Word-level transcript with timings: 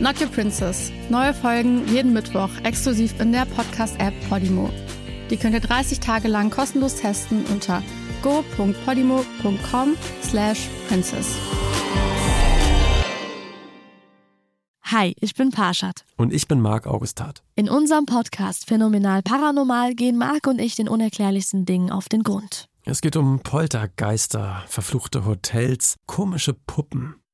Not 0.00 0.18
Your 0.18 0.28
Princess. 0.28 0.90
Neue 1.10 1.34
Folgen 1.34 1.86
jeden 1.86 2.14
Mittwoch 2.14 2.48
exklusiv 2.64 3.20
in 3.20 3.32
der 3.32 3.44
Podcast-App 3.44 4.14
Podimo. 4.30 4.70
Die 5.28 5.36
könnt 5.36 5.52
ihr 5.52 5.60
30 5.60 6.00
Tage 6.00 6.26
lang 6.26 6.48
kostenlos 6.48 6.96
testen 6.96 7.44
unter 7.52 7.82
go.podimo.com 8.22 9.96
slash 10.22 10.68
princess. 10.88 11.36
Hi, 14.84 15.14
ich 15.20 15.34
bin 15.34 15.50
Parshad. 15.50 16.06
Und 16.16 16.32
ich 16.32 16.48
bin 16.48 16.62
Marc 16.62 16.86
Augustat. 16.86 17.42
In 17.54 17.68
unserem 17.68 18.06
Podcast 18.06 18.66
Phänomenal 18.66 19.20
Paranormal 19.22 19.94
gehen 19.94 20.16
Marc 20.16 20.46
und 20.46 20.60
ich 20.60 20.76
den 20.76 20.88
unerklärlichsten 20.88 21.66
Dingen 21.66 21.90
auf 21.90 22.08
den 22.08 22.22
Grund. 22.22 22.68
Es 22.86 23.02
geht 23.02 23.16
um 23.16 23.40
Poltergeister, 23.40 24.64
verfluchte 24.66 25.26
Hotels, 25.26 25.96
komische 26.06 26.54
Puppen. 26.54 27.19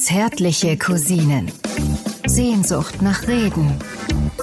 Zärtliche 0.00 0.76
Cousinen. 0.76 1.50
Sehnsucht 2.26 3.02
nach 3.02 3.26
Reden. 3.26 3.72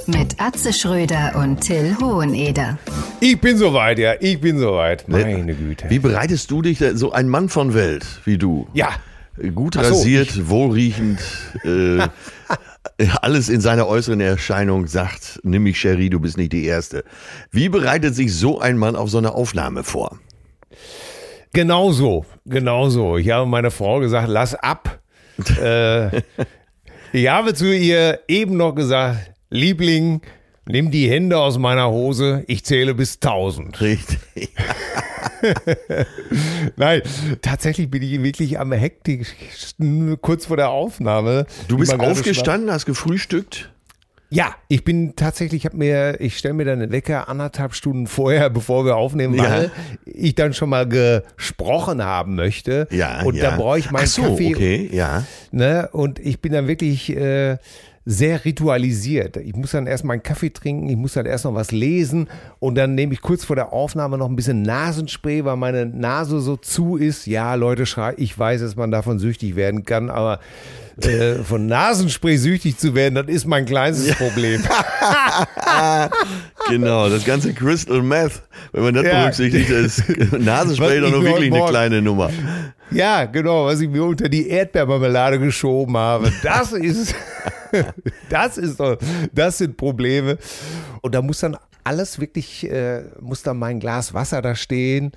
Mit 0.07 0.39
Atze 0.41 0.73
Schröder 0.73 1.33
und 1.35 1.61
Till 1.61 1.95
Hoheneder. 2.01 2.77
Ich 3.19 3.39
bin 3.39 3.57
soweit, 3.57 3.99
ja, 3.99 4.13
ich 4.19 4.39
bin 4.41 4.57
soweit. 4.59 5.07
Meine 5.07 5.53
Güte. 5.53 5.89
Wie 5.89 5.99
bereitest 5.99 6.49
du 6.51 6.61
dich, 6.61 6.79
denn- 6.79 6.97
so 6.97 7.11
ein 7.11 7.29
Mann 7.29 7.49
von 7.49 7.73
Welt 7.73 8.05
wie 8.25 8.37
du? 8.37 8.67
Ja, 8.73 8.89
Gut 9.55 9.73
so, 9.75 9.81
rasiert, 9.81 10.47
wohlriechend, 10.49 11.19
äh, 11.63 12.07
alles 13.21 13.49
in 13.49 13.61
seiner 13.61 13.87
äußeren 13.87 14.19
Erscheinung 14.21 14.85
sagt, 14.87 15.39
nimm 15.43 15.63
mich, 15.63 15.79
Cherie, 15.79 16.09
du 16.11 16.19
bist 16.19 16.37
nicht 16.37 16.53
die 16.53 16.65
Erste. 16.65 17.03
Wie 17.51 17.67
bereitet 17.69 18.13
sich 18.15 18.35
so 18.35 18.59
ein 18.59 18.77
Mann 18.77 18.95
auf 18.95 19.09
so 19.09 19.17
eine 19.17 19.33
Aufnahme 19.33 19.83
vor? 19.83 20.19
genau 21.53 21.91
so, 21.91 22.25
genau 22.45 22.89
so. 22.89 23.17
Ich 23.17 23.29
habe 23.29 23.45
meiner 23.47 23.71
Frau 23.71 23.99
gesagt, 23.99 24.27
lass 24.27 24.55
ab. 24.55 24.99
Äh, 25.62 26.22
ich 27.12 27.28
habe 27.28 27.53
zu 27.53 27.76
ihr 27.76 28.22
eben 28.28 28.58
noch 28.58 28.73
gesagt, 28.73 29.31
Liebling, 29.50 30.22
nimm 30.66 30.92
die 30.92 31.09
Hände 31.09 31.39
aus 31.39 31.58
meiner 31.58 31.89
Hose, 31.89 32.44
ich 32.48 32.64
zähle 32.66 32.95
bis 32.95 33.16
1000. 33.16 33.81
Richtig. 33.81 34.50
Nein, 36.78 37.02
tatsächlich 37.42 37.89
bin 37.89 38.02
ich 38.02 38.23
wirklich 38.23 38.59
am 38.59 38.72
hektischsten 38.72 40.20
kurz 40.22 40.45
vor 40.45 40.58
der 40.58 40.70
Aufnahme. 40.70 41.45
Du 41.67 41.78
bist 41.78 42.00
aufgestanden, 42.00 42.72
hast 42.72 42.86
gefrühstückt? 42.86 43.72
Ja, 44.36 44.56
ich 44.67 44.84
bin 44.84 45.16
tatsächlich, 45.16 45.62
ich 45.62 45.66
habe 45.66 45.78
mir, 45.78 46.20
ich 46.20 46.38
stelle 46.39 46.56
mir 46.56 46.66
dann 46.66 46.81
einen 46.81 46.92
Wecker 46.92 47.30
anderthalb 47.30 47.76
Stunden 47.76 48.08
vorher, 48.08 48.49
bevor 48.49 48.83
wir 48.83 48.95
aufnehmen, 48.95 49.36
Ja. 49.36 49.44
weil 49.44 49.71
ich 50.05 50.33
dann 50.33 50.54
schon 50.54 50.70
mal 50.70 50.88
gesprochen 50.88 52.04
haben 52.04 52.33
möchte. 52.36 52.88
Ja, 52.89 53.22
Und 53.23 53.36
ja. 53.36 53.52
da 53.52 53.58
brauche 53.58 53.77
ich 53.77 53.92
meinen 53.92 54.05
Ach 54.05 54.08
so, 54.08 54.23
Kaffee. 54.23 54.55
okay, 54.55 54.89
ja. 54.92 55.23
Ne? 55.52 55.88
Und 55.92 56.17
ich 56.17 56.42
bin 56.42 56.52
dann 56.52 56.67
wirklich 56.67 57.16
äh, 57.16 57.58
sehr 58.05 58.43
ritualisiert. 58.43 59.38
Ich 59.38 59.55
muss 59.55 59.72
dann 59.72 59.86
erst 59.88 60.04
meinen 60.04 60.23
Kaffee 60.23 60.49
trinken, 60.49 60.89
ich 60.89 60.98
muss 60.98 61.14
dann 61.14 61.26
erst 61.27 61.45
noch 61.45 61.54
was 61.54 61.72
lesen 61.72 62.27
und 62.60 62.76
dann 62.76 62.95
nehme 62.95 63.14
ich 63.14 63.22
kurz 63.22 63.45
vor 63.45 63.55
der 63.55 63.72
Aufnahme 63.72 64.17
noch 64.17 64.27
ein 64.30 64.36
bisschen 64.36 64.61
Nasenspray, 64.64 65.45
weil 65.45 65.58
meine 65.58 65.86
Nase 65.86 66.39
so 66.42 66.58
zu 66.58 66.98
ist. 66.98 67.27
Ja, 67.27 67.54
Leute, 67.54 67.86
schrei, 67.86 68.14
ich 68.17 68.38
weiß, 68.38 68.61
dass 68.61 68.76
man 68.76 68.89
davon 68.89 69.20
süchtig 69.20 69.55
werden 69.55 69.83
kann, 69.86 70.10
aber 70.10 70.39
äh, 71.02 71.36
von 71.43 71.65
Nasenspray 71.67 72.37
süchtig 72.37 72.77
zu 72.77 72.93
werden, 72.95 73.15
das 73.15 73.27
ist 73.27 73.45
mein 73.45 73.65
kleinstes 73.65 74.15
Problem. 74.15 74.61
Genau, 76.70 77.09
das 77.09 77.26
ganze 77.26 77.54
Crystal 77.54 78.02
Meth, 78.02 78.42
wenn 78.71 78.83
man 78.83 78.93
das 78.93 79.04
Ja. 79.05 79.21
berücksichtigt, 79.21 79.70
ist 79.70 80.04
Nasenspray 80.31 81.02
doch 81.02 81.11
mir 81.11 81.23
wirklich 81.23 81.54
eine 81.54 81.65
kleine 81.67 82.02
Nummer. 82.02 82.30
Ja, 82.92 83.26
genau, 83.26 83.65
was 83.65 83.81
ich 83.81 83.89
mir 83.89 84.04
unter 84.04 84.30
die 84.30 84.48
Erdbeermarmelade 84.48 85.39
geschoben 85.39 85.98
habe. 85.98 86.31
Das 86.43 86.71
ist, 86.73 87.15
das 88.30 88.58
ist 88.58 88.80
doch, 88.80 88.98
das 89.33 89.58
sind 89.58 89.75
Probleme. 89.77 90.37
Und 91.02 91.15
da 91.15 91.21
muss 91.21 91.39
dann 91.39 91.58
alles 91.83 92.20
wirklich, 92.20 92.70
äh, 92.71 93.04
muss 93.20 93.43
dann 93.43 93.58
mein 93.58 93.80
Glas 93.80 94.14
Wasser 94.14 94.42
da 94.42 94.55
stehen. 94.55 95.11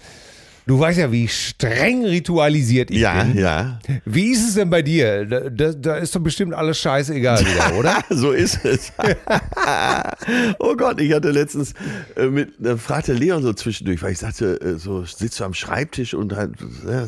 Du 0.69 0.81
weißt 0.81 0.99
ja, 0.99 1.13
wie 1.13 1.29
streng 1.29 2.05
ritualisiert 2.05 2.91
ich 2.91 2.99
Ja, 2.99 3.23
bin. 3.23 3.39
ja. 3.39 3.79
Wie 4.05 4.33
ist 4.33 4.49
es 4.49 4.55
denn 4.57 4.69
bei 4.69 4.83
dir? 4.83 5.25
Da, 5.25 5.49
da, 5.49 5.73
da 5.73 5.97
ist 5.97 6.17
doch 6.17 6.21
bestimmt 6.21 6.55
alles 6.55 6.79
scheißegal 6.81 7.39
wieder, 7.41 7.75
oder? 7.79 8.03
so 8.11 8.33
ist 8.33 8.65
es. 8.65 8.93
oh 10.59 10.75
Gott, 10.75 11.01
ich 11.01 11.13
hatte 11.13 11.31
letztens 11.31 11.73
äh, 12.17 12.27
mit, 12.27 12.55
da 12.59 12.77
fragte 12.77 13.13
Leon 13.13 13.45
so 13.45 13.53
zwischendurch, 13.53 14.03
weil 14.03 14.11
ich 14.11 14.19
sagte, 14.19 14.61
äh, 14.61 14.75
so 14.77 15.05
sitzt 15.05 15.39
du 15.39 15.45
am 15.45 15.55
Schreibtisch 15.55 16.15
und 16.15 16.35
halt, 16.35 16.55
ja, 16.85 17.07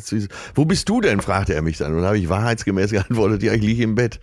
wo 0.55 0.63
bist 0.63 0.87
du 0.87 1.01
denn? 1.01 1.19
fragte 1.19 1.53
er 1.53 1.61
mich 1.61 1.77
dann. 1.79 1.93
Und 1.93 2.01
da 2.01 2.07
habe 2.07 2.17
ich 2.17 2.29
wahrheitsgemäß 2.29 2.91
geantwortet, 2.91 3.43
ja, 3.43 3.51
ich 3.53 3.61
liege 3.61 3.83
im 3.83 3.95
Bett. 3.95 4.21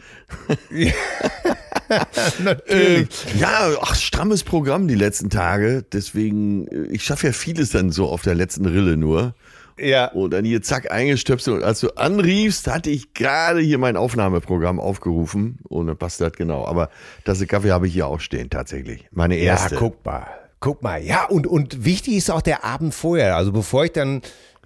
Natürlich. 2.42 3.08
Äh, 3.34 3.38
ja, 3.38 3.70
ach, 3.80 3.94
strammes 3.94 4.42
Programm 4.42 4.88
die 4.88 4.94
letzten 4.94 5.30
Tage. 5.30 5.84
Deswegen, 5.92 6.66
äh, 6.68 6.86
ich 6.92 7.04
schaffe 7.04 7.28
ja 7.28 7.32
vieles 7.32 7.70
dann 7.70 7.90
so 7.90 8.08
auf 8.08 8.22
der 8.22 8.34
letzten 8.34 8.66
Rille 8.66 8.96
nur. 8.96 9.34
ja. 9.78 10.06
Und 10.08 10.32
dann 10.32 10.44
hier 10.44 10.62
zack 10.62 10.90
eingestöpselt. 10.90 11.58
Und 11.58 11.62
als 11.64 11.80
du 11.80 11.90
anriefst, 11.96 12.66
hatte 12.66 12.90
ich 12.90 13.14
gerade 13.14 13.60
hier 13.60 13.78
mein 13.78 13.96
Aufnahmeprogramm 13.96 14.80
aufgerufen. 14.80 15.58
Und 15.64 15.86
dann 15.86 15.96
passt 15.96 16.20
das 16.20 16.32
genau. 16.32 16.66
Aber 16.66 16.90
Tasse 17.24 17.46
Kaffee 17.46 17.70
habe 17.70 17.86
ich 17.86 17.92
hier 17.92 18.06
auch 18.06 18.20
stehen, 18.20 18.50
tatsächlich. 18.50 19.06
Meine 19.12 19.36
erste. 19.36 19.74
Ja, 19.74 19.80
guck 19.80 20.04
mal. 20.04 20.26
Guck 20.60 20.82
mal. 20.82 21.02
Ja, 21.02 21.24
und, 21.26 21.46
und 21.46 21.84
wichtig 21.84 22.16
ist 22.16 22.30
auch 22.30 22.40
der 22.42 22.64
Abend 22.64 22.94
vorher. 22.94 23.36
Also 23.36 23.52
bevor 23.52 23.84
ich 23.84 23.92
dann 23.92 24.22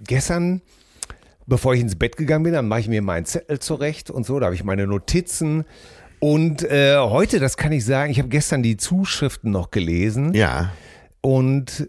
gestern, 0.07 0.63
bevor 1.47 1.75
ich 1.75 1.81
ins 1.81 1.97
Bett 1.97 2.17
gegangen 2.17 2.45
bin, 2.45 2.53
dann 2.53 2.69
mache 2.69 2.81
ich 2.81 2.89
mir 2.89 3.03
meinen 3.03 3.27
Zettel 3.27 3.59
zurecht 3.59 4.09
und 4.11 4.25
so. 4.25 4.39
Da 4.39 4.47
habe 4.47 4.55
ich 4.55 4.63
meine 4.65 4.87
Notizen. 4.87 5.65
Und 6.21 6.63
äh, 6.71 6.97
heute, 6.99 7.41
das 7.41 7.57
kann 7.57 7.73
ich 7.73 7.85
sagen, 7.85 8.11
ich 8.13 8.19
habe 8.19 8.29
gestern 8.29 8.63
die 8.63 8.77
Zuschriften 8.77 9.51
noch 9.51 9.71
gelesen. 9.71 10.35
Ja. 10.35 10.71
Und 11.23 11.89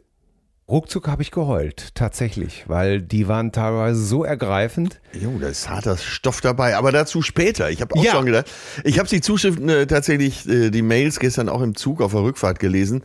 ruckzuck 0.69 1.09
habe 1.09 1.21
ich 1.21 1.31
geheult, 1.31 1.93
tatsächlich, 1.95 2.63
weil 2.67 3.01
die 3.01 3.27
waren 3.27 3.51
teilweise 3.51 4.01
so 4.03 4.23
ergreifend. 4.23 5.01
Jo, 5.13 5.37
da 5.39 5.49
ist 5.49 5.69
harter 5.69 5.97
Stoff 5.97 6.39
dabei, 6.39 6.77
aber 6.77 6.93
dazu 6.93 7.21
später. 7.21 7.69
Ich 7.69 7.81
habe 7.81 7.93
auch 7.95 8.03
Ja. 8.03 8.11
schon 8.13 8.25
gedacht, 8.25 8.49
ich 8.85 8.97
habe 8.99 9.09
die 9.09 9.19
Zuschriften 9.19 9.67
äh, 9.67 9.85
tatsächlich, 9.85 10.47
äh, 10.47 10.69
die 10.69 10.81
Mails 10.81 11.19
gestern 11.19 11.49
auch 11.49 11.61
im 11.61 11.75
Zug 11.75 12.01
auf 12.01 12.13
der 12.13 12.21
Rückfahrt 12.23 12.59
gelesen 12.59 13.03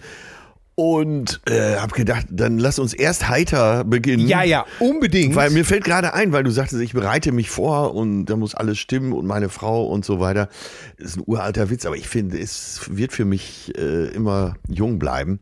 und 0.77 1.41
äh, 1.49 1.77
habe 1.77 1.95
gedacht, 1.95 2.27
dann 2.31 2.59
lass 2.59 2.79
uns 2.79 2.93
erst 2.93 3.29
heiter 3.29 3.83
beginnen. 3.85 4.29
Ja, 4.29 4.43
ja, 4.43 4.67
unbedingt. 4.79 5.35
Weil 5.35 5.51
mir 5.51 5.65
fällt 5.65 5.85
gerade 5.85 6.13
ein, 6.13 6.33
weil 6.33 6.45
du 6.45 6.51
sagtest, 6.51 6.83
ich 6.83 6.93
bereite 6.93 7.33
mich 7.33 7.49
vor 7.49 7.95
und 7.95 8.27
da 8.27 8.37
muss 8.37 8.55
alles 8.55 8.79
stimmen 8.79 9.15
und 9.15 9.27
meine 9.27 9.49
Frau 9.49 9.87
und 9.87 10.05
so 10.05 10.21
weiter. 10.21 10.51
Das 10.99 11.09
ist 11.09 11.17
ein 11.17 11.23
uralter 11.27 11.71
Witz, 11.71 11.87
aber 11.87 11.97
ich 11.97 12.09
finde, 12.09 12.39
es 12.39 12.83
wird 12.91 13.13
für 13.13 13.25
mich 13.25 13.73
äh, 13.77 14.09
immer 14.09 14.57
jung 14.69 14.99
bleiben. 14.99 15.41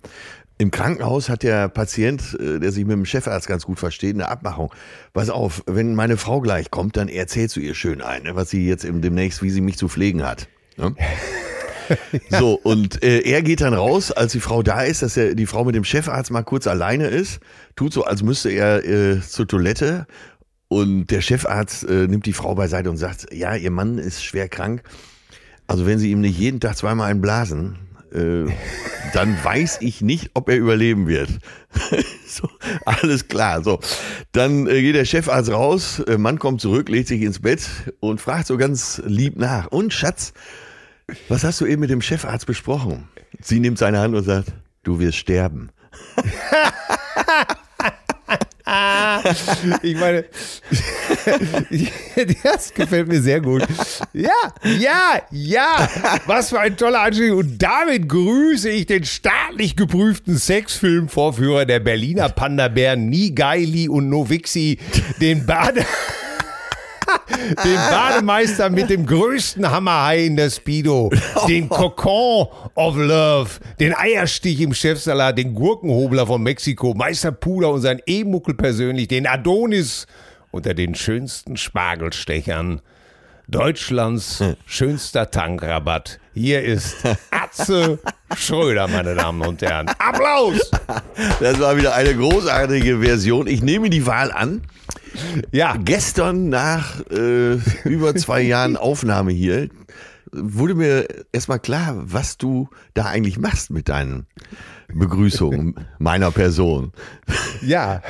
Im 0.57 0.71
Krankenhaus 0.71 1.29
hat 1.29 1.43
der 1.43 1.69
Patient, 1.69 2.39
äh, 2.39 2.61
der 2.61 2.71
sich 2.71 2.85
mit 2.85 2.93
dem 2.93 3.05
Chefarzt 3.05 3.49
ganz 3.49 3.67
gut 3.67 3.81
versteht, 3.81 4.15
eine 4.15 4.29
Abmachung. 4.29 4.73
Pass 5.15 5.31
auf, 5.31 5.65
wenn 5.67 5.97
meine 5.97 6.17
Frau 6.17 6.41
gleich 6.41 6.71
kommt, 6.71 6.97
dann 6.97 7.09
erzählst 7.09 7.57
du 7.57 7.61
ihr 7.61 7.75
schön 7.75 8.03
ein, 8.03 8.23
was 8.35 8.51
sie 8.51 8.69
jetzt 8.69 8.85
demnächst, 8.85 9.43
wie 9.43 9.51
sie 9.51 9.61
mich 9.61 9.79
zu 9.79 9.89
pflegen 9.89 10.25
hat. 10.25 10.47
Ne? 10.77 10.95
So, 12.31 12.55
und 12.55 13.03
äh, 13.03 13.21
er 13.21 13.43
geht 13.43 13.61
dann 13.61 13.75
raus, 13.75 14.11
als 14.11 14.33
die 14.33 14.41
Frau 14.41 14.63
da 14.63 14.83
ist, 14.83 15.03
dass 15.03 15.17
er 15.17 15.35
die 15.35 15.47
Frau 15.47 15.65
mit 15.65 15.75
dem 15.75 15.85
Chefarzt 15.85 16.31
mal 16.31 16.43
kurz 16.43 16.67
alleine 16.67 17.09
ist, 17.09 17.41
tut 17.77 17.93
so, 17.93 18.05
als 18.05 18.23
müsste 18.23 18.51
er 18.51 18.85
äh, 18.85 19.21
zur 19.21 19.47
Toilette. 19.47 20.07
Und 20.69 21.07
der 21.09 21.21
Chefarzt 21.21 21.85
äh, 21.85 22.07
nimmt 22.09 22.27
die 22.27 22.33
Frau 22.33 22.55
beiseite 22.55 22.91
und 22.91 22.97
sagt, 22.97 23.33
ja, 23.33 23.55
ihr 23.55 23.71
Mann 23.71 23.99
ist 23.99 24.25
schwer 24.25 24.49
krank. 24.49 24.83
Also 25.67 25.87
wenn 25.87 25.99
sie 25.99 26.11
ihm 26.11 26.21
nicht 26.21 26.39
jeden 26.39 26.61
Tag 26.61 26.77
zweimal 26.77 27.11
einblasen, 27.11 27.79
äh, 28.13 28.45
dann 29.13 29.37
weiß 29.43 29.79
ich 29.81 30.01
nicht, 30.01 30.31
ob 30.35 30.49
er 30.49 30.57
überleben 30.57 31.07
wird. 31.07 31.31
So, 32.27 32.49
alles 32.85 33.29
klar. 33.29 33.63
So, 33.63 33.79
dann 34.33 34.67
äh, 34.67 34.83
geht 34.83 34.97
der 34.97 35.05
Chefarzt 35.05 35.53
raus, 35.53 36.01
äh, 36.01 36.19
Mann 36.19 36.41
kommt 36.41 36.61
zurück, 36.61 36.89
legt 36.89 37.07
sich 37.07 37.23
ins 37.23 37.39
Bett 37.39 37.61
und 38.01 38.21
fragt 38.21 38.49
so 38.49 38.57
ganz 38.57 39.01
lieb 39.07 39.37
nach. 39.37 39.69
Und 39.69 39.93
Schatz, 39.93 40.33
was 41.29 41.45
hast 41.45 41.61
du 41.61 41.67
eben 41.67 41.81
mit 41.81 41.91
dem 41.91 42.03
Chefarzt 42.03 42.47
besprochen? 42.47 43.09
Sie 43.41 43.61
nimmt 43.61 43.79
seine 43.79 44.01
Hand 44.01 44.15
und 44.15 44.25
sagt, 44.25 44.53
du 44.83 44.99
wirst 44.99 45.19
sterben. 45.19 45.71
Ich 49.83 49.97
meine, 49.97 50.25
das 52.43 52.73
gefällt 52.73 53.09
mir 53.09 53.21
sehr 53.21 53.41
gut. 53.41 53.63
Ja, 54.13 54.31
ja, 54.79 55.21
ja. 55.31 55.89
Was 56.27 56.49
für 56.49 56.61
ein 56.61 56.77
toller 56.77 57.03
Anstieg. 57.03 57.33
Und 57.33 57.63
damit 57.63 58.09
grüße 58.09 58.71
ich 58.71 58.87
den 58.87 59.05
staatlich 59.05 59.77
geprüften 59.77 60.39
Sexfilmvorführer 60.39 61.67
der 61.67 61.81
Berliner 61.81 62.31
Panda-Bären 62.31 63.09
Nigaili 63.09 63.89
und 63.89 64.09
Novixi, 64.09 64.79
den 65.21 65.45
Bade. 65.45 65.85
Den 67.29 67.77
Bademeister 67.91 68.71
mit 68.71 68.91
dem 68.91 69.07
größten 69.07 69.71
Hammerhai 69.71 70.27
in 70.27 70.37
der 70.37 70.51
Speedo, 70.51 71.11
den 71.49 71.69
Kokon 71.69 72.49
of 72.75 72.97
Love, 72.97 73.51
den 73.81 73.95
Eierstich 73.95 74.61
im 74.61 74.75
Chefsalat, 74.75 75.39
den 75.39 75.55
Gurkenhobler 75.55 76.27
von 76.27 76.43
Mexiko, 76.43 76.95
Meister 76.95 77.33
Puder 77.33 77.71
und 77.71 77.81
sein 77.81 78.01
E-Muckel 78.07 78.55
persönlich, 78.55 79.09
den 79.09 79.27
Adonis 79.27 80.07
unter 80.51 80.75
den 80.75 80.95
schönsten 80.95 81.57
Spargelstechern. 81.57 82.81
Deutschlands 83.49 84.43
schönster 84.65 85.31
Tankrabatt. 85.31 86.19
Hier 86.33 86.63
ist 86.63 86.97
Atze 87.31 87.99
Schröder, 88.37 88.89
meine 88.89 89.15
Damen 89.15 89.43
und 89.43 89.61
Herren. 89.61 89.89
Applaus! 89.99 90.71
Das 91.41 91.61
war 91.61 91.77
wieder 91.77 91.95
eine 91.95 92.15
großartige 92.15 93.01
Version. 93.01 93.47
Ich 93.47 93.63
nehme 93.63 93.91
die 93.91 94.07
Wahl 94.07 94.33
an. 94.33 94.63
Ja, 95.53 95.77
Gestern 95.77 96.49
nach 96.49 97.01
äh, 97.11 97.59
über 97.85 98.17
zwei 98.17 98.41
Jahren 98.41 98.77
Aufnahme 98.77 99.31
hier 99.31 99.69
wurde 100.33 100.75
mir 100.75 101.07
erstmal 101.33 101.61
klar, 101.61 101.95
was 101.97 102.39
du 102.39 102.69
da 102.95 103.05
eigentlich 103.05 103.39
machst 103.39 103.71
mit 103.71 103.89
deinen 103.89 104.27
Begrüßungen 104.93 105.75
meiner 105.99 106.31
Person. 106.31 106.93
ja. 107.63 108.03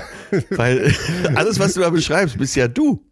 Weil 0.50 0.94
alles, 1.34 1.58
was 1.58 1.74
du 1.74 1.80
da 1.80 1.90
beschreibst, 1.90 2.38
bist 2.38 2.56
ja 2.56 2.68
du. 2.68 3.04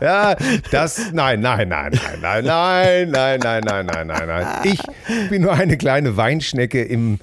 Ja, 0.00 0.36
das, 0.70 1.12
nein, 1.12 1.40
nein, 1.40 1.68
nein, 1.68 1.92
nein, 2.20 2.44
nein, 2.44 3.10
nein, 3.10 3.40
nein, 3.40 3.60
nein, 3.64 3.86
nein, 3.86 4.06
nein, 4.06 4.26
nein. 4.26 4.46
Ich 4.64 4.80
bin 5.30 5.42
nur 5.42 5.52
eine 5.52 5.76
kleine 5.76 6.16
Weinschnecke 6.16 6.82
im, 6.82 7.18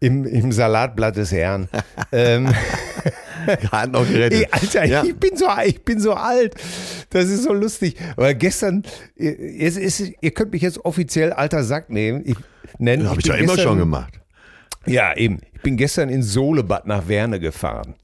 im, 0.00 0.24
im 0.26 0.52
Salatblatt 0.52 1.16
des 1.16 1.32
Herrn. 1.32 1.68
Ähm, 2.12 2.52
Gerade 3.60 3.92
noch 3.92 4.06
gerettet. 4.06 4.40
ey, 4.42 4.48
Alter, 4.50 4.84
Ja. 4.84 5.02
ich, 5.04 5.16
bin 5.16 5.36
so, 5.36 5.46
ich 5.64 5.82
bin 5.84 6.00
so 6.00 6.12
alt. 6.14 6.54
Das 7.10 7.26
ist 7.26 7.44
so 7.44 7.52
lustig. 7.52 7.96
Aber 8.16 8.34
gestern, 8.34 8.82
ist, 9.16 10.00
ihr 10.20 10.30
könnt 10.32 10.52
mich 10.52 10.62
jetzt 10.62 10.84
offiziell 10.84 11.32
alter 11.32 11.64
Sack 11.64 11.90
nehmen. 11.90 12.22
Ich, 12.24 12.36
nennen. 12.78 13.08
Habe 13.08 13.20
ich 13.20 13.26
doch 13.26 13.36
immer 13.36 13.56
schon 13.56 13.78
gemacht. 13.78 14.19
Ja, 14.86 15.14
eben. 15.16 15.40
Ich 15.54 15.60
bin 15.62 15.76
gestern 15.76 16.08
in 16.08 16.22
Solebad 16.22 16.86
nach 16.86 17.06
Werne 17.08 17.38
gefahren. 17.38 17.94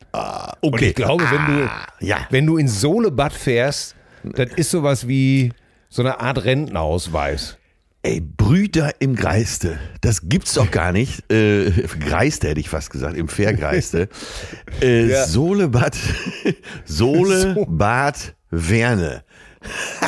Und 0.60 0.74
okay. 0.74 0.88
ich 0.88 0.94
glaube, 0.94 1.24
wenn 1.30 1.46
du, 1.56 1.64
Ah, 1.66 1.86
ja. 2.00 2.18
wenn 2.30 2.46
du 2.46 2.56
in 2.56 2.68
Solebad 2.68 3.32
fährst, 3.32 3.94
das 4.24 4.50
ist 4.56 4.70
sowas 4.70 5.06
wie 5.08 5.52
so 5.88 6.02
eine 6.02 6.20
Art 6.20 6.44
Rentenausweis. 6.44 7.58
Ey, 8.02 8.20
Brüder 8.20 8.92
im 9.00 9.16
Greiste. 9.16 9.78
Das 10.00 10.28
gibt's 10.28 10.54
doch 10.54 10.70
gar 10.70 10.92
nicht. 10.92 11.30
Äh, 11.32 11.70
Greiste 11.98 12.48
hätte 12.48 12.60
ich 12.60 12.68
fast 12.68 12.90
gesagt, 12.90 13.16
im 13.16 13.28
Vergreiste. 13.28 14.08
Äh, 14.82 15.06
Ja. 15.08 15.26
Solebad, 15.26 15.96
Sole, 16.84 17.66
Bad, 17.68 18.34
Werne. 18.50 19.24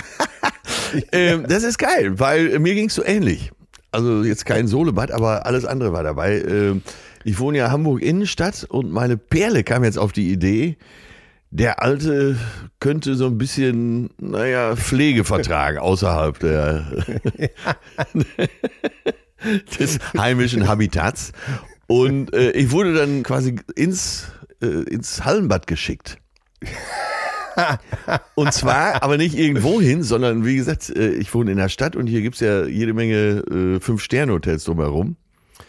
ähm, 1.12 1.44
das 1.48 1.62
ist 1.64 1.78
geil, 1.78 2.18
weil 2.18 2.58
mir 2.58 2.74
ging's 2.74 2.94
so 2.94 3.04
ähnlich. 3.04 3.50
Also 3.90 4.22
jetzt 4.22 4.44
kein 4.44 4.66
Solebad, 4.66 5.10
aber 5.12 5.46
alles 5.46 5.64
andere 5.64 5.92
war 5.92 6.02
dabei. 6.02 6.42
Ähm, 6.42 6.82
ich 7.24 7.38
wohne 7.38 7.58
ja 7.58 7.70
Hamburg 7.70 8.02
Innenstadt 8.02 8.64
und 8.64 8.90
meine 8.92 9.16
Perle 9.16 9.64
kam 9.64 9.84
jetzt 9.84 9.98
auf 9.98 10.12
die 10.12 10.30
Idee, 10.30 10.76
der 11.50 11.82
Alte 11.82 12.38
könnte 12.78 13.14
so 13.14 13.26
ein 13.26 13.38
bisschen, 13.38 14.10
naja, 14.18 14.76
Pflege 14.76 15.24
vertragen 15.24 15.78
außerhalb 15.78 16.38
der, 16.38 16.86
des 19.78 19.98
heimischen 20.16 20.68
Habitats. 20.68 21.32
Und 21.86 22.34
äh, 22.34 22.50
ich 22.50 22.70
wurde 22.70 22.94
dann 22.94 23.22
quasi 23.22 23.56
ins, 23.74 24.30
äh, 24.62 24.66
ins 24.66 25.24
Hallenbad 25.24 25.66
geschickt. 25.66 26.18
Und 28.34 28.52
zwar 28.52 29.02
aber 29.02 29.16
nicht 29.16 29.36
irgendwo 29.36 29.80
hin, 29.80 30.02
sondern 30.02 30.44
wie 30.44 30.56
gesagt, 30.56 30.90
äh, 30.90 31.10
ich 31.10 31.32
wohne 31.34 31.52
in 31.52 31.58
der 31.58 31.68
Stadt 31.68 31.96
und 31.96 32.06
hier 32.06 32.22
gibt's 32.22 32.40
ja 32.40 32.66
jede 32.66 32.94
Menge 32.94 33.42
äh, 33.50 33.80
Fünf-Sterne-Hotels 33.80 34.64
drumherum. 34.64 35.16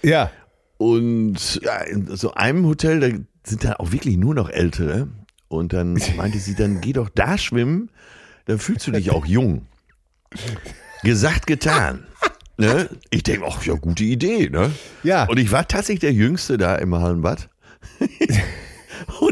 Ja. 0.01 0.31
Und 0.77 1.59
ja, 1.63 1.81
in 1.81 2.15
so 2.15 2.33
einem 2.33 2.65
Hotel, 2.65 2.99
da 2.99 3.07
sind 3.43 3.63
da 3.63 3.73
auch 3.73 3.91
wirklich 3.91 4.17
nur 4.17 4.33
noch 4.35 4.49
Ältere. 4.49 5.07
Und 5.47 5.73
dann 5.73 5.99
meinte 6.15 6.37
sie, 6.37 6.55
dann 6.55 6.79
geh 6.79 6.93
doch 6.93 7.09
da 7.09 7.37
schwimmen, 7.37 7.89
dann 8.45 8.59
fühlst 8.59 8.87
du 8.87 8.91
dich 8.91 9.11
auch 9.11 9.25
jung. 9.25 9.65
Gesagt, 11.03 11.47
getan. 11.47 12.05
Ne? 12.57 12.89
Ich 13.09 13.23
denke, 13.23 13.45
ach 13.47 13.63
ja, 13.65 13.73
gute 13.75 14.03
Idee. 14.03 14.49
Ne? 14.49 14.71
Ja. 15.03 15.25
Und 15.25 15.39
ich 15.39 15.51
war 15.51 15.67
tatsächlich 15.67 16.01
der 16.01 16.13
Jüngste 16.13 16.57
da 16.57 16.75
im 16.75 16.93
Hallenbad. 16.93 17.49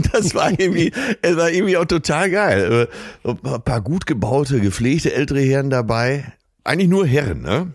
Das 0.12 0.34
war 0.36 0.52
irgendwie, 0.52 0.92
es 1.22 1.36
war 1.36 1.50
irgendwie 1.50 1.78
auch 1.78 1.86
total 1.86 2.30
geil. 2.30 2.88
Äh, 3.24 3.30
Ein 3.30 3.62
paar 3.62 3.82
gut 3.82 4.06
gebaute, 4.06 4.60
gepflegte 4.60 5.14
ältere 5.14 5.42
Herren 5.42 5.70
dabei. 5.70 6.26
Eigentlich 6.64 6.90
nur 6.90 7.06
Herren, 7.06 7.42
ne? 7.42 7.72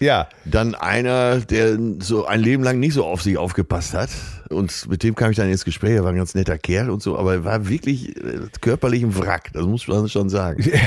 Ja. 0.00 0.28
Dann 0.44 0.74
einer, 0.74 1.40
der 1.40 1.78
so 2.00 2.26
ein 2.26 2.40
Leben 2.40 2.62
lang 2.62 2.80
nicht 2.80 2.94
so 2.94 3.04
auf 3.04 3.22
sich 3.22 3.38
aufgepasst 3.38 3.94
hat. 3.94 4.10
Und 4.48 4.88
mit 4.88 5.02
dem 5.02 5.14
kam 5.14 5.30
ich 5.30 5.36
dann 5.36 5.48
ins 5.48 5.64
Gespräch. 5.64 5.92
Er 5.92 6.04
war 6.04 6.10
ein 6.10 6.16
ganz 6.16 6.34
netter 6.34 6.58
Kerl 6.58 6.90
und 6.90 7.02
so, 7.02 7.18
aber 7.18 7.34
er 7.34 7.44
war 7.44 7.68
wirklich 7.68 8.16
äh, 8.16 8.40
körperlich 8.60 9.02
ein 9.02 9.16
Wrack. 9.16 9.50
Das 9.52 9.64
muss 9.64 9.86
man 9.88 10.08
schon 10.08 10.28
sagen. 10.28 10.64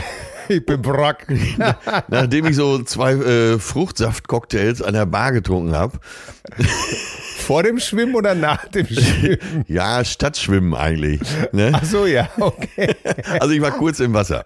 Ich 0.52 0.66
bin 0.66 0.82
Brock. 0.82 1.28
Nachdem 2.08 2.48
ich 2.48 2.56
so 2.56 2.82
zwei 2.82 3.14
äh, 3.14 3.60
Fruchtsaftcocktails 3.60 4.82
an 4.82 4.96
der 4.96 5.06
Bar 5.06 5.32
getrunken 5.32 5.76
habe. 5.76 6.00
Vor 7.50 7.64
dem 7.64 7.80
Schwimmen 7.80 8.14
oder 8.14 8.36
nach 8.36 8.68
dem 8.68 8.86
Schwimmen? 8.86 9.40
Ja, 9.68 10.06
Stadtschwimmen 10.06 10.76
eigentlich. 10.76 11.20
Ne? 11.52 11.72
Ach 11.74 11.84
so, 11.84 12.06
ja, 12.06 12.30
okay. 12.40 12.96
Also 13.40 13.56
ich 13.56 13.60
war 13.62 13.72
kurz 13.72 14.00
im 14.00 14.14
Wasser. 14.14 14.46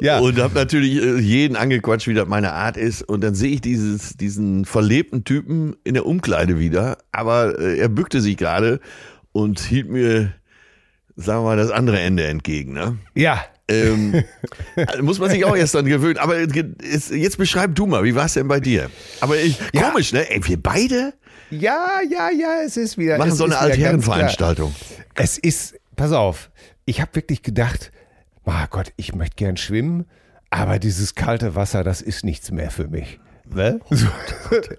Ja. 0.00 0.20
Und 0.20 0.38
habe 0.38 0.54
natürlich 0.54 0.96
äh, 0.96 1.18
jeden 1.18 1.56
angequatscht, 1.56 2.08
wie 2.08 2.14
das 2.14 2.26
meine 2.26 2.54
Art 2.54 2.78
ist. 2.78 3.02
Und 3.02 3.20
dann 3.22 3.34
sehe 3.34 3.50
ich 3.50 3.60
dieses, 3.60 4.16
diesen 4.16 4.64
verlebten 4.64 5.24
Typen 5.24 5.76
in 5.84 5.92
der 5.92 6.06
Umkleide 6.06 6.58
wieder. 6.58 6.96
Aber 7.12 7.58
äh, 7.60 7.76
er 7.78 7.90
bückte 7.90 8.22
sich 8.22 8.38
gerade 8.38 8.80
und 9.32 9.60
hielt 9.60 9.90
mir, 9.90 10.32
sagen 11.16 11.40
wir 11.40 11.44
mal, 11.50 11.56
das 11.58 11.70
andere 11.70 12.00
Ende 12.00 12.24
entgegen. 12.26 12.72
Ne? 12.72 12.96
Ja. 13.14 13.44
Ähm, 13.68 14.24
also 14.86 15.02
muss 15.02 15.18
man 15.18 15.28
sich 15.28 15.44
auch 15.44 15.54
erst 15.54 15.74
dann 15.74 15.84
gewöhnen. 15.84 16.16
Aber 16.16 16.34
es- 16.38 17.10
jetzt 17.10 17.36
beschreib 17.36 17.74
du 17.74 17.84
mal, 17.84 18.04
wie 18.04 18.14
war 18.14 18.24
es 18.24 18.32
denn 18.32 18.48
bei 18.48 18.60
dir? 18.60 18.88
Aber 19.20 19.36
ich, 19.38 19.58
Ja. 19.74 19.90
komisch, 19.90 20.14
ne? 20.14 20.30
Ey, 20.30 20.40
wir 20.48 20.62
beide 20.62 21.12
Ja, 21.50 22.00
ja, 22.08 22.30
ja, 22.30 22.62
es 22.64 22.76
ist 22.76 22.98
wieder. 22.98 23.18
machen 23.18 23.32
so 23.32 23.44
eine 23.44 23.58
Altherrenveranstaltung. 23.58 24.74
Es 25.14 25.38
ist, 25.38 25.76
pass 25.94 26.12
auf, 26.12 26.50
ich 26.84 27.00
habe 27.00 27.14
wirklich 27.14 27.42
gedacht, 27.42 27.92
oh 28.44 28.52
Gott, 28.70 28.92
ich 28.96 29.14
möchte 29.14 29.36
gern 29.36 29.56
schwimmen, 29.56 30.06
aber 30.50 30.78
dieses 30.78 31.14
kalte 31.14 31.54
Wasser, 31.54 31.84
das 31.84 32.02
ist 32.02 32.24
nichts 32.24 32.50
mehr 32.50 32.70
für 32.70 32.88
mich. 32.88 33.20
Ne? 33.48 33.80
So, 33.90 34.06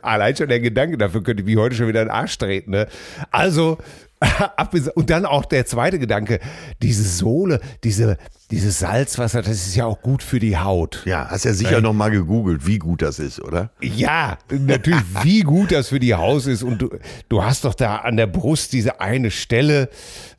allein 0.01 0.35
schon 0.35 0.49
der 0.49 0.59
Gedanke, 0.59 0.97
dafür 0.97 1.23
könnte 1.23 1.41
ich 1.41 1.47
mich 1.47 1.57
heute 1.57 1.75
schon 1.75 1.87
wieder 1.87 2.01
in 2.01 2.07
den 2.07 2.13
Arsch 2.13 2.37
treten. 2.37 2.71
Ne? 2.71 2.87
Also, 3.31 3.77
und 4.95 5.09
dann 5.09 5.25
auch 5.25 5.45
der 5.45 5.65
zweite 5.65 5.99
Gedanke, 5.99 6.39
diese 6.81 7.03
Sohle, 7.03 7.59
diese, 7.83 8.17
dieses 8.49 8.79
Salzwasser, 8.79 9.41
das 9.41 9.67
ist 9.67 9.75
ja 9.75 9.85
auch 9.85 10.01
gut 10.01 10.23
für 10.23 10.39
die 10.39 10.57
Haut. 10.57 11.03
Ja, 11.05 11.27
hast 11.29 11.45
ja 11.45 11.53
sicher 11.53 11.81
noch 11.81 11.93
mal 11.93 12.09
gegoogelt, 12.09 12.65
wie 12.65 12.79
gut 12.79 13.01
das 13.01 13.19
ist, 13.19 13.39
oder? 13.39 13.71
Ja, 13.81 14.37
natürlich, 14.49 15.03
wie 15.23 15.41
gut 15.41 15.71
das 15.71 15.89
für 15.89 15.99
die 15.99 16.15
Haus 16.15 16.47
ist. 16.47 16.63
Und 16.63 16.81
du, 16.81 16.89
du 17.29 17.43
hast 17.43 17.65
doch 17.65 17.75
da 17.75 17.97
an 17.97 18.17
der 18.17 18.27
Brust 18.27 18.73
diese 18.73 19.01
eine 19.01 19.29
Stelle. 19.29 19.89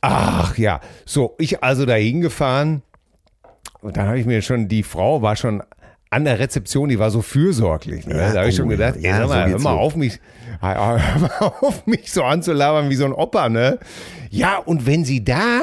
Ach 0.01 0.57
ja, 0.57 0.81
so, 1.05 1.35
ich 1.37 1.63
also 1.63 1.85
da 1.85 1.95
hingefahren. 1.95 2.81
Und 3.81 3.95
dann 3.95 4.07
habe 4.07 4.19
ich 4.19 4.25
mir 4.25 4.41
schon, 4.41 4.67
die 4.67 4.83
Frau 4.83 5.21
war 5.21 5.37
schon 5.37 5.63
an 6.11 6.25
der 6.25 6.39
Rezeption, 6.39 6.89
die 6.89 6.97
war 6.97 7.11
so 7.11 7.21
fürsorglich. 7.21 8.07
Ne? 8.07 8.17
Ja, 8.17 8.33
da 8.33 8.39
habe 8.39 8.49
ich 8.49 8.55
oh, 8.55 8.63
schon 8.63 8.69
gedacht, 8.69 8.95
ja, 8.99 9.11
ey, 9.11 9.17
sag 9.17 9.23
so 9.23 9.27
mal, 9.29 9.43
hör 9.43 9.49
geht's 9.51 9.63
mal 9.63 9.73
so. 9.73 9.77
auf 9.79 9.95
mich, 9.95 10.19
hör 10.59 10.99
mal 11.19 11.31
auf 11.61 11.85
mich 11.85 12.11
so 12.11 12.23
anzulabern 12.23 12.89
wie 12.89 12.95
so 12.95 13.05
ein 13.05 13.13
Opa, 13.13 13.49
ne? 13.49 13.77
Ja, 14.31 14.57
und 14.57 14.87
wenn 14.87 15.05
sie 15.05 15.23
da 15.23 15.61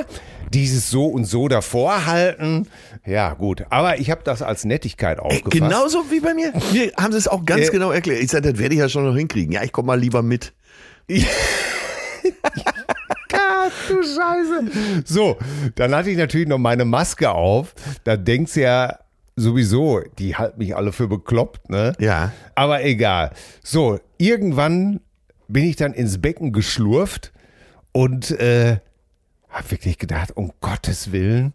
dieses 0.55 0.91
so 0.91 1.07
und 1.07 1.25
so 1.25 1.49
davor 1.49 2.07
halten, 2.07 2.69
ja 3.05 3.35
gut. 3.35 3.65
Aber 3.71 3.99
ich 3.99 4.11
habe 4.11 4.21
das 4.25 4.43
als 4.43 4.65
Nettigkeit 4.65 5.19
Ey, 5.19 5.25
aufgefasst. 5.25 5.51
genauso 5.53 6.05
wie 6.11 6.21
bei 6.21 6.35
mir. 6.35 6.53
Mir 6.73 6.93
haben 6.97 7.13
sie 7.13 7.19
es 7.19 7.29
auch 7.29 7.45
ganz 7.45 7.69
Äh, 7.69 7.73
genau 7.73 7.91
erklärt. 7.91 8.23
Ich 8.23 8.31
sagte, 8.31 8.53
das 8.53 8.61
werde 8.61 8.75
ich 8.75 8.81
ja 8.81 8.89
schon 8.89 9.05
noch 9.05 9.17
hinkriegen. 9.17 9.53
Ja, 9.53 9.63
ich 9.65 9.73
komme 9.73 9.89
mal 9.89 9.99
lieber 9.99 10.23
mit. 10.23 10.53
Gott, 11.09 11.23
du 13.89 14.03
Scheiße. 14.03 15.03
So, 15.05 15.37
dann 15.75 15.95
hatte 15.95 16.11
ich 16.11 16.17
natürlich 16.17 16.49
noch 16.49 16.59
meine 16.59 16.85
Maske 16.85 17.31
auf. 17.31 17.75
Da 18.05 18.17
denkst 18.17 18.55
du 18.55 18.63
ja 18.63 18.99
sowieso, 19.37 20.01
die 20.19 20.35
halten 20.37 20.59
mich 20.59 20.75
alle 20.75 20.93
für 20.93 21.09
bekloppt, 21.09 21.69
ne? 21.71 21.93
Ja. 21.99 22.33
Aber 22.55 22.83
egal. 22.85 23.31
So, 23.63 24.01
irgendwann 24.19 25.01
bin 25.49 25.65
ich 25.65 25.77
dann 25.77 25.93
ins 25.93 26.19
Becken 26.19 26.53
geschlurft 26.53 27.33
und 27.93 28.31
äh, 28.33 28.79
hab 29.51 29.71
wirklich 29.71 29.99
gedacht, 29.99 30.37
um 30.37 30.53
Gottes 30.61 31.13
Willen, 31.13 31.55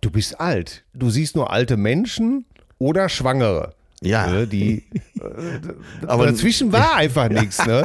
du 0.00 0.10
bist 0.10 0.40
alt. 0.40 0.84
Du 0.94 1.10
siehst 1.10 1.34
nur 1.34 1.50
alte 1.50 1.76
Menschen 1.76 2.44
oder 2.78 3.08
Schwangere. 3.08 3.74
Ja. 4.04 4.26
Ne, 4.26 4.46
die, 4.48 4.82
Aber 6.06 6.26
dazwischen 6.26 6.72
war 6.72 6.96
einfach 6.96 7.28
nichts. 7.28 7.64
Ne? 7.64 7.82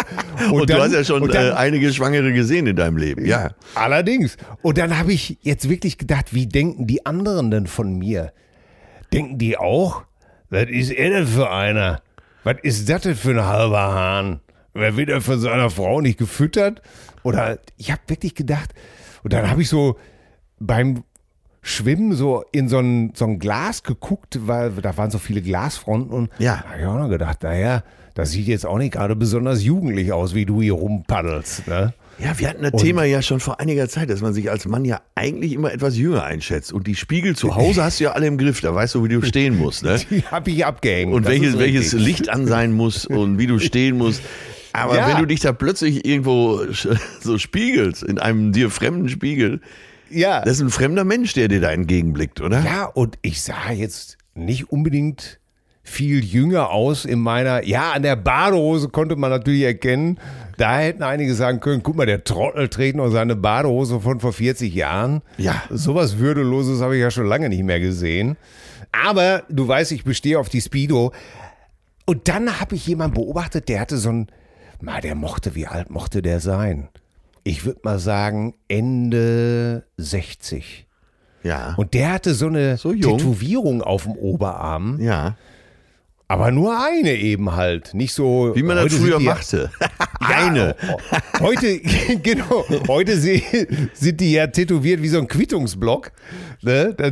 Und, 0.52 0.62
du 0.62 0.66
dann- 0.66 0.82
hast 0.82 0.94
ja 0.94 1.04
schon 1.04 1.22
und 1.22 1.34
dann- 1.34 1.52
äh, 1.52 1.56
einige 1.56 1.94
Schwangere 1.94 2.34
gesehen 2.34 2.66
in 2.68 2.76
deinem 2.76 2.98
Leben. 2.98 3.26
Ja. 3.26 3.52
Allerdings. 3.76 4.36
Und 4.64 4.78
dann 4.80 4.98
habe 4.98 5.14
ich 5.14 5.38
jetzt 5.42 5.70
wirklich 5.70 5.98
gedacht, 5.98 6.34
wie 6.34 6.48
denken 6.48 6.88
die 6.88 7.06
anderen 7.06 7.52
denn 7.52 7.68
von 7.68 7.98
mir? 7.98 8.34
Denken 9.14 9.38
die 9.38 9.58
auch? 9.58 10.04
Was 10.50 10.66
ist 10.70 10.92
er 10.92 11.10
denn 11.10 11.28
für 11.28 11.50
einer? 11.50 12.02
Was 12.44 12.58
ist 12.64 12.90
das 12.90 13.02
denn 13.02 13.16
für 13.16 13.32
ein 13.32 13.46
halber 13.46 13.80
Hahn? 13.94 14.40
Wer 14.74 14.96
wird 14.96 15.10
denn 15.10 15.22
von 15.22 15.40
seiner 15.40 15.70
Frau 15.70 16.02
nicht 16.02 16.18
gefüttert? 16.20 16.82
Oder 17.24 17.60
ich 17.78 17.92
habe 17.92 18.02
wirklich 18.08 18.36
gedacht, 18.36 18.74
und 19.24 19.34
dann 19.34 19.50
habe 19.50 19.62
ich 19.62 19.70
so 19.70 19.98
beim 20.60 21.04
Schwimmen 21.62 22.14
so 22.14 22.46
in 22.52 22.70
so 22.70 22.80
ein, 22.80 23.12
so 23.16 23.26
ein 23.26 23.40
Glas 23.40 23.84
geguckt, 23.84 24.40
weil 24.48 24.72
da 24.72 24.96
waren 24.96 25.12
so 25.12 25.18
viele 25.18 25.42
Glasfronten 25.42 26.12
und 26.14 26.30
Ja. 26.40 26.64
da 26.64 26.70
habe 26.70 26.80
ich 26.82 26.86
auch 26.86 26.96
noch 26.98 27.10
gedacht, 27.10 27.44
naja, 27.44 27.84
das 28.14 28.32
sieht 28.32 28.48
jetzt 28.48 28.66
auch 28.66 28.78
nicht 28.78 28.94
gerade 28.94 29.16
besonders 29.16 29.64
jugendlich 29.64 30.14
aus, 30.14 30.34
wie 30.34 30.46
du 30.46 30.62
hier 30.62 30.74
rumpaddelst. 30.74 31.68
Ne? 31.68 31.94
Ja, 32.20 32.38
wir 32.40 32.50
hatten 32.50 32.64
das 32.64 32.72
Thema 32.82 33.04
ja 33.04 33.22
schon 33.22 33.40
vor 33.40 33.60
einiger 33.60 33.88
Zeit, 33.88 34.10
dass 34.10 34.22
man 34.22 34.34
sich 34.34 34.50
als 34.50 34.66
Mann 34.68 34.86
ja 34.86 35.02
eigentlich 35.14 35.54
immer 35.54 35.72
etwas 35.72 35.96
jünger 35.98 36.24
einschätzt. 36.24 36.74
Und 36.74 36.88
die 36.88 36.96
Spiegel 36.96 37.36
zu 37.36 37.56
Hause 37.56 37.84
hast 37.86 38.00
du 38.00 38.06
ja 38.06 38.12
alle 38.14 38.26
im 38.26 38.38
Griff, 38.38 38.60
da 38.62 38.74
weißt 38.74 38.96
du, 38.96 39.04
wie 39.04 39.10
du 39.10 39.22
stehen 39.22 39.58
musst. 39.58 39.84
Ne? 39.84 40.00
Die 40.10 40.24
habe 40.24 40.50
ich 40.50 40.66
abgehängt. 40.66 41.14
Und 41.14 41.26
welches, 41.26 41.60
welches. 41.60 41.94
Licht 41.94 42.30
an 42.30 42.48
sein 42.48 42.72
muss 42.74 43.06
und 43.06 43.38
wie 43.38 43.46
du 43.48 43.60
stehen 43.60 43.98
musst. 43.98 44.22
Aber 44.74 44.96
Ja. 44.98 45.08
wenn 45.10 45.18
du 45.18 45.26
dich 45.26 45.42
da 45.42 45.54
plötzlich 45.54 46.06
irgendwo 46.06 46.62
so 47.22 47.38
spiegelst, 47.38 48.04
in 48.04 48.18
einem 48.20 48.52
dir 48.52 48.70
fremden 48.72 49.10
Spiegel, 49.10 49.62
Ja. 50.10 50.42
das 50.42 50.56
ist 50.58 50.62
ein 50.62 50.70
fremder 50.72 51.04
Mensch, 51.04 51.34
der 51.34 51.48
dir 51.48 51.62
da 51.62 51.72
entgegenblickt, 51.72 52.42
oder? 52.42 52.64
ja, 52.64 52.86
und 52.86 53.18
ich 53.22 53.42
sah 53.42 53.72
jetzt 53.72 54.18
nicht 54.36 54.72
unbedingt 54.72 55.40
viel 55.88 56.24
jünger 56.24 56.70
aus 56.70 57.06
in 57.06 57.20
meiner, 57.20 57.64
ja, 57.66 57.94
an 57.94 58.04
der 58.04 58.18
Badehose 58.18 58.90
konnte 58.90 59.16
man 59.16 59.30
natürlich 59.32 59.64
erkennen, 59.64 60.20
da 60.58 60.80
hätten 60.80 61.02
einige 61.02 61.34
sagen 61.34 61.60
können, 61.60 61.82
guck 61.82 61.96
mal, 61.96 62.06
der 62.06 62.24
Trottel 62.24 62.68
trägt 62.68 62.98
noch 62.98 63.10
seine 63.10 63.36
Badehose 63.36 64.02
von 64.02 64.20
vor 64.20 64.34
40 64.34 64.74
Jahren. 64.74 65.22
Ja. 65.38 65.64
Sowas 65.70 66.18
Würdeloses 66.18 66.82
habe 66.82 66.96
ich 66.98 67.02
ja 67.02 67.10
schon 67.10 67.28
lange 67.28 67.48
nicht 67.48 67.64
mehr 67.64 67.80
gesehen. 67.80 68.36
Aber 68.92 69.44
du 69.50 69.68
weißt, 69.68 69.92
ich 69.92 70.04
bestehe 70.04 70.40
auf 70.40 70.50
die 70.50 70.62
Speedo. 70.62 71.14
Und 72.06 72.28
dann 72.28 72.60
habe 72.60 72.76
ich 72.76 72.86
jemanden 72.88 73.16
beobachtet, 73.16 73.70
der 73.70 73.80
hatte 73.80 73.98
so 73.98 74.10
ein, 74.10 74.28
mal, 74.82 75.00
der 75.00 75.16
mochte, 75.16 75.56
wie 75.56 75.68
alt 75.68 75.90
mochte 75.90 76.22
der 76.22 76.40
sein? 76.40 76.90
Ich 77.44 77.66
würde 77.66 77.80
mal 77.84 78.00
sagen, 78.00 78.56
Ende 78.68 79.86
60. 79.98 80.86
Ja. 81.44 81.76
Und 81.78 81.94
der 81.94 82.14
hatte 82.14 82.34
so 82.34 82.48
eine 82.48 82.78
So. 82.78 82.94
Tätowierung 82.94 83.82
auf 83.82 84.04
dem 84.04 84.14
Oberarm, 84.14 85.00
ja. 85.00 85.38
Aber 86.28 86.52
nur 86.52 86.78
eine 86.84 87.16
eben 87.16 87.56
halt. 87.56 87.94
Nicht 87.94 88.14
so. 88.14 88.52
Wie 88.54 88.64
man 88.64 88.78
das 88.78 88.94
früher 88.94 89.20
machte. 89.20 89.70
Ja, 90.20 90.48
Eine. 90.48 90.76
Heute, 91.40 91.80
genau, 92.24 92.66
heute 92.88 93.18
sind 93.18 94.20
die 94.20 94.32
ja 94.32 94.48
tätowiert 94.48 95.02
wie 95.04 95.10
so 95.10 95.20
ein 95.20 95.28
Quittungsblock. 95.28 96.12
Ne? 96.64 96.96
Da, 96.98 97.12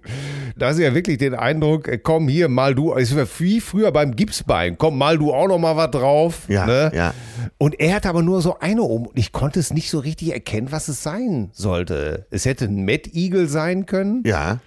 da 0.56 0.66
hast 0.68 0.78
du 0.78 0.82
ja 0.82 0.94
wirklich 0.94 1.18
den 1.18 1.34
Eindruck, 1.34 1.88
äh, 1.88 1.98
komm 1.98 2.26
hier, 2.26 2.48
mal 2.48 2.74
du, 2.74 2.94
es 2.94 3.14
war 3.14 3.26
wie 3.38 3.60
früher 3.60 3.92
beim 3.92 4.16
Gipsbein, 4.16 4.78
komm 4.78 4.96
mal 4.96 5.18
du 5.18 5.32
auch 5.32 5.46
noch 5.46 5.58
mal 5.58 5.76
was 5.76 5.90
drauf. 5.90 6.42
Ja, 6.48 6.66
ne? 6.66 6.90
ja. 6.94 7.14
Und 7.58 7.78
er 7.78 7.96
hat 7.96 8.06
aber 8.06 8.22
nur 8.22 8.40
so 8.40 8.58
eine 8.60 8.82
oben 8.82 9.06
und 9.06 9.18
ich 9.18 9.32
konnte 9.32 9.60
es 9.60 9.72
nicht 9.72 9.90
so 9.90 9.98
richtig 9.98 10.32
erkennen, 10.32 10.72
was 10.72 10.88
es 10.88 11.02
sein 11.02 11.50
sollte. 11.52 12.26
Es 12.30 12.46
hätte 12.46 12.64
ein 12.64 12.86
Mad 12.86 13.10
Eagle 13.12 13.46
sein 13.46 13.84
können. 13.84 14.22
Ja. 14.24 14.60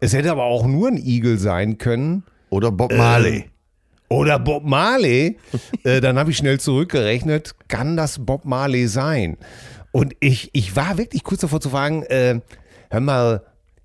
Es 0.00 0.14
hätte 0.14 0.30
aber 0.30 0.44
auch 0.44 0.66
nur 0.66 0.88
ein 0.88 0.96
Igel 0.96 1.38
sein 1.38 1.76
können. 1.76 2.24
Oder 2.56 2.72
Bob 2.72 2.90
Marley. 2.90 3.50
Oder 4.08 4.38
Bob 4.38 4.64
Marley. 4.64 5.36
äh, 5.84 6.00
dann 6.00 6.18
habe 6.18 6.30
ich 6.30 6.38
schnell 6.38 6.58
zurückgerechnet, 6.58 7.54
kann 7.68 7.98
das 7.98 8.24
Bob 8.24 8.46
Marley 8.46 8.86
sein? 8.88 9.36
Und 9.92 10.14
ich, 10.20 10.48
ich 10.54 10.74
war 10.74 10.96
wirklich 10.96 11.22
kurz 11.22 11.42
davor 11.42 11.60
zu 11.60 11.68
fragen, 11.68 12.02
äh, 12.04 12.40
hör 12.90 13.00
mal, 13.00 13.42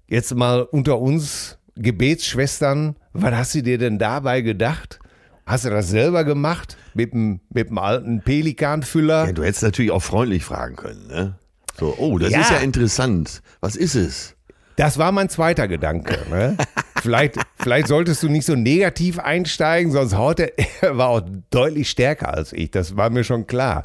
jetzt 0.07 0.33
mal 0.33 0.61
unter 0.61 0.99
uns 0.99 1.57
Gebetsschwestern, 1.75 2.95
was 3.11 3.33
hast 3.33 3.55
du 3.55 3.63
dir 3.63 3.77
denn 3.77 3.99
dabei 3.99 4.39
gedacht? 4.39 4.99
Hast 5.45 5.65
du 5.65 5.69
das 5.69 5.89
selber 5.89 6.23
gemacht 6.23 6.77
mit 6.93 7.11
dem, 7.11 7.41
mit 7.49 7.69
dem 7.69 7.77
alten 7.77 8.21
Pelikanfüller? 8.21 9.25
Ja, 9.25 9.31
du 9.33 9.43
hättest 9.43 9.63
natürlich 9.63 9.91
auch 9.91 10.03
freundlich 10.03 10.45
fragen 10.45 10.77
können, 10.77 11.07
ne? 11.07 11.35
So, 11.77 11.93
oh, 11.97 12.17
das 12.17 12.31
Ja. 12.31 12.39
ist 12.39 12.51
ja 12.51 12.57
interessant. 12.59 13.41
Was 13.59 13.75
ist 13.75 13.95
es? 13.95 14.35
Das 14.77 14.97
war 14.97 15.11
mein 15.11 15.27
zweiter 15.27 15.67
Gedanke. 15.67 16.17
Ne? 16.29 16.55
vielleicht, 17.01 17.35
vielleicht 17.55 17.87
solltest 17.87 18.23
du 18.23 18.29
nicht 18.29 18.45
so 18.45 18.55
negativ 18.55 19.19
einsteigen, 19.19 19.91
sonst 19.91 20.15
haut 20.15 20.39
er, 20.39 20.51
er 20.81 20.97
war 20.97 21.09
auch 21.09 21.21
deutlich 21.49 21.89
stärker 21.89 22.33
als 22.33 22.53
ich, 22.53 22.71
das 22.71 22.95
war 22.95 23.09
mir 23.09 23.23
schon 23.23 23.47
klar. 23.47 23.83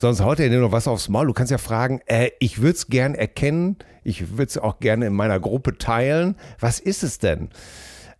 Sonst 0.00 0.20
haut 0.20 0.40
er 0.40 0.48
dir 0.48 0.60
noch 0.60 0.72
was 0.72 0.88
aufs 0.88 1.08
Maul. 1.08 1.26
Du 1.26 1.32
kannst 1.32 1.52
ja 1.52 1.58
fragen, 1.58 2.00
äh, 2.06 2.30
ich 2.40 2.60
würde 2.60 2.76
es 2.76 2.88
gern 2.88 3.14
erkennen, 3.14 3.76
ich 4.02 4.30
würde 4.32 4.44
es 4.44 4.58
auch 4.58 4.80
gerne 4.80 5.06
in 5.06 5.14
meiner 5.14 5.40
Gruppe 5.40 5.78
teilen. 5.78 6.36
Was 6.58 6.80
ist 6.80 7.02
es 7.02 7.18
denn? 7.18 7.50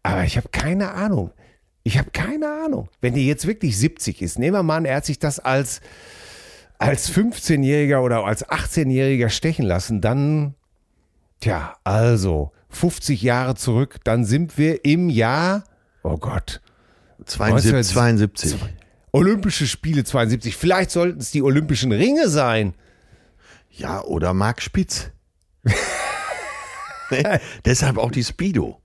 Aber 0.02 0.24
ich 0.24 0.36
habe 0.36 0.48
keine 0.50 0.92
Ahnung. 0.92 1.30
Ich 1.82 1.98
habe 1.98 2.10
keine 2.10 2.48
Ahnung. 2.64 2.88
Wenn 3.00 3.14
der 3.14 3.22
jetzt 3.22 3.46
wirklich 3.46 3.76
70 3.78 4.22
ist, 4.22 4.38
nehmen 4.38 4.56
wir 4.56 4.62
mal 4.62 4.78
an, 4.78 4.84
er 4.84 4.96
hat 4.96 5.04
sich 5.04 5.18
das 5.18 5.38
als, 5.38 5.80
als 6.78 7.12
15-Jähriger 7.12 8.00
oder 8.00 8.24
als 8.24 8.46
18-Jähriger 8.48 9.28
stechen 9.28 9.66
lassen, 9.66 10.00
dann 10.00 10.54
Tja, 11.44 11.76
also 11.84 12.52
50 12.76 13.22
Jahre 13.22 13.54
zurück, 13.54 13.98
dann 14.04 14.24
sind 14.24 14.58
wir 14.58 14.84
im 14.84 15.08
Jahr, 15.08 15.64
oh 16.02 16.16
Gott, 16.16 16.60
72. 17.24 17.94
72. 17.94 18.56
Olympische 19.12 19.66
Spiele 19.66 20.04
72. 20.04 20.56
Vielleicht 20.56 20.90
sollten 20.90 21.20
es 21.20 21.30
die 21.30 21.42
Olympischen 21.42 21.92
Ringe 21.92 22.28
sein. 22.28 22.74
Ja, 23.70 24.02
oder 24.02 24.34
Marc 24.34 24.60
Spitz. 24.60 25.10
Deshalb 27.64 27.98
auch 27.98 28.10
die 28.10 28.24
Speedo. 28.24 28.80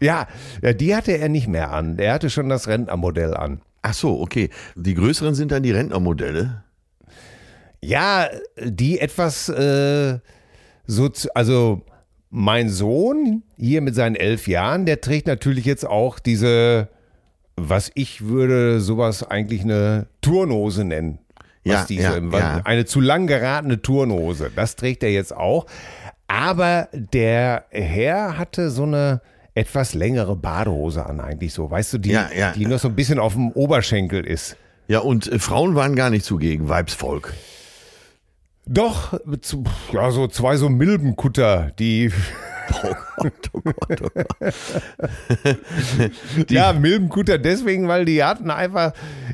Ja, 0.00 0.28
die 0.62 0.94
hatte 0.94 1.16
er 1.16 1.28
nicht 1.28 1.48
mehr 1.48 1.72
an. 1.72 1.96
Der 1.96 2.12
hatte 2.12 2.30
schon 2.30 2.48
das 2.48 2.68
Rentnermodell 2.68 3.34
an. 3.34 3.60
Ach 3.82 3.94
so, 3.94 4.20
okay. 4.20 4.50
Die 4.76 4.94
größeren 4.94 5.34
sind 5.34 5.52
dann 5.52 5.62
die 5.62 5.72
Rentnermodelle. 5.72 6.64
Ja, 7.80 8.28
die 8.62 9.00
etwas, 9.00 9.48
äh, 9.48 10.18
so, 10.86 11.10
also 11.34 11.84
mein 12.30 12.68
Sohn 12.68 13.42
hier 13.56 13.80
mit 13.80 13.94
seinen 13.94 14.16
elf 14.16 14.48
Jahren, 14.48 14.86
der 14.86 15.00
trägt 15.00 15.26
natürlich 15.26 15.64
jetzt 15.64 15.86
auch 15.86 16.18
diese, 16.18 16.88
was 17.56 17.90
ich 17.94 18.26
würde 18.26 18.80
sowas 18.80 19.22
eigentlich 19.22 19.62
eine 19.62 20.06
Turnhose 20.20 20.84
nennen. 20.84 21.18
Was 21.64 21.72
Ja, 21.72 21.84
diese, 21.86 22.18
ja, 22.20 22.38
ja. 22.38 22.60
Eine 22.64 22.84
zu 22.84 23.00
lang 23.00 23.26
geratene 23.26 23.82
Turnhose. 23.82 24.50
Das 24.54 24.76
trägt 24.76 25.02
er 25.02 25.10
jetzt 25.10 25.34
auch. 25.34 25.66
Aber 26.26 26.88
der 26.92 27.64
Herr 27.70 28.36
hatte 28.36 28.70
so 28.70 28.84
eine 28.84 29.22
etwas 29.54 29.94
längere 29.94 30.36
Badehose 30.36 31.04
an, 31.04 31.20
eigentlich 31.20 31.52
so. 31.52 31.70
Weißt 31.70 31.92
du, 31.94 31.98
die, 31.98 32.16
die 32.54 32.66
noch 32.66 32.78
so 32.78 32.88
ein 32.88 32.94
bisschen 32.94 33.18
auf 33.18 33.32
dem 33.32 33.50
Oberschenkel 33.50 34.24
ist. 34.24 34.56
Ja, 34.86 35.00
und 35.00 35.30
äh, 35.30 35.38
Frauen 35.38 35.74
waren 35.74 35.96
gar 35.96 36.10
nicht 36.10 36.24
zugegen, 36.24 36.68
Weibsvolk. 36.68 37.34
Doch, 38.68 39.18
ja, 39.92 40.10
so 40.10 40.28
zwei 40.28 40.56
so 40.56 40.68
Milbenkutter, 40.68 41.72
die, 41.78 42.12
Oh 42.70 42.94
Gott, 43.16 43.50
oh 43.52 43.60
Gott, 43.60 44.02
oh 44.02 44.22
Gott. 44.40 44.54
ja, 46.50 46.72
Milbenkutter 46.72 47.38
deswegen, 47.38 47.88
weil 47.88 48.04
die 48.04 48.22
hatten 48.22 48.50
einfach, 48.50 48.92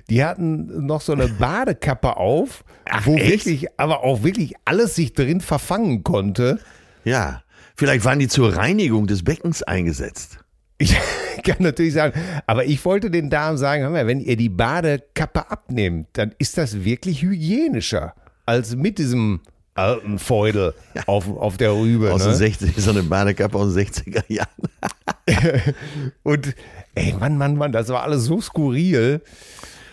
die 0.09 0.25
hatten 0.25 0.87
noch 0.87 1.00
so 1.00 1.12
eine 1.12 1.29
Badekappe 1.29 2.17
auf, 2.17 2.64
wo 3.03 3.17
echt? 3.17 3.47
wirklich, 3.47 3.67
aber 3.76 4.05
auch 4.05 4.23
wirklich 4.23 4.55
alles 4.64 4.95
sich 4.95 5.12
drin 5.12 5.41
verfangen 5.41 6.05
konnte. 6.05 6.61
Ja, 7.05 7.43
vielleicht 7.76 8.05
waren 8.05 8.19
die 8.19 8.29
zur 8.29 8.57
Reinigung 8.57 9.07
des 9.07 9.25
Beckens 9.25 9.62
eingesetzt. 9.62 10.38
Ich 10.79 10.97
kann 11.43 11.57
natürlich 11.59 11.95
sagen, 11.95 12.19
aber 12.47 12.64
ich 12.64 12.85
wollte 12.85 13.11
den 13.11 13.31
Damen 13.31 13.59
sagen, 13.59 13.93
wenn 13.93 14.21
ihr 14.21 14.37
die 14.37 14.49
Badekappe 14.49 15.50
abnehmt, 15.50 16.09
dann 16.12 16.35
ist 16.38 16.57
das 16.57 16.85
wirklich 16.85 17.23
hygienischer 17.23 18.14
als 18.46 18.76
mit 18.76 18.98
diesem 18.98 19.40
alten 19.74 20.18
Feudel 20.18 20.74
auf, 21.06 21.28
auf 21.28 21.56
der 21.56 21.72
Rübe. 21.72 22.12
Aus 22.12 22.22
ne? 22.22 22.30
den 22.30 22.36
60 22.36 22.76
so 22.76 22.90
eine 22.90 23.02
Badekappe 23.02 23.58
aus 23.58 23.74
den 23.74 23.86
60er 23.86 24.24
Jahren. 24.28 24.44
Und 26.22 26.54
ey, 26.94 27.14
Mann, 27.14 27.38
Mann, 27.38 27.56
Mann, 27.56 27.72
das 27.72 27.88
war 27.88 28.02
alles 28.02 28.24
so 28.24 28.40
skurril. 28.40 29.20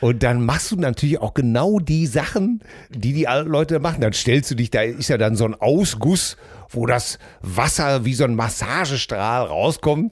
Und 0.02 0.24
dann 0.24 0.44
machst 0.44 0.72
du 0.72 0.78
natürlich 0.78 1.20
auch 1.20 1.36
genau 1.36 1.80
die 1.80 2.08
Sachen, 2.08 2.62
die 2.90 3.14
die 3.14 3.28
Leute 3.46 3.80
machen. 3.80 4.02
Dann 4.02 4.14
stellst 4.14 4.50
du 4.50 4.56
dich, 4.56 4.72
da 4.72 4.82
ist 4.82 5.10
ja 5.10 5.18
dann 5.18 5.36
so 5.36 5.46
ein 5.46 5.54
Ausguss, 5.54 6.38
wo 6.70 6.88
das 6.88 7.20
Wasser 7.42 8.04
wie 8.04 8.16
so 8.16 8.24
ein 8.24 8.36
Massagestrahl 8.36 9.46
rauskommt. 9.46 10.12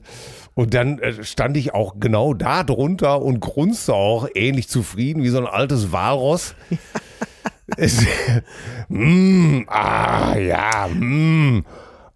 Und 0.54 0.74
dann 0.74 1.00
äh, 1.00 1.24
stand 1.24 1.56
ich 1.56 1.74
auch 1.74 1.94
genau 1.98 2.34
da 2.34 2.62
drunter 2.62 3.20
und 3.20 3.40
grunzte 3.40 3.94
auch 3.94 4.28
ähnlich 4.34 4.68
zufrieden 4.68 5.22
wie 5.24 5.28
so 5.28 5.38
ein 5.38 5.46
altes 5.46 5.90
Walross. 5.90 6.54
es, 7.76 8.04
mm, 8.88 9.62
ah, 9.68 10.36
ja, 10.36 10.88
mm. 10.88 11.64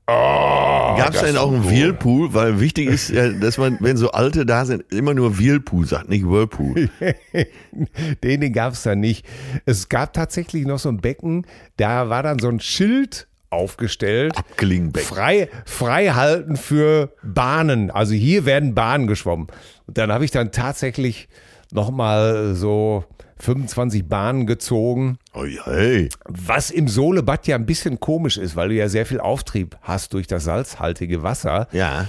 Oh, 0.06 0.96
Gab 0.99 1.14
es 1.14 1.23
denn 1.23 1.38
auch 1.38 1.50
einen 1.50 1.64
Whirlpool? 1.64 2.34
Weil 2.34 2.61
wichtig 2.61 2.88
ist 2.88 3.08
ja, 3.08 3.30
dass 3.30 3.56
man, 3.56 3.78
wenn 3.80 3.96
so 3.96 4.11
Alte 4.11 4.44
da 4.44 4.66
sind, 4.66 4.84
immer 4.92 5.14
nur 5.14 5.38
Whirlpool 5.38 5.87
sagt, 5.87 6.11
nicht 6.11 6.26
Whirlpool. 6.26 6.90
den 8.23 8.40
den 8.42 8.52
gab 8.52 8.75
es 8.75 8.82
da 8.82 8.94
nicht. 8.94 9.25
Es 9.64 9.88
gab 9.88 10.12
tatsächlich 10.12 10.66
noch 10.66 10.78
so 10.78 10.90
ein 10.90 10.99
Becken, 10.99 11.46
da 11.78 12.11
war 12.11 12.23
dann 12.23 12.38
so 12.38 12.49
ein 12.49 12.61
Schild 12.61 13.28
aufgestellt. 13.49 14.37
Abklingbecken. 14.37 15.08
Frei, 15.08 15.49
frei 15.64 16.08
halten 16.08 16.56
für 16.56 17.14
Bahnen. 17.23 17.90
Also 17.90 18.12
hier 18.12 18.44
werden 18.44 18.75
Bahnen 18.75 19.06
geschwommen. 19.06 19.46
Und 19.87 19.96
dann 19.96 20.12
habe 20.12 20.26
ich 20.26 20.30
dann 20.30 20.52
tatsächlich 20.52 21.28
nochmal 21.73 22.54
so 22.54 23.04
25 23.44 24.08
Bahnen 24.08 24.46
gezogen. 24.46 25.18
Oh, 25.34 25.44
hey. 25.44 26.08
Was 26.24 26.70
im 26.70 26.88
Sohlebad 26.88 27.46
ja 27.46 27.56
ein 27.56 27.66
bisschen 27.66 28.00
komisch 28.00 28.38
ist, 28.38 28.56
weil 28.56 28.70
du 28.70 28.74
ja 28.74 28.88
sehr 28.88 29.06
viel 29.06 29.20
Auftrieb 29.20 29.76
hast 29.82 30.14
durch 30.14 30.26
das 30.26 30.44
salzhaltige 30.44 31.22
Wasser. 31.22 31.68
Ja, 31.72 32.06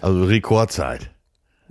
also 0.00 0.24
Rekordzeit. 0.24 1.10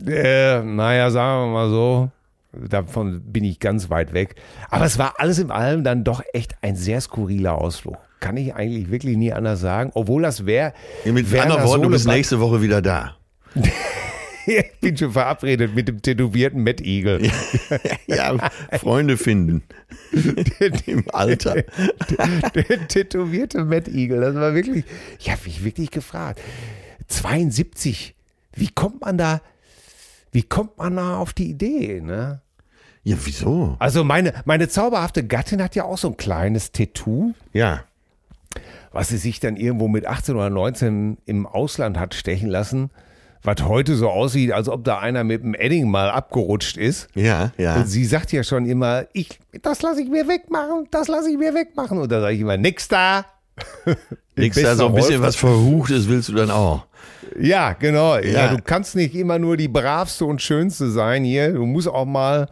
Äh, 0.06 0.62
naja, 0.62 1.10
sagen 1.10 1.46
wir 1.46 1.54
mal 1.54 1.70
so. 1.70 2.12
Davon 2.52 3.22
bin 3.26 3.44
ich 3.44 3.60
ganz 3.60 3.90
weit 3.90 4.14
weg. 4.14 4.36
Aber 4.70 4.86
es 4.86 4.98
war 4.98 5.16
alles 5.18 5.40
in 5.40 5.52
allem 5.52 5.84
dann 5.84 6.04
doch 6.04 6.22
echt 6.34 6.56
ein 6.62 6.76
sehr 6.76 7.02
skurriler 7.02 7.56
Ausflug. 7.56 7.98
Kann 8.20 8.36
ich 8.36 8.56
eigentlich 8.56 8.90
wirklich 8.90 9.16
nie 9.16 9.32
anders 9.32 9.60
sagen. 9.60 9.92
Obwohl 9.94 10.24
das 10.24 10.46
wäre. 10.46 10.74
Ja, 11.06 11.12
mit 11.12 11.34
anderen 11.34 11.64
Worten, 11.64 11.84
du 11.84 11.90
bist 11.90 12.08
nächste 12.08 12.40
Woche 12.40 12.62
wieder 12.62 12.82
da. 12.82 13.16
ich 14.48 14.72
bin 14.82 14.98
schon 14.98 15.12
verabredet 15.12 15.76
mit 15.76 15.88
dem 15.88 16.02
tätowierten 16.02 16.64
Matt 16.64 16.82
Eagle. 16.82 17.30
Ja, 18.08 18.34
ja 18.34 18.52
Freunde 18.80 19.18
finden. 19.18 19.64
Im 20.86 21.04
Alter. 21.12 21.56
Der, 21.56 22.52
der, 22.56 22.88
tätowierte 22.88 23.66
Matt 23.66 23.88
Eagle, 23.88 24.22
das 24.22 24.36
war 24.36 24.56
wirklich, 24.56 24.86
ich 25.20 25.30
habe 25.30 25.42
mich 25.46 25.64
wirklich 25.64 25.92
gefragt. 25.92 26.42
72, 27.08 28.16
wie 28.54 28.70
kommt 28.70 29.02
man 29.02 29.18
da, 29.18 29.42
wie 30.32 30.44
kommt 30.44 30.78
man 30.78 30.96
da 30.96 31.18
auf 31.18 31.34
die 31.34 31.50
Idee, 31.50 32.02
ne? 32.02 32.42
Ja, 33.04 33.16
wieso? 33.24 33.78
Also 33.80 34.04
meine, 34.04 34.34
meine 34.46 34.68
zauberhafte 34.68 35.26
Gattin 35.26 35.62
hat 35.62 35.76
ja 35.76 35.86
auch 35.86 35.98
so 35.98 36.10
ein 36.10 36.18
kleines 36.18 36.74
Tattoo. 36.74 37.34
Ja. 37.54 37.84
Was 38.92 39.10
sie 39.10 39.18
sich 39.18 39.40
dann 39.40 39.56
irgendwo 39.56 39.88
mit 39.88 40.06
18 40.06 40.36
oder 40.36 40.50
19 40.50 41.18
im 41.26 41.46
Ausland 41.46 41.98
hat 41.98 42.16
stechen 42.16 42.50
lassen 42.50 42.90
was 43.48 43.64
heute 43.64 43.96
so 43.96 44.10
aussieht, 44.10 44.52
als 44.52 44.68
ob 44.68 44.84
da 44.84 45.00
einer 45.00 45.24
mit 45.24 45.42
dem 45.42 45.56
Edding 45.56 45.90
mal 45.90 46.12
abgerutscht 46.12 46.76
ist. 46.76 47.08
Ja, 47.16 47.54
ja. 47.58 47.78
Und 47.78 47.88
sie 47.88 48.04
sagt 48.04 48.34
ja 48.34 48.44
schon 48.44 48.66
immer, 48.66 49.06
ich, 49.14 49.40
das 49.62 49.82
lasse 49.82 50.02
ich 50.02 50.10
mir 50.10 50.28
wegmachen, 50.28 50.88
das 50.92 51.08
lasse 51.08 51.32
ich 51.32 51.38
mir 51.38 51.54
wegmachen. 51.54 51.98
Und 51.98 52.12
da 52.12 52.20
sage 52.20 52.36
ich 52.36 52.42
immer, 52.42 52.58
nix 52.58 52.90
da. 52.90 53.26
nix 54.36 54.62
da, 54.62 54.76
so 54.76 54.88
ein 54.88 54.94
bisschen 54.94 55.22
was 55.22 55.38
Verruchtes 55.38 56.10
willst 56.10 56.28
du 56.30 56.34
dann 56.34 56.52
auch. 56.52 56.86
Ja, 57.40 57.72
genau. 57.74 58.18
Ja. 58.18 58.22
ja. 58.22 58.48
du 58.50 58.62
kannst 58.62 58.96
nicht 58.96 59.16
immer 59.16 59.40
nur 59.40 59.56
die 59.56 59.70
bravste 59.70 60.26
und 60.26 60.42
schönste 60.42 60.92
sein 60.92 61.24
hier. 61.24 61.54
Du 61.54 61.66
musst 61.66 61.88
auch 61.88 62.06
mal, 62.06 62.50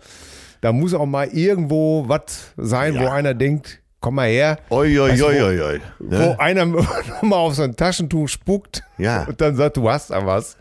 da 0.61 0.71
muss 0.71 0.93
auch 0.93 1.05
mal 1.05 1.27
irgendwo 1.27 2.07
was 2.07 2.53
sein, 2.55 2.95
ja. 2.95 3.01
wo 3.01 3.07
einer 3.07 3.33
denkt, 3.33 3.81
komm 4.05 4.15
mal 4.15 4.27
her. 4.27 4.59
Oi, 4.69 4.99
oi, 4.99 5.09
weißt 5.09 5.23
oi, 5.23 5.41
oi, 5.41 5.61
oi. 5.61 5.81
Ne? 5.97 6.19
Wo 6.19 6.35
einer 6.37 6.65
mal 7.23 7.37
auf 7.37 7.55
sein 7.55 7.75
Taschentuch 7.75 8.29
spuckt 8.29 8.83
ja. 8.99 9.23
und 9.23 9.41
dann 9.41 9.55
sagt, 9.55 9.77
du 9.77 9.89
hast 9.89 10.11
da 10.11 10.23
was. 10.23 10.57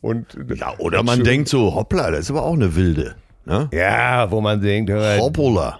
Und 0.00 0.34
ja, 0.54 0.72
oder 0.78 1.02
man 1.02 1.16
schön. 1.16 1.24
denkt 1.24 1.48
so, 1.50 1.74
hoppla, 1.74 2.10
das 2.10 2.20
ist 2.20 2.30
aber 2.30 2.44
auch 2.44 2.54
eine 2.54 2.74
wilde. 2.74 3.16
Ne? 3.44 3.68
Ja, 3.70 4.30
wo 4.30 4.40
man 4.40 4.62
denkt, 4.62 4.90
hör, 4.90 5.18
hoppla. 5.18 5.78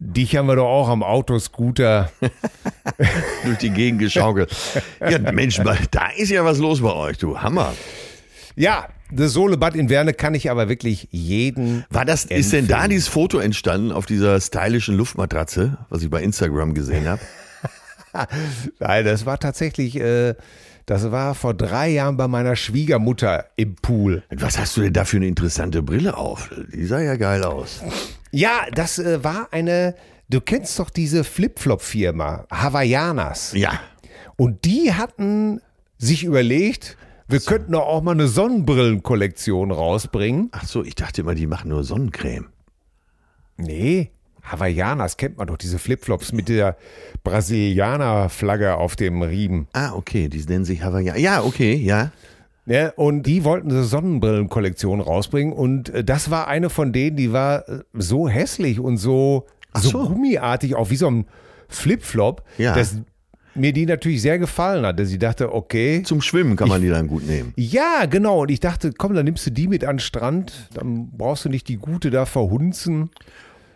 Dich 0.00 0.36
haben 0.36 0.48
wir 0.48 0.56
doch 0.56 0.68
auch 0.68 0.90
am 0.90 1.02
Autoscooter 1.02 2.10
durch 3.44 3.58
die 3.58 3.70
Gegend 3.70 4.00
geschaukelt. 4.00 4.54
Ja, 5.00 5.18
Mensch, 5.32 5.62
da 5.90 6.08
ist 6.14 6.28
ja 6.28 6.44
was 6.44 6.58
los 6.58 6.82
bei 6.82 6.92
euch, 6.92 7.16
du 7.16 7.38
Hammer. 7.38 7.72
Ja, 8.54 8.86
das 9.12 9.32
Solebad 9.32 9.74
in 9.74 9.88
Werne 9.88 10.12
kann 10.14 10.34
ich 10.34 10.50
aber 10.50 10.68
wirklich 10.68 11.08
jeden. 11.10 11.84
War 11.90 12.04
das, 12.04 12.24
empfehlen. 12.24 12.40
ist 12.40 12.52
denn 12.52 12.68
da 12.68 12.88
dieses 12.88 13.08
Foto 13.08 13.38
entstanden 13.38 13.92
auf 13.92 14.06
dieser 14.06 14.40
stylischen 14.40 14.96
Luftmatratze, 14.96 15.78
was 15.88 16.02
ich 16.02 16.10
bei 16.10 16.22
Instagram 16.22 16.74
gesehen 16.74 17.08
habe? 17.08 17.20
Nein, 18.78 19.04
das 19.04 19.26
war 19.26 19.38
tatsächlich, 19.38 19.96
äh, 19.96 20.34
das 20.86 21.10
war 21.10 21.34
vor 21.34 21.54
drei 21.54 21.88
Jahren 21.88 22.16
bei 22.16 22.28
meiner 22.28 22.56
Schwiegermutter 22.56 23.46
im 23.56 23.76
Pool. 23.76 24.22
Was 24.30 24.58
hast 24.58 24.76
du 24.76 24.82
denn 24.82 24.92
da 24.92 25.04
für 25.04 25.18
eine 25.18 25.26
interessante 25.26 25.82
Brille 25.82 26.16
auf? 26.16 26.50
Die 26.72 26.86
sah 26.86 27.00
ja 27.00 27.16
geil 27.16 27.44
aus. 27.44 27.80
Ja, 28.32 28.66
das 28.72 28.98
äh, 28.98 29.22
war 29.22 29.48
eine, 29.52 29.94
du 30.28 30.40
kennst 30.40 30.78
doch 30.78 30.90
diese 30.90 31.24
Flip-Flop-Firma, 31.24 32.46
Hawaiianas. 32.50 33.52
Ja. 33.54 33.80
Und 34.36 34.64
die 34.64 34.94
hatten 34.94 35.60
sich 35.98 36.24
überlegt, 36.24 36.96
wir 37.30 37.40
so. 37.40 37.50
könnten 37.50 37.72
doch 37.72 37.86
auch 37.86 38.02
mal 38.02 38.12
eine 38.12 38.28
Sonnenbrillenkollektion 38.28 39.70
rausbringen. 39.70 40.48
Ach 40.52 40.64
so, 40.64 40.84
ich 40.84 40.94
dachte 40.94 41.22
immer, 41.22 41.34
die 41.34 41.46
machen 41.46 41.70
nur 41.70 41.84
Sonnencreme. 41.84 42.46
Nee, 43.56 44.10
Hawaiianas 44.42 45.16
kennt 45.16 45.38
man 45.38 45.46
doch, 45.46 45.56
diese 45.56 45.78
Flipflops 45.78 46.32
mit 46.32 46.48
der 46.48 46.76
Brasilianer-Flagge 47.24 48.76
auf 48.76 48.96
dem 48.96 49.22
Riemen. 49.22 49.68
Ah, 49.72 49.92
okay, 49.94 50.28
die 50.28 50.42
nennen 50.44 50.64
sich 50.64 50.82
Hawaiianas. 50.82 51.20
Ja, 51.20 51.42
okay, 51.42 51.74
ja. 51.74 52.10
Ja, 52.66 52.90
und 52.90 53.24
die 53.24 53.44
wollten 53.44 53.70
eine 53.70 53.82
Sonnenbrillenkollektion 53.82 55.00
rausbringen 55.00 55.52
und 55.52 55.88
äh, 55.88 56.04
das 56.04 56.30
war 56.30 56.46
eine 56.46 56.70
von 56.70 56.92
denen, 56.92 57.16
die 57.16 57.32
war 57.32 57.68
äh, 57.68 57.80
so 57.94 58.28
hässlich 58.28 58.78
und 58.78 58.96
so, 58.96 59.46
so. 59.74 59.88
so 59.88 60.08
gummiartig, 60.08 60.76
auch 60.76 60.90
wie 60.90 60.96
so 60.96 61.10
ein 61.10 61.26
Flipflop, 61.68 62.42
ja. 62.58 62.74
dass 62.74 62.96
mir 63.54 63.72
die 63.72 63.86
natürlich 63.86 64.22
sehr 64.22 64.38
gefallen 64.38 64.86
hat, 64.86 64.98
dass 64.98 65.10
ich 65.10 65.18
dachte, 65.18 65.52
okay. 65.52 66.02
Zum 66.04 66.22
Schwimmen 66.22 66.56
kann 66.56 66.68
man 66.68 66.80
ich, 66.80 66.88
die 66.88 66.92
dann 66.92 67.06
gut 67.06 67.26
nehmen. 67.26 67.52
Ja, 67.56 68.06
genau. 68.06 68.42
Und 68.42 68.50
ich 68.50 68.60
dachte, 68.60 68.92
komm, 68.96 69.14
dann 69.14 69.24
nimmst 69.24 69.46
du 69.46 69.50
die 69.50 69.68
mit 69.68 69.84
an 69.84 69.96
den 69.96 70.00
Strand, 70.00 70.68
dann 70.74 71.10
brauchst 71.16 71.44
du 71.44 71.48
nicht 71.48 71.68
die 71.68 71.76
gute 71.76 72.10
da 72.10 72.26
verhunzen. 72.26 73.10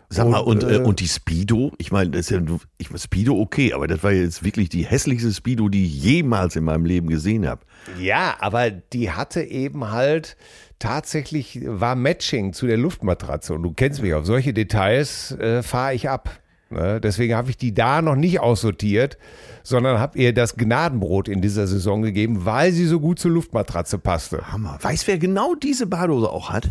Sag 0.09 0.29
mal, 0.29 0.39
und, 0.39 0.63
äh, 0.63 0.77
und 0.77 0.99
die 0.99 1.07
Speedo, 1.07 1.73
ich 1.77 1.91
meine, 1.91 2.11
das 2.11 2.21
ist 2.21 2.29
ja, 2.29 2.41
ich 2.77 2.89
meine, 2.89 2.99
Speedo 2.99 3.39
okay, 3.39 3.73
aber 3.73 3.87
das 3.87 4.03
war 4.03 4.11
jetzt 4.11 4.43
wirklich 4.43 4.69
die 4.69 4.85
hässlichste 4.85 5.33
Speedo, 5.33 5.67
die 5.67 5.85
ich 5.85 6.03
jemals 6.03 6.55
in 6.55 6.63
meinem 6.63 6.85
Leben 6.85 7.07
gesehen 7.07 7.47
habe. 7.47 7.61
Ja, 7.99 8.35
aber 8.39 8.69
die 8.69 9.11
hatte 9.11 9.41
eben 9.41 9.91
halt 9.91 10.37
tatsächlich, 10.79 11.59
war 11.65 11.95
Matching 11.95 12.53
zu 12.53 12.67
der 12.67 12.77
Luftmatratze 12.77 13.53
und 13.53 13.63
du 13.63 13.73
kennst 13.73 14.01
mich, 14.01 14.13
auf 14.13 14.25
solche 14.25 14.53
Details 14.53 15.31
äh, 15.31 15.63
fahre 15.63 15.95
ich 15.95 16.07
ab. 16.07 16.29
Ne? 16.75 17.01
Deswegen 17.01 17.35
habe 17.35 17.49
ich 17.49 17.57
die 17.57 17.73
da 17.73 18.01
noch 18.01 18.15
nicht 18.15 18.39
aussortiert, 18.39 19.17
sondern 19.63 19.99
habe 19.99 20.17
ihr 20.19 20.33
das 20.33 20.55
Gnadenbrot 20.55 21.27
in 21.27 21.41
dieser 21.41 21.67
Saison 21.67 22.01
gegeben, 22.01 22.45
weil 22.45 22.71
sie 22.71 22.85
so 22.85 22.99
gut 22.99 23.19
zur 23.19 23.31
Luftmatratze 23.31 23.97
passte. 23.97 24.51
Hammer. 24.51 24.77
Weißt 24.81 25.07
wer 25.07 25.17
genau 25.17 25.55
diese 25.55 25.87
Badose 25.87 26.29
auch 26.29 26.49
hat? 26.49 26.69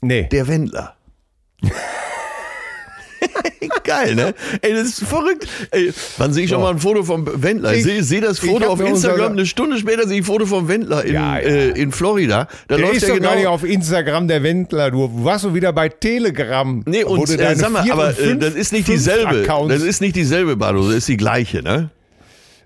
Nee. 0.00 0.28
Der 0.30 0.48
Wendler. 0.48 0.96
Geil, 3.84 4.14
ne? 4.14 4.34
Ey, 4.60 4.72
das 4.72 4.88
ist 4.88 5.04
verrückt. 5.04 5.46
Ey, 5.70 5.92
wann 6.18 6.32
sehe 6.32 6.44
ich 6.44 6.50
schon 6.50 6.60
mal 6.60 6.70
ein 6.70 6.78
Foto 6.78 7.02
vom 7.02 7.26
Wendler? 7.42 7.74
Ich 7.74 7.84
sehe 7.84 8.02
seh 8.02 8.20
das 8.20 8.38
Foto 8.38 8.66
auf 8.68 8.80
Instagram, 8.80 9.32
eine 9.32 9.46
Stunde 9.46 9.78
später 9.78 10.06
sehe 10.06 10.18
ich 10.18 10.22
ein 10.22 10.26
Foto 10.26 10.46
vom 10.46 10.68
Wendler 10.68 11.04
in, 11.04 11.14
ja, 11.14 11.38
ja. 11.38 11.44
Äh, 11.44 11.70
in 11.70 11.92
Florida. 11.92 12.48
Da 12.68 12.76
der 12.76 12.86
läuft 12.86 12.96
ist 12.96 13.02
der 13.02 13.08
doch 13.10 13.16
genau 13.16 13.28
gar 13.30 13.36
nicht 13.36 13.46
auf 13.46 13.64
Instagram, 13.64 14.28
der 14.28 14.42
Wendler. 14.42 14.90
Du 14.90 15.24
warst 15.24 15.42
so 15.42 15.54
wieder 15.54 15.72
bei 15.72 15.88
Telegram. 15.88 16.82
Nee, 16.86 17.04
und 17.04 17.28
äh, 17.30 17.54
sag 17.56 17.70
mal, 17.70 17.90
aber 17.90 18.18
äh, 18.18 18.36
das 18.36 18.54
ist 18.54 18.72
nicht 18.72 18.88
dieselbe. 18.88 19.42
Accounts. 19.42 19.74
Das 19.74 19.82
ist 19.82 20.00
nicht 20.00 20.16
dieselbe 20.16 20.56
Badose, 20.56 20.88
das 20.88 20.98
ist 20.98 21.08
die 21.08 21.16
gleiche, 21.16 21.62
ne? 21.62 21.90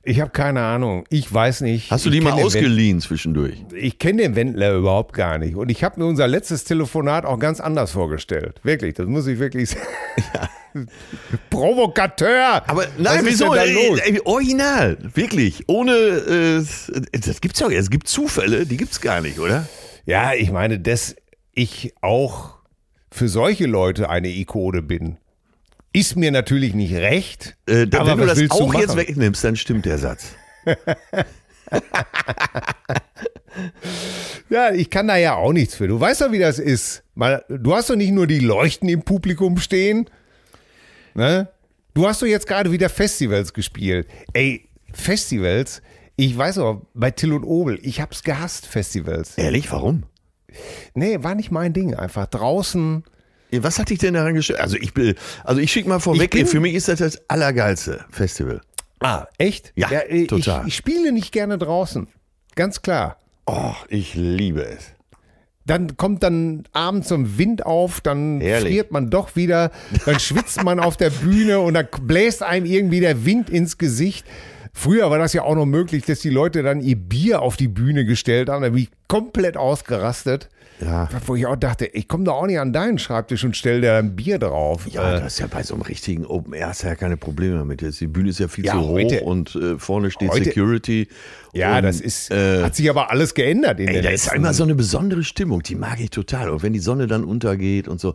Ich 0.09 0.21
habe 0.21 0.31
keine 0.31 0.62
Ahnung. 0.62 1.05
Ich 1.11 1.33
weiß 1.35 1.62
nicht. 1.62 1.90
Hast 1.90 2.07
du 2.07 2.11
die 2.11 2.21
mal 2.21 2.33
ausgeliehen 2.33 3.01
zwischendurch? 3.01 3.64
Ich 3.75 3.99
kenne 3.99 4.23
den 4.23 4.37
Wendler 4.37 4.75
überhaupt 4.75 5.14
gar 5.14 5.37
nicht. 5.37 5.57
Und 5.57 5.69
ich 5.69 5.83
habe 5.83 5.99
mir 5.99 6.07
unser 6.07 6.29
letztes 6.29 6.62
Telefonat 6.62 7.25
auch 7.25 7.40
ganz 7.40 7.59
anders 7.59 7.90
vorgestellt. 7.90 8.61
Wirklich, 8.62 8.95
das 8.95 9.07
muss 9.07 9.27
ich 9.27 9.40
wirklich 9.40 9.71
sagen. 9.71 9.85
Ja. 10.33 10.49
Provokateur! 11.51 12.62
Aber 12.69 12.87
nein, 12.99 13.25
Was 13.25 13.33
wieso? 13.33 13.53
Ey, 13.53 14.21
original, 14.25 14.97
wirklich. 15.14 15.64
Ohne, 15.66 15.92
äh, 15.92 16.64
das 17.11 17.40
gibt's 17.40 17.59
ja, 17.59 17.69
es 17.69 17.90
gibt 17.90 18.07
Zufälle, 18.07 18.64
die 18.64 18.77
gibt's 18.77 19.01
gar 19.01 19.21
nicht, 19.21 19.40
oder? 19.40 19.66
Ja, 20.05 20.35
ich 20.35 20.53
meine, 20.53 20.79
dass 20.79 21.16
ich 21.53 21.95
auch 22.01 22.55
für 23.11 23.27
solche 23.27 23.66
Leute 23.66 24.09
eine 24.09 24.29
Ikone 24.29 24.83
bin. 24.83 25.16
Ist 25.96 26.14
mir 26.14 26.30
natürlich 26.30 26.74
nicht 26.74 26.94
recht. 26.94 27.56
Äh, 27.66 27.87
da, 27.87 28.00
aber 28.00 28.18
wenn 28.18 28.26
du 28.26 28.26
das 28.26 28.50
auch 28.50 28.74
du 28.74 28.78
jetzt 28.78 28.96
wegnimmst, 28.96 29.42
dann 29.42 29.56
stimmt 29.56 29.87
der 29.87 29.98
Satz. 29.98 30.35
Ja, 34.48 34.70
ich 34.72 34.90
kann 34.90 35.09
da 35.09 35.16
ja 35.16 35.35
auch 35.35 35.52
nichts 35.52 35.74
für. 35.74 35.88
Du 35.88 35.98
weißt 35.98 36.20
doch, 36.20 36.30
wie 36.30 36.38
das 36.38 36.59
ist. 36.59 37.02
Mal, 37.14 37.44
du 37.48 37.74
hast 37.74 37.90
doch 37.90 37.96
nicht 37.96 38.12
nur 38.12 38.26
die 38.26 38.38
Leuchten 38.38 38.88
im 38.88 39.02
Publikum 39.02 39.59
stehen. 39.59 40.09
Ne? 41.14 41.48
Du 41.94 42.06
hast 42.06 42.22
doch 42.22 42.26
jetzt 42.26 42.46
gerade 42.46 42.70
wieder 42.70 42.88
Festivals 42.88 43.52
gespielt. 43.52 44.06
Ey, 44.35 44.68
Festivals, 44.92 45.82
ich 46.16 46.37
weiß 46.37 46.59
auch, 46.59 46.82
bei 46.94 47.11
Till 47.11 47.32
und 47.32 47.44
Obel, 47.44 47.78
ich 47.82 48.00
hab's 48.00 48.22
gehasst, 48.22 48.66
Festivals. 48.66 49.37
Ehrlich, 49.37 49.72
warum? 49.72 50.04
Nee, 50.94 51.22
war 51.22 51.35
nicht 51.35 51.50
mein 51.50 51.72
Ding. 51.72 51.94
Einfach 51.94 52.26
draußen. 52.26 53.02
Was 53.52 53.78
hat 53.78 53.90
dich 53.90 53.98
denn 53.98 54.14
daran 54.14 54.35
gestört? 54.35 54.61
Also 54.61 54.76
ich 54.76 54.94
will, 54.96 55.14
also 55.44 55.61
ich 55.61 55.70
schicke 55.72 55.88
mal 55.88 56.00
vorweg, 56.00 56.30
bin- 56.30 56.46
für 56.46 56.61
mich 56.61 56.74
ist 56.74 56.88
das 56.88 56.98
das 56.98 57.20
allergeilste 57.28 58.04
Festival. 58.11 58.61
Ah, 59.00 59.26
echt? 59.38 59.72
Ja, 59.76 59.90
äh, 59.90 60.26
total. 60.26 60.62
Ich, 60.62 60.68
ich 60.68 60.76
spiele 60.76 61.12
nicht 61.12 61.30
gerne 61.32 61.59
draußen. 61.59 62.09
Ganz 62.54 62.82
klar. 62.82 63.18
Oh, 63.46 63.74
ich 63.88 64.14
liebe 64.14 64.64
es. 64.64 64.87
Dann 65.66 65.96
kommt 65.96 66.22
dann 66.22 66.64
abends 66.72 67.09
so 67.09 67.14
ein 67.16 67.38
Wind 67.38 67.66
auf, 67.66 68.00
dann 68.00 68.40
Herrlich. 68.40 68.72
friert 68.72 68.92
man 68.92 69.11
doch 69.11 69.35
wieder, 69.37 69.72
dann 70.04 70.18
schwitzt 70.20 70.62
man 70.62 70.78
auf 70.78 70.96
der 70.96 71.11
Bühne 71.11 71.59
und 71.61 71.74
dann 71.74 71.88
bläst 72.02 72.42
einem 72.44 72.66
irgendwie 72.66 73.00
der 73.00 73.24
Wind 73.24 73.50
ins 73.50 73.76
Gesicht. 73.76 74.24
Früher 74.72 75.11
war 75.11 75.18
das 75.18 75.32
ja 75.32 75.42
auch 75.42 75.54
noch 75.56 75.66
möglich, 75.66 76.04
dass 76.04 76.20
die 76.20 76.30
Leute 76.30 76.62
dann 76.62 76.80
ihr 76.80 76.96
Bier 76.96 77.42
auf 77.42 77.56
die 77.56 77.66
Bühne 77.68 78.04
gestellt 78.04 78.48
haben, 78.48 78.62
da 78.62 78.68
bin 78.70 78.82
ich 78.85 78.90
komplett 79.09 79.56
ausgerastet. 79.56 80.48
Ja. 80.81 81.09
Wo 81.25 81.35
ich 81.37 81.47
auch 81.47 81.57
dachte, 81.57 81.87
ich 81.87 82.07
komme 82.07 82.25
doch 82.25 82.35
auch 82.35 82.47
nicht 82.47 82.59
an 82.61 82.73
deinen 82.73 82.99
Schreibtisch 82.99 83.45
und 83.45 83.57
stell 83.57 83.81
dir 83.81 83.95
ein 83.95 84.15
Bier 84.15 84.39
drauf. 84.39 84.87
Ja, 84.89 85.15
Äh, 85.17 85.21
das 85.21 85.35
ist 85.35 85.39
ja 85.39 85.47
bei 85.47 85.62
so 85.62 85.73
einem 85.75 85.83
richtigen 85.83 86.27
Open 86.27 86.53
Air 86.53 86.69
hast 86.69 86.83
ja 86.83 86.95
keine 86.95 87.17
Probleme 87.17 87.57
damit. 87.59 87.81
Jetzt, 87.81 88.01
Die 88.01 88.07
Bühne 88.07 88.29
ist 88.29 88.41
ja 88.41 88.49
viel 88.49 88.67
Ja, 88.67 88.73
zu 88.75 88.81
hoch 88.81 88.89
heute- 88.93 89.21
und 89.23 89.55
äh, 89.57 89.79
vorne 89.79 90.11
steht 90.11 90.31
heute- 90.31 90.45
Security. 90.45 91.09
ja 91.55 91.77
und, 91.79 91.83
das 91.85 92.01
ist, 92.03 92.31
äh, 92.31 92.62
hat 92.62 92.75
sich 92.77 92.91
aber 92.91 93.11
alles 93.11 93.33
geändert 93.35 93.81
in 93.81 93.89
Ey, 93.89 94.03
da 94.03 94.11
ist 94.11 94.31
immer 94.35 94.53
so 94.53 94.65
eine 94.65 94.75
besondere 94.75 95.25
Stimmung, 95.25 95.62
die 95.62 95.77
mag 95.77 95.99
ich 95.99 96.11
total. 96.11 96.51
Und 96.51 96.62
wenn 96.62 96.75
die 96.75 96.79
Sonne 96.79 97.07
dann 97.07 97.25
untergeht 97.25 97.89
und 97.89 97.99
so, 98.01 98.15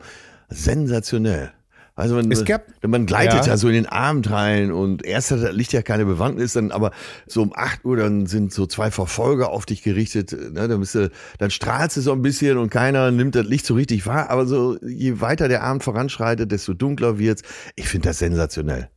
sensationell. 0.49 1.51
Also 2.01 2.15
man, 2.15 2.31
Es 2.31 2.43
gab- 2.45 2.65
man 2.85 3.05
gleitet 3.05 3.45
ja. 3.45 3.55
so 3.57 3.67
in 3.67 3.75
den 3.75 3.85
Abend 3.85 4.29
rein 4.31 4.71
und 4.71 5.05
erst 5.05 5.29
da 5.31 5.35
liegt 5.51 5.71
ja 5.71 5.81
keine 5.83 6.03
Bewandtnis, 6.05 6.53
dann 6.53 6.71
aber 6.71 6.91
so 7.27 7.43
um 7.43 7.53
8 7.55 7.85
Uhr 7.85 7.95
dann 7.97 8.25
sind 8.25 8.51
so 8.51 8.65
zwei 8.65 8.89
Verfolger 8.89 9.49
auf 9.51 9.65
dich 9.67 9.83
gerichtet, 9.83 10.31
ne, 10.33 10.67
dann, 10.67 10.79
bist 10.79 10.95
du, 10.95 11.11
dann 11.37 11.51
strahlst 11.51 11.97
du 11.97 12.01
so 12.01 12.11
ein 12.11 12.21
bisschen 12.23 12.57
und 12.57 12.69
keiner 12.71 13.11
nimmt 13.11 13.35
das 13.35 13.45
Licht 13.45 13.65
so 13.67 13.75
richtig 13.75 14.05
wahr, 14.07 14.29
aber 14.31 14.47
so 14.47 14.77
je 14.83 15.21
weiter 15.21 15.47
der 15.47 15.61
Abend 15.63 15.83
voranschreitet, 15.83 16.51
desto 16.51 16.73
dunkler 16.73 17.19
wird's. 17.19 17.43
Ich 17.75 17.87
finde 17.87 18.09
das 18.09 18.17
sensationell. 18.19 18.89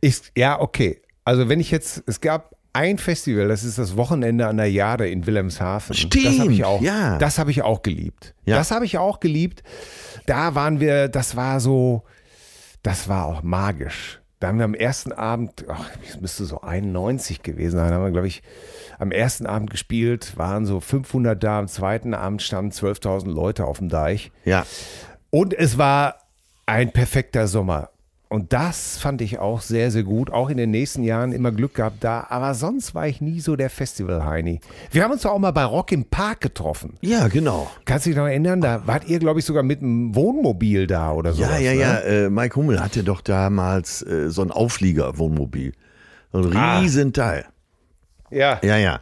Ist, 0.00 0.32
ja, 0.36 0.60
okay. 0.60 1.00
Also 1.24 1.48
wenn 1.48 1.60
ich 1.60 1.70
jetzt, 1.70 2.02
es 2.06 2.20
gab 2.20 2.56
ein 2.72 2.98
Festival, 2.98 3.48
das 3.48 3.64
ist 3.64 3.78
das 3.78 3.96
Wochenende 3.96 4.46
an 4.46 4.56
der 4.56 4.70
Jade 4.70 5.08
in 5.08 5.26
Wilhelmshaven. 5.26 5.88
Das 5.88 6.04
habe 6.04 6.34
Stimmt, 6.34 6.52
ich 6.52 6.64
auch, 6.64 6.80
ja. 6.80 7.18
das 7.18 7.38
habe 7.38 7.50
ich 7.50 7.62
auch 7.62 7.82
geliebt. 7.82 8.34
Ja. 8.44 8.56
Das 8.56 8.70
habe 8.70 8.84
ich 8.84 8.98
auch 8.98 9.20
geliebt. 9.20 9.62
Da 10.26 10.54
waren 10.54 10.80
wir, 10.80 11.08
das 11.08 11.36
war 11.36 11.60
so, 11.60 12.04
das 12.82 13.08
war 13.08 13.26
auch 13.26 13.42
magisch. 13.42 14.20
Da 14.40 14.48
haben 14.48 14.58
wir 14.58 14.64
am 14.64 14.74
ersten 14.74 15.12
Abend, 15.12 15.64
ach, 15.68 15.90
es 16.08 16.20
müsste 16.20 16.44
so 16.44 16.60
91 16.60 17.42
gewesen 17.42 17.76
sein, 17.76 17.92
haben 17.92 18.04
wir, 18.04 18.12
glaube 18.12 18.28
ich, 18.28 18.42
am 18.98 19.10
ersten 19.10 19.46
Abend 19.46 19.70
gespielt, 19.70 20.36
waren 20.36 20.64
so 20.64 20.78
500 20.78 21.42
da, 21.42 21.58
am 21.58 21.66
zweiten 21.66 22.14
Abend 22.14 22.42
standen 22.42 22.70
12.000 22.70 23.32
Leute 23.32 23.64
auf 23.64 23.78
dem 23.78 23.88
Deich. 23.88 24.30
Ja. 24.44 24.64
Und 25.30 25.54
es 25.54 25.76
war 25.76 26.16
ein 26.66 26.92
perfekter 26.92 27.48
Sommer. 27.48 27.90
Und 28.30 28.52
das 28.52 28.98
fand 28.98 29.22
ich 29.22 29.38
auch 29.38 29.62
sehr, 29.62 29.90
sehr 29.90 30.02
gut. 30.02 30.30
Auch 30.30 30.50
in 30.50 30.58
den 30.58 30.70
nächsten 30.70 31.02
Jahren 31.02 31.32
immer 31.32 31.50
Glück 31.50 31.74
gehabt 31.74 32.04
da. 32.04 32.26
Aber 32.28 32.52
sonst 32.54 32.94
war 32.94 33.06
ich 33.08 33.22
nie 33.22 33.40
so 33.40 33.56
der 33.56 33.70
Festival-Heini. 33.70 34.60
Wir 34.90 35.02
haben 35.02 35.12
uns 35.12 35.22
doch 35.22 35.30
auch 35.32 35.38
mal 35.38 35.52
bei 35.52 35.64
Rock 35.64 35.92
im 35.92 36.04
Park 36.04 36.42
getroffen. 36.42 36.98
Ja, 37.00 37.28
genau. 37.28 37.70
Kannst 37.86 38.04
du 38.04 38.10
dich 38.10 38.18
noch 38.18 38.26
erinnern? 38.26 38.60
Da 38.60 38.86
wart 38.86 39.08
ihr, 39.08 39.18
glaube 39.18 39.40
ich, 39.40 39.46
sogar 39.46 39.62
mit 39.62 39.80
einem 39.80 40.14
Wohnmobil 40.14 40.86
da 40.86 41.12
oder 41.12 41.32
so. 41.32 41.40
Ja, 41.42 41.56
ja, 41.58 41.72
ne? 41.72 41.80
ja. 41.80 41.98
Äh, 42.00 42.28
Mike 42.30 42.54
Hummel 42.56 42.80
hatte 42.82 43.02
doch 43.02 43.22
damals 43.22 44.02
äh, 44.02 44.28
so 44.28 44.42
ein 44.42 44.50
Auflieger-Wohnmobil. 44.50 45.72
So 46.32 46.40
ein 46.50 46.54
Ah. 46.56 46.80
Riesenteil. 46.80 47.46
Ja. 48.30 48.60
Ja, 48.62 48.76
ja. 48.76 49.00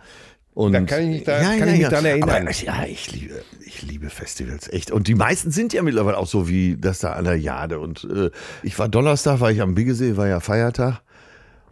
Und 0.57 0.73
Da 0.73 0.81
kann 0.81 1.03
ich 1.03 1.09
mich 1.09 1.25
da- 1.25 1.38
kann 1.38 1.69
ich 1.69 1.81
mich 1.81 1.88
dran 1.88 2.05
erinnern. 2.07 2.31
Aber, 2.31 2.51
ja, 2.51 2.87
ich 2.87 3.12
liebe, 3.12 3.35
ich 3.66 3.83
liebe 3.83 4.09
Festivals, 4.09 4.73
echt. 4.73 4.90
Und 4.90 5.07
die 5.07 5.14
meisten 5.14 5.51
sind 5.51 5.75
ja 5.75 5.83
mittlerweile 5.83 6.16
auch 6.16 6.27
so 6.27 6.49
wie 6.49 6.79
das 6.79 7.01
da 7.01 7.12
an 7.12 7.25
der 7.27 7.37
Jade. 7.38 7.79
Und 7.79 8.05
äh, 8.11 8.31
ich 8.62 8.79
war 8.79 8.88
Donnerstag, 8.88 9.40
war 9.40 9.51
ich 9.53 9.61
am 9.61 9.75
Biggesee, 9.75 10.16
war 10.16 10.29
ja 10.29 10.40
Feiertag. 10.40 11.03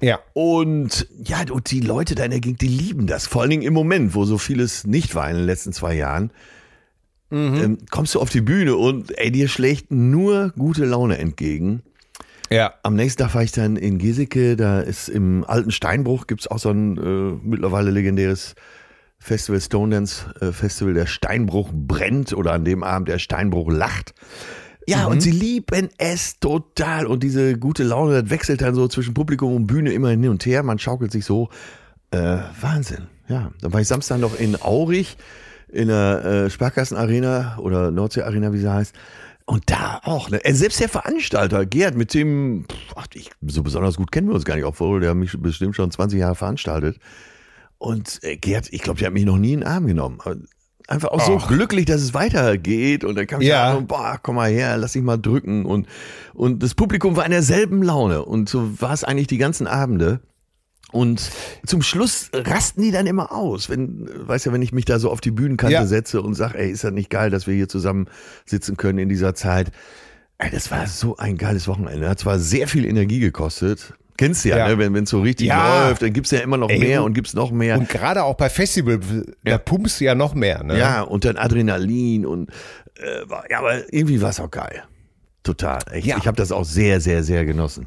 Ja. 0.02 0.18
Und 0.34 1.08
ja, 1.22 1.38
und 1.50 1.70
die 1.70 1.80
Leute 1.80 2.14
da 2.14 2.24
in 2.26 2.32
der 2.32 2.40
Gegend, 2.40 2.60
die 2.60 2.68
lieben 2.68 3.06
das. 3.06 3.26
Vor 3.26 3.40
allen 3.40 3.52
Dingen 3.52 3.62
im 3.62 3.72
Moment, 3.72 4.14
wo 4.14 4.26
so 4.26 4.36
vieles 4.36 4.86
nicht 4.86 5.14
war 5.14 5.30
in 5.30 5.36
den 5.36 5.46
letzten 5.46 5.72
zwei 5.72 5.94
Jahren. 5.94 6.30
Mhm. 7.30 7.54
Ähm, 7.54 7.78
kommst 7.90 8.14
du 8.14 8.20
auf 8.20 8.28
die 8.28 8.42
Bühne 8.42 8.76
und 8.76 9.16
ey, 9.18 9.32
dir 9.32 9.48
schlägt 9.48 9.90
nur 9.92 10.52
gute 10.58 10.84
Laune 10.84 11.16
entgegen. 11.16 11.82
Ja. 12.50 12.74
Am 12.82 12.94
nächsten 12.94 13.22
Tag 13.22 13.34
war 13.34 13.42
ich 13.42 13.52
dann 13.52 13.76
in 13.76 13.98
Geseke, 13.98 14.56
da 14.56 14.80
ist 14.80 15.08
im 15.08 15.44
alten 15.44 15.70
Steinbruch, 15.70 16.26
gibt's 16.26 16.46
auch 16.46 16.58
so 16.58 16.70
ein 16.70 16.96
äh, 16.98 17.38
mittlerweile 17.42 17.90
legendäres 17.90 18.54
Festival, 19.18 19.60
Stone 19.60 19.94
Dance 19.94 20.26
äh, 20.40 20.52
Festival, 20.52 20.94
der 20.94 21.06
Steinbruch 21.06 21.70
brennt 21.72 22.32
oder 22.34 22.52
an 22.52 22.64
dem 22.64 22.82
Abend 22.82 23.08
der 23.08 23.18
Steinbruch 23.18 23.70
lacht. 23.70 24.14
Ja, 24.86 25.06
und 25.06 25.22
sie 25.22 25.30
lieben 25.30 25.88
es 25.96 26.38
total. 26.40 27.06
Und 27.06 27.22
diese 27.22 27.58
gute 27.58 27.84
Laune, 27.84 28.22
das 28.22 28.30
wechselt 28.30 28.60
dann 28.60 28.74
so 28.74 28.86
zwischen 28.88 29.14
Publikum 29.14 29.54
und 29.54 29.66
Bühne 29.66 29.92
immer 29.92 30.10
hin 30.10 30.28
und 30.28 30.44
her. 30.44 30.62
Man 30.62 30.78
schaukelt 30.78 31.10
sich 31.10 31.24
so. 31.24 31.48
Äh, 32.10 32.38
Wahnsinn. 32.60 33.06
Ja, 33.28 33.50
dann 33.62 33.72
war 33.72 33.80
ich 33.80 33.88
Samstag 33.88 34.18
noch 34.18 34.38
in 34.38 34.60
Aurich 34.60 35.16
in 35.68 35.88
der 35.88 36.24
äh, 36.24 36.50
Sparkassenarena 36.50 37.58
oder 37.58 37.90
Nordsee 37.90 38.22
Arena, 38.22 38.52
wie 38.52 38.58
sie 38.58 38.70
heißt. 38.70 38.94
Und 39.46 39.70
da 39.70 40.00
auch, 40.04 40.30
ne? 40.30 40.42
Äh, 40.44 40.54
selbst 40.54 40.80
der 40.80 40.88
Veranstalter, 40.88 41.66
Gerd, 41.66 41.96
mit 41.96 42.14
dem, 42.14 42.64
ach, 42.96 43.06
ich, 43.12 43.30
so 43.46 43.62
besonders 43.62 43.96
gut 43.96 44.10
kennen 44.10 44.28
wir 44.28 44.34
uns 44.34 44.44
gar 44.46 44.54
nicht, 44.56 44.64
obwohl 44.64 45.00
der 45.00 45.14
mich 45.14 45.38
bestimmt 45.38 45.76
schon 45.76 45.90
20 45.90 46.18
Jahre 46.18 46.34
veranstaltet. 46.34 46.98
Und 47.76 48.20
äh, 48.22 48.36
Gerd, 48.36 48.72
ich 48.72 48.80
glaube, 48.80 48.98
der 48.98 49.08
hat 49.08 49.14
mich 49.14 49.26
noch 49.26 49.36
nie 49.36 49.52
in 49.52 49.60
den 49.60 49.68
Arm 49.68 49.86
genommen. 49.86 50.18
Einfach 50.88 51.10
auch 51.10 51.20
so 51.20 51.38
Ach. 51.40 51.48
glücklich, 51.48 51.84
dass 51.84 52.00
es 52.00 52.14
weitergeht. 52.14 53.04
Und 53.04 53.16
dann 53.16 53.26
kam 53.26 53.42
ich 53.42 53.48
Ja. 53.48 53.68
ja. 53.68 53.74
so, 53.74 53.84
boah, 53.84 54.18
komm 54.22 54.36
mal 54.36 54.50
her, 54.50 54.78
lass 54.78 54.92
dich 54.92 55.02
mal 55.02 55.18
drücken. 55.18 55.66
Und, 55.66 55.88
und 56.32 56.62
das 56.62 56.74
Publikum 56.74 57.16
war 57.16 57.24
in 57.26 57.30
derselben 57.30 57.82
Laune. 57.82 58.24
Und 58.24 58.48
so 58.48 58.80
war 58.80 58.92
es 58.92 59.04
eigentlich 59.04 59.26
die 59.26 59.38
ganzen 59.38 59.66
Abende. 59.66 60.20
Und 60.94 61.28
zum 61.66 61.82
Schluss 61.82 62.30
rasten 62.32 62.80
die 62.82 62.92
dann 62.92 63.06
immer 63.08 63.32
aus. 63.32 63.68
Wenn, 63.68 64.08
weißt 64.28 64.46
ja, 64.46 64.52
wenn 64.52 64.62
ich 64.62 64.72
mich 64.72 64.84
da 64.84 65.00
so 65.00 65.10
auf 65.10 65.20
die 65.20 65.32
Bühnenkante 65.32 65.74
Ja. 65.74 65.86
setze 65.86 66.22
und 66.22 66.34
sage, 66.34 66.56
ey, 66.58 66.70
ist 66.70 66.84
das 66.84 66.92
nicht 66.92 67.10
geil, 67.10 67.30
dass 67.30 67.48
wir 67.48 67.54
hier 67.54 67.68
zusammen 67.68 68.06
sitzen 68.46 68.76
können 68.76 68.98
in 68.98 69.08
dieser 69.08 69.34
Zeit. 69.34 69.72
Ey, 70.38 70.50
das 70.52 70.70
war 70.70 70.86
so 70.86 71.16
ein 71.16 71.36
geiles 71.36 71.66
Wochenende. 71.66 72.08
Hat 72.08 72.20
zwar 72.20 72.38
sehr 72.38 72.68
viel 72.68 72.84
Energie 72.86 73.18
gekostet. 73.18 73.92
Kennst 74.16 74.44
du 74.44 74.50
ja, 74.50 74.58
Ja. 74.58 74.68
ne? 74.68 74.78
wenn 74.78 74.94
es 75.02 75.10
so 75.10 75.20
richtig 75.20 75.48
Ja. 75.48 75.88
läuft, 75.88 76.02
dann 76.02 76.12
gibt's 76.12 76.30
ja 76.30 76.38
immer 76.38 76.56
noch 76.56 76.70
Ey, 76.70 76.78
mehr 76.78 77.00
und- 77.00 77.06
und 77.06 77.14
gibt's 77.14 77.34
noch 77.34 77.50
mehr. 77.50 77.76
Und 77.76 77.88
gerade 77.88 78.22
auch 78.22 78.36
bei 78.36 78.48
Festival, 78.48 79.00
da 79.42 79.50
Ja. 79.50 79.58
pumpst 79.58 80.00
du 80.00 80.04
ja 80.04 80.14
noch 80.14 80.34
mehr. 80.34 80.62
Ne? 80.62 80.78
Ja, 80.78 81.02
und 81.02 81.24
dann 81.24 81.36
Adrenalin 81.36 82.24
und 82.24 82.50
äh, 83.00 83.28
war, 83.28 83.50
ja, 83.50 83.58
aber 83.58 83.92
irgendwie 83.92 84.22
war 84.22 84.30
es 84.30 84.38
auch 84.38 84.50
geil. 84.52 84.84
Total. 85.42 85.80
Echt. 85.90 86.06
Ja. 86.06 86.16
Ich 86.18 86.28
habe 86.28 86.36
das 86.36 86.52
auch 86.52 86.64
sehr, 86.64 87.00
sehr, 87.00 87.24
sehr 87.24 87.44
genossen. 87.44 87.86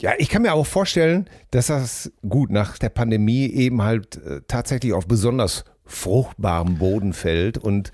Ja, 0.00 0.12
ich 0.18 0.28
kann 0.28 0.42
mir 0.42 0.52
auch 0.54 0.66
vorstellen, 0.66 1.28
dass 1.50 1.68
das 1.68 2.12
gut 2.28 2.50
nach 2.50 2.76
der 2.78 2.90
Pandemie 2.90 3.46
eben 3.46 3.82
halt 3.82 4.16
äh, 4.16 4.40
tatsächlich 4.46 4.92
auf 4.92 5.06
besonders 5.06 5.64
fruchtbarem 5.86 6.78
Boden 6.78 7.12
fällt 7.12 7.56
und 7.58 7.92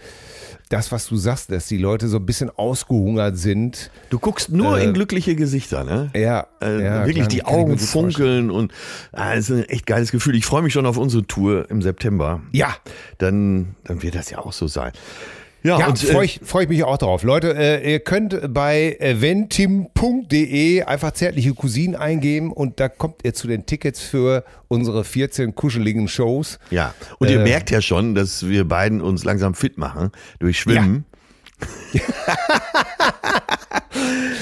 das, 0.70 0.90
was 0.90 1.06
du 1.06 1.16
sagst, 1.16 1.52
dass 1.52 1.66
die 1.68 1.76
Leute 1.76 2.08
so 2.08 2.16
ein 2.16 2.24
bisschen 2.24 2.48
ausgehungert 2.48 3.36
sind. 3.36 3.90
Du 4.08 4.18
guckst 4.18 4.48
nur 4.50 4.78
Äh, 4.78 4.84
in 4.84 4.94
glückliche 4.94 5.36
Gesichter, 5.36 5.84
ne? 5.84 6.10
Ja, 6.16 6.46
Äh, 6.62 6.82
ja, 6.82 7.06
wirklich 7.06 7.28
die 7.28 7.44
Augen 7.44 7.76
funkeln 7.78 8.50
und 8.50 8.72
ah, 9.12 9.34
es 9.34 9.50
ist 9.50 9.56
ein 9.58 9.68
echt 9.68 9.86
geiles 9.86 10.10
Gefühl. 10.10 10.34
Ich 10.34 10.46
freue 10.46 10.62
mich 10.62 10.72
schon 10.72 10.86
auf 10.86 10.96
unsere 10.96 11.26
Tour 11.26 11.70
im 11.70 11.82
September. 11.82 12.40
Ja, 12.52 12.74
Dann, 13.18 13.76
dann 13.84 14.02
wird 14.02 14.14
das 14.14 14.30
ja 14.30 14.38
auch 14.38 14.54
so 14.54 14.66
sein. 14.66 14.92
Ja, 15.64 15.79
ja, 15.79 15.87
und 15.87 15.98
freue 15.98 16.22
äh, 16.22 16.25
ich, 16.25 16.40
freu 16.42 16.62
ich 16.62 16.68
mich 16.68 16.83
auch 16.83 16.98
drauf. 16.98 17.22
Leute, 17.22 17.55
äh, 17.57 17.92
ihr 17.92 18.01
könnt 18.01 18.53
bei 18.53 18.96
eventim.de 18.98 20.83
einfach 20.83 21.12
zärtliche 21.12 21.55
Cousinen 21.55 21.94
eingeben 21.94 22.53
und 22.53 22.81
da 22.81 22.88
kommt 22.88 23.25
ihr 23.25 23.33
zu 23.33 23.46
den 23.46 23.64
Tickets 23.64 24.01
für 24.01 24.44
unsere 24.68 25.05
14 25.05 25.55
kuscheligen 25.55 26.09
Shows. 26.09 26.59
ja, 26.70 26.94
und 27.18 27.31
ihr 27.31 27.40
äh, 27.40 27.44
merkt 27.44 27.70
ja 27.70 27.81
schon, 27.81 28.14
dass 28.16 28.48
wir 28.48 28.66
beiden 28.66 29.01
uns 29.01 29.25
langsam 29.25 29.55
fit 29.55 29.79
machen 29.79 30.11
durch 30.40 30.59
Schwimmen. 30.59 31.05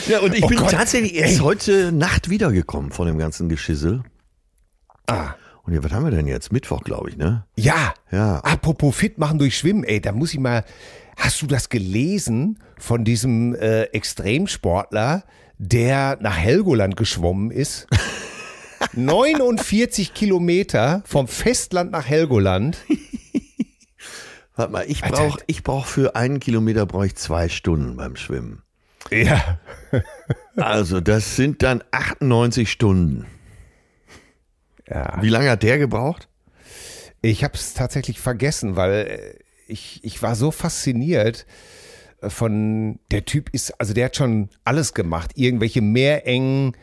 Ja, 0.09 0.19
und 0.23 0.35
ich 0.35 0.43
Oh 0.45 0.49
bin 0.49 0.59
Gott. 0.59 0.71
tatsächlich 0.71 1.15
erst 1.17 1.43
heute 1.43 1.93
Nacht 1.93 2.31
wiedergekommen 2.31 2.93
von 2.93 3.07
dem 3.07 3.19
ganzen 3.19 3.49
Geschissel. 3.49 4.03
Ah. 5.07 5.35
Und 5.65 5.75
ja, 5.75 5.85
was 5.85 5.93
haben 5.93 6.05
wir 6.05 6.11
denn 6.11 6.27
jetzt? 6.27 6.51
Mittwoch, 6.53 6.83
glaube 6.83 7.11
ich, 7.11 7.17
ne? 7.19 7.45
Ja. 7.57 7.93
Ja. 8.11 8.39
Apropos 8.39 8.97
fit 8.97 9.19
machen 9.19 9.39
durch 9.39 9.57
Schwimmen, 9.59 9.85
ey, 9.85 10.01
da 10.01 10.13
muss 10.13 10.33
ich 10.33 10.41
mal. 10.41 10.65
Hast 11.21 11.43
du 11.43 11.47
das 11.47 11.69
gelesen 11.69 12.59
von 12.79 13.05
diesem 13.05 13.55
äh, 13.55 13.83
Extremsportler, 13.85 15.25
der 15.59 16.17
nach 16.21 16.37
Helgoland 16.37 16.97
geschwommen 16.97 17.51
ist? 17.51 17.87
49 18.95 20.15
Kilometer 20.15 21.03
vom 21.05 21.29
Festland 21.29 21.93
nach 21.93 22.07
Helgoland. 22.09 22.79
Warte 24.57 24.73
mal, 24.73 24.85
ich 24.89 25.03
brauche 25.03 25.39
ich 25.47 25.63
brauch 25.63 25.85
für 25.85 26.17
einen 26.17 26.41
Kilometer 26.41 26.87
brauche 26.87 27.07
ich 27.07 27.17
zwei 27.17 27.51
Stunden 27.51 27.99
beim 27.99 28.17
Schwimmen. 28.17 28.63
Ja. 29.11 29.61
Also 30.57 31.01
das 31.01 31.37
sind 31.37 31.63
dann 31.63 31.85
98 31.91 32.71
Stunden. 32.71 33.27
ja. 34.89 35.19
Wie 35.21 35.29
lange 35.29 35.51
hat 35.51 35.63
der 35.63 35.79
gebraucht? 35.79 36.29
Ich 37.21 37.45
habe 37.45 37.55
es 37.55 37.75
tatsächlich 37.75 38.19
vergessen, 38.19 38.77
weil 38.77 38.93
äh, 38.93 39.40
ich, 39.71 40.01
ich 40.03 40.23
war 40.23 40.35
so 40.35 40.51
fasziniert 40.51 41.47
äh, 42.21 42.31
von 42.31 42.99
der 43.11 43.25
Typ 43.25 43.51
ist, 43.53 43.79
also 43.81 43.95
der 43.95 44.07
hat 44.07 44.17
schon 44.17 44.49
alles 44.65 44.95
gemacht, 44.95 45.33
irgendwelche 45.35 45.81
Meerengen 45.81 46.77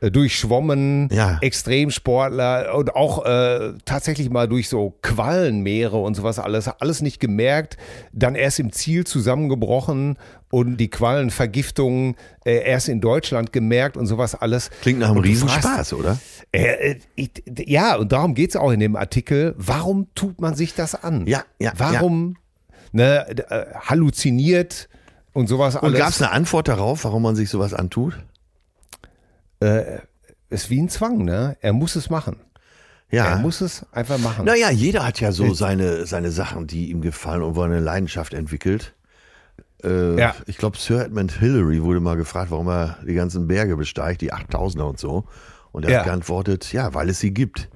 äh, 0.00 0.10
durchschwommen, 0.10 1.08
Ja. 1.12 1.38
Extremsportler 1.42 2.74
und 2.74 2.94
auch 2.94 3.24
äh, 3.26 3.74
tatsächlich 3.84 4.30
mal 4.30 4.48
durch 4.48 4.68
so 4.68 4.94
Quallenmeere 5.02 5.96
und 5.98 6.14
sowas 6.14 6.38
alles, 6.38 6.68
alles 6.68 7.02
nicht 7.02 7.20
gemerkt, 7.20 7.76
dann 8.12 8.34
erst 8.34 8.60
im 8.60 8.72
Ziel 8.72 9.04
zusammengebrochen 9.04 10.16
und 10.50 10.78
die 10.78 10.88
Quallenvergiftung 10.88 12.16
äh, 12.44 12.64
erst 12.64 12.88
in 12.88 13.00
Deutschland 13.00 13.52
gemerkt 13.52 13.96
und 13.96 14.06
sowas 14.06 14.34
alles. 14.34 14.70
Klingt 14.82 15.00
nach 15.00 15.10
einem 15.10 15.18
Riesenspaß, 15.20 15.92
oder? 15.92 16.18
Äh, 16.52 16.92
äh, 16.92 16.98
ich, 17.14 17.30
ja, 17.66 17.96
und 17.96 18.12
darum 18.12 18.34
geht's 18.34 18.56
auch 18.56 18.70
in 18.72 18.80
dem 18.80 18.96
Artikel. 18.96 19.54
Warum 19.56 20.08
tut 20.14 20.40
man 20.40 20.54
sich 20.54 20.74
das 20.74 20.94
an? 20.94 21.26
Ja, 21.26 21.44
ja, 21.58 21.72
Warum 21.76 22.36
Ne, 22.92 23.28
äh, 23.50 23.66
halluziniert 23.74 24.88
und 25.32 25.46
sowas 25.46 25.76
Und 25.76 25.84
alles? 25.84 25.98
gab 26.00 26.08
es 26.08 26.20
eine 26.20 26.32
Antwort 26.32 26.66
darauf, 26.66 27.04
warum 27.04 27.22
man 27.22 27.36
sich 27.36 27.48
sowas 27.48 27.72
antut? 27.74 28.18
ist 30.48 30.70
wie 30.70 30.80
ein 30.80 30.88
Zwang, 30.88 31.18
ne? 31.24 31.56
Er 31.60 31.72
muss 31.72 31.94
es 31.96 32.08
machen. 32.10 32.36
Ja. 33.10 33.26
Er 33.26 33.36
muss 33.38 33.60
es 33.60 33.84
einfach 33.92 34.18
machen. 34.18 34.44
Naja, 34.44 34.70
jeder 34.70 35.04
hat 35.04 35.20
ja 35.20 35.32
so 35.32 35.52
seine, 35.54 36.06
seine 36.06 36.30
Sachen, 36.30 36.66
die 36.66 36.90
ihm 36.90 37.00
gefallen 37.00 37.42
und 37.42 37.56
wo 37.56 37.60
er 37.62 37.66
eine 37.66 37.80
Leidenschaft 37.80 38.34
entwickelt. 38.34 38.94
Äh, 39.82 40.18
Ja. 40.18 40.34
Ich 40.46 40.58
glaube, 40.58 40.78
Sir 40.78 41.04
Edmund 41.04 41.32
Hillary 41.32 41.82
wurde 41.82 42.00
mal 42.00 42.16
gefragt, 42.16 42.50
warum 42.50 42.68
er 42.68 42.98
die 43.06 43.14
ganzen 43.14 43.46
Berge 43.48 43.76
besteigt, 43.76 44.20
die 44.20 44.32
8000er 44.32 44.82
und 44.82 44.98
so. 44.98 45.24
Und 45.72 45.84
er 45.84 45.90
Ja. 45.90 45.98
hat 45.98 46.04
geantwortet, 46.06 46.72
ja, 46.72 46.92
weil 46.94 47.08
es 47.10 47.20
sie 47.20 47.32
gibt. 47.32 47.68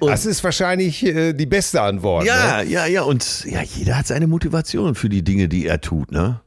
das 0.00 0.26
ist 0.26 0.42
wahrscheinlich 0.42 1.04
äh, 1.04 1.32
die 1.32 1.46
beste 1.46 1.80
Antwort. 1.82 2.24
Ja, 2.26 2.62
Ne? 2.62 2.70
ja, 2.70 2.86
ja. 2.86 3.02
Und 3.02 3.44
ja, 3.44 3.62
jeder 3.62 3.98
hat 3.98 4.06
seine 4.06 4.26
Motivation 4.26 4.94
für 4.94 5.08
die 5.08 5.22
Dinge, 5.22 5.48
die 5.48 5.66
er 5.66 5.80
tut, 5.80 6.10
ne? 6.10 6.40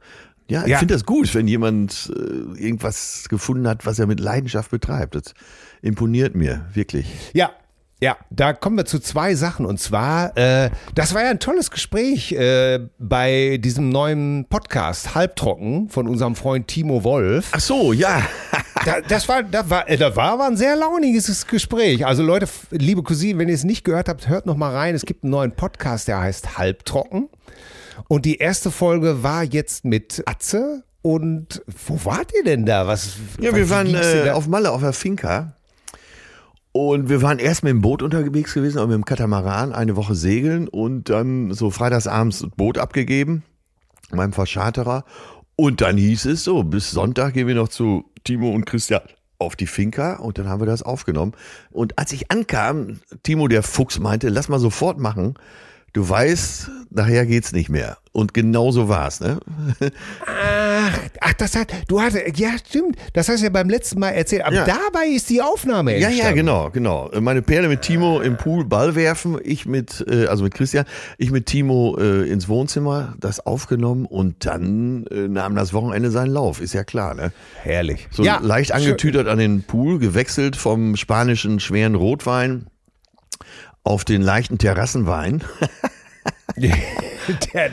Ja, 0.48 0.62
ich 0.64 0.68
Ja. 0.68 0.78
finde 0.78 0.92
das 0.94 1.04
gut, 1.06 1.34
wenn 1.34 1.48
jemand 1.48 2.12
äh, 2.14 2.20
irgendwas 2.62 3.26
gefunden 3.30 3.66
hat, 3.66 3.86
was 3.86 3.98
er 3.98 4.06
mit 4.06 4.20
Leidenschaft 4.20 4.70
betreibt. 4.70 5.14
Das 5.14 5.32
imponiert 5.80 6.34
mir, 6.34 6.66
wirklich. 6.74 7.06
Ja. 7.32 7.50
Ja, 8.00 8.16
da 8.30 8.52
kommen 8.52 8.76
wir 8.76 8.84
zu 8.84 8.98
zwei 8.98 9.34
Sachen. 9.34 9.64
Und 9.64 9.80
zwar, 9.80 10.36
äh, 10.36 10.70
das 10.94 11.14
war 11.14 11.22
ja 11.22 11.30
ein 11.30 11.38
tolles 11.40 11.70
Gespräch 11.70 12.32
äh, 12.32 12.80
bei 12.98 13.58
diesem 13.62 13.88
neuen 13.88 14.46
Podcast 14.50 15.14
Halbtrocken 15.14 15.88
von 15.88 16.06
unserem 16.08 16.34
Freund 16.34 16.68
Timo 16.68 17.02
Wolf. 17.04 17.48
Ach 17.52 17.60
so, 17.60 17.92
ja. 17.92 18.20
Da, 18.84 19.00
das 19.08 19.28
war, 19.28 19.42
da 19.42 19.70
war, 19.70 19.88
äh, 19.88 19.96
da 19.96 20.14
war 20.16 20.32
aber 20.32 20.46
ein 20.46 20.56
sehr 20.56 20.76
launiges 20.76 21.46
Gespräch. 21.46 22.04
Also 22.04 22.22
Leute, 22.22 22.46
liebe 22.70 23.02
Cousinen, 23.02 23.38
wenn 23.38 23.48
ihr 23.48 23.54
es 23.54 23.64
nicht 23.64 23.84
gehört 23.84 24.08
habt, 24.08 24.28
hört 24.28 24.44
noch 24.44 24.56
mal 24.56 24.72
rein. 24.74 24.94
Es 24.94 25.06
gibt 25.06 25.22
einen 25.24 25.30
neuen 25.30 25.52
Podcast, 25.52 26.08
der 26.08 26.20
heißt 26.20 26.58
Halbtrocken. 26.58 27.28
Und 28.08 28.26
die 28.26 28.36
erste 28.38 28.70
Folge 28.70 29.22
war 29.22 29.44
jetzt 29.44 29.84
mit 29.84 30.22
Atze. 30.26 30.82
Und 31.00 31.62
wo 31.86 31.98
wart 32.04 32.32
ihr 32.36 32.44
denn 32.44 32.66
da? 32.66 32.86
Was? 32.86 33.16
Ja, 33.40 33.50
was- 33.52 33.56
wir 33.58 33.70
waren 33.70 33.94
äh, 33.94 34.30
auf 34.30 34.46
Malle 34.48 34.72
auf 34.72 34.80
der 34.82 34.92
Finca. 34.92 35.56
Und 36.76 37.08
wir 37.08 37.22
waren 37.22 37.38
erst 37.38 37.62
mit 37.62 37.70
dem 37.70 37.82
Boot 37.82 38.02
unterwegs 38.02 38.52
gewesen, 38.52 38.78
auch 38.78 38.88
mit 38.88 38.94
dem 38.94 39.04
Katamaran, 39.04 39.72
eine 39.72 39.94
Woche 39.94 40.16
segeln 40.16 40.66
und 40.66 41.08
dann 41.08 41.52
so 41.52 41.70
freitagsabends 41.70 42.48
Boot 42.56 42.78
abgegeben, 42.78 43.44
meinem 44.10 44.32
Verscharterer. 44.32 45.04
Und 45.54 45.82
dann 45.82 45.96
hieß 45.96 46.24
es 46.24 46.42
so, 46.42 46.64
bis 46.64 46.90
Sonntag 46.90 47.34
gehen 47.34 47.46
wir 47.46 47.54
noch 47.54 47.68
zu 47.68 48.10
Timo 48.24 48.50
und 48.50 48.64
Christian 48.64 49.02
auf 49.38 49.54
die 49.54 49.68
Finca 49.68 50.14
und 50.16 50.36
dann 50.36 50.48
haben 50.48 50.60
wir 50.60 50.66
das 50.66 50.82
aufgenommen. 50.82 51.34
Und 51.70 51.96
als 51.96 52.10
ich 52.10 52.32
ankam, 52.32 52.98
Timo 53.22 53.46
der 53.46 53.62
Fuchs 53.62 54.00
meinte, 54.00 54.28
lass 54.28 54.48
mal 54.48 54.58
sofort 54.58 54.98
machen. 54.98 55.34
Du 55.94 56.08
weißt, 56.08 56.70
nachher 56.90 57.24
geht's 57.24 57.52
nicht 57.52 57.68
mehr. 57.68 57.98
Und 58.10 58.34
genau 58.34 58.72
so 58.72 58.88
war's, 58.88 59.20
ne? 59.20 59.38
Ach, 60.26 60.98
ach, 61.20 61.32
das 61.34 61.54
hat, 61.56 61.72
du 61.86 62.00
hattest, 62.00 62.36
ja, 62.36 62.50
stimmt. 62.66 62.96
Das 63.12 63.28
hast 63.28 63.40
du 63.40 63.44
ja 63.44 63.50
beim 63.50 63.68
letzten 63.70 64.00
Mal 64.00 64.10
erzählt. 64.10 64.44
Aber 64.44 64.56
Ja. 64.56 64.64
dabei 64.66 65.06
ist 65.06 65.30
die 65.30 65.40
Aufnahme 65.40 65.92
Ja, 65.98 66.08
entstanden. 66.08 66.26
ja, 66.26 66.32
genau, 66.32 66.70
genau. 66.70 67.10
Meine 67.20 67.42
Perle 67.42 67.68
mit 67.68 67.82
Timo 67.82 68.20
im 68.20 68.36
Pool 68.36 68.64
Ball 68.64 68.96
werfen, 68.96 69.38
ich 69.44 69.66
mit, 69.66 70.04
äh, 70.08 70.26
also 70.26 70.42
mit 70.42 70.54
Christian, 70.54 70.84
ich 71.16 71.30
mit 71.30 71.46
Timo 71.46 71.96
äh, 71.96 72.28
ins 72.28 72.48
Wohnzimmer, 72.48 73.14
das 73.20 73.38
aufgenommen 73.46 74.04
und 74.06 74.44
dann 74.46 75.06
äh, 75.12 75.28
nahm 75.28 75.54
das 75.54 75.72
Wochenende 75.72 76.10
seinen 76.10 76.32
Lauf, 76.32 76.60
ist 76.60 76.74
ja 76.74 76.82
klar, 76.82 77.14
ne? 77.14 77.30
Herrlich. 77.62 78.08
So 78.10 78.24
ja, 78.24 78.40
leicht 78.42 78.72
angetütert 78.72 79.28
an 79.28 79.38
den 79.38 79.62
Pool, 79.62 80.00
gewechselt 80.00 80.56
vom 80.56 80.96
spanischen 80.96 81.60
schweren 81.60 81.94
Rotwein 81.94 82.66
auf 83.84 84.04
den 84.04 84.22
leichten 84.22 84.58
Terrassenwein. 84.58 85.44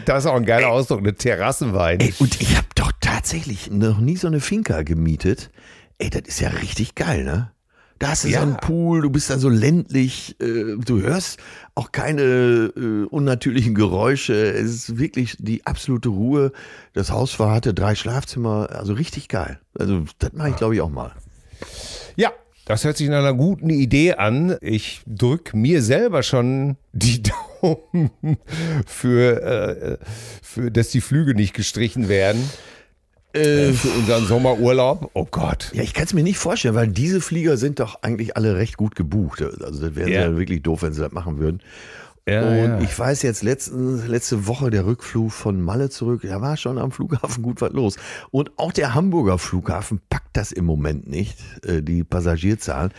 Das 0.06 0.24
ist 0.24 0.30
auch 0.30 0.36
ein 0.36 0.46
geiler 0.46 0.70
Ausdruck, 0.70 1.00
eine 1.00 1.14
Terrassenwein. 1.14 2.00
Ey, 2.00 2.14
und 2.20 2.40
ich 2.42 2.56
habe 2.56 2.68
doch 2.76 2.92
tatsächlich 3.02 3.70
noch 3.70 4.00
nie 4.00 4.16
so 4.16 4.28
eine 4.28 4.40
Finca 4.40 4.84
gemietet. 4.84 5.52
Ey, 5.98 6.10
das 6.10 6.22
ist 6.26 6.40
ja 6.40 6.50
richtig 6.50 6.96
geil, 6.96 7.24
ne? 7.26 7.52
Da 8.00 8.10
hast 8.10 8.24
du 8.24 8.30
Ja. 8.30 8.40
so 8.40 8.48
einen 8.48 8.58
Pool, 8.58 9.02
du 9.02 9.10
bist 9.10 9.30
da 9.30 9.38
so 9.38 9.50
ländlich, 9.50 10.36
äh, 10.42 10.78
du 10.78 11.02
hörst 11.02 11.40
auch 11.76 11.92
keine 11.92 12.22
äh, 12.24 13.06
unnatürlichen 13.10 13.76
Geräusche. 13.76 14.34
Es 14.34 14.72
ist 14.72 14.98
wirklich 14.98 15.36
die 15.38 15.66
absolute 15.66 16.10
Ruhe. 16.10 16.52
Das 16.94 17.12
Haus 17.12 17.38
war, 17.40 17.54
hatte 17.54 17.74
drei 17.74 17.94
Schlafzimmer, 17.96 18.70
also 18.72 18.94
richtig 18.94 19.28
geil. 19.28 19.60
Also 19.78 20.06
das 20.20 20.32
mache 20.34 20.50
ich, 20.50 20.56
glaube 20.56 20.76
ich, 20.76 20.82
auch 20.82 20.90
mal. 20.90 21.12
Ja, 22.16 22.32
das 22.66 22.84
hört 22.84 22.98
sich 22.98 23.10
nach 23.10 23.20
einer 23.20 23.34
guten 23.34 23.70
Idee 23.70 24.14
an. 24.14 24.58
Ich 24.62 25.02
drück 25.08 25.54
mir 25.54 25.82
selber 25.82 26.24
schon 26.24 26.78
die 26.94 27.22
Daumen 27.62 28.12
für, 28.86 29.42
äh, 29.42 30.06
für 30.42 30.72
dass 30.72 30.90
die 30.90 31.02
Flüge 31.02 31.34
nicht 31.36 31.54
gestrichen 31.54 32.08
werden. 32.10 32.42
Äh, 33.34 33.72
für 33.72 33.88
unseren 33.90 34.26
Sommerurlaub. 34.26 35.10
Oh 35.14 35.26
Gott. 35.30 35.72
Ja, 35.74 35.84
ich 35.84 35.94
kann 35.94 36.04
es 36.04 36.14
mir 36.14 36.24
nicht 36.24 36.38
vorstellen, 36.38 36.76
weil 36.76 36.90
diese 36.90 37.22
Flieger 37.22 37.56
sind 37.56 37.80
doch 37.80 38.02
eigentlich 38.04 38.36
alle 38.36 38.58
recht 38.58 38.76
gut 38.76 38.96
gebucht. 38.96 39.42
Also 39.42 39.88
das 39.88 39.96
wäre 39.96 40.10
Ja. 40.10 40.22
ja 40.22 40.38
wirklich 40.38 40.64
doof, 40.64 40.82
wenn 40.84 40.92
sie 40.94 41.02
das 41.02 41.14
machen 41.14 41.40
würden. 41.40 41.62
Ja, 42.28 42.48
und 42.48 42.56
ja. 42.56 42.82
ich 42.82 42.98
weiß 42.98 43.24
jetzt 43.24 43.42
letzten, 43.42 44.08
letzte 44.08 44.46
Woche 44.46 44.70
der 44.70 44.86
Rückflug 44.86 45.32
von 45.32 45.60
Malle 45.60 45.90
zurück, 45.90 46.22
da 46.24 46.40
war 46.40 46.56
schon 46.56 46.78
am 46.78 46.92
Flughafen 46.92 47.42
gut 47.42 47.62
was 47.62 47.72
los. 47.72 47.96
Und 48.30 48.52
auch 48.58 48.72
der 48.72 48.94
Hamburger 48.94 49.38
Flughafen 49.38 50.02
packt 50.10 50.38
das 50.38 50.52
im 50.52 50.66
Moment 50.66 51.08
nicht, 51.08 51.38
äh, 51.66 51.82
die 51.82 52.04
Passagierzahlen. 52.04 52.92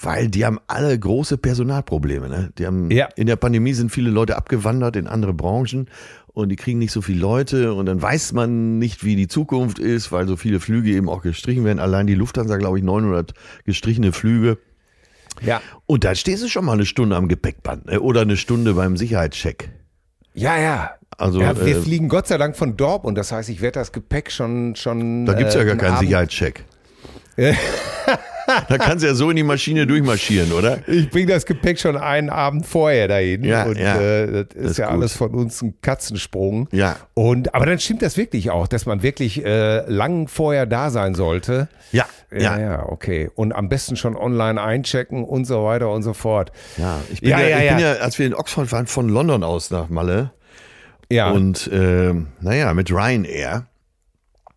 Weil 0.00 0.28
die 0.28 0.44
haben 0.44 0.60
alle 0.68 0.96
große 0.96 1.38
Personalprobleme. 1.38 2.28
Ne? 2.28 2.52
Die 2.56 2.66
haben, 2.66 2.88
Ja. 2.90 3.08
In 3.16 3.26
der 3.26 3.34
Pandemie 3.34 3.72
sind 3.72 3.90
viele 3.90 4.10
Leute 4.10 4.36
abgewandert 4.36 4.94
in 4.94 5.08
andere 5.08 5.34
Branchen 5.34 5.88
und 6.28 6.50
die 6.50 6.56
kriegen 6.56 6.78
nicht 6.78 6.92
so 6.92 7.02
viele 7.02 7.18
Leute 7.18 7.74
und 7.74 7.86
dann 7.86 8.00
weiß 8.00 8.32
man 8.32 8.78
nicht, 8.78 9.02
wie 9.02 9.16
die 9.16 9.26
Zukunft 9.26 9.80
ist, 9.80 10.12
weil 10.12 10.28
so 10.28 10.36
viele 10.36 10.60
Flüge 10.60 10.90
eben 10.90 11.08
auch 11.08 11.22
gestrichen 11.22 11.64
werden. 11.64 11.80
Allein 11.80 12.06
die 12.06 12.14
Lufthansa, 12.14 12.58
glaube 12.58 12.78
ich, 12.78 12.84
900 12.84 13.34
gestrichene 13.64 14.12
Flüge. 14.12 14.58
Ja. 15.42 15.60
Und 15.86 16.04
da 16.04 16.14
stehst 16.14 16.42
du 16.42 16.48
schon 16.48 16.64
mal 16.64 16.72
eine 16.72 16.86
Stunde 16.86 17.16
am 17.16 17.28
Gepäckband 17.28 17.86
ne? 17.86 18.00
oder 18.00 18.22
eine 18.22 18.36
Stunde 18.36 18.74
beim 18.74 18.96
Sicherheitscheck. 18.96 19.70
Ja, 20.34 20.58
ja. 20.58 20.90
Also, 21.16 21.40
ja, 21.40 21.56
wir 21.58 21.76
äh, 21.76 21.80
fliegen 21.80 22.08
Gott 22.08 22.28
sei 22.28 22.38
Dank 22.38 22.56
von 22.56 22.76
Dortmund. 22.76 23.18
Das 23.18 23.32
heißt, 23.32 23.48
ich 23.48 23.60
werde 23.60 23.80
das 23.80 23.90
Gepäck 23.92 24.30
schon. 24.30 24.76
schon 24.76 25.26
Da 25.26 25.32
gibt's 25.32 25.54
ja 25.54 25.62
äh, 25.62 25.64
gar 25.64 25.72
am 25.72 25.78
keinen 25.78 25.90
Abend- 25.94 26.06
Sicherheitscheck. 26.08 26.64
da 28.68 28.78
kannst 28.78 29.04
du 29.04 29.08
ja 29.08 29.14
so 29.14 29.30
in 29.30 29.36
die 29.36 29.42
Maschine 29.42 29.86
durchmarschieren, 29.86 30.52
oder? 30.52 30.78
Ich 30.88 31.10
bringe 31.10 31.26
das 31.32 31.46
Gepäck 31.46 31.78
schon 31.78 31.96
einen 31.96 32.30
Abend 32.30 32.66
vorher 32.66 33.06
dahin. 33.08 33.44
Ja, 33.44 33.64
und 33.64 33.78
ja. 33.78 34.00
Äh, 34.00 34.26
das 34.26 34.40
ist 34.42 34.56
Das 34.56 34.70
ist 34.72 34.78
ja 34.78 34.86
gut. 34.86 34.94
alles 34.94 35.12
von 35.16 35.34
uns 35.34 35.62
ein 35.62 35.74
Katzensprung. 35.82 36.68
Ja. 36.72 36.96
Und 37.14 37.54
aber 37.54 37.66
dann 37.66 37.78
stimmt 37.78 38.02
das 38.02 38.16
wirklich 38.16 38.50
auch, 38.50 38.66
dass 38.66 38.86
man 38.86 39.02
wirklich 39.02 39.44
äh, 39.44 39.88
lang 39.90 40.28
vorher 40.28 40.66
da 40.66 40.90
sein 40.90 41.14
sollte. 41.14 41.68
Ja, 41.92 42.06
Ja, 42.30 42.58
ja. 42.58 42.86
okay. 42.88 43.30
Und 43.34 43.52
am 43.54 43.68
besten 43.68 43.96
schon 43.96 44.16
online 44.16 44.60
einchecken 44.60 45.24
und 45.24 45.44
so 45.44 45.64
weiter 45.64 45.90
und 45.90 46.02
so 46.02 46.12
fort. 46.14 46.52
Ja, 46.76 47.00
ich 47.12 47.20
bin 47.20 47.30
Ja, 47.30 47.40
ja, 47.40 47.58
ich 47.60 47.68
bin 47.70 47.78
ja, 47.78 47.92
als 47.94 48.18
wir 48.18 48.26
in 48.26 48.34
Oxford 48.34 48.70
waren, 48.72 48.86
von 48.86 49.08
London 49.08 49.44
aus 49.44 49.70
nach 49.70 49.88
Malle. 49.88 50.32
Ja. 51.10 51.30
Und 51.30 51.66
äh, 51.72 52.14
naja, 52.40 52.74
mit 52.74 52.90
Ryanair. 52.90 53.66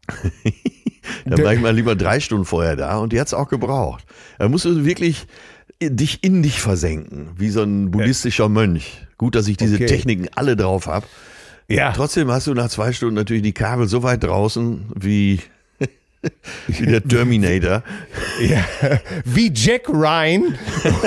da 1.26 1.44
war 1.44 1.54
ich 1.54 1.60
mal 1.62 1.74
lieber 1.76 1.96
drei 1.96 2.20
Stunden 2.20 2.46
vorher 2.46 2.76
da 2.76 2.98
und 2.98 3.14
die 3.14 3.20
hat's 3.20 3.34
auch 3.34 3.48
gebraucht. 3.50 4.04
Da 4.40 4.48
musst 4.50 4.66
du 4.66 4.86
wirklich 4.86 5.26
dich 5.82 6.24
in 6.24 6.44
dich 6.44 6.62
versenken, 6.62 7.30
wie 7.38 7.50
so 7.50 7.64
ein 7.64 7.90
buddhistischer 7.92 8.50
Mönch. 8.50 9.06
Gut, 9.18 9.36
dass 9.36 9.48
ich 9.48 9.58
diese 9.58 9.76
Okay. 9.76 9.86
Techniken 9.88 10.28
alle 10.36 10.56
drauf 10.56 10.88
habe. 10.88 11.06
ja. 11.68 11.92
Trotzdem 11.92 12.30
hast 12.32 12.48
du 12.48 12.54
nach 12.54 12.70
zwei 12.70 12.92
Stunden 12.92 13.16
natürlich 13.16 13.44
die 13.44 13.54
Kabel 13.54 13.88
so 13.88 14.04
weit 14.04 14.24
draußen 14.24 14.86
wie 14.96 15.40
Wie 16.68 16.86
der 16.86 17.04
Terminator. 17.04 17.84
Ja, 18.42 18.64
wie 19.26 19.52
Jack 19.54 19.90
Ryan. 19.90 20.58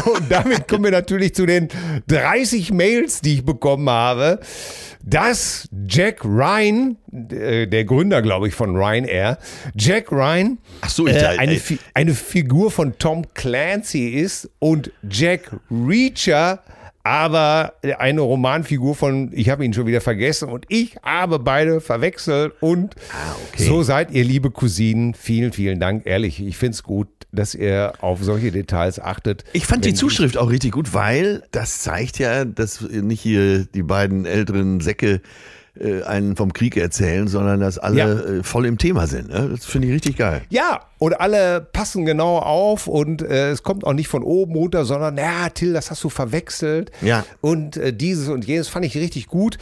Und 0.05 0.31
damit 0.31 0.67
kommen 0.69 0.85
wir 0.85 0.91
natürlich 0.91 1.35
zu 1.35 1.47
den 1.47 1.69
30 2.09 2.73
Mails, 2.73 3.21
die 3.21 3.35
ich 3.35 3.45
bekommen 3.45 3.89
habe. 3.89 4.41
Dass 5.03 5.69
Jack 5.87 6.25
Ryan, 6.25 6.97
äh, 7.13 7.67
der 7.67 7.85
Gründer, 7.85 8.23
glaube 8.23 8.49
ich, 8.49 8.55
von 8.55 8.75
Ryanair, 8.75 9.39
Jack 9.77 10.11
Ryan 10.11 10.59
Ach 10.81 10.89
so, 10.89 11.07
ich 11.07 11.15
äh, 11.15 11.27
eine, 11.27 11.61
eine 11.93 12.15
Figur 12.15 12.71
von 12.71 12.99
Tom 12.99 13.27
Clancy 13.35 14.09
ist 14.09 14.51
und 14.61 14.91
Jack 15.09 15.51
Reacher 15.71 16.63
aber 17.05 17.75
eine 17.99 18.23
Romanfigur 18.23 18.95
von, 18.95 19.31
ich 19.33 19.51
habe 19.51 19.65
ihn 19.65 19.75
schon 19.75 19.87
wieder 19.87 20.01
vergessen 20.01 20.49
und 20.49 20.65
ich 20.69 20.97
habe 21.03 21.39
beide 21.39 21.81
verwechselt 21.83 22.55
und 22.61 22.95
Ah, 23.13 23.35
so 23.57 23.83
seid 23.83 24.11
ihr, 24.11 24.25
liebe 24.25 24.51
Cousinen. 24.51 25.15
Vielen, 25.15 25.53
vielen 25.53 25.79
Dank. 25.79 26.07
Ehrlich, 26.07 26.45
ich 26.45 26.57
finde 26.57 26.73
es 26.75 26.83
gut, 26.83 27.09
dass 27.31 27.55
ihr 27.55 27.93
auf 28.01 28.23
solche 28.25 28.51
Details 28.51 28.99
achtet. 29.01 29.45
Ich 29.53 29.67
fand 29.67 29.85
die 29.85 29.93
Zuschrift 29.95 30.39
auch 30.39 30.49
richtig 30.51 30.73
gut, 30.73 30.95
weil 30.95 31.43
das 31.51 31.83
zeigt 31.83 32.19
ja, 32.19 32.45
dass 32.47 32.81
nicht 32.81 33.21
hier 33.21 33.67
die 33.67 33.83
beiden 33.83 34.25
älteren 34.25 34.81
Säcke 34.81 35.21
äh, 35.79 36.03
einen 36.03 36.37
vom 36.37 36.53
Krieg 36.53 36.77
erzählen, 36.77 37.27
sondern 37.29 37.61
dass 37.61 37.79
alle 37.79 37.99
Ja. 37.99 38.13
äh, 38.13 38.43
voll 38.43 38.67
im 38.67 38.79
Thema 38.79 39.07
sind. 39.07 39.29
Ne? 39.29 39.51
Das 39.53 39.65
finde 39.65 39.89
ich 39.89 39.95
richtig 39.95 40.17
geil. 40.17 40.43
Ja, 40.49 40.81
und 40.99 41.21
alle 41.21 41.61
passen 41.61 42.05
genau 42.05 42.39
auf 42.39 42.87
und 42.87 43.23
äh, 43.23 43.51
es 43.51 43.63
kommt 43.63 43.85
auch 43.85 43.93
nicht 43.93 44.09
von 44.09 44.23
oben 44.23 44.55
runter, 44.55 44.85
sondern, 44.85 45.17
ja, 45.19 45.49
Till, 45.49 45.73
das 45.73 45.91
hast 45.91 46.05
du 46.05 46.09
verwechselt. 46.11 46.91
Ja. 47.03 47.25
Und 47.41 47.77
äh, 47.77 47.93
dieses 47.93 48.29
und 48.29 48.45
jenes 48.45 48.69
fand 48.69 48.85
ich 48.87 48.97
richtig 48.97 49.27
gut. 49.27 49.59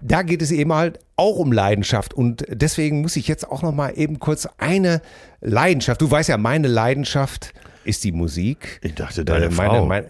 Da 0.00 0.22
geht 0.22 0.42
es 0.42 0.50
eben 0.50 0.72
halt 0.72 0.98
auch 1.16 1.36
um 1.36 1.52
Leidenschaft 1.52 2.14
und 2.14 2.44
deswegen 2.48 3.02
muss 3.02 3.16
ich 3.16 3.28
jetzt 3.28 3.46
auch 3.46 3.62
noch 3.62 3.72
mal 3.72 3.90
eben 3.94 4.18
kurz 4.18 4.48
eine 4.56 5.02
Leidenschaft. 5.42 6.00
Du 6.00 6.10
weißt 6.10 6.30
ja, 6.30 6.38
meine 6.38 6.68
Leidenschaft 6.68 7.52
ist 7.84 8.04
die 8.04 8.12
Musik. 8.12 8.80
Ich 8.82 8.94
dachte, 8.94 9.24
deine 9.24 9.50
meine, 9.50 9.70
Frau. 9.70 9.86
Meine, 9.86 10.06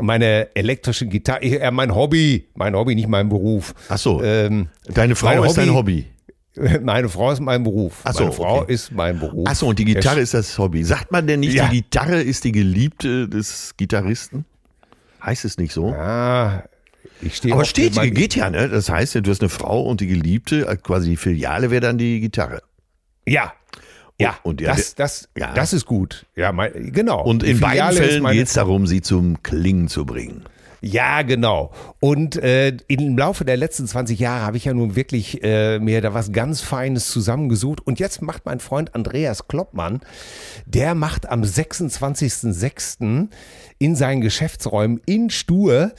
meine 0.00 0.54
elektrische 0.54 1.06
Gitarre, 1.06 1.42
äh, 1.42 1.70
mein 1.70 1.94
Hobby, 1.94 2.48
mein 2.54 2.74
Hobby, 2.74 2.94
nicht 2.94 3.08
mein 3.08 3.28
Beruf. 3.28 3.74
Ach 3.88 3.98
so. 3.98 4.22
Ähm, 4.22 4.68
Deine 4.88 5.14
Frau 5.14 5.44
ist 5.44 5.56
dein 5.56 5.72
Hobby. 5.72 6.06
Meine 6.82 7.08
Frau 7.08 7.32
ist 7.32 7.40
mein 7.40 7.64
Beruf. 7.64 8.00
Ach 8.04 8.14
so, 8.14 8.20
meine 8.20 8.32
Frau 8.32 8.60
okay. 8.60 8.72
ist 8.74 8.92
mein 8.92 9.18
Beruf. 9.18 9.48
Achso, 9.48 9.66
und 9.66 9.76
die 9.80 9.84
Gitarre 9.84 10.20
ist 10.20 10.34
das 10.34 10.56
Hobby. 10.56 10.84
Sagt 10.84 11.10
man 11.10 11.26
denn 11.26 11.40
nicht, 11.40 11.54
Ja. 11.54 11.66
die 11.66 11.78
Gitarre 11.78 12.22
ist 12.22 12.44
die 12.44 12.52
Geliebte 12.52 13.28
des 13.28 13.74
Gitarristen? 13.76 14.44
Heißt 15.20 15.44
es 15.44 15.58
nicht 15.58 15.72
so? 15.72 15.88
Ah, 15.88 16.62
ich 17.20 17.34
stehe 17.34 17.54
Aber 17.54 17.64
steht, 17.64 18.00
geht 18.14 18.36
ja, 18.36 18.50
ne? 18.50 18.68
Das 18.68 18.88
heißt 18.88 19.16
ja, 19.16 19.20
du 19.20 19.32
hast 19.32 19.40
eine 19.40 19.48
Frau 19.48 19.82
und 19.82 20.00
die 20.00 20.06
Geliebte, 20.06 20.68
äh, 20.68 20.76
quasi 20.76 21.10
die 21.10 21.16
Filiale 21.16 21.72
wäre 21.72 21.80
dann 21.80 21.98
die 21.98 22.20
Gitarre. 22.20 22.62
Ja. 23.26 23.52
Ja, 24.20 24.38
Und- 24.42 24.52
und 24.52 24.60
ja, 24.60 24.74
das, 24.74 24.94
das, 24.94 25.28
ja. 25.36 25.52
das 25.54 25.72
ist 25.72 25.86
gut. 25.86 26.26
Ja, 26.36 26.52
mein, 26.52 26.92
genau. 26.92 27.22
Und 27.24 27.42
in 27.42 27.58
beiden 27.60 27.92
Fällen 27.96 28.24
geht 28.26 28.46
es 28.46 28.52
darum, 28.52 28.86
sie 28.86 29.00
zum 29.02 29.42
Klingen 29.42 29.88
zu 29.88 30.06
bringen. 30.06 30.44
Ja, 30.80 31.22
genau. 31.22 31.72
Und 31.98 32.36
äh, 32.36 32.76
im 32.88 33.16
Laufe 33.16 33.46
der 33.46 33.56
letzten 33.56 33.86
20 33.86 34.18
Jahre 34.18 34.44
habe 34.44 34.58
ich 34.58 34.66
ja 34.66 34.74
nun 34.74 34.94
wirklich 34.96 35.42
äh, 35.42 35.78
mir 35.78 36.02
da 36.02 36.12
was 36.12 36.30
ganz 36.30 36.60
Feines 36.60 37.08
zusammengesucht. 37.08 37.80
Und 37.86 37.98
jetzt 37.98 38.20
macht 38.20 38.44
mein 38.44 38.60
Freund 38.60 38.94
Andreas 38.94 39.48
Kloppmann, 39.48 40.00
der 40.66 40.94
macht 40.94 41.26
am 41.28 41.42
26.06. 41.42 43.28
in 43.78 43.96
seinen 43.96 44.20
Geschäftsräumen 44.20 45.00
in 45.06 45.30
Stur 45.30 45.92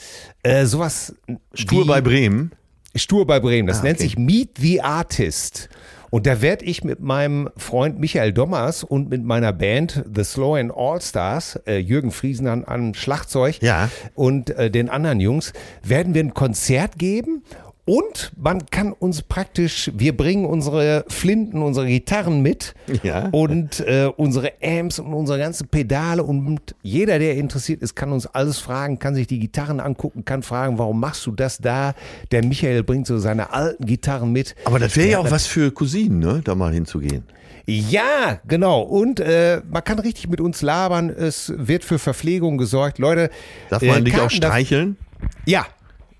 äh, 0.44 0.66
sowas. 0.66 1.16
Stur 1.54 1.88
bei 1.88 2.02
Bremen. 2.02 2.52
Stur 2.96 3.26
bei 3.28 3.40
Bremen. 3.40 3.68
Das 3.68 3.80
Ah, 3.80 3.84
nennt 3.84 3.98
okay. 3.98 4.04
sich 4.08 4.18
Meet 4.18 4.58
the 4.60 4.82
Artist. 4.82 5.70
Und 6.16 6.26
da 6.28 6.42
werde 6.42 6.64
ich 6.64 6.86
mit 6.86 7.02
meinem 7.02 7.50
Freund 7.58 8.00
Michael 8.00 8.32
Dommers 8.32 8.86
und 8.86 9.10
mit 9.10 9.22
meiner 9.26 9.52
Band 9.52 10.06
The 10.16 10.24
Slow 10.24 10.56
and 10.58 10.72
All 10.74 11.02
Stars, 11.02 11.60
äh, 11.68 11.76
Jürgen 11.78 12.12
Friesen 12.12 12.48
an, 12.48 12.64
an 12.64 12.94
Schlagzeug 12.94 13.62
Ja. 13.62 13.90
und 14.14 14.50
äh, 14.52 14.72
den 14.72 14.88
anderen 14.90 15.20
Jungs, 15.20 15.52
werden 15.84 16.14
wir 16.14 16.24
ein 16.24 16.34
Konzert 16.34 16.98
geben. 16.98 17.44
Und 17.88 18.32
man 18.36 18.66
kann 18.66 18.94
uns 18.94 19.22
praktisch, 19.22 19.92
wir 19.96 20.18
bringen 20.18 20.46
unsere 20.46 21.06
Flinten, 21.08 21.62
unsere 21.62 21.86
Gitarren 21.86 22.42
mit 22.42 22.74
Ja. 23.04 23.30
und 23.30 23.80
äh, 23.82 24.10
unsere 24.18 24.54
Amps 24.64 24.98
und 24.98 25.14
unsere 25.14 25.38
ganzen 25.38 25.68
Pedale 25.68 26.24
und 26.24 26.74
jeder, 26.82 27.20
der 27.20 27.36
interessiert 27.36 27.84
ist, 27.84 27.96
kann 27.96 28.12
uns 28.12 28.26
alles 28.26 28.58
fragen, 28.58 28.98
kann 28.98 29.14
sich 29.14 29.28
die 29.28 29.38
Gitarren 29.38 29.80
angucken, 29.80 30.26
kann 30.26 30.42
fragen, 30.42 30.80
warum 30.80 31.00
machst 31.00 31.28
du 31.28 31.32
das 31.32 31.60
da? 31.60 31.94
Der 32.32 32.44
Michael 32.44 32.82
bringt 32.82 33.06
so 33.06 33.20
seine 33.20 33.54
alten 33.54 33.86
Gitarren 33.86 34.32
mit. 34.32 34.56
Aber 34.66 34.80
das 34.80 34.96
wäre 34.98 35.10
ja 35.10 35.20
auch 35.20 35.30
was 35.30 35.46
für 35.46 35.72
Cousinen, 35.72 36.18
ne? 36.18 36.42
Da 36.44 36.56
mal 36.56 36.74
hinzugehen. 36.74 37.24
Ja, 37.68 38.40
genau. 38.48 38.82
Und 38.82 39.20
äh, 39.20 39.62
man 39.70 39.84
kann 39.84 40.00
richtig 40.00 40.28
mit 40.28 40.42
uns 40.42 40.62
labern. 40.64 41.10
Es 41.12 41.54
wird 41.56 41.84
für 41.84 42.00
Verpflegung 42.00 42.58
gesorgt. 42.58 42.98
Leute, 43.00 43.30
Darf 43.70 43.82
äh, 43.84 43.88
man 43.88 44.06
dich 44.06 44.14
auch 44.16 44.22
Karten 44.22 44.40
darf- 44.42 44.52
streicheln? 44.54 44.98
Ja. 45.46 45.66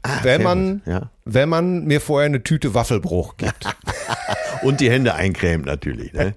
sehr 0.06 0.24
wenn 0.24 0.44
man, 0.44 0.82
ja. 0.86 1.10
Wenn 1.26 1.50
man 1.50 1.86
mir 1.86 2.02
vorher 2.02 2.28
eine 2.28 2.44
Tüte 2.44 2.74
Waffelbruch 2.74 3.38
gibt 3.38 3.66
Und 4.62 4.80
die 4.80 4.90
Hände 4.90 5.14
eincremt 5.16 5.66
natürlich. 5.66 6.14
Ne? 6.14 6.34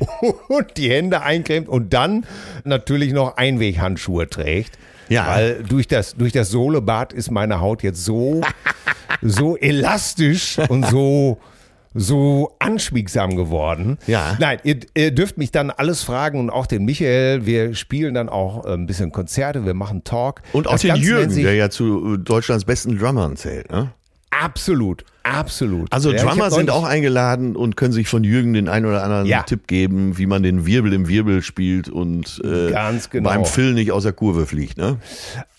und 0.48 0.76
die 0.76 0.90
Hände 0.90 1.22
eincremt 1.22 1.68
und 1.68 1.92
dann 1.92 2.26
natürlich 2.64 3.12
noch 3.12 3.36
Einweghandschuhe 3.36 4.28
trägt. 4.28 4.78
Ja. 5.08 5.26
Weil 5.26 5.62
durch 5.64 5.88
das, 5.88 6.14
durch 6.14 6.32
das 6.32 6.50
Sohlebad 6.50 7.12
ist 7.12 7.30
meine 7.30 7.60
Haut 7.60 7.82
jetzt 7.82 8.04
so, 8.04 8.42
so 9.22 9.56
elastisch 9.56 10.58
und 10.68 10.86
so, 10.86 11.38
so 11.94 12.54
anschmiegsam 12.58 13.36
geworden. 13.36 13.98
Ja. 14.06 14.36
Nein, 14.38 14.58
ihr, 14.64 14.80
ihr 14.94 15.10
dürft 15.10 15.38
mich 15.38 15.50
dann 15.50 15.70
alles 15.70 16.02
fragen 16.02 16.38
und 16.38 16.50
auch 16.50 16.66
den 16.66 16.84
Michael. 16.84 17.46
Wir 17.46 17.74
spielen 17.74 18.14
dann 18.14 18.28
auch 18.28 18.64
äh, 18.64 18.74
ein 18.74 18.86
bisschen 18.86 19.12
Konzerte, 19.12 19.66
wir 19.66 19.74
machen 19.74 20.04
Talk. 20.04 20.42
Und 20.52 20.68
auch 20.68 20.72
Das 20.72 20.82
den 20.82 20.88
Ganze 20.90 21.04
Jürgen, 21.04 21.34
der 21.34 21.54
ja 21.54 21.68
zu 21.68 22.14
äh, 22.14 22.18
Deutschlands 22.18 22.64
besten 22.64 22.98
Drummern 22.98 23.36
zählt. 23.36 23.70
Ne? 23.70 23.92
Absolut, 24.34 25.04
absolut. 25.24 25.92
Also 25.92 26.10
Ja, 26.10 26.22
Drummer 26.24 26.50
sind 26.50 26.70
auch 26.70 26.84
eingeladen 26.84 27.54
und 27.54 27.76
können 27.76 27.92
sich 27.92 28.08
von 28.08 28.24
Jürgen 28.24 28.54
den 28.54 28.66
einen 28.66 28.86
oder 28.86 29.04
anderen 29.04 29.26
Ja. 29.26 29.42
Tipp 29.42 29.66
geben, 29.66 30.16
wie 30.16 30.24
man 30.24 30.42
den 30.42 30.64
Wirbel 30.66 30.94
im 30.94 31.06
Wirbel 31.06 31.42
spielt 31.42 31.90
und 31.90 32.40
äh, 32.42 32.70
Ganz 32.70 33.10
genau. 33.10 33.28
beim 33.28 33.44
Phil 33.44 33.74
nicht 33.74 33.92
aus 33.92 34.04
der 34.04 34.14
Kurve 34.14 34.46
fliegt. 34.46 34.78
Ne? 34.78 34.96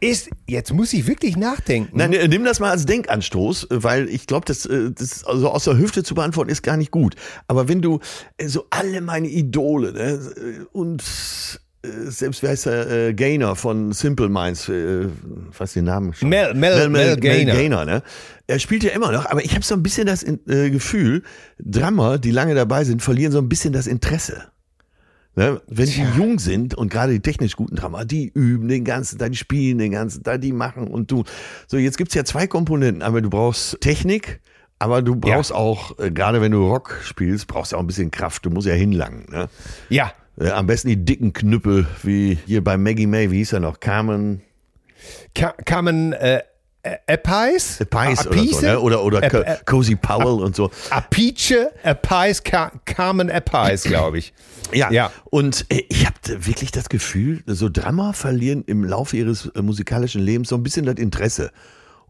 ist, 0.00 0.30
jetzt 0.46 0.72
muss 0.72 0.92
ich 0.92 1.06
wirklich 1.06 1.36
nachdenken. 1.36 1.96
Nein, 1.96 2.12
äh, 2.12 2.26
nimm 2.28 2.44
das 2.44 2.58
mal 2.60 2.70
als 2.70 2.86
Denkanstoß, 2.86 3.68
weil 3.70 4.08
ich 4.08 4.26
glaube, 4.26 4.46
das, 4.46 4.66
äh, 4.66 4.90
das 4.92 5.24
also 5.24 5.50
aus 5.50 5.64
der 5.64 5.76
Hüfte 5.78 6.02
zu 6.02 6.14
beantworten 6.14 6.50
ist 6.50 6.62
gar 6.62 6.76
nicht 6.76 6.90
gut. 6.90 7.14
Aber 7.48 7.68
wenn 7.68 7.82
du 7.82 8.00
äh, 8.38 8.48
so 8.48 8.66
alle 8.70 9.00
meine 9.00 9.28
Idole 9.28 9.92
ne, 9.92 10.00
äh, 10.36 10.64
und 10.72 11.02
selbst 11.82 12.42
wie 12.42 12.48
heißt 12.48 12.66
der 12.66 12.90
äh, 12.90 13.14
Gainer 13.14 13.56
von 13.56 13.92
Simple 13.92 14.28
Minds, 14.28 14.68
äh, 14.68 15.06
was 15.56 15.72
den 15.72 15.84
Namen 15.86 16.12
schon. 16.12 16.28
Mel- 16.28 16.52
Mel- 16.54 16.88
Mel 16.90 17.16
Gaynor. 17.16 17.84
ne? 17.86 18.02
Er 18.46 18.58
spielt 18.58 18.82
ja 18.84 18.90
immer 18.90 19.12
noch, 19.12 19.24
aber 19.26 19.42
ich 19.44 19.54
habe 19.54 19.64
so 19.64 19.74
ein 19.74 19.82
bisschen 19.82 20.06
das 20.06 20.22
äh, 20.22 20.70
Gefühl, 20.70 21.22
Drummer, 21.58 22.18
die 22.18 22.32
lange 22.32 22.54
dabei 22.54 22.84
sind, 22.84 23.00
verlieren 23.02 23.32
so 23.32 23.38
ein 23.38 23.48
bisschen 23.48 23.72
das 23.72 23.86
Interesse. 23.86 24.44
Ne? 25.40 25.58
Wenn 25.68 25.86
die 25.86 26.04
jung 26.18 26.38
sind 26.38 26.74
und 26.74 26.90
gerade 26.90 27.14
die 27.14 27.20
technisch 27.20 27.56
guten 27.56 27.74
Drama, 27.74 28.04
die 28.04 28.30
üben 28.34 28.68
den 28.68 28.84
ganzen 28.84 29.18
Tag, 29.18 29.30
die 29.30 29.38
spielen 29.38 29.78
den 29.78 29.92
ganzen 29.92 30.22
Tag, 30.22 30.42
die 30.42 30.52
machen 30.52 30.86
und 30.86 31.08
tun. 31.08 31.24
So, 31.66 31.78
jetzt 31.78 31.96
gibt's 31.96 32.12
ja 32.12 32.24
zwei 32.24 32.46
Komponenten. 32.46 33.00
Aber 33.00 33.22
du 33.22 33.30
brauchst 33.30 33.80
Technik, 33.80 34.40
aber 34.78 35.00
du 35.00 35.16
brauchst 35.16 35.50
auch, 35.50 35.98
äh, 35.98 36.10
gerade 36.10 36.42
wenn 36.42 36.52
du 36.52 36.68
Rock 36.68 37.00
spielst, 37.04 37.46
brauchst 37.46 37.72
du 37.72 37.76
auch 37.76 37.80
ein 37.80 37.86
bisschen 37.86 38.10
Kraft. 38.10 38.44
Du 38.44 38.50
musst 38.50 38.66
ja 38.66 38.74
hinlangen. 38.74 39.24
Ne? 39.30 39.48
Ja, 39.88 40.12
Äh, 40.38 40.50
am 40.50 40.66
besten 40.66 40.88
die 40.88 41.02
dicken 41.06 41.32
Knüppel, 41.32 41.86
wie 42.02 42.36
hier 42.44 42.62
bei 42.62 42.76
Maggie 42.76 43.06
May, 43.06 43.30
wie 43.30 43.38
hieß 43.38 43.54
er 43.54 43.60
noch? 43.60 43.80
Carmen 43.80 44.42
Ka 45.34 45.54
kamen 45.64 46.12
äh, 46.12 46.42
Appice? 47.06 47.84
Pies 47.86 48.26
oder 48.26 48.44
so, 48.44 48.60
ne? 48.62 48.80
Oder, 48.80 49.04
oder 49.04 49.22
Ap- 49.22 49.30
Co 49.30 49.38
Ap- 49.38 49.66
Cozy 49.66 49.96
Powell 49.96 50.42
und 50.42 50.56
so. 50.56 50.70
Apice, 50.90 51.68
Appice, 51.82 52.42
Carmen 52.84 53.30
Appice, 53.30 53.82
glaube 53.84 54.18
ich. 54.18 54.32
Ja, 54.72 54.90
Ja. 54.90 55.10
und 55.30 55.66
äh, 55.68 55.84
ich 55.88 56.06
habe 56.06 56.16
wirklich 56.46 56.70
das 56.70 56.88
Gefühl, 56.88 57.42
so 57.46 57.68
Drummer 57.68 58.12
verlieren 58.14 58.64
im 58.66 58.84
Laufe 58.84 59.16
ihres 59.16 59.46
äh, 59.54 59.62
musikalischen 59.62 60.22
Lebens 60.22 60.48
so 60.48 60.56
ein 60.56 60.62
bisschen 60.62 60.86
das 60.86 60.96
Interesse. 60.96 61.50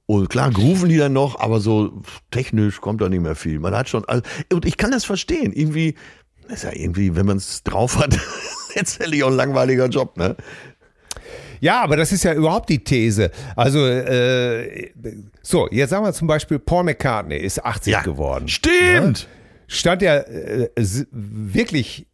Und 0.06 0.28
klar, 0.28 0.50
grooven 0.50 0.88
die 0.88 0.96
dann 0.98 1.12
noch, 1.12 1.38
aber 1.40 1.60
so 1.60 2.02
technisch 2.30 2.80
kommt 2.80 3.00
da 3.00 3.08
nicht 3.08 3.22
mehr 3.22 3.36
viel. 3.36 3.58
Man 3.60 3.74
hat 3.76 3.88
schon, 3.88 4.04
also, 4.06 4.22
und 4.52 4.64
ich 4.66 4.76
kann 4.76 4.90
das 4.90 5.04
verstehen. 5.04 5.52
Irgendwie, 5.52 5.94
ist 6.48 6.64
ja 6.64 6.70
irgendwie, 6.72 7.14
wenn 7.16 7.26
man 7.26 7.36
es 7.36 7.62
drauf 7.62 7.96
hat, 7.98 8.18
letztendlich 8.74 9.22
auch 9.24 9.28
ein 9.28 9.36
langweiliger 9.36 9.86
Job, 9.86 10.16
ne? 10.16 10.36
Ja, 11.61 11.82
aber 11.82 11.96
das 11.96 12.11
ist 12.12 12.24
ja 12.24 12.32
überhaupt 12.34 12.68
die 12.68 12.82
These. 12.82 13.30
Also, 13.54 13.86
äh, 13.86 14.90
so, 15.42 15.68
jetzt 15.70 15.90
sagen 15.90 16.04
wir 16.04 16.12
zum 16.12 16.26
Beispiel, 16.28 16.58
Paul 16.58 16.84
McCartney 16.84 17.36
ist 17.36 17.64
80 17.64 18.02
geworden. 18.02 18.48
Stimmt! 18.48 19.28
Stand 19.66 20.02
ja 20.02 20.16
äh, 20.18 20.68
wirklich 21.11 22.06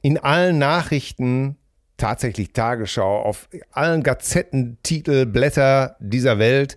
in 0.00 0.18
allen 0.18 0.58
Nachrichten, 0.58 1.56
tatsächlich 1.96 2.52
Tagesschau, 2.52 3.22
auf 3.22 3.48
allen 3.72 4.02
Gazetten, 4.02 4.78
Titel, 4.82 5.26
Blätter 5.26 5.96
dieser 6.00 6.38
Welt, 6.38 6.76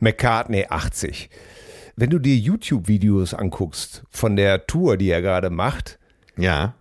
McCartney 0.00 0.66
80. 0.68 1.30
Wenn 1.96 2.10
du 2.10 2.18
dir 2.18 2.36
YouTube-Videos 2.36 3.34
anguckst 3.34 4.02
von 4.10 4.36
der 4.36 4.66
Tour, 4.66 4.96
die 4.96 5.08
er 5.10 5.22
gerade 5.22 5.50
macht, 5.50 5.98
Ja. 6.36 6.74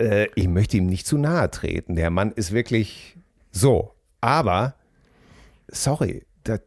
äh, 0.00 0.28
ich 0.36 0.48
möchte 0.48 0.76
ihm 0.76 0.86
nicht 0.86 1.06
zu 1.06 1.18
nahe 1.18 1.50
treten. 1.50 1.96
Der 1.96 2.10
Mann 2.10 2.32
ist 2.32 2.52
wirklich 2.52 3.16
so. 3.50 3.92
Aber, 4.20 4.74
sorry, 5.68 6.24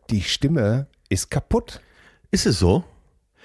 die 0.10 0.22
Stimme 0.22 0.88
ist 1.10 1.30
kaputt. 1.30 1.82
Ist 2.32 2.45
es 2.45 2.60
so? 2.60 2.84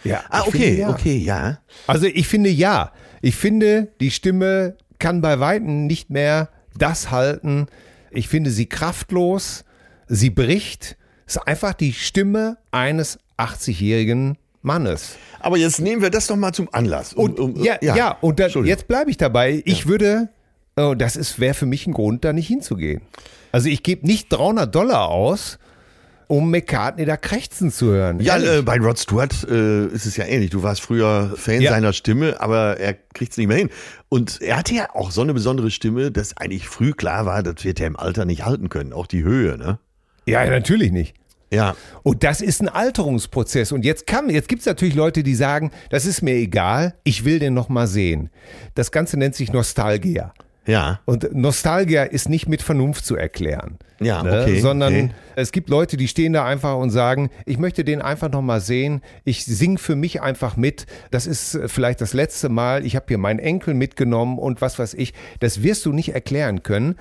Ja. 0.05 0.23
Ah, 0.31 0.43
okay, 0.43 0.51
finde, 0.51 0.81
ja. 0.81 0.91
okay, 0.91 1.17
ja. 1.19 1.59
Also 1.87 2.07
ich 2.07 2.29
finde 2.29 2.51
ja. 2.51 2.93
Ich 3.21 3.35
finde, 3.35 3.89
die 4.01 4.11
Stimme 4.11 4.77
kann 4.99 5.21
bei 5.21 5.41
Weitem 5.41 5.87
nicht 5.87 6.09
mehr 6.11 6.49
das 6.77 7.11
halten. 7.11 7.67
Ich 8.11 8.29
finde 8.29 8.51
sie 8.51 8.67
kraftlos. 8.67 9.65
Sie 10.07 10.31
bricht. 10.31 10.97
Es 11.27 11.37
ist 11.37 11.43
einfach 11.47 11.75
die 11.75 11.93
Stimme 11.93 12.57
eines 12.71 13.19
80-jährigen 13.37 14.39
Mannes. 14.63 15.17
Aber 15.41 15.57
jetzt 15.59 15.81
nehmen 15.81 16.01
wir 16.01 16.11
das 16.11 16.29
doch 16.29 16.37
mal 16.37 16.53
zum 16.53 16.69
Anlass. 16.73 17.13
um- 17.13 17.25
Und 17.25 17.41
um- 17.41 17.63
ja, 17.63 17.77
ja, 17.83 18.13
und 18.21 18.41
da, 18.41 18.47
jetzt 18.47 18.89
bleibe 18.89 19.11
ich 19.11 19.17
dabei. 19.17 19.63
Ich 19.67 19.87
würde, 19.87 20.29
oh, 20.77 20.95
das 20.97 21.39
wäre 21.39 21.55
für 21.55 21.67
mich 21.67 21.87
ein 21.87 21.93
Grund, 21.93 22.25
da 22.25 22.33
nicht 22.33 22.47
hinzugehen. 22.49 23.03
Also 23.53 23.69
ich 23.69 23.83
gebe 23.83 24.07
nicht 24.07 24.33
300 24.33 24.75
Dollar 24.75 25.09
aus, 25.09 25.59
um 26.27 26.51
McCartney 26.51 27.07
da 27.07 27.17
krächzen 27.17 27.71
zu 27.73 27.87
hören. 27.87 28.21
Ja, 28.21 28.37
äh, 28.39 28.61
bei 28.63 28.77
Rod 28.79 28.99
Stewart 28.99 29.33
äh, 29.49 29.87
ist 29.87 30.05
es 30.05 30.17
ja 30.17 30.27
ähnlich. 30.27 30.51
Du 30.51 30.63
warst 30.63 30.83
früher 30.83 31.33
Fan 31.37 31.63
Ja. 31.63 31.71
seiner 31.73 31.93
Stimme, 31.95 32.41
aber 32.41 32.77
er 32.79 32.95
kriegt 32.95 33.33
es 33.33 33.39
nicht 33.39 33.47
mehr 33.47 33.57
hin. 33.57 33.71
Und 34.11 34.41
er 34.43 34.59
hatte 34.59 34.75
ja 34.75 34.95
auch 34.95 35.11
so 35.11 35.23
eine 35.23 35.33
besondere 35.33 35.71
Stimme, 35.71 36.11
dass 36.11 36.37
eigentlich 36.37 36.69
früh 36.69 36.93
klar 36.93 37.25
war, 37.25 37.43
das 37.43 37.65
wird 37.65 37.81
er 37.81 37.87
im 37.87 37.97
Alter 37.97 38.27
nicht 38.27 38.45
halten 38.45 38.69
können. 38.69 38.93
Auch 38.93 39.07
die 39.07 39.25
Höhe, 39.25 39.57
ne? 39.57 39.79
ja, 40.27 40.45
natürlich 40.45 40.93
nicht. 40.93 41.15
Ja. 41.51 41.75
Und 42.03 42.25
das 42.25 42.43
ist 42.43 42.61
ein 42.61 42.69
Alterungsprozess. 42.69 43.73
Und 43.73 43.83
jetzt 43.87 44.07
kann, 44.07 44.29
jetzt 44.29 44.49
gibt 44.51 44.61
es 44.61 44.67
natürlich 44.67 44.95
Leute, 44.95 45.23
die 45.23 45.35
sagen, 45.35 45.71
das 45.89 46.05
ist 46.05 46.21
mir 46.21 46.35
egal, 46.35 46.95
ich 47.05 47.25
will 47.25 47.39
den 47.39 47.55
noch 47.55 47.71
mal 47.71 47.87
sehen. 47.87 48.29
Das 48.75 48.93
Ganze 48.93 49.17
nennt 49.19 49.35
sich 49.35 49.51
Nostalgia. 49.51 50.35
Ja. 50.69 51.01
Und 51.07 51.35
Nostalgia 51.35 52.05
ist 52.05 52.29
nicht 52.29 52.47
mit 52.47 52.61
Vernunft 52.63 53.05
zu 53.07 53.17
erklären. 53.17 53.79
Ja, 54.01 54.23
ne? 54.23 54.43
okay, 54.43 54.61
Sondern 54.61 54.93
okay. 54.95 55.11
es 55.35 55.51
gibt 55.51 55.71
Leute, 55.71 55.97
die 55.97 56.07
stehen 56.07 56.35
da 56.35 56.45
einfach 56.45 56.77
und 56.77 56.91
sagen, 56.91 57.31
ich 57.47 57.59
möchte 57.59 57.85
den 57.85 58.03
einfach 58.03 58.31
noch 58.31 58.43
mal 58.43 58.61
sehen. 58.61 59.01
Ich 59.25 59.45
sing 59.47 59.79
für 59.79 59.97
mich 59.97 60.21
einfach 60.21 60.57
mit. 60.57 60.87
Das 61.11 61.27
ist 61.27 61.55
äh, 61.55 61.69
vielleicht 61.69 62.01
das 62.01 62.13
letzte 62.13 62.49
Mal. 62.51 62.85
Ich 62.85 62.95
habe 62.97 63.07
hier 63.09 63.19
meinen 63.19 63.39
Enkel 63.41 63.75
mitgenommen 63.75 64.39
und 64.39 64.61
was 64.61 64.79
weiß 64.79 64.95
ich. 64.95 65.15
Das 65.41 65.63
wirst 65.63 65.87
du 65.87 65.93
nicht 65.93 66.15
erklären 66.15 66.63
können. 66.63 66.97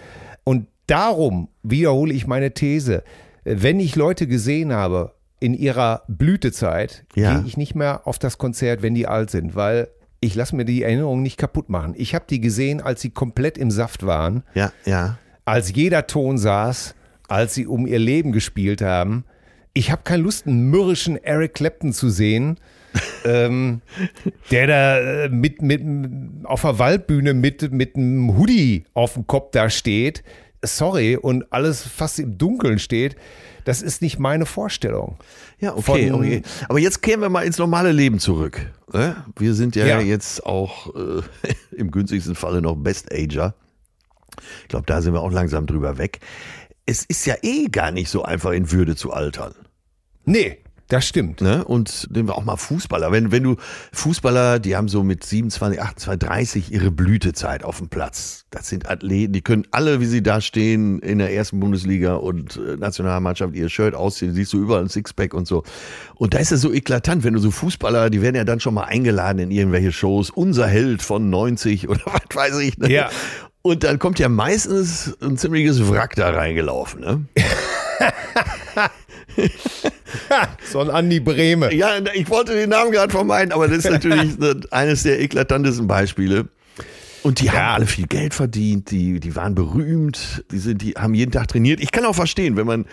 Und 0.45 0.67
darum 0.87 1.49
wiederhole 1.61 2.13
ich 2.13 2.25
meine 2.25 2.53
These. 2.53 3.03
Wenn 3.43 3.79
ich 3.81 3.95
Leute 3.97 4.25
gesehen 4.27 4.73
habe 4.73 5.13
in 5.39 5.53
ihrer 5.53 6.03
Blütezeit, 6.07 7.05
Ja. 7.15 7.35
gehe 7.35 7.47
ich 7.47 7.57
nicht 7.57 7.75
mehr 7.75 8.07
auf 8.07 8.17
das 8.17 8.37
Konzert, 8.37 8.81
wenn 8.81 8.95
die 8.95 9.07
alt 9.07 9.29
sind, 9.29 9.55
weil 9.55 9.89
ich 10.19 10.35
lasse 10.35 10.55
mir 10.55 10.65
die 10.65 10.83
Erinnerung 10.83 11.21
nicht 11.21 11.37
kaputt 11.37 11.69
machen. 11.69 11.93
Ich 11.97 12.15
habe 12.15 12.25
die 12.29 12.41
gesehen, 12.41 12.81
als 12.81 13.01
sie 13.01 13.09
komplett 13.09 13.57
im 13.57 13.71
Saft 13.71 14.05
waren 14.05 14.43
Ja, 14.55 14.71
ja. 14.85 15.17
als 15.45 15.73
jeder 15.75 16.07
Ton 16.07 16.37
saß, 16.37 16.95
als 17.27 17.53
sie 17.53 17.67
um 17.67 17.85
ihr 17.87 17.99
Leben 17.99 18.31
gespielt 18.31 18.81
haben. 18.81 19.25
Ich 19.73 19.91
habe 19.91 20.01
keine 20.03 20.23
Lust, 20.23 20.47
einen 20.47 20.69
mürrischen 20.69 21.17
Eric 21.17 21.53
Clapton 21.55 21.93
zu 21.93 22.09
sehen, 22.09 22.57
ähm, 23.25 23.81
der 24.49 24.65
da 24.67 24.97
äh, 24.97 25.29
mit, 25.29 25.61
mit, 25.61 25.81
auf 26.45 26.61
der 26.61 26.79
Waldbühne 26.79 27.33
mit, 27.35 27.71
mit 27.71 27.95
einem 27.95 28.37
Hoodie 28.37 28.85
auf 28.93 29.13
dem 29.13 29.27
Kopf 29.27 29.51
da 29.51 29.69
steht. 29.69 30.23
Sorry, 30.63 31.15
und 31.15 31.45
alles 31.51 31.83
fast 31.83 32.17
im 32.19 32.39
Dunkeln 32.39 32.79
steht. 32.79 33.15
Das 33.67 33.81
ist 33.81 34.01
nicht 34.01 34.17
meine 34.17 34.45
Vorstellung. 34.45 35.17
Ja, 35.59 35.73
okay, 35.75 36.09
Von- 36.09 36.19
okay. 36.21 36.41
Aber 36.69 36.79
jetzt 36.79 37.01
kehren 37.01 37.19
wir 37.19 37.27
mal 37.27 37.41
ins 37.45 37.57
normale 37.57 37.91
Leben 37.91 38.17
zurück. 38.17 38.61
ne? 38.93 39.17
Wir 39.37 39.53
sind 39.53 39.75
ja, 39.75 39.85
Ja. 39.85 39.99
jetzt 39.99 40.45
auch 40.45 40.95
äh, 40.95 41.21
im 41.75 41.91
günstigsten 41.91 42.33
Falle 42.35 42.61
noch 42.61 42.77
Best 42.77 43.11
Ager. 43.11 43.55
Ich 44.61 44.69
glaube, 44.69 44.85
da 44.85 45.01
sind 45.01 45.11
wir 45.13 45.21
auch 45.21 45.33
langsam 45.33 45.65
drüber 45.65 45.97
weg. 45.97 46.19
Es 46.85 47.03
ist 47.03 47.25
ja 47.25 47.35
eh 47.41 47.65
gar 47.65 47.91
nicht 47.91 48.09
so 48.09 48.23
einfach 48.23 48.51
in 48.51 48.71
Würde 48.71 48.95
zu 48.95 49.11
altern. 49.11 49.53
Nee, 50.23 50.59
das 50.87 51.05
stimmt. 51.05 51.41
Ne? 51.41 51.65
Und 51.65 52.07
nehmen 52.11 52.29
wir 52.29 52.37
auch 52.37 52.45
mal 52.45 52.55
Fußballer. 52.55 53.11
Wenn, 53.11 53.31
wenn 53.31 53.43
du 53.43 53.57
Fußballer, 53.91 54.59
die 54.59 54.75
haben 54.75 54.87
so 54.87 55.03
mit 55.03 55.23
27, 55.23 55.81
28, 55.81 56.27
30 56.27 56.71
ihre 56.71 56.91
Blütezeit 56.91 57.63
auf 57.63 57.79
dem 57.79 57.89
Platz. 57.89 58.45
Das 58.51 58.69
sind 58.69 58.89
Athleten, 58.89 59.33
die 59.33 59.41
können 59.41 59.67
alle, 59.71 59.99
wie 59.99 60.05
sie 60.05 60.23
da 60.23 60.39
stehen, 60.39 60.99
in 60.99 61.17
der 61.17 61.33
ersten 61.33 61.59
Bundesliga 61.59 62.15
und 62.15 62.55
äh, 62.55 62.77
Nationalmannschaft 62.77 63.53
ihr 63.55 63.67
Shirt 63.69 63.95
ausziehen, 63.95 64.33
siehst 64.33 64.53
du 64.53 64.61
überall 64.61 64.83
ein 64.83 64.89
Sixpack 64.89 65.33
und 65.33 65.47
so. 65.47 65.63
Und 66.15 66.33
da 66.33 66.37
ist 66.37 66.53
es 66.53 66.61
so 66.61 66.71
eklatant, 66.71 67.25
wenn 67.25 67.33
du 67.33 67.39
so 67.39 67.51
Fußballer, 67.51 68.09
die 68.09 68.21
werden 68.21 68.35
ja 68.35 68.45
dann 68.45 68.61
schon 68.61 68.73
mal 68.73 68.85
eingeladen 68.85 69.39
in 69.39 69.51
irgendwelche 69.51 69.91
Shows, 69.91 70.29
unser 70.29 70.67
Held 70.67 71.01
von 71.01 71.29
90 71.29 71.89
oder 71.89 72.01
was 72.05 72.21
weiß 72.33 72.59
ich. 72.59 72.77
Ne? 72.77 72.89
Ja. 72.89 73.09
Und 73.61 73.83
dann 73.83 73.99
kommt 73.99 74.19
ja 74.19 74.29
meistens 74.29 75.17
ein 75.21 75.37
ziemliches 75.37 75.89
Wrack 75.89 76.15
da 76.15 76.29
reingelaufen. 76.29 77.01
Ne? 77.01 77.25
So 80.71 80.79
ein 80.79 80.89
Andi 80.89 81.19
Brehme. 81.19 81.73
Ja, 81.73 81.91
ich 82.13 82.29
wollte 82.29 82.53
den 82.53 82.69
Namen 82.69 82.91
gerade 82.91 83.11
vermeiden, 83.11 83.51
aber 83.51 83.67
das 83.67 83.79
ist 83.79 83.89
natürlich 83.89 84.35
eines 84.71 85.03
der 85.03 85.19
eklatantesten 85.21 85.87
Beispiele. 85.87 86.47
Und 87.23 87.41
die 87.41 87.51
haben 87.51 87.75
alle 87.75 87.87
viel 87.87 88.07
Geld 88.07 88.33
verdient, 88.33 88.89
die, 88.91 89.19
die 89.19 89.35
waren 89.35 89.53
berühmt, 89.53 90.45
die, 90.51 90.59
sind, 90.59 90.81
die 90.81 90.93
haben 90.93 91.13
jeden 91.13 91.31
Tag 91.31 91.49
trainiert. 91.49 91.81
Ich 91.81 91.91
kann 91.91 92.05
auch 92.05 92.15
verstehen, 92.15 92.55
wenn 92.55 92.67
man 92.67 92.85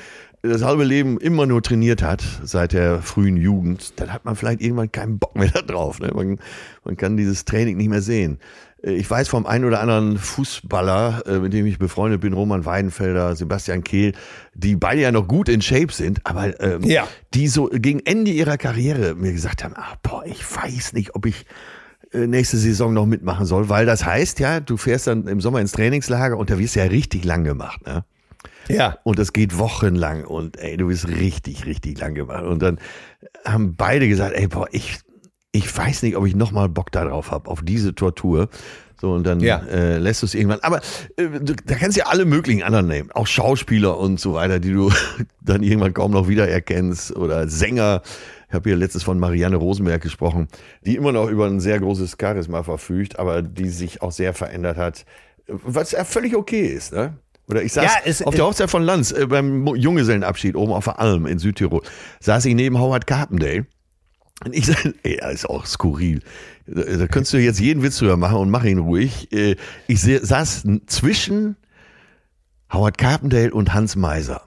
das 0.42 0.62
halbe 0.62 0.84
Leben 0.84 1.18
immer 1.18 1.46
nur 1.46 1.62
trainiert 1.62 2.02
hat, 2.02 2.22
seit 2.42 2.72
der 2.72 3.00
frühen 3.00 3.36
Jugend, 3.36 3.92
dann 3.96 4.12
hat 4.12 4.24
man 4.24 4.36
vielleicht 4.36 4.60
irgendwann 4.60 4.92
keinen 4.92 5.18
Bock 5.18 5.36
mehr 5.36 5.48
da 5.48 5.62
drauf. 5.62 6.00
Ne? 6.00 6.10
Man, 6.14 6.38
man 6.84 6.96
kann 6.96 7.16
dieses 7.16 7.44
Training 7.44 7.76
nicht 7.76 7.88
mehr 7.88 8.02
sehen. 8.02 8.38
Äh, 8.84 8.92
Ich 8.94 9.10
weiß 9.10 9.28
vom 9.28 9.46
einen 9.46 9.64
oder 9.64 9.80
anderen 9.80 10.18
Fußballer, 10.18 11.22
äh, 11.26 11.38
mit 11.38 11.52
dem 11.52 11.66
ich 11.66 11.78
befreundet 11.78 12.20
bin, 12.20 12.32
Roman 12.32 12.64
Weidenfelder, 12.64 13.34
Sebastian 13.36 13.82
Kehl, 13.84 14.12
die 14.54 14.76
beide 14.76 15.00
ja 15.02 15.12
noch 15.12 15.26
gut 15.26 15.48
in 15.48 15.62
Shape 15.62 15.92
sind, 15.92 16.20
aber 16.24 16.58
ähm, 16.60 16.82
Ja. 16.84 17.06
die 17.34 17.48
so 17.48 17.68
gegen 17.72 18.00
Ende 18.00 18.30
ihrer 18.30 18.56
Karriere 18.58 19.14
mir 19.14 19.32
gesagt 19.32 19.64
haben, 19.64 19.74
ah, 19.76 19.94
boah, 20.02 20.24
ich 20.26 20.42
weiß 20.44 20.92
nicht, 20.92 21.14
ob 21.14 21.26
ich 21.26 21.44
äh, 22.12 22.26
nächste 22.26 22.56
Saison 22.58 22.92
noch 22.94 23.06
mitmachen 23.06 23.46
soll, 23.46 23.68
weil 23.68 23.86
das 23.86 24.04
heißt 24.04 24.38
ja, 24.40 24.60
du 24.60 24.76
fährst 24.76 25.06
dann 25.06 25.26
im 25.26 25.40
Sommer 25.40 25.60
ins 25.60 25.72
Trainingslager 25.72 26.36
und 26.36 26.50
da 26.50 26.58
wirst 26.58 26.76
du 26.76 26.80
ja 26.80 26.86
richtig 26.86 27.24
lang 27.24 27.44
gemacht, 27.44 27.84
ne? 27.86 28.04
Ja. 28.68 28.96
Und 29.04 29.18
das 29.18 29.34
geht 29.34 29.58
wochenlang 29.58 30.24
und 30.24 30.56
ey, 30.58 30.78
du 30.78 30.86
bist 30.86 31.06
richtig, 31.06 31.66
richtig 31.66 31.98
lang 31.98 32.14
gemacht. 32.14 32.44
Und 32.44 32.62
dann 32.62 32.78
haben 33.44 33.76
beide 33.76 34.08
gesagt, 34.08 34.34
ey, 34.34 34.46
boah, 34.46 34.68
ich, 34.72 35.00
ich 35.54 35.76
weiß 35.76 36.02
nicht, 36.02 36.16
ob 36.16 36.26
ich 36.26 36.34
nochmal 36.34 36.68
Bock 36.68 36.90
darauf 36.90 37.30
habe, 37.30 37.48
auf 37.48 37.62
diese 37.62 37.94
Tortur. 37.94 38.48
So, 39.00 39.12
und 39.12 39.24
dann 39.26 39.38
Ja. 39.40 39.58
äh, 39.70 39.98
lässt 39.98 40.22
du 40.22 40.26
es 40.26 40.34
irgendwann. 40.34 40.60
Aber 40.62 40.78
äh, 41.16 41.28
du, 41.40 41.54
da 41.54 41.74
kannst 41.76 41.96
du 41.96 42.00
ja 42.00 42.06
alle 42.06 42.24
möglichen 42.24 42.62
anderen 42.62 42.88
nehmen. 42.88 43.10
Auch 43.12 43.26
Schauspieler 43.26 43.98
und 43.98 44.18
so 44.18 44.34
weiter, 44.34 44.58
die 44.58 44.72
du 44.72 44.90
dann 45.40 45.62
irgendwann 45.62 45.94
kaum 45.94 46.10
noch 46.12 46.26
wiedererkennst. 46.28 47.14
Oder 47.16 47.48
Sänger. 47.48 48.02
Ich 48.48 48.54
habe 48.54 48.68
hier 48.70 48.76
letztes 48.76 49.02
von 49.04 49.18
Marianne 49.18 49.56
Rosenberg 49.56 50.02
gesprochen, 50.02 50.48
die 50.84 50.96
immer 50.96 51.12
noch 51.12 51.28
über 51.28 51.46
ein 51.46 51.60
sehr 51.60 51.78
großes 51.80 52.16
Charisma 52.20 52.62
verfügt, 52.62 53.18
aber 53.18 53.42
die 53.42 53.68
sich 53.68 54.02
auch 54.02 54.12
sehr 54.12 54.32
verändert 54.34 54.76
hat. 54.76 55.04
was 55.46 55.92
ja 55.92 56.04
völlig 56.04 56.34
okay 56.34 56.66
ist, 56.66 56.92
ne? 56.92 57.14
Oder 57.48 57.62
ich 57.62 57.72
saß 57.74 57.84
Ja, 57.84 57.90
es- 58.06 58.22
auf 58.22 58.34
der 58.34 58.46
Hochzeit 58.46 58.70
von 58.70 58.82
Lanz 58.82 59.12
äh, 59.12 59.26
beim 59.26 59.66
Junggesellenabschied 59.76 60.56
oben 60.56 60.72
auf 60.72 60.84
der 60.84 60.98
Alm 60.98 61.26
in 61.26 61.38
Südtirol, 61.38 61.82
saß 62.20 62.44
ich 62.46 62.54
neben 62.54 62.78
Howard 62.80 63.06
Carpendale. 63.06 63.66
Und 64.42 64.54
ich 64.54 64.66
sag, 64.66 64.84
ey, 65.04 65.18
das 65.18 65.34
ist 65.34 65.46
auch 65.46 65.64
skurril. 65.66 66.20
Da, 66.66 67.06
könntest 67.06 67.32
du 67.32 67.38
jetzt 67.38 67.60
jeden 67.60 67.82
Witz 67.82 67.98
drüber 67.98 68.16
machen 68.16 68.38
und 68.38 68.50
mach 68.50 68.64
ihn 68.64 68.78
ruhig. 68.78 69.30
Äh, 69.32 69.56
Ich 69.86 70.00
saß 70.02 70.64
zwischen 70.86 71.56
Howard 72.72 72.98
Carpendale 72.98 73.52
und 73.52 73.72
Hans 73.74 73.96
Meiser. 73.96 74.42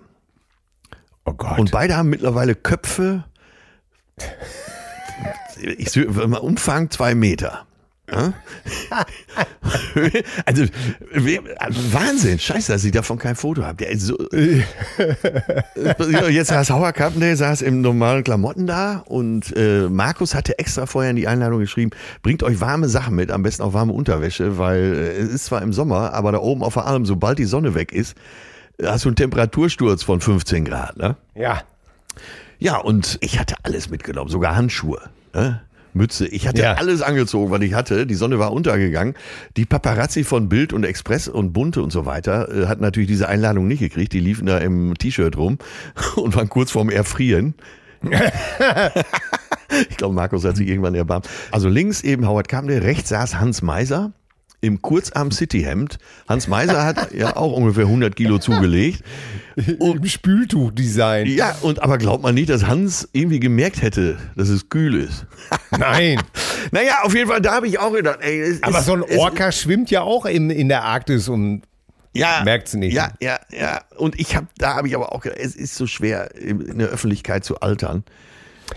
Oh 1.26 1.34
Gott. 1.34 1.58
Und 1.60 1.72
beide 1.72 1.96
haben 1.96 2.10
mittlerweile 2.10 2.56
Köpfe. 2.56 3.26
Ich 5.78 5.96
mal 5.96 6.38
Umfang 6.38 6.90
zwei 6.90 7.16
Meter. 7.16 7.66
Also 10.46 10.64
we- 11.14 11.40
Wahnsinn, 11.92 12.40
scheiße, 12.40 12.72
dass 12.72 12.84
ich 12.84 12.92
davon 12.92 13.18
kein 13.18 13.36
Foto 13.36 13.64
habe. 13.64 13.78
Der 13.78 13.90
ist 13.92 14.02
so, 14.04 14.18
Jetzt 16.30 16.48
saß 16.48 16.70
Howard 16.70 16.96
Carpendale, 16.96 17.36
saß 17.36 17.62
im 17.64 17.82
normalen 17.82 18.24
Klamotten 18.24 18.68
da 18.68 19.04
und 19.06 19.56
äh, 19.56 19.88
Markus 19.90 20.36
hatte 20.36 20.58
extra 20.60 20.86
vorher 20.86 21.12
in 21.12 21.18
die 21.18 21.28
Einladung 21.28 21.60
geschrieben, 21.60 21.92
bringt 22.22 22.44
euch 22.44 22.62
warme 22.62 22.88
Sachen 22.90 23.16
mit, 23.16 23.32
am 23.32 23.44
besten 23.44 23.64
auch 23.64 23.74
warme 23.74 23.94
Unterwäsche, 23.94 24.58
weil 24.58 24.94
äh, 24.96 25.18
es 25.18 25.30
ist 25.30 25.46
zwar 25.46 25.62
im 25.62 25.74
Sommer, 25.74 26.14
aber 26.14 26.32
da 26.32 26.40
oben 26.40 26.64
auf 26.64 26.74
der 26.76 26.86
Alm, 26.86 27.06
sobald 27.06 27.40
die 27.40 27.46
Sonne 27.46 27.76
weg 27.76 27.92
ist, 27.92 28.16
hast 28.84 29.06
du 29.06 29.10
einen 29.10 29.16
Temperatursturz 29.16 30.04
von 30.04 30.22
15 30.22 30.66
Grad. 30.66 30.98
Ne? 30.98 31.16
ja. 31.36 31.62
Ja, 32.60 32.78
und 32.78 33.20
ich 33.22 33.38
hatte 33.38 33.54
alles 33.62 33.92
mitgenommen, 33.92 34.32
sogar 34.32 34.56
Handschuhe. 34.56 35.00
Ne? 35.36 35.62
Mütze. 35.98 36.28
Ich 36.28 36.48
hatte 36.48 36.62
Ja. 36.62 36.74
alles 36.76 37.02
angezogen, 37.02 37.52
was 37.52 37.62
ich 37.62 37.74
hatte. 37.74 38.06
Die 38.08 38.16
Sonne 38.16 38.40
war 38.40 38.54
untergegangen. 38.54 39.16
Die 39.58 39.66
Paparazzi 39.66 40.24
von 40.24 40.48
Bild 40.50 40.72
und 40.74 40.84
Express 40.86 41.28
und 41.28 41.52
Bunte 41.54 41.82
und 41.82 41.92
so 41.92 42.06
weiter 42.06 42.48
äh, 42.54 42.68
hatten 42.68 42.82
natürlich 42.82 43.08
diese 43.10 43.28
Einladung 43.28 43.68
nicht 43.68 43.80
gekriegt. 43.80 44.14
Die 44.14 44.20
liefen 44.20 44.46
da 44.46 44.58
im 44.60 44.94
T-Shirt 44.98 45.36
rum 45.38 45.58
und 46.16 46.36
waren 46.36 46.50
kurz 46.50 46.72
vorm 46.72 46.90
Erfrieren. 46.90 47.56
ich 49.90 49.98
glaube, 49.98 50.14
Markus 50.16 50.46
hat 50.46 50.56
sich 50.56 50.68
irgendwann 50.68 50.96
erbarmt. 50.96 51.28
Also 51.52 51.68
links 51.68 52.02
eben 52.02 52.28
Howard 52.28 52.48
Carpendale, 52.48 52.84
rechts 52.84 53.10
saß 53.10 53.40
Hans 53.40 53.62
Meiser 53.62 54.14
im 54.62 54.82
Kurzarm 54.82 55.32
Cityhemd. 55.32 55.98
Hans 56.28 56.48
Meiser 56.48 56.84
hat 56.84 57.12
ja 57.14 57.36
auch 57.36 57.54
ungefähr 57.54 57.84
100 57.86 58.16
Kilo 58.16 58.40
zugelegt. 58.40 59.04
Im 59.56 60.06
Spültuchdesign. 60.06 61.28
Ja, 61.28 61.56
und 61.62 61.82
aber 61.82 61.98
glaubt 61.98 62.24
man 62.24 62.36
nicht, 62.36 62.50
dass 62.50 62.66
Hans 62.68 63.08
irgendwie 63.12 63.40
gemerkt 63.40 63.82
hätte, 63.82 64.18
dass 64.36 64.50
es 64.50 64.70
kühl 64.70 64.96
ist. 64.96 65.26
Nein. 65.78 66.22
Naja, 66.72 67.00
auf 67.04 67.16
jeden 67.16 67.30
Fall, 67.30 67.40
da 67.40 67.54
habe 67.54 67.68
ich 67.68 67.80
auch 67.80 67.94
gedacht, 67.94 68.20
ey, 68.22 68.42
es 68.42 68.62
Aber 68.62 68.82
so 68.82 68.94
ein 68.94 69.04
es- 69.08 69.18
Orca 69.18 69.54
schwimmt 69.54 69.90
ja 69.90 70.02
auch 70.02 70.26
in, 70.26 70.50
in 70.50 70.68
der 70.68 70.84
Arktis 70.84 71.30
und 71.30 71.62
ja, 72.14 72.42
merkt's 72.44 72.74
nicht. 72.74 72.94
Ja, 72.94 73.14
ja, 73.22 73.40
ja. 73.58 73.82
Und 73.96 74.20
ich 74.20 74.36
habe, 74.36 74.48
da 74.58 74.74
habe 74.76 74.88
ich 74.90 74.96
aber 74.96 75.14
auch 75.14 75.22
gedacht, 75.22 75.40
es 75.42 75.56
ist 75.56 75.76
so 75.76 75.88
schwer, 75.88 76.36
in 76.36 76.80
der 76.80 76.90
Öffentlichkeit 76.90 77.46
zu 77.46 77.62
altern. 77.62 78.04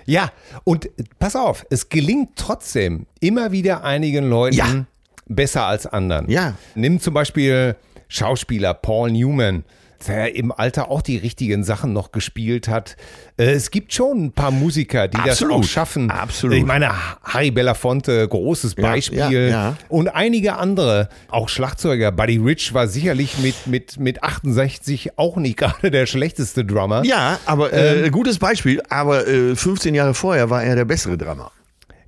Ja, 0.06 0.30
und 0.62 0.88
pass 1.18 1.34
auf, 1.34 1.66
es 1.70 1.88
gelingt 1.88 2.36
trotzdem 2.36 3.06
immer 3.18 3.50
wieder 3.50 3.82
einigen 3.82 4.28
Leuten 4.28 4.56
Ja. 4.56 4.86
Besser 5.30 5.64
als 5.66 5.86
anderen. 5.86 6.28
Ja. 6.30 6.54
Nimm 6.74 7.00
zum 7.00 7.14
Beispiel 7.14 7.76
Schauspieler 8.08 8.74
Paul 8.74 9.12
Newman, 9.12 9.64
der 10.08 10.34
im 10.34 10.50
Alter 10.50 10.90
auch 10.90 11.02
die 11.02 11.18
richtigen 11.18 11.62
Sachen 11.62 11.92
noch 11.92 12.10
gespielt 12.10 12.68
hat. 12.68 12.96
Äh, 13.36 13.50
Es 13.52 13.70
gibt 13.70 13.92
schon 13.92 14.24
ein 14.24 14.32
paar 14.32 14.50
Musiker, 14.50 15.08
die 15.08 15.18
das 15.18 15.32
Absolut. 15.42 15.56
auch 15.58 15.64
schaffen. 15.64 16.10
Absolut. 16.10 16.56
Ich 16.56 16.64
meine, 16.64 16.90
Harry 17.22 17.50
Belafonte, 17.50 18.26
großes 18.26 18.76
Ja, 18.78 18.82
Beispiel. 18.82 19.18
ja, 19.18 19.30
ja. 19.30 19.76
Und 19.90 20.08
einige 20.08 20.56
andere, 20.56 21.10
auch 21.28 21.48
Schlagzeuger. 21.50 22.12
Buddy 22.12 22.38
Rich 22.38 22.72
war 22.72 22.88
sicherlich 22.88 23.38
mit, 23.38 23.66
mit, 23.66 24.00
mit 24.00 24.22
68 24.24 25.18
auch 25.18 25.36
nicht 25.36 25.56
gerade 25.58 25.90
der 25.90 26.06
schlechteste 26.06 26.64
Drummer. 26.64 27.04
Ja, 27.04 27.38
aber 27.44 27.72
äh, 27.72 28.08
gutes 28.10 28.38
Beispiel, 28.38 28.82
aber 28.88 29.28
äh, 29.28 29.54
15 29.54 29.94
Jahre 29.94 30.14
vorher 30.14 30.48
war 30.50 30.64
er 30.64 30.76
der 30.76 30.86
bessere 30.86 31.18
Drummer. 31.18 31.52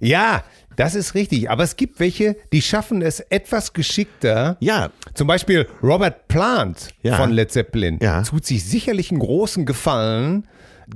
Ja, 0.01 0.43
das 0.77 0.95
ist 0.95 1.15
richtig. 1.15 1.51
Aber 1.51 1.63
es 1.65 1.77
gibt 1.77 2.01
welche, 2.01 2.37
die 2.53 2.63
schaffen 2.63 3.03
es 3.03 3.21
etwas 3.21 3.73
geschickter. 3.73 4.57
Ja, 4.61 4.91
Zum 5.15 5.27
Beispiel 5.27 5.67
Robert 5.83 6.29
Plant 6.29 6.89
Ja. 7.03 7.17
von 7.17 7.31
Led 7.31 7.51
Zeppelin 7.53 7.99
Ja. 8.03 8.23
tut 8.23 8.45
sich 8.47 8.65
sicherlich 8.65 9.11
einen 9.11 9.21
großen 9.21 9.67
Gefallen, 9.67 10.47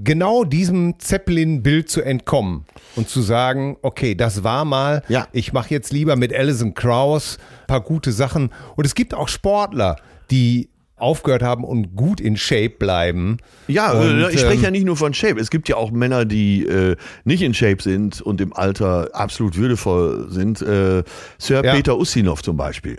genau 0.02 0.44
diesem 0.44 0.98
Zeppelin-Bild 0.98 1.88
zu 1.88 2.02
entkommen 2.02 2.66
und 2.96 3.08
zu 3.08 3.22
sagen, 3.22 3.76
okay, 3.82 4.14
das 4.14 4.42
war 4.44 4.64
mal, 4.64 5.02
Ja. 5.08 5.26
ich 5.32 5.52
mache 5.52 5.70
jetzt 5.70 5.92
lieber 5.92 6.16
mit 6.16 6.34
Alison 6.34 6.74
Krauss 6.74 7.38
ein 7.62 7.66
paar 7.66 7.80
gute 7.80 8.12
Sachen. 8.12 8.50
Und 8.76 8.84
es 8.86 8.94
gibt 8.94 9.14
auch 9.14 9.28
Sportler, 9.28 9.96
die 10.30 10.68
aufgehört 10.96 11.42
haben 11.42 11.62
und 11.64 11.94
gut 11.94 12.20
in 12.20 12.36
Shape 12.36 12.70
bleiben. 12.70 13.36
Ja, 13.68 13.92
Und, 13.92 14.20
äh, 14.22 14.30
ich 14.30 14.40
spreche 14.40 14.54
ähm, 14.56 14.62
ja 14.62 14.70
nicht 14.70 14.84
nur 14.86 14.96
von 14.96 15.12
Shape. 15.14 15.38
Es 15.40 15.50
gibt 15.50 15.68
ja 15.68 15.76
auch 15.76 15.90
Männer, 15.90 16.24
die 16.24 16.64
äh, 16.66 16.96
nicht 17.24 17.42
in 17.42 17.52
Shape 17.54 17.82
sind 17.82 18.20
und 18.22 18.40
im 18.40 18.52
Alter 18.54 19.10
absolut 19.12 19.56
würdevoll 19.56 20.28
sind. 20.30 20.62
Äh, 20.62 21.02
Sir 21.38 21.64
Ja. 21.64 21.74
Peter 21.74 21.98
Ustinov 21.98 22.42
zum 22.42 22.56
Beispiel. 22.56 22.98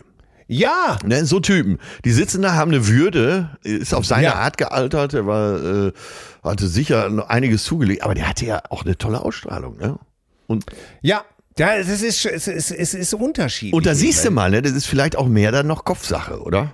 Ja, 0.49 0.97
Ne, 1.03 1.25
so 1.25 1.39
Typen. 1.41 1.77
Die 2.05 2.11
sitzen 2.11 2.41
da, 2.41 2.53
haben 2.53 2.71
eine 2.71 2.87
Würde, 2.87 3.57
ist 3.63 3.93
auf 3.93 4.05
seine 4.05 4.23
Ja. 4.27 4.35
Art 4.35 4.57
gealtert, 4.57 5.13
er 5.13 5.25
war, 5.27 5.87
äh, 5.87 5.91
hatte 6.43 6.67
sicher 6.67 7.09
noch 7.09 7.27
einiges 7.27 7.65
zugelegt, 7.65 8.03
aber 8.03 8.13
der 8.15 8.29
hatte 8.29 8.45
ja 8.45 8.61
auch 8.69 8.85
eine 8.85 8.97
tolle 8.97 9.21
Ausstrahlung. 9.25 9.77
Ne? 9.77 9.97
Und, 10.45 10.65
ja. 11.01 11.23
Ja, 11.59 11.73
es 11.75 11.89
ist, 11.89 12.23
es 12.25 12.47
ist, 12.47 12.71
es 12.71 12.93
ist 12.93 13.13
unterschiedlich. 13.15 13.73
und 13.73 13.85
da 13.87 13.95
siehst 13.95 14.23
du 14.23 14.29
mal, 14.29 14.51
ne, 14.51 14.61
das 14.61 14.73
ist 14.73 14.85
vielleicht 14.85 15.15
auch 15.17 15.27
mehr 15.27 15.51
dann 15.51 15.65
noch 15.65 15.83
Kopfsache, 15.83 16.39
oder? 16.41 16.73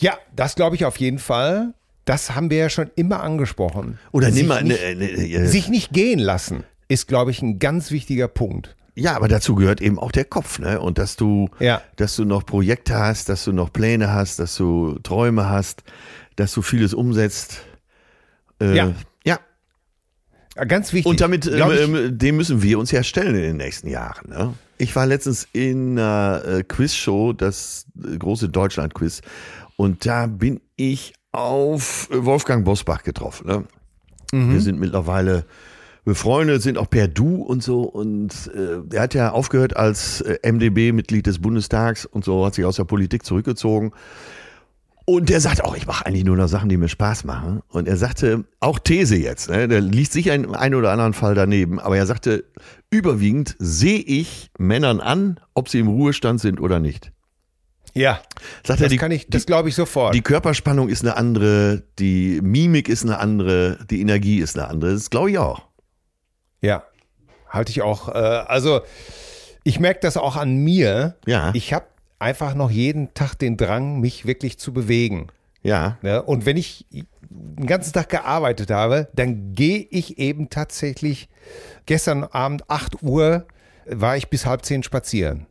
Ja, 0.00 0.18
das 0.34 0.54
glaube 0.54 0.76
ich 0.76 0.84
auf 0.84 0.96
jeden 0.98 1.18
Fall. 1.18 1.74
Das 2.04 2.34
haben 2.34 2.50
wir 2.50 2.56
ja 2.58 2.68
schon 2.70 2.90
immer 2.96 3.22
angesprochen. 3.22 3.98
Oder 4.10 4.32
sich 4.32 4.46
mal, 4.46 4.62
ne, 4.64 4.74
nicht, 4.96 5.16
ne, 5.18 5.34
äh, 5.34 5.46
sich 5.46 5.68
nicht 5.68 5.92
gehen 5.92 6.18
lassen 6.18 6.64
ist, 6.88 7.06
glaube 7.06 7.30
ich, 7.30 7.40
ein 7.42 7.58
ganz 7.60 7.90
wichtiger 7.92 8.26
Punkt. 8.26 8.74
ja, 8.96 9.14
aber 9.14 9.28
dazu 9.28 9.54
gehört 9.54 9.80
eben 9.80 9.98
auch 9.98 10.10
der 10.10 10.24
Kopf, 10.24 10.58
ne? 10.58 10.80
Und 10.80 10.98
dass 10.98 11.14
du, 11.16 11.48
Ja. 11.60 11.80
dass 11.96 12.16
du 12.16 12.24
noch 12.24 12.44
Projekte 12.44 12.98
hast, 12.98 13.28
dass 13.28 13.44
du 13.44 13.52
noch 13.52 13.72
Pläne 13.72 14.12
hast, 14.12 14.40
dass 14.40 14.56
du 14.56 14.98
Träume 15.04 15.48
hast, 15.48 15.84
dass 16.36 16.52
du 16.52 16.62
vieles 16.62 16.92
umsetzt. 16.92 17.60
Äh, 18.60 18.74
Ja. 18.76 18.92
ja. 19.24 19.38
Ganz 20.66 20.92
wichtig. 20.92 21.08
Und 21.08 21.20
damit, 21.20 21.46
ich, 21.46 21.54
ähm, 21.54 22.18
dem 22.18 22.36
müssen 22.36 22.62
wir 22.62 22.78
uns 22.78 22.90
ja 22.90 23.02
stellen 23.04 23.36
in 23.36 23.42
den 23.42 23.56
nächsten 23.56 23.88
Jahren. 23.88 24.28
Ne? 24.28 24.54
Ich 24.78 24.96
war 24.96 25.06
letztens 25.06 25.46
in 25.52 25.98
einer 25.98 26.42
äh, 26.44 26.62
Quizshow, 26.64 27.32
das 27.32 27.86
äh, 28.02 28.16
große 28.18 28.48
Deutschland-Quiz, 28.48 29.20
und 29.80 30.04
da 30.04 30.26
bin 30.26 30.60
ich 30.76 31.14
auf 31.32 32.10
Wolfgang 32.12 32.66
Bosbach 32.66 33.02
getroffen. 33.02 33.46
Ne? 33.46 33.64
Mhm. 34.30 34.52
Wir 34.52 34.60
sind 34.60 34.78
mittlerweile 34.78 35.46
befreundet, 36.04 36.60
sind 36.60 36.76
auch 36.76 36.90
per 36.90 37.08
Du 37.08 37.36
und 37.36 37.62
so. 37.62 37.84
Und 37.84 38.50
äh, 38.54 38.94
er 38.94 39.00
hat 39.00 39.14
ja 39.14 39.32
aufgehört 39.32 39.74
als 39.74 40.20
äh, 40.20 40.36
MdB-Mitglied 40.42 41.26
des 41.26 41.38
Bundestags 41.38 42.04
und 42.04 42.26
so, 42.26 42.44
hat 42.44 42.56
sich 42.56 42.66
aus 42.66 42.76
der 42.76 42.84
Politik 42.84 43.24
zurückgezogen. 43.24 43.92
Und 45.06 45.30
der 45.30 45.40
sagt 45.40 45.64
auch, 45.64 45.74
ich 45.74 45.86
mache 45.86 46.04
eigentlich 46.04 46.26
nur 46.26 46.36
noch 46.36 46.48
Sachen, 46.48 46.68
die 46.68 46.76
mir 46.76 46.88
Spaß 46.90 47.24
machen. 47.24 47.62
Und 47.70 47.88
er 47.88 47.96
sagte, 47.96 48.44
auch 48.60 48.78
These 48.78 49.16
jetzt, 49.16 49.48
ne, 49.48 49.66
der 49.66 49.80
liegt 49.80 50.12
sicher 50.12 50.34
in 50.34 50.54
einem 50.54 50.78
oder 50.78 50.92
anderen 50.92 51.14
Fall 51.14 51.34
daneben, 51.34 51.80
aber 51.80 51.96
er 51.96 52.04
sagte, 52.04 52.44
überwiegend 52.90 53.56
sehe 53.58 54.00
ich 54.00 54.50
Männern 54.58 55.00
an, 55.00 55.40
ob 55.54 55.70
sie 55.70 55.78
im 55.78 55.88
Ruhestand 55.88 56.38
sind 56.38 56.60
oder 56.60 56.80
nicht. 56.80 57.12
Ja, 57.94 58.20
Sagt 58.64 58.80
er, 58.80 58.84
das 58.84 58.90
die, 58.90 58.96
kann 58.96 59.10
ich, 59.10 59.28
das 59.28 59.46
glaube 59.46 59.68
ich 59.68 59.74
sofort. 59.74 60.14
die 60.14 60.22
Körperspannung 60.22 60.88
ist 60.88 61.02
eine 61.02 61.16
andere, 61.16 61.82
die 61.98 62.40
Mimik 62.42 62.88
ist 62.88 63.04
eine 63.04 63.18
andere, 63.18 63.78
die 63.90 64.00
Energie 64.00 64.38
ist 64.38 64.58
eine 64.58 64.68
andere. 64.68 64.92
Das 64.92 65.10
glaube 65.10 65.30
ich 65.30 65.38
auch. 65.38 65.62
ja, 66.60 66.84
halte 67.48 67.70
ich 67.70 67.82
auch. 67.82 68.08
Äh, 68.08 68.12
also 68.12 68.80
ich 69.64 69.80
merke 69.80 70.00
das 70.00 70.16
auch 70.16 70.36
an 70.36 70.56
mir. 70.56 71.16
Ja. 71.26 71.50
Ich 71.54 71.72
habe 71.72 71.86
einfach 72.18 72.54
noch 72.54 72.70
jeden 72.70 73.12
Tag 73.14 73.34
den 73.34 73.56
Drang, 73.56 74.00
mich 74.00 74.26
wirklich 74.26 74.58
zu 74.58 74.72
bewegen. 74.72 75.28
Ja. 75.62 75.98
Ne? 76.02 76.22
Und 76.22 76.46
wenn 76.46 76.56
ich 76.56 76.86
den 76.90 77.66
ganzen 77.66 77.92
Tag 77.92 78.08
gearbeitet 78.08 78.70
habe, 78.70 79.08
dann 79.14 79.52
gehe 79.52 79.86
ich 79.90 80.18
eben 80.18 80.48
tatsächlich, 80.50 81.28
gestern 81.86 82.24
Abend 82.24 82.68
8 82.70 83.02
Uhr 83.02 83.46
war 83.86 84.16
ich 84.16 84.28
bis 84.28 84.46
halb 84.46 84.64
zehn 84.64 84.82
spazieren. 84.82 85.46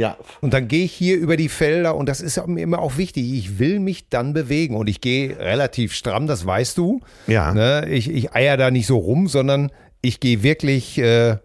Ja. 0.00 0.16
Und 0.40 0.54
dann 0.54 0.66
gehe 0.66 0.86
ich 0.86 0.92
hier 0.92 1.18
über 1.18 1.36
die 1.36 1.50
Felder 1.50 1.94
und 1.94 2.08
das 2.08 2.22
ist 2.22 2.44
mir 2.46 2.62
immer 2.62 2.78
auch 2.78 2.96
wichtig. 2.96 3.34
Ich 3.34 3.58
will 3.58 3.80
mich 3.80 4.08
dann 4.08 4.32
bewegen 4.32 4.74
und 4.74 4.88
ich 4.88 5.02
gehe 5.02 5.38
relativ 5.38 5.92
stramm, 5.92 6.26
das 6.26 6.46
weißt 6.46 6.78
du. 6.78 7.00
Ja. 7.26 7.52
Ne? 7.52 7.86
Ich, 7.90 8.08
ich 8.08 8.32
eier 8.32 8.56
da 8.56 8.70
nicht 8.70 8.86
so 8.86 8.96
rum, 8.96 9.28
sondern 9.28 9.70
ich 10.00 10.18
gehe 10.18 10.42
wirklich 10.42 10.96
äh, 10.96 11.36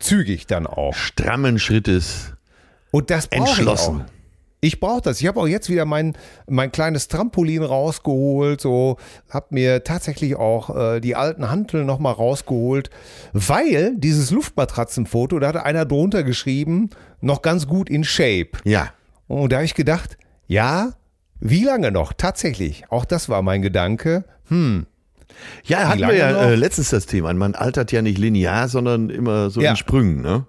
zügig 0.00 0.48
dann 0.48 0.66
auch. 0.66 0.94
Strammen 0.94 1.60
Schrittes. 1.60 2.32
Und 2.90 3.10
das 3.10 3.26
ich 3.26 3.38
Entschlossen. 3.38 4.02
auch. 4.02 4.10
Ich 4.62 4.78
brauche 4.80 5.00
das. 5.00 5.20
Ich 5.20 5.26
habe 5.26 5.40
auch 5.40 5.46
jetzt 5.46 5.70
wieder 5.70 5.86
mein, 5.86 6.14
mein 6.46 6.70
kleines 6.70 7.08
Trampolin 7.08 7.62
rausgeholt, 7.62 8.60
so 8.60 8.98
habe 9.30 9.46
mir 9.50 9.84
tatsächlich 9.84 10.36
auch 10.36 10.76
äh, 10.76 11.00
die 11.00 11.16
alten 11.16 11.48
Hanteln 11.48 11.86
nochmal 11.86 12.12
rausgeholt, 12.12 12.90
weil 13.32 13.94
dieses 13.96 14.30
Luftmatratzenfoto, 14.30 15.38
da 15.38 15.48
hatte 15.48 15.64
einer 15.64 15.86
drunter 15.86 16.24
geschrieben, 16.24 16.90
noch 17.20 17.42
ganz 17.42 17.66
gut 17.66 17.88
in 17.90 18.04
Shape. 18.04 18.50
Ja. 18.64 18.90
Und 19.28 19.52
da 19.52 19.56
habe 19.56 19.64
ich 19.64 19.74
gedacht, 19.74 20.16
ja, 20.46 20.92
wie 21.40 21.64
lange 21.64 21.90
noch? 21.90 22.12
Tatsächlich, 22.12 22.84
auch 22.90 23.04
das 23.04 23.28
war 23.28 23.42
mein 23.42 23.62
Gedanke. 23.62 24.24
Hm, 24.48 24.86
Ja, 25.64 25.88
hatten 25.88 26.00
wir 26.00 26.14
ja 26.14 26.30
äh, 26.30 26.54
letztens 26.54 26.90
das 26.90 27.06
Thema. 27.06 27.32
Man 27.34 27.54
altert 27.54 27.92
ja 27.92 28.02
nicht 28.02 28.18
linear, 28.18 28.68
sondern 28.68 29.08
immer 29.10 29.48
so 29.50 29.60
Ja. 29.60 29.70
in 29.70 29.76
Sprüngen, 29.76 30.20
ne? 30.20 30.46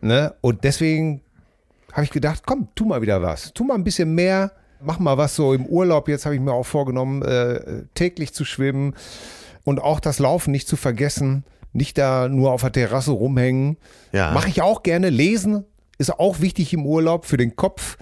Ne? 0.00 0.34
Und 0.40 0.64
deswegen 0.64 1.20
habe 1.92 2.04
ich 2.04 2.10
gedacht, 2.10 2.42
komm, 2.46 2.68
tu 2.74 2.84
mal 2.86 3.02
wieder 3.02 3.22
was. 3.22 3.52
Tu 3.52 3.62
mal 3.64 3.74
ein 3.74 3.84
bisschen 3.84 4.14
mehr. 4.14 4.52
Mach 4.80 4.98
mal 4.98 5.16
was 5.16 5.36
so 5.36 5.52
im 5.54 5.64
Urlaub. 5.66 6.08
Jetzt 6.08 6.24
habe 6.24 6.34
ich 6.34 6.40
mir 6.40 6.52
auch 6.52 6.66
vorgenommen, 6.66 7.22
äh, 7.22 7.84
täglich 7.94 8.32
zu 8.32 8.44
schwimmen 8.44 8.94
und 9.62 9.80
auch 9.80 10.00
das 10.00 10.18
Laufen 10.18 10.50
nicht 10.50 10.66
zu 10.66 10.76
vergessen. 10.76 11.44
Nicht 11.72 11.98
da 11.98 12.28
nur 12.28 12.50
auf 12.52 12.62
der 12.62 12.72
Terrasse 12.72 13.12
rumhängen. 13.12 13.76
Ja. 14.10 14.32
Mache 14.32 14.48
ich 14.48 14.60
auch 14.60 14.82
gerne. 14.82 15.08
Lesen 15.10 15.64
ist 16.08 16.18
auch 16.18 16.40
wichtig 16.40 16.72
im 16.72 16.84
Urlaub 16.86 17.24
für 17.26 17.36
den 17.36 17.56
Kopf. 17.56 17.96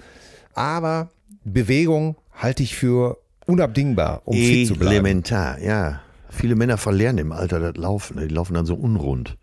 Aber 0.53 1.09
Bewegung 1.43 2.15
halte 2.33 2.63
ich 2.63 2.75
für 2.75 3.17
unabdingbar, 3.45 4.21
um 4.25 4.35
fit 4.35 4.67
zu 4.67 4.75
bleiben. 4.75 4.91
Elementar, 4.93 5.59
ja. 5.59 6.01
Viele 6.29 6.55
Männer 6.55 6.77
verlernen 6.77 7.19
im 7.19 7.31
Alter 7.31 7.59
das 7.59 7.75
Laufen. 7.75 8.17
ne? 8.17 8.27
Die 8.27 8.33
laufen 8.33 8.53
dann 8.53 8.65
so 8.65 8.75
unrund. 8.75 9.37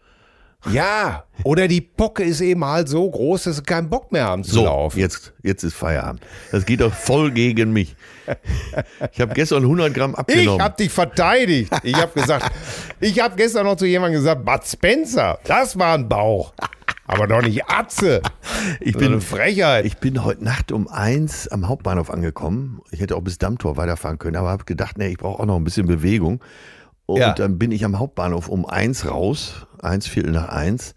Ja, 0.72 1.24
oder 1.44 1.68
die 1.68 1.80
Pocke 1.80 2.24
ist 2.24 2.40
eben 2.40 2.64
halt 2.64 2.88
so 2.88 3.08
groß, 3.08 3.44
dass 3.44 3.56
sie 3.56 3.62
keinen 3.62 3.88
Bock 3.88 4.10
mehr 4.10 4.24
haben 4.24 4.42
zu 4.42 4.54
So, 4.56 4.64
laufen. 4.64 4.98
jetzt, 4.98 5.32
jetzt 5.42 5.62
ist 5.62 5.74
Feierabend. 5.74 6.20
Das 6.50 6.66
geht 6.66 6.80
doch 6.80 6.92
voll 6.92 7.30
gegen 7.30 7.72
mich. 7.72 7.94
Ich 9.12 9.20
habe 9.20 9.34
gestern 9.34 9.62
100 9.62 9.94
Gramm 9.94 10.12
Ich 10.12 10.18
abgenommen. 10.18 10.60
habe 10.62 10.76
dich 10.76 10.90
verteidigt. 10.90 11.72
Ich 11.84 11.94
habe 11.94 12.12
gesagt, 12.20 12.50
ich 13.00 13.20
habe 13.20 13.36
gestern 13.36 13.66
noch 13.66 13.76
zu 13.76 13.86
jemandem 13.86 14.20
gesagt, 14.20 14.44
Bud 14.44 14.66
Spencer, 14.66 15.38
das 15.44 15.78
war 15.78 15.94
ein 15.94 16.08
Bauch. 16.08 16.52
Aber 17.08 17.26
doch 17.26 17.42
nicht 17.42 17.64
Atze. 17.68 18.20
ich 18.80 18.92
So 18.92 18.98
eine 19.00 19.08
bin, 19.10 19.20
Frechheit. 19.20 19.84
ich 19.86 19.96
bin 19.96 20.24
heute 20.24 20.44
Nacht 20.44 20.70
um 20.72 20.88
eins 20.88 21.48
am 21.48 21.66
Hauptbahnhof 21.66 22.10
angekommen. 22.10 22.80
Ich 22.90 23.00
hätte 23.00 23.16
auch 23.16 23.22
bis 23.22 23.38
Dammtor 23.38 23.76
weiterfahren 23.78 24.18
können, 24.18 24.36
aber 24.36 24.50
habe 24.50 24.64
gedacht, 24.64 24.98
nee, 24.98 25.08
ich 25.08 25.18
brauche 25.18 25.40
auch 25.42 25.46
noch 25.46 25.56
ein 25.56 25.64
bisschen 25.64 25.86
Bewegung. 25.86 26.44
Und 27.06 27.18
Ja. 27.20 27.32
dann 27.32 27.58
bin 27.58 27.72
ich 27.72 27.84
am 27.86 27.98
Hauptbahnhof 27.98 28.48
um 28.48 28.66
eins 28.66 29.06
raus, 29.06 29.66
eins 29.82 30.06
Viertel 30.06 30.32
nach 30.32 30.48
eins. 30.50 30.94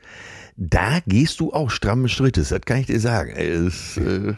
Da 0.57 0.99
gehst 1.07 1.39
du 1.39 1.53
auch 1.53 1.70
stramme 1.72 2.09
Schrittes, 2.09 2.49
das 2.49 2.62
kann 2.62 2.78
ich 2.82 2.88
dir 2.88 2.99
sagen. 2.99 3.32
Es, 3.32 3.95
äh, 3.95 4.34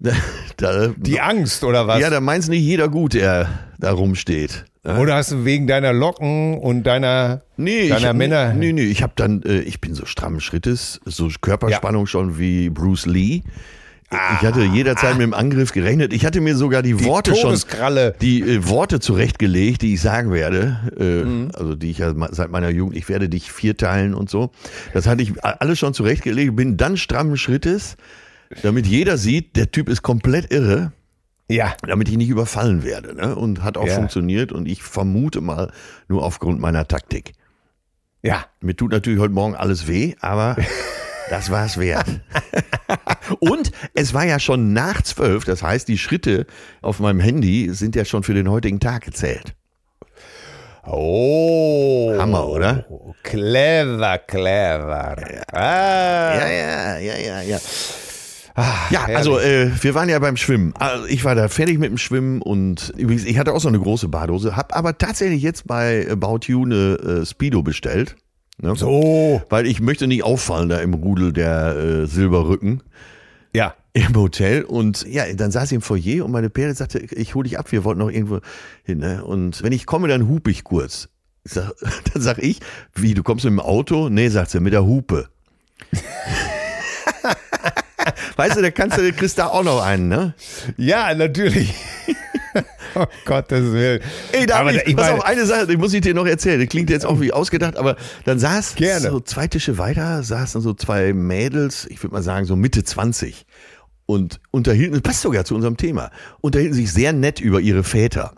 da, 0.56 0.88
Die 0.96 1.20
Angst 1.20 1.64
oder 1.64 1.86
was? 1.86 2.00
ja, 2.00 2.08
da 2.08 2.20
meint's 2.20 2.48
nicht 2.48 2.62
jeder 2.62 2.88
gut, 2.88 3.12
der 3.14 3.48
da 3.78 3.92
rumsteht. 3.92 4.64
Oder 4.84 5.16
hast 5.16 5.32
du 5.32 5.44
wegen 5.44 5.66
deiner 5.66 5.92
Locken 5.92 6.58
und 6.58 6.84
deiner, 6.84 7.42
Nee, 7.56 7.88
deiner 7.88 8.10
ich, 8.10 8.16
Männer. 8.16 8.54
Nee, 8.54 8.72
nee, 8.72 8.84
ich 8.84 9.02
habe 9.02 9.12
dann, 9.16 9.42
äh, 9.42 9.60
ich 9.60 9.80
bin 9.80 9.94
so 9.94 10.06
strammen 10.06 10.40
Schrittes, 10.40 11.00
so 11.04 11.28
Körperspannung 11.40 12.06
schon 12.06 12.38
wie 12.38 12.70
Bruce 12.70 13.06
Lee. 13.06 13.42
Ich 14.10 14.46
hatte 14.46 14.62
jederzeit 14.62 15.18
mit 15.18 15.22
dem 15.22 15.34
Angriff 15.34 15.72
gerechnet. 15.72 16.14
Ich 16.14 16.24
hatte 16.24 16.40
mir 16.40 16.56
sogar 16.56 16.82
die, 16.82 17.04
Worte 17.04 17.34
schon, 17.36 17.54
die 18.22 18.40
äh, 18.40 18.66
Worte 18.66 19.00
zurechtgelegt, 19.00 19.82
die 19.82 19.94
ich 19.94 20.00
sagen 20.00 20.32
werde. 20.32 20.78
Äh, 20.98 21.24
Mhm. 21.24 21.50
Also 21.52 21.74
die 21.74 21.90
ich 21.90 21.98
ja 21.98 22.14
seit 22.30 22.50
meiner 22.50 22.70
Jugend, 22.70 22.96
ich 22.96 23.08
werde 23.10 23.28
dich 23.28 23.52
vierteilen 23.52 24.14
und 24.14 24.30
so. 24.30 24.50
Das 24.94 25.06
hatte 25.06 25.22
ich 25.22 25.44
alles 25.44 25.78
schon 25.78 25.92
zurechtgelegt, 25.92 26.56
bin 26.56 26.78
dann 26.78 26.96
strammen 26.96 27.36
Schrittes, 27.36 27.96
damit 28.62 28.86
jeder 28.86 29.18
sieht, 29.18 29.56
der 29.56 29.70
Typ 29.70 29.90
ist 29.90 30.02
komplett 30.02 30.50
irre 30.52 30.92
Ja. 31.48 31.74
damit 31.82 32.08
ich 32.08 32.16
nicht 32.16 32.28
überfallen 32.28 32.84
werde. 32.84 33.14
Ne? 33.14 33.34
Und 33.34 33.62
hat 33.64 33.76
auch 33.76 33.86
Ja. 33.86 33.94
funktioniert 33.94 34.52
und 34.52 34.66
ich 34.68 34.82
vermute 34.82 35.40
mal 35.40 35.72
nur 36.08 36.22
aufgrund 36.24 36.60
meiner 36.60 36.86
Taktik. 36.86 37.32
Ja. 38.22 38.44
Mir 38.60 38.76
tut 38.76 38.92
natürlich 38.92 39.18
heute 39.20 39.32
Morgen 39.32 39.54
alles 39.54 39.86
weh, 39.88 40.14
aber 40.20 40.56
das 41.30 41.50
war 41.50 41.64
es 41.64 41.78
wert. 41.78 42.20
und 43.40 43.70
es 43.94 44.12
war 44.12 44.24
ja 44.24 44.38
schon 44.38 44.72
nach 44.72 45.02
zwölf, 45.02 45.44
das 45.44 45.62
heißt, 45.62 45.88
die 45.88 45.98
Schritte 45.98 46.46
auf 46.82 47.00
meinem 47.00 47.20
Handy 47.20 47.70
sind 47.72 47.96
ja 47.96 48.04
schon 48.04 48.22
für 48.22 48.34
den 48.34 48.50
heutigen 48.50 48.80
Tag 48.80 49.04
gezählt. 49.04 49.54
Oh. 50.90 52.14
Hammer, 52.18 52.48
oder? 52.48 52.86
Clever, 53.22 54.18
clever. 54.18 55.16
Ah. 55.52 56.34
Ja, 56.34 56.48
ja, 56.48 56.98
ja, 56.98 57.16
ja, 57.18 57.42
ja. 57.42 57.58
Ah, 58.60 58.88
Ja, 58.90 59.00
herrlich. 59.06 59.16
also 59.16 59.38
äh, 59.38 59.70
wir 59.82 59.94
waren 59.94 60.08
ja 60.08 60.18
beim 60.18 60.36
Schwimmen. 60.36 60.74
Also, 60.78 61.06
ich 61.06 61.24
war 61.24 61.34
da 61.36 61.46
fertig 61.48 61.78
mit 61.78 61.90
dem 61.90 61.98
Schwimmen 61.98 62.42
und 62.42 62.92
übrigens, 62.96 63.24
ich 63.24 63.38
hatte 63.38 63.52
auch 63.54 63.60
so 63.60 63.68
eine 63.68 63.78
große 63.78 64.08
Badhose, 64.08 64.56
habe 64.56 64.74
aber 64.74 64.98
tatsächlich 64.98 65.42
jetzt 65.42 65.66
bei 65.68 66.10
About 66.10 66.40
You 66.46 66.64
eine 66.64 66.94
äh, 67.22 67.26
Speedo 67.26 67.62
bestellt. 67.62 68.16
Ne? 68.60 68.74
So. 68.74 69.40
Weil 69.48 69.66
ich 69.68 69.80
möchte 69.80 70.08
nicht 70.08 70.24
auffallen 70.24 70.68
da 70.68 70.78
im 70.78 70.92
Rudel 70.94 71.32
der 71.32 71.76
äh, 71.76 72.06
Silberrücken 72.06 72.82
Ja. 73.54 73.74
im 73.92 74.16
Hotel. 74.16 74.64
Und 74.64 75.06
ja, 75.06 75.32
dann 75.32 75.52
saß 75.52 75.70
ich 75.70 75.76
im 75.76 75.80
Foyer 75.82 76.24
und 76.24 76.32
meine 76.32 76.50
Perle 76.50 76.74
sagte, 76.74 76.98
ich 76.98 77.36
hole 77.36 77.48
dich 77.48 77.60
ab, 77.60 77.70
wir 77.70 77.84
wollten 77.84 78.00
noch 78.00 78.10
irgendwo 78.10 78.40
hin. 78.82 78.98
Ne? 78.98 79.24
Und 79.24 79.62
wenn 79.62 79.70
ich 79.72 79.86
komme, 79.86 80.08
dann 80.08 80.26
hupe 80.28 80.50
ich 80.50 80.64
kurz. 80.64 81.08
Ich 81.44 81.52
sag, 81.52 81.70
dann 82.12 82.20
sag 82.22 82.38
ich, 82.38 82.58
wie, 82.96 83.14
du 83.14 83.22
kommst 83.22 83.44
mit 83.44 83.52
dem 83.52 83.60
Auto? 83.60 84.08
Nee, 84.08 84.28
sagt 84.30 84.50
sie, 84.50 84.58
mit 84.58 84.72
der 84.72 84.84
Hupe. 84.84 85.28
weißt 88.38 88.56
du, 88.56 88.62
da 88.62 88.70
kannst 88.70 88.96
du, 88.96 89.12
kriegst 89.12 89.38
da 89.38 89.48
auch 89.48 89.64
noch 89.64 89.82
einen, 89.82 90.08
ne? 90.08 90.34
Ja, 90.76 91.12
natürlich. 91.14 91.74
oh 92.94 93.04
Gottes 93.24 93.72
Willen. 93.72 94.00
Ey, 94.32 94.46
da 94.46 94.60
Aber 94.60 94.72
ich, 94.72 94.86
ich 94.86 94.96
pass 94.96 95.10
auf, 95.10 95.24
eine 95.24 95.44
Sache, 95.44 95.66
die 95.66 95.76
muss 95.76 95.92
ich 95.92 96.00
dir 96.00 96.14
noch 96.14 96.26
erzählen. 96.26 96.60
Die 96.60 96.68
klingt 96.68 96.88
jetzt 96.88 97.04
auch 97.04 97.20
wie 97.20 97.32
ausgedacht, 97.32 97.76
aber 97.76 97.96
dann 98.24 98.38
saß 98.38 98.76
Gerne. 98.76 99.10
so 99.10 99.20
zwei 99.20 99.48
Tische 99.48 99.76
weiter, 99.76 100.22
saßen 100.22 100.60
so 100.60 100.72
zwei 100.72 101.12
Mädels, 101.12 101.86
ich 101.90 102.02
würde 102.02 102.14
mal 102.14 102.22
sagen 102.22 102.46
so 102.46 102.54
Mitte 102.54 102.84
20 102.84 103.44
und 104.06 104.40
unterhielten, 104.52 104.94
das 104.94 105.02
passt 105.02 105.22
sogar 105.22 105.44
zu 105.44 105.54
unserem 105.54 105.76
Thema, 105.76 106.10
unterhielten 106.40 106.74
sich 106.74 106.92
sehr 106.92 107.12
nett 107.12 107.40
über 107.40 107.60
ihre 107.60 107.82
Väter. 107.82 108.34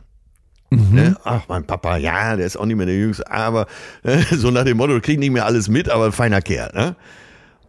Ne? 0.70 1.16
Ach, 1.24 1.42
mein 1.48 1.64
Papa, 1.64 1.96
ja, 1.96 2.36
der 2.36 2.46
ist 2.46 2.56
auch 2.56 2.64
nicht 2.64 2.76
mehr 2.76 2.86
der 2.86 2.94
Jüngste, 2.94 3.28
aber 3.30 3.66
äh, 4.04 4.22
so 4.30 4.50
nach 4.50 4.64
dem 4.64 4.76
Motto, 4.76 4.94
du 4.94 5.00
kriegst 5.00 5.18
nicht 5.18 5.32
mehr 5.32 5.44
alles 5.44 5.68
mit, 5.68 5.88
aber 5.88 6.06
ein 6.06 6.12
feiner 6.12 6.40
Kerl. 6.40 6.70
Ne? 6.74 6.96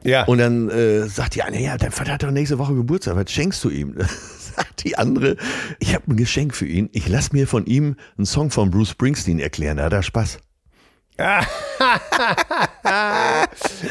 Ja. 0.04 0.24
Und 0.26 0.40
dann 0.40 0.70
äh, 0.70 1.08
sagt 1.08 1.36
die 1.36 1.44
eine, 1.44 1.62
ja, 1.62 1.78
dein 1.78 1.92
Vater 1.92 2.14
hat 2.14 2.24
doch 2.24 2.32
nächste 2.32 2.58
Woche 2.58 2.74
Geburtstag, 2.74 3.16
was 3.16 3.32
schenkst 3.32 3.64
du 3.64 3.70
ihm? 3.70 3.96
sagt 4.56 4.84
die 4.84 4.98
andere, 4.98 5.38
ich 5.80 5.94
habe 5.94 6.12
ein 6.12 6.18
Geschenk 6.18 6.56
für 6.56 6.66
ihn. 6.66 6.90
Ich 6.94 7.08
lass 7.08 7.32
mir 7.32 7.48
von 7.48 7.66
ihm 7.66 7.96
einen 8.18 8.26
Song 8.26 8.52
von 8.52 8.72
Bruce 8.72 8.90
Springsteen 8.90 9.40
erklären, 9.40 9.78
da 9.78 9.84
hat 9.86 9.94
er 9.94 10.04
Spaß. 10.04 10.40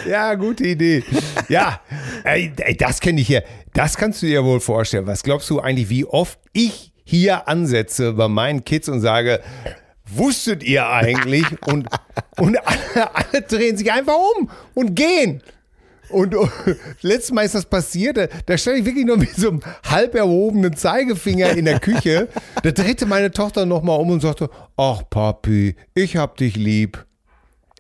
Ja, 0.09 0.35
gute 0.35 0.65
Idee. 0.65 1.05
Ja, 1.49 1.81
ey, 2.25 2.53
das 2.77 3.01
kenne 3.01 3.21
ich 3.21 3.29
ja. 3.29 3.41
Das 3.73 3.97
kannst 3.97 4.23
du 4.23 4.27
dir 4.27 4.45
wohl 4.45 4.61
vorstellen. 4.61 5.07
Was 5.07 5.23
glaubst 5.23 5.49
du 5.51 5.61
eigentlich, 5.61 5.89
wie 5.91 6.05
oft 6.05 6.39
ich 6.53 6.93
hier 7.05 7.47
ansetze 7.49 8.13
bei 8.15 8.29
meinen 8.29 8.65
Kids 8.65 8.89
und 8.89 9.01
sage, 9.01 9.41
wusstet 10.07 10.63
ihr 10.63 10.89
eigentlich? 10.89 11.45
Und, 11.67 11.89
und 12.39 12.59
alle, 12.67 13.15
alle 13.15 13.43
drehen 13.43 13.77
sich 13.77 13.93
einfach 13.93 14.17
um 14.39 14.51
und 14.75 14.95
gehen. 14.95 15.43
Und, 16.11 16.35
und 16.35 16.51
letztes 17.03 17.33
Mal 17.33 17.43
ist 17.43 17.55
das 17.55 17.65
passiert, 17.67 18.17
da, 18.17 18.27
da 18.47 18.59
stand 18.59 18.79
ich 18.79 18.85
wirklich 18.85 19.07
nur 19.07 19.17
mit 19.17 19.35
so 19.35 19.49
einem 19.51 19.61
halb 19.89 20.15
erhobenen 20.15 20.77
Zeigefinger 20.77 21.51
in 21.57 21.65
der 21.65 21.81
Küche. 21.81 22.29
Da 22.63 22.71
drehte 22.71 23.07
meine 23.07 23.31
Tochter 23.31 23.67
nochmal 23.67 23.99
um 24.01 24.11
und 24.11 24.21
sagte, 24.21 24.51
ach 24.77 25.03
Papi, 25.09 25.77
ich 25.95 26.17
hab 26.17 26.37
dich 26.37 26.57
lieb. 26.57 27.05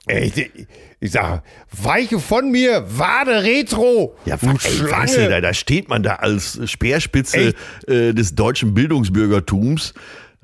Ich, 0.09 0.51
ich 0.99 1.13
sag, 1.13 1.43
weiche 1.71 2.19
von 2.19 2.51
mir, 2.51 2.85
Wade 2.99 3.43
Retro. 3.45 4.17
Ja, 4.25 4.37
du 4.37 4.47
du, 4.49 5.29
da, 5.29 5.41
da 5.41 5.55
steht 5.55 5.89
man 5.89 6.03
da 6.03 6.17
als 6.17 6.59
Speerspitze 6.69 7.55
äh, 7.87 8.13
des 8.13 8.35
deutschen 8.35 8.75
Bildungsbürgertums. 8.75 9.95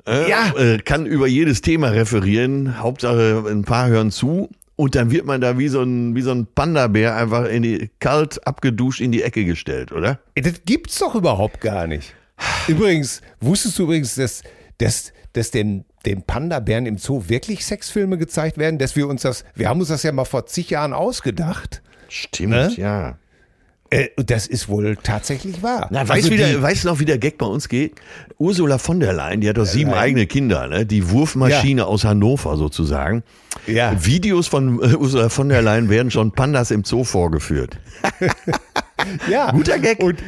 Äh, 0.07 0.31
Ja. 0.31 0.53
Äh, 0.57 0.79
kann 0.79 1.07
über 1.07 1.27
jedes 1.27 1.63
Thema 1.63 1.89
referieren. 1.89 2.79
Hauptsache, 2.79 3.43
ein 3.49 3.65
paar 3.65 3.89
hören 3.89 4.11
zu. 4.11 4.51
Und 4.77 4.95
dann 4.95 5.11
wird 5.11 5.25
man 5.25 5.41
da 5.41 5.59
wie 5.59 5.69
so 5.69 5.83
ein, 5.83 6.15
wie 6.15 6.21
so 6.21 6.33
ein 6.33 6.47
Panda-Bär 6.55 7.17
einfach 7.17 7.47
in 7.47 7.63
die, 7.63 7.91
kalt 7.99 8.47
abgeduscht 8.47 9.01
in 9.01 9.11
die 9.11 9.23
Ecke 9.23 9.45
gestellt, 9.47 9.91
oder? 9.91 10.21
Das 10.35 10.65
gibt's 10.67 10.99
doch 10.99 11.15
überhaupt 11.15 11.63
gar 11.63 11.87
nicht. 11.87 12.15
Übrigens, 12.69 13.23
wusstest 13.41 13.79
du 13.79 13.85
übrigens, 13.85 14.15
dass, 14.17 14.43
dass, 14.77 15.15
dass 15.33 15.51
den, 15.51 15.87
den 16.05 16.23
Panda-Bären 16.23 16.85
im 16.85 16.99
Zoo 16.99 17.25
wirklich 17.29 17.65
Sexfilme 17.65 18.19
gezeigt 18.19 18.59
werden? 18.59 18.79
Dass 18.79 18.97
wir 18.97 19.09
uns 19.09 19.23
das, 19.23 19.45
wir 19.55 19.71
haben 19.71 19.81
uns 19.81 19.89
das 19.89 20.03
ja 20.03 20.13
mal 20.13 20.27
vor 20.27 20.45
zig 20.45 20.69
Jahren 20.69 20.93
ausgedacht. 20.93 21.83
Stimmt, 22.09 22.51
Ne? 22.51 22.73
ja. 22.77 23.19
Äh, 23.91 24.09
das 24.17 24.47
ist 24.47 24.69
wohl 24.69 24.97
tatsächlich 25.03 25.63
wahr. 25.63 25.89
Na, 25.91 26.01
weißt, 26.01 26.11
Also 26.13 26.31
wie 26.31 26.37
der, 26.37 26.49
die- 26.55 26.63
weißt 26.63 26.85
du 26.85 26.89
noch, 26.89 26.99
wie 27.01 27.05
der 27.05 27.19
Gag 27.19 27.39
bei 27.39 27.47
uns 27.47 27.69
geht? 27.69 27.95
Ursula 28.39 28.79
von 28.79 28.99
der 29.01 29.13
Leyen, 29.13 29.41
die 29.41 29.49
hat 29.49 29.57
doch 29.59 29.65
sieben 29.67 29.93
eigene 29.93 30.27
Kinder, 30.27 30.67
ne? 30.67 30.85
Die 30.87 31.09
Wurfmaschine 31.11 31.87
aus 31.87 32.05
Hannover 32.05 32.57
sozusagen. 32.57 33.23
Ja. 33.67 33.95
Videos 34.05 34.49
von 34.49 34.81
äh, 34.83 34.95
Ursula 34.97 35.29
von 35.29 35.49
der 35.49 35.63
Leyen 35.63 35.89
werden 35.89 36.11
schon 36.11 36.33
Pandas 36.33 36.71
im 36.71 36.85
Zoo 36.85 37.05
vorgeführt. 37.05 37.79
Ja. 39.31 39.53
Guter 39.53 39.79
Gag. 39.79 40.03
Und, 40.03 40.19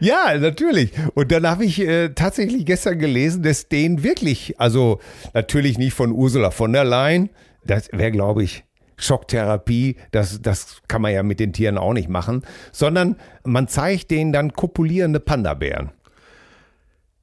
ja, 0.00 0.36
natürlich. 0.38 0.90
Und 1.14 1.30
dann 1.30 1.46
habe 1.46 1.64
ich 1.64 1.78
äh, 1.80 2.08
tatsächlich 2.10 2.66
gestern 2.66 2.98
gelesen, 2.98 3.42
dass 3.42 3.68
den 3.68 4.02
wirklich, 4.02 4.58
also 4.58 4.98
natürlich 5.34 5.78
nicht 5.78 5.92
von 5.94 6.10
Ursula 6.12 6.50
von 6.50 6.72
der 6.72 6.84
Leyen, 6.84 7.28
das 7.64 7.88
wäre, 7.92 8.10
glaube 8.10 8.42
ich, 8.42 8.64
Schocktherapie, 8.98 9.96
das, 10.10 10.42
das 10.42 10.82
kann 10.88 11.02
man 11.02 11.12
ja 11.12 11.22
mit 11.22 11.40
den 11.40 11.52
Tieren 11.52 11.78
auch 11.78 11.92
nicht 11.92 12.08
machen, 12.08 12.42
sondern 12.72 13.16
man 13.44 13.68
zeigt 13.68 14.10
denen 14.10 14.32
dann 14.32 14.52
kopulierende 14.52 15.20
Panda-Bären. 15.20 15.90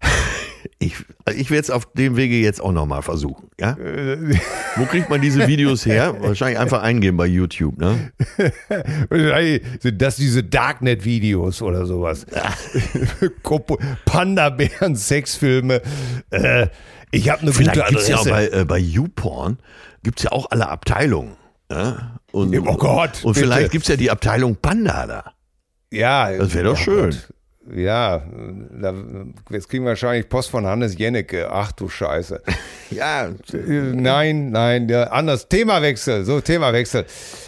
Ich, 0.80 0.96
ich 1.32 1.52
werde 1.52 1.62
es 1.62 1.70
auf 1.70 1.94
dem 1.94 2.16
Wege 2.18 2.36
jetzt 2.38 2.60
auch 2.60 2.72
nochmal 2.72 3.04
versuchen. 3.04 3.50
Ja? 3.60 3.78
Wo 4.76 4.86
kriegt 4.86 5.12
man 5.12 5.22
diese 5.22 5.48
Videos 5.48 5.86
her? 5.86 6.16
Wahrscheinlich 6.20 6.60
einfach 6.60 6.82
eingeben 6.82 7.18
bei 7.18 7.28
YouTube. 7.28 7.78
Ne? 7.78 8.12
Sind 9.80 10.02
das 10.02 10.16
diese 10.16 10.44
Darknet-Videos 10.44 11.62
oder 11.62 11.86
sowas? 11.86 12.26
Panda-Bären, 14.06 14.96
Sexfilme. 14.96 15.82
Äh, 16.32 16.68
ich 17.12 17.30
habe 17.30 17.44
eine 17.44 17.54
Vielleicht 17.54 17.86
gute 17.86 17.98
es 18.00 18.08
ja 18.08 18.18
auch 18.18 18.26
Adresse. 18.26 18.52
bei, 18.52 18.62
äh, 18.62 18.66
bei 18.66 18.80
YouPorn 18.80 19.60
gibt 20.04 20.20
es 20.20 20.24
ja 20.26 20.32
auch 20.32 20.52
alle 20.52 20.68
Abteilungen. 20.68 21.36
Ja? 21.72 22.20
Und, 22.32 22.56
Oh 22.68 22.76
Gott, 22.78 23.24
Und 23.24 23.34
bitte. 23.34 23.46
vielleicht 23.48 23.72
gibt 23.72 23.84
es 23.86 23.90
ja 23.90 23.96
die 23.96 24.12
Abteilung 24.12 24.56
Panda 24.58 25.08
da. 25.08 25.34
ja, 25.92 26.32
Das 26.38 26.54
wäre 26.54 26.66
doch 26.66 26.74
oh 26.74 26.84
schön. 26.84 27.10
Gott. 27.12 27.34
Ja, 27.76 28.20
da, 28.80 28.94
jetzt 29.50 29.70
kriegen 29.70 29.86
wir 29.86 29.90
wahrscheinlich 29.90 30.30
Post 30.30 30.52
von 30.52 30.68
Hannes 30.68 30.96
Jennecke. 31.00 31.50
Ach 31.52 31.72
du 31.72 31.90
Scheiße. 31.90 32.42
Ja, 32.92 33.32
Nein, 33.52 34.52
nein, 34.52 34.88
ja, 34.88 35.06
anders. 35.06 35.50
Themawechsel, 35.50 36.24
so 36.24 36.40
Themawechsel. 36.40 37.08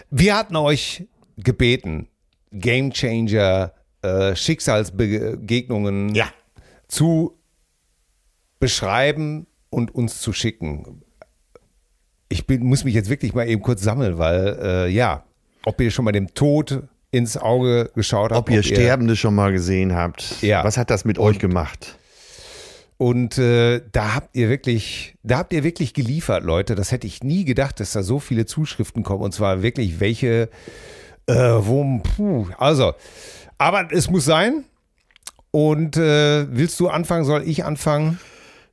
Wir 0.09 0.36
hatten 0.36 0.55
euch 0.55 1.05
gebeten, 1.38 2.07
Gamechanger, 2.51 3.72
äh, 4.01 4.36
Schicksalsbegegnungen 4.36 6.15
ja. 6.15 6.26
zu 6.88 7.38
beschreiben 8.59 9.45
und 9.70 9.93
uns 9.93 10.20
zu 10.22 10.34
schicken. 10.34 11.03
Ich 12.30 12.46
bin, 12.46 12.66
muss 12.66 12.84
mich 12.84 12.94
jetzt 12.94 13.10
wirklich 13.10 13.34
mal 13.34 13.48
eben 13.48 13.62
kurz 13.62 13.82
sammeln, 13.82 14.18
weil 14.18 14.60
äh, 14.62 14.88
ja, 14.90 15.24
ob 15.66 15.80
ihr 15.82 15.92
schon 15.92 16.06
mal 16.06 16.12
dem 16.12 16.34
Tod 16.34 16.84
ins 17.12 17.38
Auge 17.38 17.92
geschaut 17.96 18.32
habt, 18.32 18.40
Ob 18.40 18.50
ihr 18.50 18.64
Sterbende 18.64 19.16
schon 19.16 19.36
mal 19.36 19.52
gesehen 19.52 19.96
habt. 19.96 20.42
Ja. 20.42 20.64
Was 20.64 20.78
hat 20.78 20.90
das 20.90 21.06
mit 21.06 21.20
euch 21.20 21.40
gemacht? 21.40 21.98
Und 22.98 23.38
äh, 23.38 23.82
da 23.92 24.16
habt 24.16 24.36
ihr 24.36 24.50
wirklich, 24.50 25.16
da 25.24 25.38
habt 25.38 25.54
ihr 25.54 25.64
wirklich 25.64 25.94
geliefert, 25.94 26.44
Leute. 26.44 26.74
Das 26.76 26.92
hätte 26.92 27.06
ich 27.06 27.24
nie 27.24 27.46
gedacht, 27.46 27.80
dass 27.80 27.92
da 27.92 28.02
so 28.02 28.20
viele 28.20 28.46
Zuschriften 28.46 29.04
kommen. 29.04 29.22
Und 29.22 29.34
zwar 29.34 29.62
wirklich 29.62 30.00
welche, 30.00 30.50
äh, 31.28 31.34
wo, 31.36 32.00
puh, 32.00 32.48
also, 32.58 32.94
aber 33.58 33.88
es 33.92 34.10
muss 34.10 34.26
sein. 34.26 34.64
Und 35.52 35.96
äh, 35.96 36.48
willst 36.50 36.80
du 36.80 36.90
anfangen? 36.90 37.24
Soll 37.24 37.44
ich 37.48 37.64
anfangen? 37.64 38.20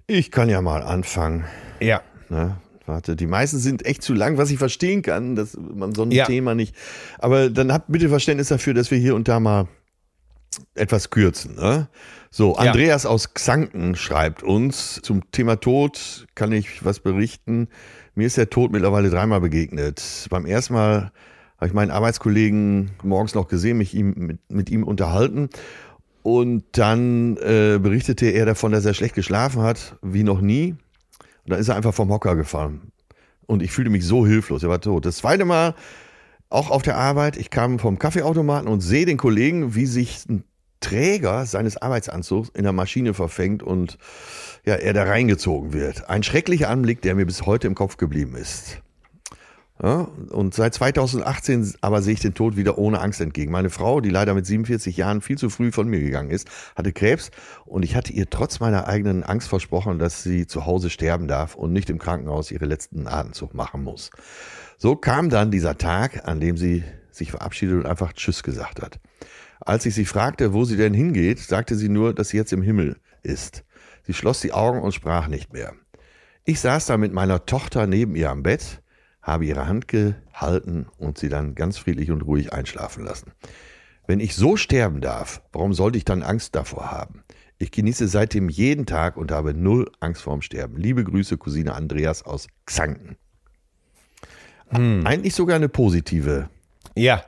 Ich 0.07 0.31
kann 0.31 0.49
ja 0.49 0.61
mal 0.61 0.83
anfangen. 0.83 1.45
Ja. 1.81 2.03
Ne? 2.29 2.57
Warte, 2.87 3.17
die 3.17 3.27
meisten 3.27 3.59
sind 3.59 3.87
echt 3.87 4.03
zu 4.03 4.13
lang, 4.13 4.37
was 4.37 4.51
ich 4.51 4.59
verstehen 4.59 5.03
kann, 5.03 5.37
dass 5.37 5.57
man 5.57 5.95
so 5.95 6.03
ein 6.03 6.11
Ja. 6.11 6.27
Thema 6.27 6.55
nicht. 6.55 6.75
Aber 7.19 7.49
dann 7.51 7.73
habt 7.73 7.91
bitte 7.91 8.09
Verständnis 8.09 8.49
dafür, 8.49 8.75
dass 8.75 8.91
wir 8.91 8.99
hier 8.99 9.15
und 9.15 9.27
da 9.29 9.41
mal 9.41 9.69
etwas 10.75 11.11
kürzen. 11.11 11.57
Ne? 11.57 11.89
So, 12.31 12.53
Ja. 12.55 12.71
Andreas 12.71 13.07
aus 13.07 13.33
Xanten 13.35 13.95
schreibt 13.97 14.43
uns 14.43 15.01
zum 15.03 15.31
Thema 15.33 15.57
Tod, 15.57 16.27
kann 16.35 16.53
ich 16.53 16.85
was 16.85 17.01
berichten. 17.01 17.69
Mir 18.15 18.27
ist 18.27 18.37
der 18.37 18.51
Tod 18.51 18.71
mittlerweile 18.71 19.11
dreimal 19.11 19.41
begegnet. 19.41 20.27
Beim 20.31 20.47
ersten 20.47 20.75
Mal 20.75 21.11
habe 21.57 21.67
ich 21.69 21.73
meinen 21.73 21.91
Arbeitskollegen 21.91 22.91
morgens 23.03 23.35
noch 23.35 23.49
gesehen, 23.49 23.79
mich 23.79 23.95
ihm, 23.95 24.15
mit, 24.17 24.39
mit 24.51 24.71
ihm 24.71 24.85
unterhalten. 24.85 25.49
Und 26.23 26.65
dann 26.73 27.37
äh, 27.39 27.79
berichtete 27.79 28.27
er 28.27 28.47
davon, 28.47 28.73
dass 28.73 28.85
er 28.85 28.95
schlecht 28.95 29.15
geschlafen 29.15 29.63
hat, 29.63 29.97
wie 30.03 30.23
noch 30.23 30.41
nie. 30.41 30.75
Und 31.45 31.53
dann 31.53 31.61
ist 31.61 31.69
er 31.69 31.77
einfach 31.77 31.95
vom 31.95 32.11
Hocker 32.11 32.37
gefallen. 32.37 32.93
Und 33.47 33.63
ich 33.63 33.73
fühlte 33.73 33.91
mich 33.91 34.07
so 34.07 34.27
hilflos, 34.27 34.63
er 34.63 34.71
war 34.71 34.81
tot. 34.81 35.05
Das 35.05 35.19
zweite 35.19 35.45
Mal, 35.45 35.75
auch 36.49 36.71
auf 36.71 36.83
der 36.83 36.97
Arbeit, 36.97 37.37
ich 37.37 37.51
kam 37.51 37.79
vom 37.79 37.99
Kaffeeautomaten 37.99 38.69
und 38.69 38.81
sehe 38.81 39.07
den 39.07 39.19
Kollegen, 39.19 39.75
wie 39.75 39.87
sich 39.87 40.25
ein 40.29 40.45
Träger 40.81 41.47
seines 41.47 41.77
Arbeitsanzugs 41.77 42.51
in 42.51 42.65
der 42.65 42.73
Maschine 42.73 43.15
verfängt 43.15 43.63
und 43.63 43.99
ja, 44.65 44.75
er 44.75 44.93
da 44.93 45.05
reingezogen 45.05 45.73
wird. 45.73 46.09
Ein 46.09 46.23
schrecklicher 46.23 46.69
Anblick, 46.69 47.03
der 47.03 47.15
mir 47.15 47.27
bis 47.27 47.43
heute 47.43 47.67
im 47.67 47.75
Kopf 47.75 47.97
geblieben 47.97 48.37
ist. 48.37 48.84
Ja, 49.83 50.09
und 50.31 50.55
seit 50.55 50.73
2018 50.73 51.75
aber 51.81 52.01
sehe 52.01 52.15
ich 52.15 52.21
den 52.21 52.35
Tod 52.35 52.57
wieder 52.57 52.79
ohne 52.79 53.01
Angst 53.01 53.21
entgegen. 53.21 53.51
Meine 53.51 53.71
Frau, 53.71 54.01
die 54.01 54.09
leider 54.09 54.33
mit 54.33 54.47
47 54.47 54.97
Jahren 54.97 55.21
viel 55.21 55.37
zu 55.37 55.51
früh 55.51 55.73
von 55.73 55.89
mir 55.89 55.99
gegangen 55.99 56.31
ist, 56.31 56.49
hatte 56.77 56.93
Krebs 56.93 57.33
und 57.65 57.83
ich 57.83 57.97
hatte 57.97 58.13
ihr 58.13 58.31
trotz 58.31 58.61
meiner 58.61 58.87
eigenen 58.87 59.25
Angst 59.25 59.49
versprochen, 59.49 59.99
dass 59.99 60.23
sie 60.23 60.47
zu 60.47 60.65
Hause 60.65 60.91
sterben 60.91 61.27
darf 61.27 61.57
und 61.57 61.73
nicht 61.73 61.91
im 61.91 61.99
Krankenhaus 61.99 62.53
ihre 62.53 62.67
letzten 62.67 63.09
Atemzug 63.09 63.53
machen 63.53 63.83
muss. 63.83 64.11
So 64.79 64.95
kam 64.95 65.29
dann 65.29 65.51
dieser 65.51 65.77
Tag, 65.77 66.29
an 66.29 66.39
dem 66.39 66.57
sie 66.57 66.85
sich 67.11 67.33
verabschiedet 67.33 67.77
und 67.77 67.87
einfach 67.87 68.13
Tschüss 68.13 68.45
gesagt 68.45 68.81
hat. 68.81 69.01
Als 69.61 69.87
ich 69.87 69.95
sie 69.95 70.05
fragte, 70.05 70.53
wo 70.53 70.65
sie 70.65 70.77
denn 70.77 70.95
hingeht, 70.95 71.41
sagte 71.41 71.75
sie 71.75 71.89
nur, 71.89 72.15
dass 72.15 72.29
sie 72.29 72.37
jetzt 72.37 72.53
im 72.53 72.63
Himmel 72.63 72.97
ist. 73.23 73.65
Sie 74.05 74.15
schloss 74.15 74.41
die 74.41 74.53
Augen 74.53 74.81
und 74.81 74.95
sprach 74.95 75.27
nicht 75.27 75.53
mehr. 75.53 75.73
Ich 76.45 76.61
saß 76.61 76.87
da 76.87 76.97
mit 76.97 77.13
meiner 77.13 77.47
Tochter 77.47 77.87
neben 77.87 78.15
ihr 78.15 78.31
am 78.31 78.43
Bett, 78.43 78.83
habe 79.25 79.47
ihre 79.47 79.67
Hand 79.67 79.89
gehalten 79.89 80.87
und 80.99 81.19
sie 81.19 81.29
dann 81.29 81.57
ganz 81.57 81.79
friedlich 81.79 82.13
und 82.13 82.23
ruhig 82.23 82.53
einschlafen 82.53 83.05
lassen. 83.05 83.33
Wenn 84.07 84.21
ich 84.21 84.37
so 84.37 84.57
sterben 84.57 85.01
darf, 85.01 85.43
warum 85.51 85.73
sollte 85.73 85.99
ich 85.99 86.05
dann 86.05 86.23
Angst 86.23 86.55
davor 86.55 86.93
haben? 86.93 87.25
Ich 87.59 87.71
genieße 87.73 88.07
seitdem 88.07 88.49
jeden 88.51 88.85
Tag 88.85 89.17
und 89.17 89.33
habe 89.33 89.55
null 89.55 89.91
Angst 89.99 90.23
vorm 90.23 90.43
Sterben. 90.43 90.77
Liebe 90.77 91.03
Grüße, 91.03 91.39
Cousine 91.39 91.75
Andreas 91.75 92.23
aus 92.23 92.49
Xanten. 92.67 93.17
Eigentlich 94.71 95.35
sogar 95.35 95.57
eine 95.57 95.69
positive. 95.69 96.49
Ja. 96.97 97.25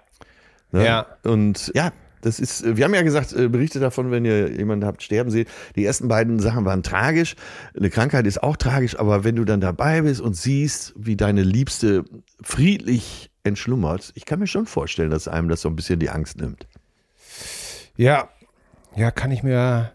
Ne? 0.72 0.84
Ja. 0.84 1.06
Und 1.22 1.70
ja, 1.74 1.92
das 2.26 2.40
ist, 2.40 2.76
wir 2.76 2.84
haben 2.84 2.94
ja 2.94 3.02
gesagt, 3.02 3.32
äh, 3.32 3.48
berichtet 3.48 3.82
davon, 3.82 4.10
wenn 4.10 4.24
ihr 4.24 4.50
jemanden 4.50 4.84
habt 4.84 5.02
sterben 5.02 5.30
seht. 5.30 5.48
Die 5.76 5.84
ersten 5.84 6.08
beiden 6.08 6.40
Sachen 6.40 6.64
waren 6.64 6.82
tragisch. 6.82 7.36
Eine 7.76 7.88
Krankheit 7.88 8.26
ist 8.26 8.42
auch 8.42 8.56
tragisch, 8.56 8.98
aber 8.98 9.22
wenn 9.22 9.36
du 9.36 9.44
dann 9.44 9.60
dabei 9.60 10.02
bist 10.02 10.20
und 10.20 10.34
siehst, 10.36 10.92
wie 10.96 11.16
deine 11.16 11.42
Liebste 11.42 12.04
friedlich 12.42 13.30
entschlummert, 13.44 14.10
ich 14.16 14.24
kann 14.24 14.40
mir 14.40 14.48
schon 14.48 14.66
vorstellen, 14.66 15.10
dass 15.10 15.28
einem 15.28 15.48
das 15.48 15.60
so 15.60 15.68
ein 15.68 15.76
bisschen 15.76 16.00
die 16.00 16.10
Angst 16.10 16.40
nimmt. 16.40 16.66
Ja, 17.96 18.28
ja, 18.96 19.12
kann 19.12 19.30
ich 19.30 19.44
mir. 19.44 19.92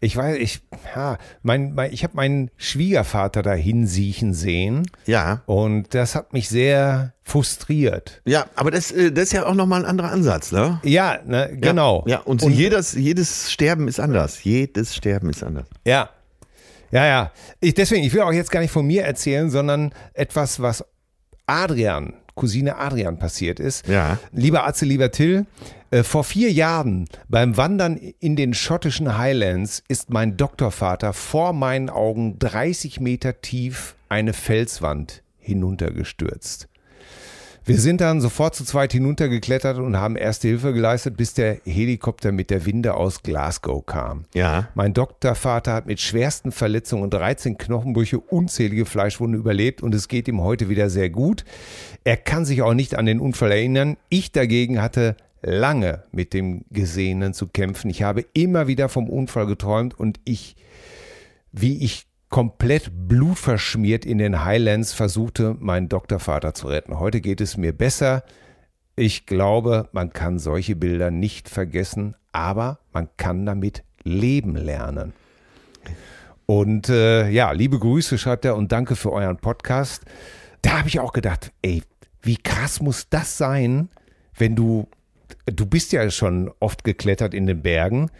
Ich 0.00 0.16
weiß, 0.16 0.36
ich, 0.38 0.60
ja, 0.94 1.18
mein, 1.42 1.74
mein, 1.74 1.92
ich 1.92 2.04
habe 2.04 2.16
meinen 2.16 2.50
Schwiegervater 2.56 3.42
da 3.42 3.52
hinsiechen 3.52 4.34
sehen 4.34 4.86
Ja. 5.06 5.42
und 5.46 5.94
das 5.94 6.14
hat 6.14 6.32
mich 6.32 6.48
sehr 6.48 7.14
frustriert. 7.22 8.20
Ja, 8.24 8.46
aber 8.56 8.70
das, 8.70 8.90
äh, 8.90 9.12
das 9.12 9.24
ist 9.24 9.32
ja 9.32 9.46
auch 9.46 9.54
nochmal 9.54 9.80
ein 9.82 9.86
anderer 9.88 10.10
Ansatz, 10.10 10.52
ne? 10.52 10.80
Ja, 10.82 11.18
ne, 11.24 11.50
genau. 11.60 12.04
Ja, 12.06 12.18
und, 12.18 12.42
jedes, 12.42 12.94
jedes 12.94 13.50
Sterben 13.52 13.88
ist 13.88 14.00
anders. 14.00 14.42
Jedes 14.44 14.94
Sterben 14.94 15.30
ist 15.30 15.42
anders. 15.42 15.66
Ja. 15.84 16.10
Ja, 16.90 17.06
ja. 17.06 17.32
Ich, 17.60 17.74
deswegen, 17.74 18.04
ich 18.04 18.12
will 18.12 18.20
auch 18.20 18.32
jetzt 18.32 18.50
gar 18.50 18.60
nicht 18.60 18.70
von 18.72 18.86
mir 18.86 19.04
erzählen, 19.04 19.48
sondern 19.50 19.92
etwas, 20.12 20.60
was 20.60 20.84
Adrian, 21.46 22.14
Cousine 22.34 22.76
Adrian 22.76 23.18
passiert 23.18 23.60
ist. 23.60 23.86
Ja. 23.88 24.18
Lieber 24.32 24.66
Atze, 24.66 24.84
lieber 24.84 25.10
Till, 25.10 25.46
vor 26.02 26.24
vier 26.24 26.50
Jahren 26.50 27.06
beim 27.28 27.58
Wandern 27.58 27.96
in 27.96 28.34
den 28.34 28.54
schottischen 28.54 29.18
Highlands 29.18 29.82
ist 29.88 30.08
mein 30.08 30.38
Doktorvater 30.38 31.12
vor 31.12 31.52
meinen 31.52 31.90
Augen 31.90 32.38
30 32.38 33.00
Meter 33.00 33.42
tief 33.42 33.94
eine 34.08 34.32
Felswand 34.32 35.22
hinuntergestürzt. 35.38 36.68
Wir 37.64 37.78
sind 37.78 38.00
dann 38.00 38.20
sofort 38.20 38.56
zu 38.56 38.64
zweit 38.64 38.92
hinuntergeklettert 38.92 39.78
und 39.78 39.96
haben 39.96 40.16
erste 40.16 40.48
Hilfe 40.48 40.72
geleistet, 40.72 41.16
bis 41.16 41.34
der 41.34 41.58
Helikopter 41.64 42.32
mit 42.32 42.50
der 42.50 42.66
Winde 42.66 42.94
aus 42.94 43.22
Glasgow 43.22 43.86
kam. 43.86 44.24
Ja. 44.34 44.68
Mein 44.74 44.94
Doktorvater 44.94 45.74
hat 45.74 45.86
mit 45.86 46.00
schwersten 46.00 46.50
Verletzungen 46.50 47.04
und 47.04 47.14
13 47.14 47.58
Knochenbrüche 47.58 48.18
unzählige 48.18 48.84
Fleischwunden 48.84 49.38
überlebt 49.38 49.80
und 49.80 49.94
es 49.94 50.08
geht 50.08 50.26
ihm 50.26 50.40
heute 50.40 50.68
wieder 50.68 50.90
sehr 50.90 51.10
gut. 51.10 51.44
Er 52.02 52.16
kann 52.16 52.44
sich 52.44 52.62
auch 52.62 52.74
nicht 52.74 52.96
an 52.96 53.06
den 53.06 53.20
Unfall 53.20 53.52
erinnern. 53.52 53.96
Ich 54.08 54.32
dagegen 54.32 54.82
hatte 54.82 55.16
lange 55.42 56.04
mit 56.12 56.32
dem 56.32 56.64
Gesehenen 56.70 57.34
zu 57.34 57.48
kämpfen. 57.48 57.90
Ich 57.90 58.02
habe 58.02 58.24
immer 58.32 58.66
wieder 58.66 58.88
vom 58.88 59.08
Unfall 59.08 59.46
geträumt 59.46 59.98
und 59.98 60.20
ich, 60.24 60.56
wie 61.52 61.84
ich 61.84 62.06
komplett 62.28 62.90
blutverschmiert 63.08 64.06
in 64.06 64.18
den 64.18 64.44
Highlands 64.44 64.94
versuchte, 64.94 65.54
meinen 65.60 65.88
Doktorvater 65.88 66.54
zu 66.54 66.68
retten. 66.68 66.98
Heute 66.98 67.20
geht 67.20 67.40
es 67.40 67.56
mir 67.56 67.72
besser. 67.76 68.24
Ich 68.96 69.26
glaube, 69.26 69.88
man 69.92 70.12
kann 70.12 70.38
solche 70.38 70.76
Bilder 70.76 71.10
nicht 71.10 71.48
vergessen, 71.48 72.14
aber 72.32 72.78
man 72.92 73.08
kann 73.16 73.44
damit 73.44 73.84
leben 74.02 74.56
lernen. 74.56 75.12
Und 76.46 76.88
äh, 76.88 77.28
ja, 77.28 77.52
liebe 77.52 77.78
Grüße, 77.78 78.18
schreibt 78.18 78.44
er, 78.44 78.56
und 78.56 78.72
danke 78.72 78.96
für 78.96 79.12
euren 79.12 79.38
Podcast. 79.38 80.04
Da 80.62 80.78
habe 80.78 80.88
ich 80.88 81.00
auch 81.00 81.12
gedacht, 81.12 81.52
ey, 81.62 81.82
wie 82.22 82.36
krass 82.36 82.80
muss 82.80 83.08
das 83.08 83.36
sein, 83.36 83.88
wenn 84.36 84.56
du, 84.56 84.88
du 85.46 85.66
bist 85.66 85.92
ja 85.92 86.10
schon 86.10 86.50
oft 86.60 86.84
geklettert 86.84 87.34
in 87.34 87.46
den 87.46 87.62
Bergen 87.62 88.10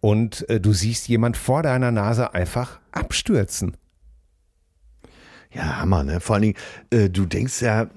und 0.00 0.48
äh, 0.48 0.60
du 0.60 0.72
siehst 0.72 1.08
jemand 1.08 1.36
vor 1.36 1.62
deiner 1.62 1.90
Nase 1.90 2.34
einfach 2.34 2.80
abstürzen. 2.92 3.76
Ja, 5.52 5.80
Hammer, 5.80 6.02
ne? 6.04 6.20
Vor 6.20 6.34
allen 6.34 6.42
Dingen, 6.42 6.56
äh, 6.90 7.08
du 7.08 7.26
denkst 7.26 7.62
ja, 7.62 7.88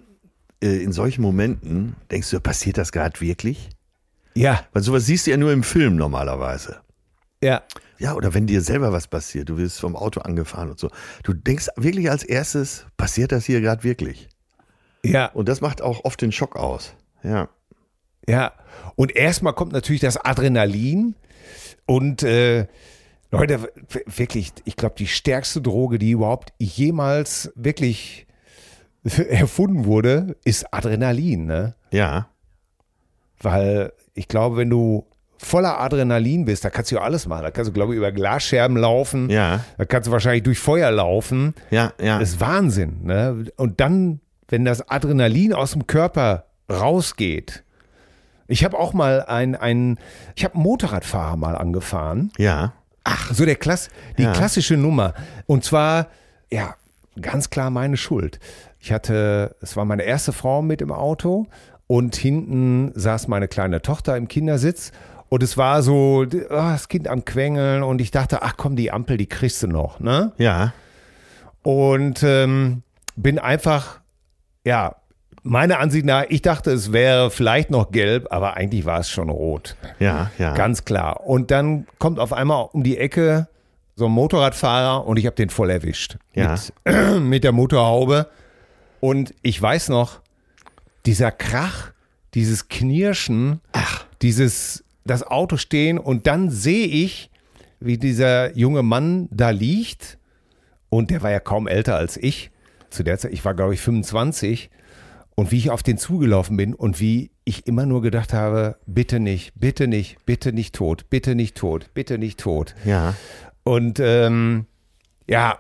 äh, 0.64 0.84
in 0.84 0.92
solchen 0.92 1.22
Momenten 1.22 1.96
denkst 2.12 2.30
du, 2.30 2.40
passiert 2.40 2.78
das 2.78 2.92
gerade 2.92 3.20
wirklich? 3.20 3.70
Ja, 4.36 4.64
Weil 4.74 4.84
sowas 4.84 5.06
siehst 5.08 5.26
du 5.26 5.32
ja 5.32 5.38
nur 5.38 5.52
im 5.52 5.64
Film 5.64 5.96
normalerweise. 5.96 6.82
ja. 7.42 7.64
Ja, 8.00 8.14
oder 8.14 8.36
wenn 8.36 8.46
dir 8.46 8.62
selber 8.62 8.92
was 8.94 9.08
passiert, 9.08 9.50
du 9.50 9.58
wirst 9.58 9.80
vom 9.80 9.96
Auto 9.96 10.20
angefahren 10.20 10.70
und 10.70 10.80
so. 10.80 10.92
Du 11.24 11.34
denkst 11.34 11.70
wirklich 11.78 12.12
als 12.12 12.24
erstes, 12.24 12.86
passiert 12.96 13.32
das 13.32 13.46
hier 13.46 13.60
gerade 13.60 13.84
wirklich? 13.84 14.30
Ja, 15.04 15.32
Und 15.34 15.50
das 15.50 15.62
macht 15.62 15.82
auch 15.82 16.06
oft 16.06 16.22
den 16.22 16.32
Schock 16.32 16.56
aus. 16.56 16.94
Ja. 17.24 17.50
Ja. 18.28 18.54
Und 18.96 19.16
erstmal 19.16 19.54
kommt 19.54 19.74
natürlich 19.74 20.02
das 20.02 20.18
Adrenalin 20.18 21.16
und 21.86 22.24
äh, 22.24 22.68
Leute, 23.32 23.70
wirklich, 24.06 24.54
ich 24.64 24.76
glaube, 24.76 24.96
die 24.98 25.08
stärkste 25.08 25.62
Droge, 25.62 26.00
die 26.00 26.12
überhaupt 26.12 26.54
jemals 26.60 27.52
wirklich 27.56 28.26
erfunden 29.04 29.86
wurde, 29.86 30.38
ist 30.46 30.74
Adrenalin, 30.74 31.46
ne? 31.46 31.76
Ja. 31.92 32.30
Weil 33.40 33.92
ich 34.14 34.28
glaube, 34.28 34.58
wenn 34.58 34.70
du 34.70 35.06
voller 35.38 35.80
Adrenalin 35.80 36.46
bist, 36.46 36.66
da 36.66 36.70
kannst 36.70 36.92
du 36.92 36.96
ja 36.96 37.02
alles 37.02 37.28
machen. 37.28 37.44
Da 37.44 37.52
kannst 37.52 37.70
du, 37.70 37.74
glaube 37.74 37.94
ich, 37.94 37.98
über 37.98 38.12
Glasscherben 38.12 38.78
laufen. 38.78 39.30
Ja. 39.30 39.64
Da 39.78 39.86
kannst 39.86 40.08
du 40.08 40.12
wahrscheinlich 40.12 40.44
durch 40.44 40.60
Feuer 40.60 40.90
laufen. 40.90 41.54
Ja, 41.70 41.94
ja. 42.02 42.20
Das 42.20 42.30
ist 42.30 42.40
Wahnsinn. 42.40 43.04
Ne? 43.04 43.46
Und 43.58 43.80
dann, 43.80 44.20
wenn 44.48 44.66
das 44.66 44.90
Adrenalin 44.90 45.54
aus 45.54 45.74
dem 45.74 45.86
Körper 45.86 46.46
rausgeht. 46.72 47.64
Ich 48.48 48.64
habe 48.64 48.78
auch 48.80 48.94
mal 48.94 49.24
ein, 49.26 49.56
ein 49.56 49.98
ich 50.36 50.44
habe 50.44 50.56
einen 50.56 50.64
Motorradfahrer 50.64 51.36
mal 51.38 51.56
angefahren. 51.56 52.32
ja. 52.38 52.74
So 53.32 53.46
der 53.46 53.56
Klass, 53.56 53.90
die 54.18 54.24
Ja. 54.24 54.34
klassische 54.34 54.76
Nummer. 54.76 55.14
Und 55.46 55.64
zwar, 55.64 56.08
ja, 56.52 56.76
ganz 57.22 57.50
klar 57.50 57.70
meine 57.70 57.96
Schuld. 57.96 58.38
Ich 58.82 58.92
hatte, 58.92 59.56
es 59.62 59.78
war 59.78 59.86
meine 59.86 60.04
erste 60.04 60.34
Frau 60.34 60.62
mit 60.62 60.82
im 60.82 60.92
Auto 60.92 61.48
und 61.88 62.18
hinten 62.18 62.92
saß 62.96 63.30
meine 63.30 63.48
kleine 63.48 63.82
Tochter 63.82 64.18
im 64.18 64.28
Kindersitz. 64.28 64.92
Und 65.30 65.42
es 65.42 65.56
war 65.56 65.84
so, 65.84 66.26
oh, 66.26 66.46
das 66.50 66.90
Kind 66.90 67.08
am 67.08 67.24
Quengeln 67.24 67.82
und 67.82 68.02
ich 68.02 68.12
dachte, 68.12 68.42
ach 68.42 68.56
komm, 68.58 68.76
die 68.76 68.92
Ampel, 68.92 69.16
die 69.16 69.28
kriegst 69.28 69.64
du 69.64 69.68
noch, 69.68 70.02
ne? 70.02 70.34
Ja. 70.38 70.74
Und 71.64 72.24
ähm, 72.24 72.84
bin 73.16 73.40
einfach, 73.40 74.00
ja, 74.66 74.96
meiner 75.48 75.80
Ansicht 75.80 76.06
nach, 76.06 76.26
ich 76.30 76.42
dachte, 76.42 76.72
es 76.72 76.92
wäre 76.92 77.32
vielleicht 77.32 77.70
noch 77.70 77.92
gelb, 77.92 78.28
aber 78.32 78.56
eigentlich 78.56 78.86
war 78.86 79.00
es 79.00 79.10
schon 79.10 79.30
rot. 79.30 79.76
Ja, 80.00 80.32
ja. 80.38 80.54
Ganz 80.54 80.86
klar. 80.86 81.26
Und 81.26 81.52
dann 81.52 81.88
kommt 82.00 82.20
auf 82.20 82.34
einmal 82.34 82.70
um 82.72 82.84
die 82.84 82.98
Ecke 82.98 83.48
so 83.96 84.06
ein 84.06 84.12
Motorradfahrer 84.12 85.08
und 85.08 85.18
ich 85.18 85.26
habe 85.26 85.36
den 85.36 85.50
voll 85.50 85.70
erwischt. 85.70 86.18
Ja. 86.34 86.56
Mit, 86.86 87.22
mit 87.22 87.44
der 87.44 87.52
Motorhaube. 87.52 88.30
Und 89.00 89.34
ich 89.42 89.62
weiß 89.62 89.90
noch, 89.90 90.22
dieser 91.06 91.32
Krach, 91.32 91.92
dieses 92.34 92.68
Knirschen, 92.68 93.62
dieses, 94.22 94.84
das 95.06 95.24
Auto 95.24 95.58
stehen 95.58 95.98
und 95.98 96.28
dann 96.28 96.50
sehe 96.50 96.88
ich, 96.88 97.32
wie 97.80 97.98
dieser 97.98 98.56
junge 98.58 98.84
Mann 98.84 99.28
da 99.32 99.52
liegt 99.52 100.18
und 100.90 101.12
der 101.12 101.22
war 101.22 101.32
ja 101.32 101.40
kaum 101.40 101.68
älter 101.68 101.96
als 101.96 102.18
ich. 102.18 102.52
Zu 102.90 103.04
der 103.04 103.18
Zeit, 103.18 103.34
ich 103.34 103.44
war 103.46 103.54
glaube 103.54 103.74
ich 103.74 103.82
25 103.82 104.70
und 105.40 105.52
wie 105.52 105.58
ich 105.60 105.70
auf 105.70 105.84
den 105.84 106.00
zugelaufen 106.00 106.58
bin 106.58 106.74
und 106.74 107.00
wie 107.00 107.30
ich 107.46 107.68
immer 107.68 107.86
nur 107.86 108.02
gedacht 108.02 108.34
habe, 108.34 108.78
bitte 108.88 109.20
nicht, 109.20 109.54
bitte 109.56 109.88
nicht, 109.88 110.26
bitte 110.26 110.52
nicht 110.52 110.74
tot, 110.74 111.12
bitte 111.12 111.36
nicht 111.36 111.56
tot, 111.56 111.92
bitte 111.94 112.18
nicht 112.18 112.40
tot. 112.40 112.74
Ja. 112.86 113.14
Und 113.64 114.00
ähm, 114.00 114.66
ja, 115.30 115.60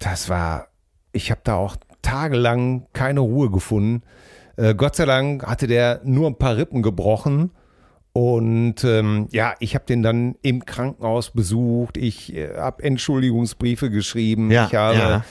das 0.00 0.28
war, 0.28 0.66
ich 1.12 1.30
habe 1.30 1.42
da 1.44 1.54
auch 1.54 1.76
tagelang 2.02 2.88
keine 2.92 3.20
Ruhe 3.20 3.52
gefunden. 3.52 4.02
Äh, 4.56 4.74
Gott 4.74 4.96
sei 4.96 5.04
Dank 5.04 5.46
hatte 5.46 5.68
der 5.68 6.00
nur 6.02 6.26
ein 6.26 6.36
paar 6.36 6.56
Rippen 6.56 6.82
gebrochen. 6.82 7.52
Und 8.12 8.82
ähm, 8.82 9.28
ja, 9.30 9.54
ich 9.60 9.76
habe 9.76 9.84
den 9.84 10.02
dann 10.02 10.34
im 10.42 10.64
Krankenhaus 10.64 11.30
besucht. 11.30 11.96
Ich 11.96 12.34
äh, 12.34 12.56
habe 12.56 12.82
Entschuldigungsbriefe 12.82 13.90
geschrieben. 13.90 14.50
Ja, 14.50 14.66
ich 14.66 14.74
habe 14.74 14.98
ja. 14.98 15.24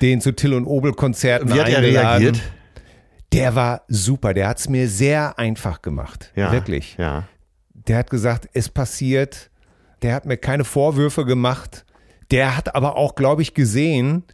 den 0.00 0.20
zu 0.20 0.34
Till 0.34 0.54
und 0.54 0.66
Obel 0.66 0.94
Konzerten 0.94 1.48
Wie 1.50 1.60
hat 1.60 1.68
er 1.68 1.78
eingeladen. 1.78 2.22
reagiert? 2.24 2.42
Der 3.32 3.54
war 3.54 3.82
super. 3.88 4.34
Der 4.34 4.48
hat 4.48 4.58
es 4.58 4.68
mir 4.68 4.88
sehr 4.88 5.38
einfach 5.38 5.82
gemacht. 5.82 6.32
Ja. 6.34 6.52
Wirklich 6.52 6.96
Ja. 6.98 7.24
der 7.74 7.98
hat 7.98 8.10
gesagt, 8.10 8.48
es 8.52 8.68
passiert. 8.68 9.50
Der 10.02 10.14
hat 10.14 10.26
mir 10.26 10.36
keine 10.36 10.64
Vorwürfe 10.64 11.24
gemacht. 11.24 11.84
Der 12.30 12.56
hat 12.56 12.74
aber 12.74 12.96
auch, 12.96 13.14
glaube 13.14 13.42
ich, 13.42 13.54
gesehen, 13.54 14.24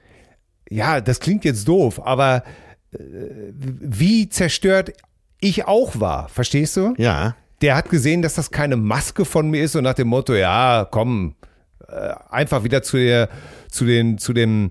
ja, 0.71 1.01
das 1.01 1.21
klingt 1.21 1.45
jetzt 1.45 1.67
doof, 1.67 2.01
aber 2.05 2.45
äh, 2.93 2.99
wie 3.55 4.29
zerstört 4.29 4.93
ich 5.41 5.67
auch 5.67 5.99
war, 6.01 6.29
verstehst 6.29 6.77
du? 6.77 6.95
Ja. 6.97 7.37
Der 7.61 7.75
hat 7.77 7.91
gesehen, 7.91 8.23
dass 8.23 8.35
das 8.35 8.51
keine 8.51 8.77
Maske 8.77 9.25
von 9.25 9.51
mir 9.51 9.65
ist 9.65 9.77
und 9.77 9.85
nach 9.85 9.95
dem 9.95 10.09
Motto, 10.09 10.35
ja, 10.35 10.87
komm, 10.91 11.35
äh, 11.89 12.13
einfach 12.31 12.65
wieder 12.65 12.83
zu 12.83 12.97
der, 12.99 13.29
zu 13.71 13.85
den, 13.85 14.19
zu 14.19 14.33
dem, 14.33 14.71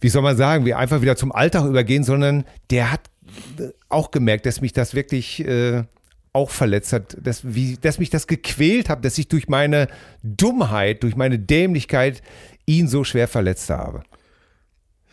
wie 0.00 0.08
soll 0.08 0.22
man 0.22 0.36
sagen, 0.36 0.64
wir 0.64 0.78
einfach 0.78 1.00
wieder 1.02 1.16
zum 1.16 1.32
Alltag 1.32 1.64
übergehen, 1.64 2.04
sondern 2.04 2.44
der 2.70 2.92
hat 2.92 3.10
äh, 3.58 3.68
auch 3.88 4.10
gemerkt, 4.10 4.46
dass 4.46 4.60
mich 4.60 4.72
das 4.72 4.94
wirklich 4.94 5.44
äh, 5.44 5.84
auch 6.32 6.50
verletzt 6.50 6.92
hat, 6.92 7.16
dass, 7.20 7.54
wie, 7.54 7.76
dass 7.78 7.98
mich 7.98 8.10
das 8.10 8.26
gequält 8.26 8.88
hat, 8.90 9.04
dass 9.04 9.16
ich 9.18 9.28
durch 9.28 9.48
meine 9.48 9.88
Dummheit, 10.22 11.02
durch 11.02 11.16
meine 11.16 11.38
Dämlichkeit 11.38 12.22
ihn 12.66 12.88
so 12.88 13.04
schwer 13.04 13.26
verletzt 13.26 13.70
habe. 13.70 14.02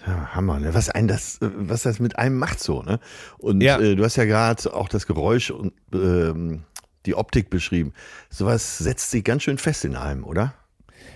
Ja, 0.06 0.36
Hammer, 0.36 0.60
ne? 0.60 0.74
Was 0.74 0.90
ein 0.90 1.08
das, 1.08 1.42
äh, 1.42 1.50
was 1.56 1.84
das 1.84 2.00
mit 2.00 2.20
einem 2.20 2.38
macht 2.38 2.60
so, 2.60 2.84
ne? 2.84 3.00
Und 3.38 3.62
Ja. 3.62 3.80
äh, 3.80 3.96
du 3.96 4.04
hast 4.04 4.18
ja 4.18 4.26
gerade 4.26 4.74
auch 4.74 4.90
das 4.90 5.08
Geräusch 5.08 5.50
und 5.50 5.74
ähm, 5.94 6.64
die 7.06 7.16
Optik 7.16 7.50
beschrieben. 7.50 7.94
Sowas 8.30 8.78
setzt 8.80 9.12
sich 9.12 9.24
ganz 9.24 9.44
schön 9.44 9.58
fest 9.58 9.86
in 9.86 9.96
einem, 9.96 10.24
oder? 10.26 10.54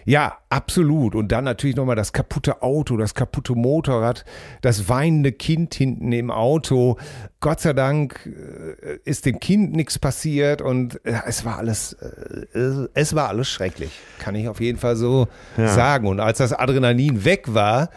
Ja, 0.08 0.38
absolut. 0.50 1.16
Und 1.16 1.34
dann 1.34 1.44
natürlich 1.44 1.76
nochmal 1.76 1.98
das 1.98 2.14
kaputte 2.14 2.62
Auto, 2.62 2.96
das 2.96 3.14
kaputte 3.14 3.56
Motorrad, 3.56 4.24
das 4.62 4.88
weinende 4.88 5.34
Kind 5.34 5.74
hinten 5.76 6.14
im 6.14 6.32
Auto. 6.32 6.96
Gott 7.42 7.60
sei 7.60 7.74
Dank 7.74 8.26
äh, 8.26 9.00
ist 9.04 9.26
dem 9.26 9.42
Kind 9.42 9.74
nichts 9.76 10.00
passiert 10.00 10.62
und 10.62 11.06
äh, 11.06 11.20
es 11.26 11.44
war 11.44 11.58
alles, 11.58 11.92
äh, 11.94 12.88
es 12.94 13.16
war 13.16 13.28
alles 13.28 13.50
schrecklich. 13.50 13.92
Kann 14.18 14.34
ich 14.36 14.48
auf 14.48 14.62
jeden 14.62 14.78
Fall 14.80 14.96
so 14.96 15.28
Ja. 15.58 15.68
sagen. 15.68 16.08
Und 16.08 16.22
als 16.22 16.38
das 16.38 16.54
Adrenalin 16.54 17.26
weg 17.26 17.54
war, 17.54 17.90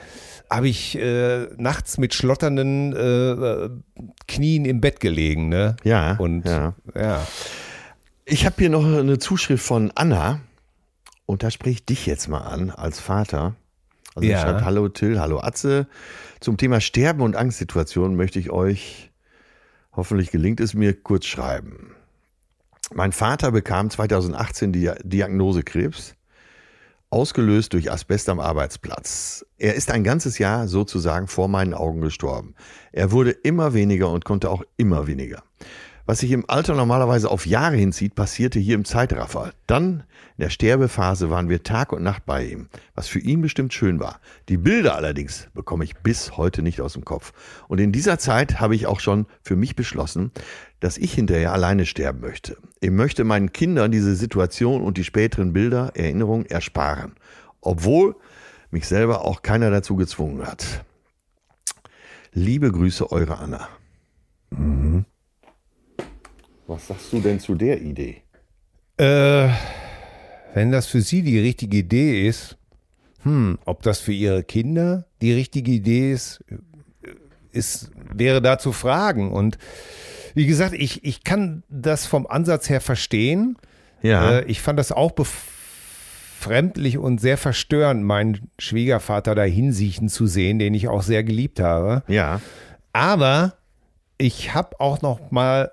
habe 0.51 0.67
ich 0.69 0.99
äh, 0.99 1.47
nachts 1.59 1.97
mit 1.97 2.13
schlotternden 2.13 2.93
äh, 2.93 3.31
äh, 3.31 3.71
Knien 4.27 4.65
im 4.65 4.81
Bett 4.81 4.99
gelegen. 4.99 5.49
Ne? 5.49 5.77
Ja, 5.85 6.17
Und 6.17 6.45
ja. 6.45 6.75
ja. 6.97 7.25
Ich 8.25 8.47
habe 8.47 8.57
hier 8.59 8.71
noch 8.71 8.85
eine 8.85 9.21
Zuschrift 9.21 9.65
von 9.65 9.93
Anna 9.95 10.41
und 11.31 11.45
da 11.45 11.51
spreche 11.53 11.75
ich 11.75 11.85
dich 11.87 12.07
jetzt 12.07 12.29
mal 12.29 12.41
an 12.41 12.71
als 12.71 12.99
Vater. 12.99 13.55
Also 14.17 14.29
Ja. 14.29 14.39
ja. 14.39 14.43
schreibt 14.43 14.65
Hallo 14.65 14.89
Till, 14.89 15.21
hallo 15.21 15.41
Atze. 15.41 15.87
Zum 16.41 16.57
Thema 16.57 16.81
Sterben 16.81 17.23
und 17.23 17.37
Angstsituationen 17.37 18.17
möchte 18.17 18.41
ich 18.41 18.51
euch, 18.51 19.13
hoffentlich 19.93 20.33
gelingt 20.33 20.59
es 20.59 20.75
mir, 20.75 20.93
kurz 20.93 21.27
schreiben. 21.27 21.93
Mein 22.93 23.13
Vater 23.13 23.53
bekam 23.53 23.91
2018 23.91 24.73
die 24.73 24.91
Diagnose 25.05 25.63
Krebs, 25.63 26.17
ausgelöst 27.11 27.75
durch 27.75 27.93
Asbest 27.93 28.29
am 28.29 28.41
Arbeitsplatz. 28.41 29.47
Er 29.57 29.77
ist 29.77 29.93
ein 29.93 30.03
ganzes 30.03 30.39
Jahr 30.39 30.67
sozusagen 30.67 31.29
vor 31.29 31.47
meinen 31.47 31.75
Augen 31.75 32.01
gestorben. 32.01 32.57
Er 32.91 33.13
wurde 33.13 33.31
immer 33.31 33.73
weniger 33.73 34.11
und 34.11 34.25
konnte 34.25 34.51
auch 34.51 34.65
immer 34.77 35.07
weniger. 35.07 35.45
Was 36.11 36.19
sich 36.19 36.33
im 36.33 36.45
Alter 36.51 36.75
normalerweise 36.75 37.31
auf 37.31 37.47
Jahre 37.47 37.77
hinzieht, 37.77 38.17
passierte 38.17 38.59
hier 38.59 38.75
im 38.75 38.85
Zeitraffer. 38.85 39.53
Dann, 39.69 40.03
in 40.37 40.43
der 40.43 40.51
Sterbephase, 40.51 41.31
waren 41.31 41.49
wir 41.49 41.63
Tag 41.63 41.93
und 41.93 42.03
Nacht 42.03 42.27
bei 42.27 42.47
ihm, 42.47 42.69
was 42.97 43.07
für 43.07 43.21
ihn 43.21 43.43
bestimmt 43.43 43.73
schön 43.73 44.01
war. 44.01 44.21
Die 44.49 44.57
Bilder 44.57 44.97
allerdings 44.97 45.47
bekomme 45.55 45.85
ich 45.85 45.97
bis 45.99 46.37
heute 46.37 46.63
nicht 46.63 46.81
aus 46.81 46.95
dem 46.95 47.05
Kopf. 47.05 47.33
Und 47.69 47.79
in 47.79 47.93
dieser 47.93 48.19
Zeit 48.19 48.59
habe 48.59 48.75
ich 48.75 48.89
auch 48.89 48.99
schon 48.99 49.27
für 49.41 49.55
mich 49.55 49.77
beschlossen, 49.77 50.33
dass 50.81 50.99
ich 50.99 51.15
hinterher 51.15 51.53
alleine 51.53 51.87
sterben 51.87 52.19
möchte. 52.19 52.57
Ich 52.81 52.91
möchte 52.91 53.23
meinen 53.23 53.53
Kindern 53.53 53.93
diese 53.93 54.17
Situation 54.17 54.83
und 54.83 54.99
die 54.99 55.05
späteren 55.05 55.53
Bilder, 55.53 55.93
Erinnerungen 55.95 56.45
ersparen. 56.47 57.13
Obwohl 57.61 58.17
mich 58.73 58.89
selber 58.89 59.25
auch 59.25 59.43
keiner 59.43 59.71
dazu 59.71 59.95
gezwungen 59.95 60.45
hat. 60.45 60.85
Liebe 62.33 62.73
Grüße, 62.73 63.13
eure 63.13 63.39
Anna. 63.39 63.69
Was 66.71 66.87
sagst 66.87 67.13
du 67.13 67.19
denn 67.19 67.41
zu 67.41 67.57
der 67.57 67.83
Idee? 67.83 68.23
Äh, 68.97 69.49
wenn 70.55 70.71
das 70.71 70.87
für 70.87 71.01
Sie 71.01 71.23
die 71.23 71.41
richtige 71.41 71.79
Idee 71.79 72.29
ist, 72.29 72.59
hm, 73.25 73.59
ob 73.65 73.83
das 73.83 73.99
für 73.99 74.13
Ihre 74.13 74.45
Kinder 74.45 75.05
die 75.21 75.33
richtige 75.33 75.73
Idee 75.73 76.13
ist, 76.13 76.45
ist 77.51 77.91
wäre 78.15 78.41
da 78.41 78.57
zu 78.57 78.71
fragen. 78.71 79.33
Und 79.33 79.59
wie 80.35 80.47
gesagt, 80.47 80.75
ich, 80.75 81.05
ich 81.05 81.25
kann 81.25 81.65
das 81.69 82.07
vom 82.07 82.29
Ansatz 82.29 82.69
her 82.69 82.81
verstehen. 82.81 83.57
Ja. 84.01 84.39
Äh, 84.39 84.45
ich 84.45 84.61
fand 84.61 84.79
das 84.79 84.93
auch 84.93 85.11
befremdlich 85.11 86.99
und 86.99 87.21
sehr 87.21 87.37
verstörend, 87.37 88.05
meinen 88.05 88.49
Schwiegervater 88.61 89.35
da 89.35 89.43
hinsiechen 89.43 90.09
zu 90.09 90.29
sehen, 90.29 90.61
den 90.61 90.75
ich 90.75 90.87
auch 90.87 91.03
sehr 91.03 91.25
geliebt 91.25 91.59
habe. 91.59 92.05
ja. 92.07 92.41
Aber 92.93 93.55
ich 94.19 94.53
habe 94.53 94.79
auch 94.81 95.01
noch 95.01 95.31
mal 95.31 95.73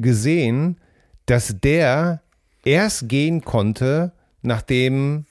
gesehen, 0.00 0.78
dass 1.26 1.56
der 1.60 2.22
erst 2.64 3.08
gehen 3.08 3.42
konnte, 3.42 4.12
nachdem 4.42 5.26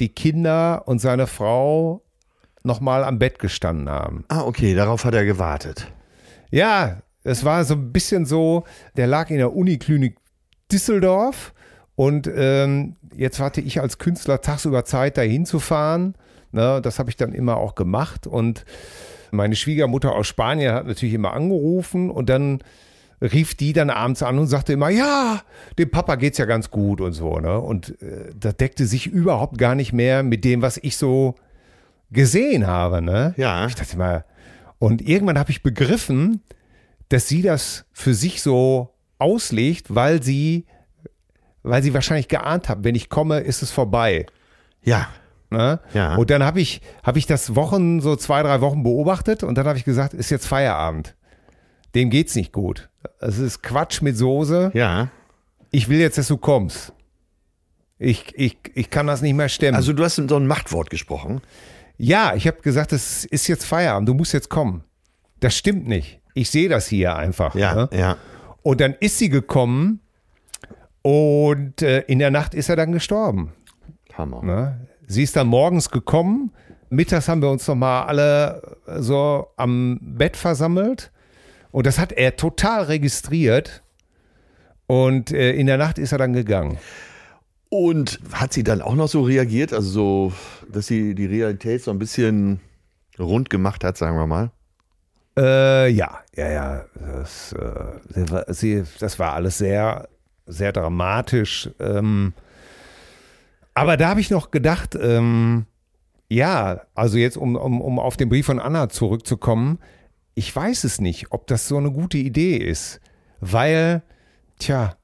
die 0.00 0.08
Kinder 0.08 0.86
und 0.86 0.98
seine 1.00 1.26
Frau 1.26 2.02
noch 2.62 2.80
mal 2.80 3.04
am 3.04 3.18
Bett 3.18 3.38
gestanden 3.38 3.88
haben. 3.88 4.24
Ah, 4.28 4.42
okay, 4.42 4.74
darauf 4.74 5.04
hat 5.04 5.14
er 5.14 5.24
gewartet. 5.24 5.90
Ja, 6.50 7.02
es 7.22 7.44
war 7.44 7.64
so 7.64 7.74
ein 7.74 7.92
bisschen 7.92 8.26
so, 8.26 8.64
der 8.96 9.06
lag 9.06 9.30
in 9.30 9.38
der 9.38 9.54
Uniklinik 9.54 10.16
Düsseldorf 10.70 11.52
und 11.96 12.30
ähm, 12.34 12.96
jetzt 13.14 13.40
hatte 13.40 13.60
ich 13.60 13.80
als 13.80 13.98
Künstler 13.98 14.40
tagsüber 14.40 14.84
Zeit, 14.84 15.18
da 15.18 15.22
hinzufahren. 15.22 16.14
Ne, 16.52 16.80
das 16.82 16.98
habe 16.98 17.10
ich 17.10 17.16
dann 17.16 17.32
immer 17.32 17.58
auch 17.58 17.76
gemacht 17.76 18.26
und 18.26 18.64
meine 19.30 19.54
Schwiegermutter 19.54 20.12
aus 20.12 20.26
Spanien 20.26 20.74
hat 20.74 20.86
natürlich 20.86 21.14
immer 21.14 21.32
angerufen 21.32 22.10
und 22.10 22.28
dann 22.28 22.58
rief 23.20 23.54
die 23.54 23.72
dann 23.72 23.90
abends 23.90 24.22
an 24.22 24.38
und 24.38 24.46
sagte 24.46 24.72
immer, 24.72 24.88
ja, 24.88 25.42
dem 25.78 25.90
Papa 25.90 26.16
geht's 26.16 26.38
ja 26.38 26.46
ganz 26.46 26.70
gut 26.70 27.00
und 27.00 27.12
so, 27.12 27.38
ne? 27.38 27.58
Und 27.58 28.00
äh, 28.02 28.30
das 28.38 28.56
deckte 28.56 28.86
sich 28.86 29.06
überhaupt 29.06 29.58
gar 29.58 29.74
nicht 29.74 29.92
mehr 29.92 30.22
mit 30.22 30.44
dem, 30.44 30.62
was 30.62 30.78
ich 30.78 30.96
so 30.96 31.34
gesehen 32.10 32.66
habe, 32.66 33.02
ne? 33.02 33.34
Ja. 33.36 33.66
Ich 33.66 33.74
dachte 33.74 33.98
mal, 33.98 34.24
und 34.78 35.06
irgendwann 35.06 35.38
habe 35.38 35.50
ich 35.50 35.62
begriffen, 35.62 36.42
dass 37.10 37.28
sie 37.28 37.42
das 37.42 37.84
für 37.92 38.14
sich 38.14 38.40
so 38.40 38.94
auslegt, 39.18 39.94
weil 39.94 40.22
sie, 40.22 40.66
weil 41.62 41.82
sie 41.82 41.92
wahrscheinlich 41.92 42.28
geahnt 42.28 42.68
hat, 42.68 42.84
wenn 42.84 42.94
ich 42.94 43.10
komme, 43.10 43.40
ist 43.40 43.62
es 43.62 43.70
vorbei. 43.70 44.26
Ja. 44.82 45.08
Ne? 45.50 45.80
Ja. 45.92 46.14
Und 46.14 46.30
dann 46.30 46.44
habe 46.44 46.60
ich, 46.60 46.80
hab 47.02 47.16
ich 47.16 47.26
das 47.26 47.56
Wochen, 47.56 48.00
so 48.00 48.16
zwei, 48.16 48.42
drei 48.42 48.60
Wochen 48.60 48.82
beobachtet 48.82 49.42
und 49.42 49.58
dann 49.58 49.66
habe 49.66 49.76
ich 49.76 49.84
gesagt, 49.84 50.14
ist 50.14 50.30
jetzt 50.30 50.46
Feierabend. 50.46 51.16
Dem 51.94 52.10
geht's 52.10 52.34
nicht 52.34 52.52
gut. 52.52 52.88
Es 53.18 53.38
ist 53.38 53.62
Quatsch 53.62 54.02
mit 54.02 54.16
Soße. 54.16 54.70
Ja. 54.74 55.08
Ich 55.70 55.88
will 55.88 55.98
jetzt, 55.98 56.18
dass 56.18 56.28
du 56.28 56.36
kommst. 56.36 56.92
Ich, 57.98 58.32
ich, 58.36 58.58
ich 58.74 58.90
kann 58.90 59.06
das 59.06 59.22
nicht 59.22 59.34
mehr 59.34 59.48
stemmen. 59.48 59.76
Also 59.76 59.92
du 59.92 60.02
hast 60.02 60.16
so 60.16 60.36
ein 60.36 60.46
Machtwort 60.46 60.90
gesprochen. 60.90 61.42
ja, 61.98 62.34
ich 62.34 62.46
habe 62.46 62.62
gesagt, 62.62 62.92
es 62.92 63.24
ist 63.26 63.46
jetzt 63.46 63.64
Feierabend, 63.64 64.08
du 64.08 64.14
musst 64.14 64.32
jetzt 64.32 64.48
kommen. 64.48 64.84
Das 65.40 65.56
stimmt 65.56 65.86
nicht. 65.86 66.20
Ich 66.34 66.50
sehe 66.50 66.68
das 66.68 66.86
hier 66.86 67.16
einfach. 67.16 67.54
Ja, 67.54 67.74
ne? 67.74 67.90
ja. 67.92 68.16
Und 68.62 68.80
dann 68.80 68.94
ist 69.00 69.18
sie 69.18 69.28
gekommen 69.28 70.00
und 71.02 71.82
äh, 71.82 72.00
in 72.02 72.18
der 72.18 72.30
Nacht 72.30 72.54
ist 72.54 72.68
er 72.68 72.76
dann 72.76 72.92
gestorben. 72.92 73.52
Hammer. 74.14 74.42
Ne? 74.42 74.86
Sie 75.06 75.22
ist 75.22 75.36
dann 75.36 75.46
morgens 75.46 75.90
gekommen. 75.90 76.52
Mittags 76.88 77.28
haben 77.28 77.42
wir 77.42 77.50
uns 77.50 77.66
noch 77.68 77.74
mal 77.74 78.04
alle 78.04 78.78
so 78.98 79.48
am 79.56 79.98
Bett 80.00 80.36
versammelt. 80.36 81.10
Und 81.72 81.86
das 81.86 81.98
hat 81.98 82.12
er 82.12 82.36
total 82.36 82.84
registriert. 82.84 83.82
Und 84.86 85.32
äh, 85.32 85.52
in 85.52 85.66
der 85.66 85.78
Nacht 85.78 85.98
ist 85.98 86.12
er 86.12 86.18
dann 86.18 86.32
gegangen. 86.32 86.78
Und 87.68 88.18
hat 88.32 88.52
sie 88.52 88.64
dann 88.64 88.82
auch 88.82 88.96
noch 88.96 89.06
so 89.06 89.22
reagiert, 89.22 89.72
also 89.72 89.90
so, 89.90 90.32
dass 90.72 90.88
sie 90.88 91.14
die 91.14 91.26
Realität 91.26 91.82
so 91.82 91.92
ein 91.92 92.00
bisschen 92.00 92.60
rund 93.18 93.48
gemacht 93.50 93.84
hat, 93.84 93.96
sagen 93.96 94.16
wir 94.16 94.26
mal? 94.26 94.50
Äh, 95.38 95.88
ja, 95.90 96.18
ja, 96.34 96.50
ja. 96.50 96.84
Das, 97.00 97.52
äh, 97.52 98.52
sie 98.52 98.82
das 98.98 99.18
war 99.20 99.34
alles 99.34 99.58
sehr, 99.58 100.08
sehr 100.46 100.72
dramatisch. 100.72 101.70
Ähm, 101.78 102.32
aber 103.74 103.96
da 103.96 104.08
habe 104.08 104.20
ich 104.20 104.30
noch 104.30 104.50
gedacht, 104.50 104.96
ähm, 105.00 105.66
ja, 106.28 106.82
also 106.94 107.18
jetzt, 107.18 107.36
um, 107.36 107.56
um, 107.56 107.80
um 107.80 107.98
auf 107.98 108.16
den 108.16 108.28
Brief 108.28 108.46
von 108.46 108.60
Anna 108.60 108.88
zurückzukommen, 108.88 109.78
ich 110.40 110.56
weiß 110.56 110.84
es 110.84 111.02
nicht, 111.02 111.32
ob 111.32 111.46
das 111.48 111.68
so 111.68 111.76
eine 111.76 111.90
gute 111.92 112.16
Idee 112.16 112.56
ist. 112.56 112.98
Weil, 113.40 114.00
tja, 114.58 114.96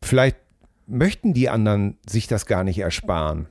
vielleicht 0.00 0.36
möchten 0.86 1.34
die 1.34 1.48
anderen 1.48 1.98
sich 2.08 2.28
das 2.28 2.46
gar 2.46 2.62
nicht 2.62 2.78
ersparen. 2.78 3.48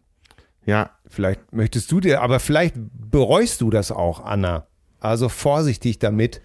Ja. 0.65 0.91
Vielleicht 1.05 1.51
möchtest 1.51 1.91
du 1.91 1.99
dir, 1.99 2.21
aber 2.21 2.39
vielleicht 2.39 2.75
bereust 2.77 3.59
du 3.59 3.69
das 3.71 3.91
auch, 3.91 4.23
Anna. 4.23 4.67
Also 5.01 5.27
vorsichtig 5.27 5.99
damit. 5.99 6.39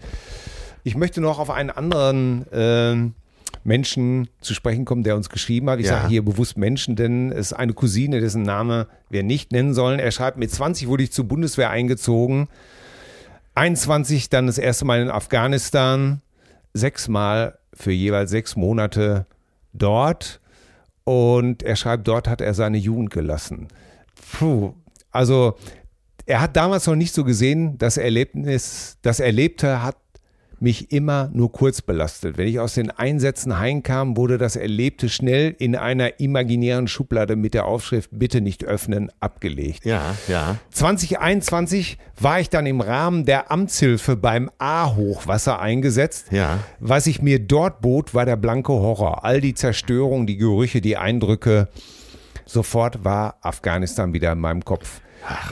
Ich 0.83 0.97
möchte 0.97 1.21
noch 1.21 1.39
auf 1.39 1.49
einen 1.49 1.69
anderen 1.69 2.45
ähm, 2.51 3.13
Menschen 3.63 4.27
zu 4.41 4.53
sprechen 4.53 4.83
kommen, 4.83 5.03
der 5.03 5.15
uns 5.15 5.29
geschrieben 5.29 5.69
hat. 5.69 5.79
Ich 5.79 5.85
Ja. 5.85 5.99
sage 5.99 6.09
hier 6.09 6.25
bewusst 6.25 6.57
Menschen, 6.57 6.97
denn 6.97 7.31
es 7.31 7.51
ist 7.51 7.53
eine 7.53 7.71
Cousine, 7.73 8.19
dessen 8.19 8.41
Name 8.43 8.87
wir 9.09 9.23
nicht 9.23 9.53
nennen 9.53 9.73
sollen. 9.73 9.99
Er 9.99 10.11
schreibt, 10.11 10.37
mit 10.37 10.51
20 10.51 10.89
wurde 10.89 11.03
ich 11.03 11.13
zur 11.13 11.25
Bundeswehr 11.25 11.69
eingezogen. 11.69 12.49
21 13.57 14.29
dann 14.29 14.45
das 14.45 14.59
erste 14.59 14.85
Mal 14.85 15.01
in 15.01 15.09
Afghanistan. 15.09 16.21
Sechsmal 16.73 17.57
für 17.73 17.91
jeweils 17.91 18.29
sechs 18.29 18.55
Monate 18.55 19.25
dort. 19.73 20.39
Und 21.03 21.63
er 21.63 21.75
schreibt, 21.75 22.07
dort 22.07 22.27
hat 22.27 22.39
er 22.39 22.53
seine 22.53 22.77
Jugend 22.77 23.09
gelassen. 23.09 23.67
Puh, 24.33 24.73
also 25.11 25.57
er 26.27 26.41
hat 26.41 26.55
damals 26.55 26.85
noch 26.85 26.95
nicht 26.95 27.13
so 27.13 27.23
gesehen, 27.23 27.77
das 27.77 27.97
Erlebnis, 27.97 28.97
das 29.01 29.19
Erlebte 29.19 29.81
hat 29.81 29.95
mich 30.59 30.91
immer 30.91 31.29
nur 31.33 31.51
kurz 31.51 31.81
belastet. 31.81 32.37
Wenn 32.37 32.47
ich 32.47 32.59
aus 32.59 32.73
den 32.73 32.91
Einsätzen 32.91 33.59
heimkam, 33.59 34.17
wurde 34.17 34.37
das 34.37 34.55
Erlebte 34.55 35.09
schnell 35.09 35.55
in 35.59 35.75
einer 35.75 36.19
imaginären 36.19 36.87
Schublade 36.87 37.35
mit 37.35 37.53
der 37.53 37.65
Aufschrift 37.65 38.09
Bitte 38.13 38.41
nicht 38.41 38.65
öffnen 38.65 39.11
abgelegt. 39.19 39.85
Ja, 39.85 40.15
ja. 40.27 40.57
2021 40.71 41.97
war 42.19 42.39
ich 42.39 42.49
dann 42.49 42.65
im 42.65 42.81
Rahmen 42.81 43.25
der 43.25 43.51
Amtshilfe 43.51 44.15
beim 44.15 44.49
A-Hochwasser 44.57 45.59
eingesetzt. 45.59 46.31
Ja. 46.31 46.59
Was 46.79 47.07
ich 47.07 47.21
mir 47.21 47.39
dort 47.39 47.81
bot, 47.81 48.13
war 48.13 48.25
der 48.25 48.37
blanke 48.37 48.73
Horror. 48.73 49.23
All 49.23 49.41
die 49.41 49.53
Zerstörung, 49.53 50.25
die 50.25 50.37
Gerüche, 50.37 50.81
die 50.81 50.97
Eindrücke. 50.97 51.67
Sofort 52.45 53.03
war 53.03 53.37
Afghanistan 53.41 54.13
wieder 54.13 54.31
in 54.31 54.39
meinem 54.39 54.63
Kopf. 54.63 55.01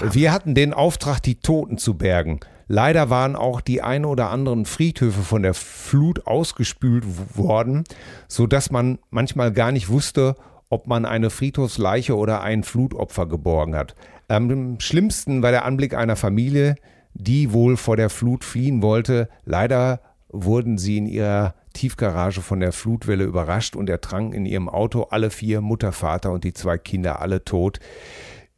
Wir 0.02 0.32
hatten 0.32 0.56
den 0.56 0.74
Auftrag, 0.74 1.20
die 1.20 1.36
Toten 1.36 1.78
zu 1.78 1.96
bergen. 1.96 2.40
Leider 2.68 3.10
waren 3.10 3.36
auch 3.36 3.62
die 3.62 3.82
ein 3.82 4.06
oder 4.06 4.32
anderen 4.32 4.66
Friedhöfe 4.66 5.22
von 5.22 5.44
der 5.44 5.54
Flut 5.54 6.26
ausgespült 6.26 7.04
worden, 7.38 7.84
so 8.28 8.48
dass 8.48 8.72
man 8.72 9.00
manchmal 9.12 9.52
gar 9.52 9.72
nicht 9.72 9.90
wusste, 9.90 10.36
ob 10.70 10.88
man 10.88 11.06
eine 11.06 11.30
Friedhofsleiche 11.30 12.18
oder 12.18 12.42
ein 12.42 12.64
Flutopfer 12.64 13.28
geborgen 13.28 13.76
hat. 13.76 13.96
Am 14.28 14.80
schlimmsten 14.80 15.44
war 15.44 15.52
der 15.52 15.66
Anblick 15.66 15.94
einer 15.94 16.16
Familie, 16.16 16.76
die 17.14 17.54
wohl 17.54 17.78
vor 17.78 17.98
der 17.98 18.10
Flut 18.10 18.44
fliehen 18.44 18.82
wollte. 18.82 19.30
Leider 19.46 20.02
wurden 20.30 20.78
sie 20.78 20.98
in 20.98 21.06
ihrer 21.06 21.54
Tiefgarage 21.74 22.42
von 22.42 22.60
der 22.60 22.72
Flutwelle 22.72 23.26
überrascht 23.26 23.76
und 23.76 23.90
ertranken 23.90 24.34
in 24.34 24.46
ihrem 24.46 24.70
Auto 24.70 25.04
alle 25.04 25.30
vier, 25.30 25.62
Mutter, 25.62 25.92
Vater 25.92 26.32
und 26.32 26.44
die 26.44 26.54
zwei 26.54 26.78
Kinder 26.78 27.22
alle 27.22 27.44
tot. 27.46 27.80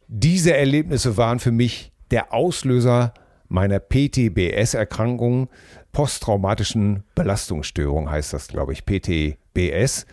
Diese 0.07 0.55
Erlebnisse 0.55 1.17
waren 1.17 1.39
für 1.39 1.51
mich 1.51 1.91
der 2.11 2.33
Auslöser 2.33 3.13
meiner 3.49 3.79
PTBS-Erkrankung, 3.79 5.49
posttraumatischen 5.91 7.03
Belastungsstörung 7.15 8.09
heißt 8.09 8.33
das, 8.33 8.47
glaube 8.47 8.73
ich, 8.73 8.85
PTBS. 8.85 10.05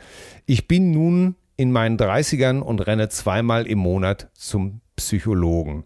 Ich 0.47 0.69
bin 0.69 0.93
nun 0.93 1.37
in 1.57 1.73
meinen 1.73 1.97
30ern 1.97 2.61
und 2.61 2.81
renne 2.81 3.09
zweimal 3.09 3.67
im 3.67 3.79
Monat 3.79 4.29
zum 4.35 4.81
Psychologen. 4.97 5.85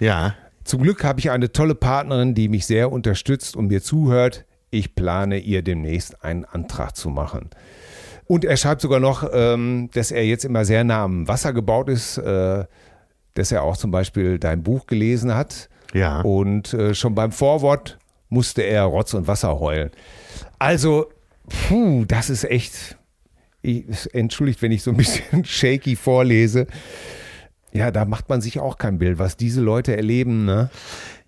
Ja. 0.00 0.34
Zum 0.64 0.82
Glück 0.82 1.02
habe 1.02 1.18
ich 1.20 1.30
eine 1.30 1.50
tolle 1.50 1.74
Partnerin, 1.74 2.34
die 2.34 2.48
mich 2.48 2.66
sehr 2.66 2.92
unterstützt 2.92 3.56
und 3.56 3.68
mir 3.68 3.82
zuhört. 3.82 4.44
Ich 4.70 4.94
plane 4.94 5.38
ihr 5.38 5.62
demnächst 5.62 6.22
einen 6.22 6.44
Antrag 6.44 6.94
zu 6.94 7.08
machen. 7.08 7.50
Und 8.26 8.44
er 8.44 8.58
schreibt 8.58 8.82
sogar 8.82 9.00
noch, 9.00 9.26
ähm, 9.32 9.88
dass 9.94 10.10
er 10.10 10.24
jetzt 10.26 10.44
immer 10.44 10.66
sehr 10.66 10.84
nah 10.84 11.04
am 11.04 11.26
Wasser 11.26 11.54
gebaut 11.54 11.88
ist, 11.88 12.18
äh, 12.18 12.64
dass 13.32 13.52
er 13.52 13.62
auch 13.62 13.78
zum 13.78 13.90
Beispiel 13.90 14.38
dein 14.38 14.62
Buch 14.62 14.86
gelesen 14.86 15.34
hat. 15.34 15.70
Ja. 15.94 16.20
Und 16.22 16.74
äh, 16.74 16.94
schon 16.94 17.14
beim 17.14 17.32
Vorwort 17.32 17.98
musste 18.28 18.62
er 18.62 18.84
Rotz 18.84 19.14
und 19.14 19.26
Wasser 19.26 19.58
heulen. 19.58 19.90
Also, 20.58 21.06
puh, 21.68 22.04
das 22.06 22.30
ist 22.30 22.44
echt. 22.44 22.96
Ich, 23.62 23.84
entschuldigt, 24.14 24.62
wenn 24.62 24.70
ich 24.72 24.82
so 24.82 24.90
ein 24.90 24.96
bisschen 24.96 25.44
shaky 25.44 25.96
vorlese. 25.96 26.66
Ja, 27.72 27.90
da 27.90 28.04
macht 28.04 28.28
man 28.28 28.40
sich 28.40 28.60
auch 28.60 28.78
kein 28.78 28.98
Bild, 28.98 29.18
was 29.18 29.36
diese 29.36 29.60
Leute 29.60 29.94
erleben, 29.96 30.44
ne? 30.46 30.70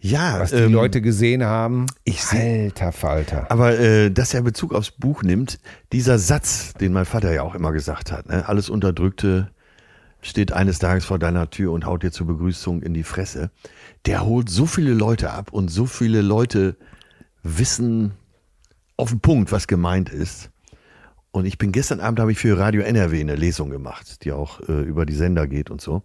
Ja, 0.02 0.40
Was 0.40 0.52
die 0.52 0.56
ähm, 0.56 0.72
Leute 0.72 1.02
gesehen 1.02 1.44
haben. 1.44 1.84
ich 2.04 2.22
seh- 2.24 2.64
Alter 2.64 2.92
Falter. 2.92 3.50
Aber 3.50 3.78
äh, 3.78 4.10
dass 4.10 4.32
er 4.32 4.40
Bezug 4.40 4.72
aufs 4.74 4.90
Buch 4.90 5.22
nimmt, 5.22 5.58
dieser 5.92 6.18
Satz, 6.18 6.72
den 6.80 6.94
mein 6.94 7.04
Vater 7.04 7.30
ja 7.34 7.42
auch 7.42 7.54
immer 7.54 7.72
gesagt 7.72 8.10
hat, 8.10 8.26
ne? 8.30 8.48
alles 8.48 8.70
Unterdrückte 8.70 9.50
steht 10.22 10.52
eines 10.52 10.78
Tages 10.78 11.04
vor 11.04 11.18
deiner 11.18 11.50
Tür 11.50 11.72
und 11.72 11.84
haut 11.84 12.02
dir 12.02 12.12
zur 12.12 12.26
Begrüßung 12.26 12.80
in 12.80 12.94
die 12.94 13.02
Fresse, 13.02 13.50
der 14.06 14.24
holt 14.24 14.48
so 14.48 14.66
viele 14.66 14.92
Leute 14.92 15.30
ab 15.30 15.52
und 15.52 15.70
so 15.70 15.86
viele 15.86 16.22
Leute 16.22 16.76
wissen 17.42 18.12
auf 18.96 19.10
den 19.10 19.20
Punkt, 19.20 19.52
was 19.52 19.66
gemeint 19.66 20.10
ist. 20.10 20.50
Und 21.32 21.46
ich 21.46 21.58
bin 21.58 21.72
gestern 21.72 22.00
Abend, 22.00 22.18
habe 22.20 22.32
ich 22.32 22.38
für 22.38 22.58
Radio 22.58 22.82
NRW 22.82 23.20
eine 23.20 23.36
Lesung 23.36 23.70
gemacht, 23.70 24.24
die 24.24 24.32
auch 24.32 24.60
äh, 24.68 24.82
über 24.82 25.06
die 25.06 25.14
Sender 25.14 25.46
geht 25.46 25.70
und 25.70 25.80
so. 25.80 26.02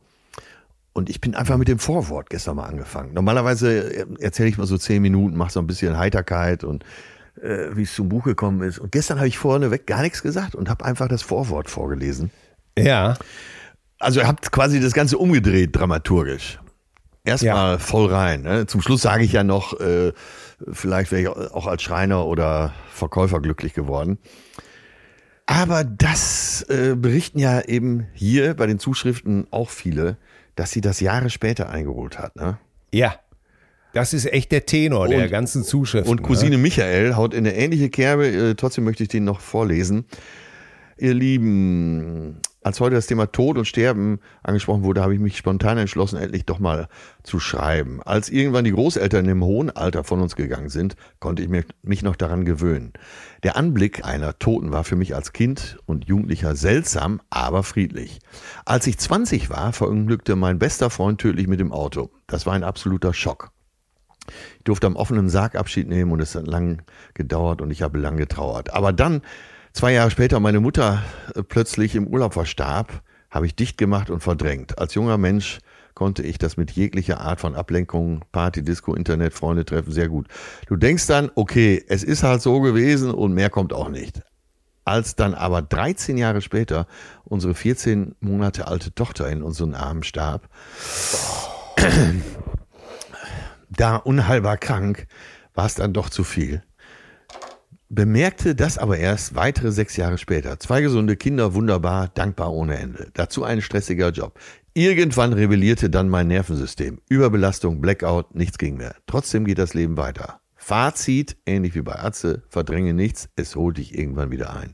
Und 0.93 1.09
ich 1.09 1.19
bin 1.19 1.35
einfach 1.35 1.57
mit 1.57 1.67
dem 1.67 1.79
Vorwort 1.79 2.29
gestern 2.29 2.57
mal 2.57 2.67
angefangen. 2.67 3.13
Normalerweise 3.13 3.93
äh, 3.93 4.05
erzähle 4.19 4.49
ich 4.49 4.57
mal 4.57 4.67
so 4.67 4.77
zehn 4.77 5.01
Minuten, 5.01 5.35
mache 5.35 5.51
so 5.51 5.59
ein 5.59 5.67
bisschen 5.67 5.97
Heiterkeit 5.97 6.63
und 6.63 6.85
äh, 7.41 7.75
wie 7.75 7.83
es 7.83 7.95
zum 7.95 8.07
Buch 8.07 8.23
gekommen 8.23 8.61
ist. 8.61 8.79
Und 8.79 8.91
gestern 8.91 9.17
habe 9.17 9.27
ich 9.27 9.37
vorneweg 9.37 9.87
gar 9.87 10.01
nichts 10.01 10.21
gesagt 10.21 10.55
und 10.55 10.69
habe 10.69 10.85
einfach 10.85 11.07
das 11.07 11.21
Vorwort 11.21 11.69
vorgelesen. 11.69 12.31
Ja. 12.77 13.17
Also 13.99 14.21
ihr 14.21 14.27
habt 14.27 14.51
quasi 14.51 14.79
das 14.79 14.93
Ganze 14.93 15.17
umgedreht 15.17 15.75
dramaturgisch. 15.75 16.59
Erstmal 17.25 17.73
Ja. 17.73 17.77
voll 17.79 18.07
rein. 18.13 18.41
Ne? 18.43 18.65
Zum 18.67 18.81
Schluss 18.81 19.01
sage 19.01 19.23
ich 19.23 19.31
ja 19.33 19.43
noch, 19.43 19.79
äh, 19.79 20.13
vielleicht 20.71 21.11
wäre 21.11 21.21
ich 21.21 21.27
auch 21.27 21.67
als 21.67 21.81
Schreiner 21.81 22.25
oder 22.25 22.73
Verkäufer 22.91 23.41
glücklich 23.41 23.73
geworden. 23.73 24.17
Aber 25.47 25.83
das 25.83 26.63
äh, 26.69 26.95
berichten 26.95 27.39
ja 27.39 27.61
eben 27.61 28.07
hier 28.13 28.53
bei 28.55 28.65
den 28.67 28.79
Zuschriften 28.79 29.47
auch 29.51 29.69
viele, 29.69 30.17
dass 30.55 30.71
sie 30.71 30.81
das 30.81 30.99
Jahre 31.01 31.29
später 31.29 31.69
eingeholt 31.69 32.17
hat. 32.17 32.35
Ne? 32.35 32.57
Ja. 32.91 33.15
Das 33.93 34.13
ist 34.13 34.25
echt 34.25 34.51
der 34.51 34.65
Tenor 34.65 35.07
der 35.07 35.23
Und- 35.25 35.29
ganzen 35.31 35.63
Zuschriften. 35.63 36.11
Und 36.11 36.21
Cousine 36.23 36.57
Ne? 36.57 36.63
Michael 36.63 37.15
haut 37.15 37.33
in 37.33 37.45
eine 37.45 37.55
ähnliche 37.55 37.89
Kerbe, 37.89 38.27
äh, 38.27 38.55
trotzdem 38.55 38.83
möchte 38.83 39.03
ich 39.03 39.09
den 39.09 39.23
noch 39.23 39.39
vorlesen. 39.39 40.05
Ihr 40.97 41.13
Lieben, 41.13 42.39
als 42.65 42.79
heute 42.79 42.95
das 42.95 43.05
Thema 43.05 43.31
Tod 43.31 43.59
und 43.59 43.65
Sterben 43.65 44.19
angesprochen 44.41 44.81
wurde, 44.81 45.03
habe 45.03 45.13
ich 45.13 45.19
mich 45.19 45.37
spontan 45.37 45.77
entschlossen, 45.77 46.17
endlich 46.17 46.47
doch 46.47 46.57
mal 46.57 46.87
zu 47.21 47.39
schreiben. 47.39 48.01
Als 48.01 48.27
irgendwann 48.27 48.65
die 48.65 48.71
Großeltern 48.71 49.29
im 49.29 49.43
hohen 49.43 49.69
Alter 49.69 50.03
von 50.03 50.19
uns 50.19 50.35
gegangen 50.35 50.69
sind, 50.69 50.95
konnte 51.19 51.43
ich 51.43 51.49
mich 51.83 52.01
noch 52.01 52.15
daran 52.15 52.43
gewöhnen. 52.43 52.93
Der 53.43 53.55
Anblick 53.55 54.03
einer 54.03 54.39
Toten 54.39 54.71
war 54.71 54.83
für 54.83 54.95
mich 54.95 55.13
als 55.13 55.31
Kind 55.31 55.77
und 55.85 56.05
Jugendlicher 56.05 56.55
seltsam, 56.55 57.21
aber 57.29 57.61
friedlich. 57.61 58.17
Als 58.65 58.87
ich 58.87 58.97
20 58.97 59.51
war, 59.51 59.71
verunglückte 59.71 60.35
mein 60.35 60.57
bester 60.57 60.89
Freund 60.89 61.21
tödlich 61.21 61.45
mit 61.45 61.59
dem 61.59 61.71
Auto. 61.71 62.09
Das 62.25 62.47
war 62.47 62.53
ein 62.53 62.63
absoluter 62.63 63.13
Schock. 63.13 63.51
Ich 64.57 64.63
durfte 64.63 64.87
am 64.87 64.95
offenen 64.95 65.29
Sarg 65.29 65.53
Abschied 65.53 65.87
nehmen 65.87 66.11
und 66.11 66.19
es 66.19 66.33
hat 66.33 66.47
lang 66.47 66.81
gedauert 67.13 67.61
und 67.61 67.69
ich 67.69 67.83
habe 67.83 67.99
lang 67.99 68.17
getrauert. 68.17 68.73
Aber 68.73 68.91
dann, 68.91 69.21
zwei 69.75 69.91
Jahre 69.91 70.09
später, 70.09 70.39
meine 70.39 70.61
Mutter 70.61 71.03
äh, 71.35 71.43
plötzlich 71.43 71.95
im 71.95 72.07
Urlaub 72.07 72.33
verstarb, 72.33 73.03
habe 73.29 73.45
ich 73.45 73.55
dicht 73.55 73.77
gemacht 73.77 74.09
und 74.09 74.21
verdrängt. 74.21 74.79
Als 74.79 74.93
junger 74.95 75.17
Mensch 75.17 75.59
konnte 75.93 76.23
ich 76.23 76.37
das 76.37 76.57
mit 76.57 76.71
jeglicher 76.71 77.19
Art 77.19 77.41
von 77.41 77.55
Ablenkung, 77.55 78.23
Party, 78.31 78.63
Disco, 78.63 78.93
Internet, 78.95 79.33
Freunde 79.33 79.65
treffen, 79.65 79.91
sehr 79.91 80.07
gut. 80.07 80.27
Du 80.67 80.77
denkst 80.77 81.07
dann, 81.07 81.29
okay, 81.35 81.83
es 81.87 82.03
ist 82.03 82.23
halt 82.23 82.41
so 82.41 82.61
gewesen 82.61 83.11
und 83.11 83.33
mehr 83.33 83.49
kommt 83.49 83.73
auch 83.73 83.89
nicht. 83.89 84.21
Als 84.85 85.15
dann 85.15 85.33
aber 85.33 85.61
13 85.61 86.17
Jahre 86.17 86.41
später 86.41 86.87
unsere 87.23 87.53
14 87.53 88.15
Monate 88.19 88.67
alte 88.67 88.93
Tochter 88.93 89.29
in 89.29 89.43
unseren 89.43 89.73
Armen 89.73 90.03
starb, 90.03 90.47
da 93.69 93.97
unheilbar 93.97 94.57
krank, 94.57 95.07
war 95.53 95.65
es 95.65 95.75
dann 95.75 95.91
doch 95.91 96.09
zu 96.09 96.23
viel. 96.23 96.63
Bemerkte 97.95 98.55
das 98.55 98.77
aber 98.77 98.97
erst 98.97 99.35
weitere 99.35 99.71
sechs 99.71 99.95
Jahre 99.95 100.17
später. 100.17 100.59
Zwei 100.59 100.81
gesunde 100.81 101.15
Kinder, 101.15 101.53
wunderbar, 101.53 102.09
dankbar 102.09 102.51
ohne 102.51 102.77
Ende. 102.77 103.07
Dazu 103.13 103.45
ein 103.45 103.61
stressiger 103.61 104.09
Job. 104.09 104.37
Irgendwann 104.73 105.31
rebellierte 105.31 105.89
dann 105.89 106.09
mein 106.09 106.27
Nervensystem. 106.27 106.99
Überbelastung, 107.07 107.79
Blackout, 107.79 108.35
nichts 108.35 108.57
ging 108.57 108.75
mehr. 108.75 108.95
Trotzdem 109.07 109.45
geht 109.45 109.59
das 109.59 109.73
Leben 109.73 109.95
weiter. 109.95 110.41
Fazit, 110.57 111.37
ähnlich 111.45 111.73
wie 111.73 111.83
bei 111.83 111.97
Atze, 111.97 112.43
verdränge 112.49 112.93
nichts, 112.93 113.29
es 113.37 113.55
holt 113.55 113.77
dich 113.77 113.97
irgendwann 113.97 114.29
wieder 114.29 114.53
ein. 114.53 114.73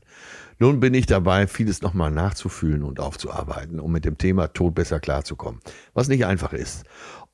Nun 0.58 0.80
bin 0.80 0.92
ich 0.92 1.06
dabei, 1.06 1.46
vieles 1.46 1.80
nochmal 1.80 2.10
nachzufühlen 2.10 2.82
und 2.82 2.98
aufzuarbeiten, 2.98 3.78
um 3.78 3.92
mit 3.92 4.04
dem 4.04 4.18
Thema 4.18 4.48
Tod 4.48 4.74
besser 4.74 4.98
klarzukommen. 4.98 5.60
Was 5.94 6.08
nicht 6.08 6.26
einfach 6.26 6.52
ist. 6.52 6.86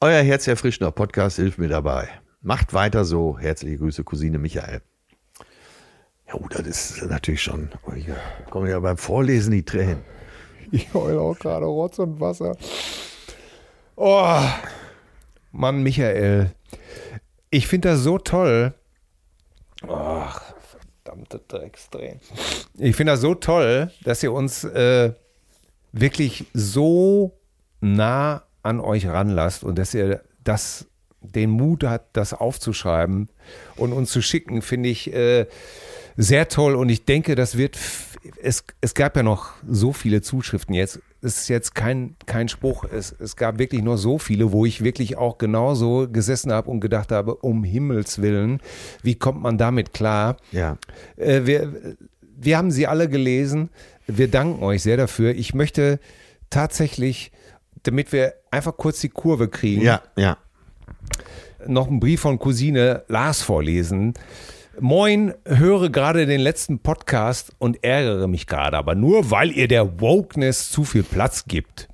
Euer 0.02 0.20
herzerfrischender 0.20 0.92
Podcast 0.92 1.36
hilft 1.36 1.56
mir 1.56 1.68
dabei. 1.68 2.10
Macht 2.42 2.74
weiter 2.74 3.06
so. 3.06 3.38
Herzliche 3.38 3.78
Grüße, 3.78 4.04
Cousine 4.04 4.38
Michael. 4.38 4.82
Ja, 6.28 6.34
oh, 6.34 6.46
das 6.48 6.66
ist 6.66 7.02
natürlich 7.08 7.42
schon. 7.42 7.70
Oh, 7.86 7.94
hier 7.94 8.16
kommen 8.50 8.68
ja 8.68 8.78
beim 8.80 8.98
Vorlesen 8.98 9.52
die 9.52 9.64
Tränen. 9.64 10.02
Ich 10.70 10.92
heule 10.92 11.20
auch 11.20 11.38
gerade 11.38 11.64
Rotz 11.64 11.98
und 11.98 12.20
Wasser. 12.20 12.54
Oh, 13.96 14.38
Mann, 15.52 15.82
Michael. 15.82 16.50
Ich 17.48 17.66
finde 17.66 17.88
das 17.88 18.00
so 18.00 18.18
toll. 18.18 18.74
Ach, 19.88 20.42
verdammte 21.02 21.40
Drecksdrehen. 21.48 22.20
Ich 22.76 22.94
finde 22.94 23.12
das 23.12 23.22
so 23.22 23.34
toll, 23.34 23.90
dass 24.04 24.22
ihr 24.22 24.32
uns 24.32 24.64
äh, 24.64 25.14
wirklich 25.92 26.44
so 26.52 27.38
nah 27.80 28.42
an 28.62 28.80
euch 28.80 29.06
ranlasst 29.06 29.64
und 29.64 29.78
dass 29.78 29.94
ihr 29.94 30.22
das 30.44 30.86
den 31.20 31.50
Mut 31.50 31.84
hat, 31.84 32.08
das 32.12 32.34
aufzuschreiben 32.34 33.28
und 33.76 33.92
uns 33.92 34.10
zu 34.10 34.20
schicken, 34.20 34.62
finde 34.62 34.90
ich 34.90 35.12
äh, 35.12 35.46
sehr 36.18 36.48
toll. 36.48 36.74
Und 36.74 36.90
ich 36.90 37.04
denke, 37.06 37.34
das 37.34 37.56
wird. 37.56 37.78
Es, 38.42 38.64
es 38.80 38.94
gab 38.94 39.16
ja 39.16 39.22
noch 39.22 39.52
so 39.66 39.92
viele 39.92 40.20
Zuschriften 40.20 40.74
jetzt. 40.74 41.00
Es 41.22 41.38
ist 41.38 41.48
jetzt 41.48 41.74
kein, 41.74 42.16
kein 42.26 42.48
Spruch. 42.48 42.84
Es, 42.84 43.14
es 43.18 43.36
gab 43.36 43.58
wirklich 43.58 43.82
nur 43.82 43.96
so 43.96 44.18
viele, 44.18 44.52
wo 44.52 44.66
ich 44.66 44.82
wirklich 44.84 45.16
auch 45.16 45.38
genauso 45.38 46.08
gesessen 46.10 46.52
habe 46.52 46.70
und 46.70 46.80
gedacht 46.80 47.12
habe, 47.12 47.36
um 47.36 47.62
Himmels 47.64 48.20
Willen, 48.20 48.60
wie 49.02 49.14
kommt 49.14 49.40
man 49.40 49.56
damit 49.56 49.94
klar? 49.94 50.36
Ja. 50.50 50.76
Äh, 51.16 51.42
wir, 51.46 51.96
wir 52.36 52.58
haben 52.58 52.70
sie 52.72 52.86
alle 52.88 53.08
gelesen. 53.08 53.70
Wir 54.08 54.28
danken 54.28 54.62
euch 54.62 54.82
sehr 54.82 54.96
dafür. 54.96 55.34
Ich 55.34 55.54
möchte 55.54 56.00
tatsächlich, 56.50 57.30
damit 57.84 58.12
wir 58.12 58.34
einfach 58.50 58.76
kurz 58.76 59.00
die 59.00 59.08
Kurve 59.10 59.48
kriegen, 59.48 59.82
Ja, 59.82 60.02
ja. 60.16 60.36
noch 61.66 61.86
einen 61.88 62.00
Brief 62.00 62.20
von 62.20 62.38
Cousine 62.38 63.04
Lars 63.08 63.42
vorlesen. 63.42 64.14
Moin, 64.80 65.34
höre 65.44 65.90
gerade 65.90 66.26
den 66.26 66.40
letzten 66.40 66.78
Podcast 66.78 67.50
und 67.58 67.82
ärgere 67.82 68.28
mich 68.28 68.46
gerade, 68.46 68.76
aber 68.76 68.94
nur 68.94 69.30
weil 69.30 69.50
ihr 69.50 69.66
der 69.66 70.00
Wokeness 70.00 70.70
zu 70.70 70.84
viel 70.84 71.02
Platz 71.02 71.46
gibt. 71.46 71.88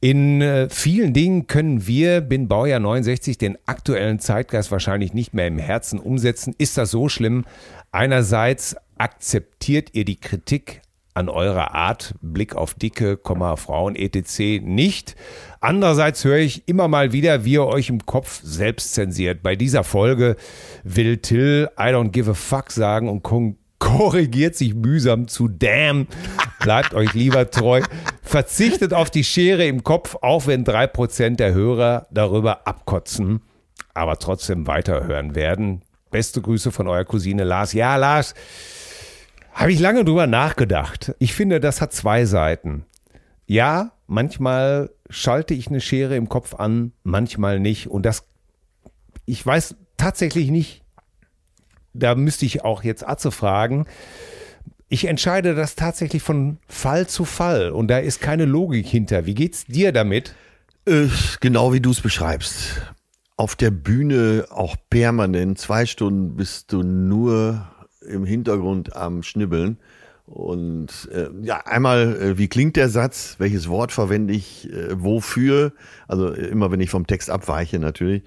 In 0.00 0.40
äh, 0.40 0.68
vielen 0.68 1.12
Dingen 1.12 1.48
können 1.48 1.88
wir, 1.88 2.20
bin 2.20 2.46
Baujahr 2.46 2.78
69, 2.78 3.38
den 3.38 3.58
aktuellen 3.66 4.20
Zeitgeist 4.20 4.70
wahrscheinlich 4.70 5.12
nicht 5.12 5.34
mehr 5.34 5.48
im 5.48 5.58
Herzen 5.58 5.98
umsetzen. 5.98 6.54
Ist 6.56 6.78
das 6.78 6.92
so 6.92 7.08
schlimm? 7.08 7.46
Einerseits 7.90 8.76
akzeptiert 8.96 9.90
ihr 9.94 10.04
die 10.04 10.20
Kritik 10.20 10.82
an 11.14 11.28
eurer 11.28 11.74
Art, 11.74 12.14
Blick 12.20 12.56
auf 12.56 12.74
Dicke, 12.74 13.16
Komma, 13.16 13.56
Frauen, 13.56 13.94
etc. 13.94 14.60
nicht. 14.62 15.14
Andererseits 15.60 16.24
höre 16.24 16.38
ich 16.38 16.68
immer 16.68 16.88
mal 16.88 17.12
wieder, 17.12 17.44
wie 17.44 17.52
ihr 17.52 17.66
euch 17.66 17.88
im 17.88 18.04
Kopf 18.04 18.40
selbst 18.42 18.94
zensiert. 18.94 19.42
Bei 19.42 19.56
dieser 19.56 19.84
Folge 19.84 20.36
will 20.82 21.18
Till 21.18 21.70
I 21.78 21.84
don't 21.84 22.10
give 22.10 22.30
a 22.30 22.34
fuck 22.34 22.70
sagen 22.72 23.08
und 23.08 23.22
korrigiert 23.78 24.56
sich 24.56 24.74
mühsam 24.74 25.28
zu 25.28 25.48
damn. 25.48 26.08
Bleibt 26.60 26.94
euch 26.94 27.14
lieber 27.14 27.50
treu. 27.50 27.82
Verzichtet 28.22 28.92
auf 28.92 29.10
die 29.10 29.24
Schere 29.24 29.66
im 29.66 29.84
Kopf, 29.84 30.16
auch 30.20 30.46
wenn 30.46 30.64
drei 30.64 30.86
Prozent 30.86 31.38
der 31.38 31.54
Hörer 31.54 32.06
darüber 32.10 32.66
abkotzen, 32.66 33.40
aber 33.92 34.18
trotzdem 34.18 34.66
weiterhören 34.66 35.34
werden. 35.34 35.82
Beste 36.10 36.40
Grüße 36.40 36.72
von 36.72 36.88
eurer 36.88 37.04
Cousine 37.04 37.44
Lars. 37.44 37.72
Ja, 37.72 37.96
Lars, 37.96 38.34
habe 39.54 39.72
ich 39.72 39.78
lange 39.78 40.04
drüber 40.04 40.26
nachgedacht. 40.26 41.14
Ich 41.20 41.32
finde, 41.32 41.60
das 41.60 41.80
hat 41.80 41.92
zwei 41.92 42.24
Seiten. 42.24 42.84
Ja, 43.46 43.92
manchmal 44.06 44.90
schalte 45.08 45.54
ich 45.54 45.68
eine 45.68 45.80
Schere 45.80 46.16
im 46.16 46.28
Kopf 46.28 46.54
an, 46.54 46.92
manchmal 47.04 47.60
nicht. 47.60 47.86
Und 47.86 48.04
das, 48.04 48.26
ich 49.26 49.44
weiß 49.44 49.76
tatsächlich 49.96 50.50
nicht, 50.50 50.82
da 51.92 52.16
müsste 52.16 52.44
ich 52.44 52.64
auch 52.64 52.82
jetzt 52.82 53.06
Atze 53.06 53.30
fragen. 53.30 53.86
Ich 54.88 55.06
entscheide 55.06 55.54
das 55.54 55.76
tatsächlich 55.76 56.22
von 56.22 56.58
Fall 56.68 57.06
zu 57.06 57.24
Fall 57.24 57.70
und 57.70 57.88
da 57.88 57.98
ist 57.98 58.20
keine 58.20 58.44
Logik 58.44 58.86
hinter. 58.86 59.24
Wie 59.26 59.34
geht's 59.34 59.66
dir 59.66 59.92
damit? 59.92 60.34
Äh, 60.86 61.06
genau 61.40 61.72
wie 61.72 61.80
du 61.80 61.90
es 61.90 62.00
beschreibst. 62.00 62.82
Auf 63.36 63.56
der 63.56 63.70
Bühne 63.70 64.46
auch 64.50 64.76
permanent, 64.90 65.58
zwei 65.58 65.86
Stunden 65.86 66.36
bist 66.36 66.72
du 66.72 66.82
nur 66.82 67.66
im 68.06 68.24
Hintergrund 68.24 68.96
am 68.96 69.22
Schnibbeln. 69.22 69.78
Und 70.26 71.08
äh, 71.12 71.28
ja, 71.42 71.58
einmal, 71.66 72.16
äh, 72.16 72.38
wie 72.38 72.48
klingt 72.48 72.76
der 72.76 72.88
Satz? 72.88 73.36
Welches 73.38 73.68
Wort 73.68 73.92
verwende 73.92 74.32
ich 74.32 74.72
äh, 74.72 75.02
wofür? 75.02 75.72
Also 76.08 76.32
äh, 76.32 76.46
immer, 76.46 76.70
wenn 76.70 76.80
ich 76.80 76.90
vom 76.90 77.06
Text 77.06 77.28
abweiche, 77.28 77.78
natürlich. 77.78 78.22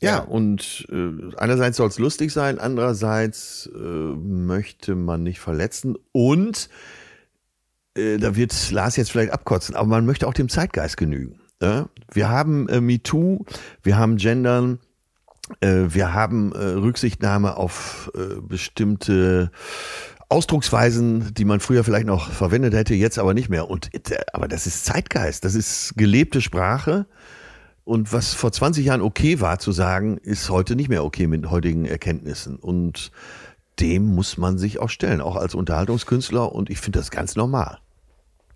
Ja, 0.00 0.18
und 0.18 0.86
äh, 0.90 1.34
einerseits 1.36 1.78
soll 1.78 1.88
es 1.88 1.98
lustig 1.98 2.32
sein, 2.32 2.58
andererseits 2.58 3.70
äh, 3.74 3.78
möchte 3.78 4.94
man 4.96 5.22
nicht 5.22 5.40
verletzen 5.40 5.96
und 6.12 6.68
äh, 7.96 8.18
da 8.18 8.36
wird 8.36 8.70
Lars 8.70 8.96
jetzt 8.96 9.12
vielleicht 9.12 9.32
abkotzen, 9.32 9.76
aber 9.76 9.88
man 9.88 10.04
möchte 10.04 10.26
auch 10.26 10.34
dem 10.34 10.48
Zeitgeist 10.48 10.96
genügen. 10.96 11.40
Ja? 11.62 11.88
Wir 12.12 12.28
haben 12.28 12.68
äh, 12.68 12.80
MeToo, 12.80 13.44
wir 13.82 13.96
haben 13.96 14.16
Gendern, 14.16 14.78
wir 15.60 16.14
haben 16.14 16.52
äh, 16.52 16.58
Rücksichtnahme 16.58 17.56
auf 17.56 18.10
äh, 18.14 18.40
bestimmte 18.40 19.50
Ausdrucksweisen, 20.28 21.34
die 21.34 21.44
man 21.44 21.60
früher 21.60 21.84
vielleicht 21.84 22.06
noch 22.06 22.30
verwendet 22.30 22.74
hätte, 22.74 22.94
jetzt 22.94 23.18
aber 23.18 23.34
nicht 23.34 23.48
mehr. 23.48 23.68
Und 23.68 23.94
äh, 23.94 24.16
aber 24.32 24.48
das 24.48 24.66
ist 24.66 24.84
Zeitgeist, 24.84 25.44
das 25.44 25.54
ist 25.54 25.94
gelebte 25.96 26.40
Sprache. 26.40 27.06
Und 27.84 28.12
was 28.12 28.32
vor 28.32 28.50
20 28.50 28.86
Jahren 28.86 29.02
okay 29.02 29.40
war 29.40 29.58
zu 29.58 29.70
sagen, 29.70 30.16
ist 30.16 30.48
heute 30.48 30.74
nicht 30.74 30.88
mehr 30.88 31.04
okay 31.04 31.26
mit 31.26 31.50
heutigen 31.50 31.84
Erkenntnissen. 31.84 32.56
Und 32.56 33.12
dem 33.78 34.06
muss 34.06 34.38
man 34.38 34.56
sich 34.56 34.78
auch 34.78 34.88
stellen, 34.88 35.20
auch 35.20 35.36
als 35.36 35.54
Unterhaltungskünstler. 35.54 36.50
Und 36.50 36.70
ich 36.70 36.78
finde 36.80 36.98
das 36.98 37.10
ganz 37.10 37.36
normal. 37.36 37.78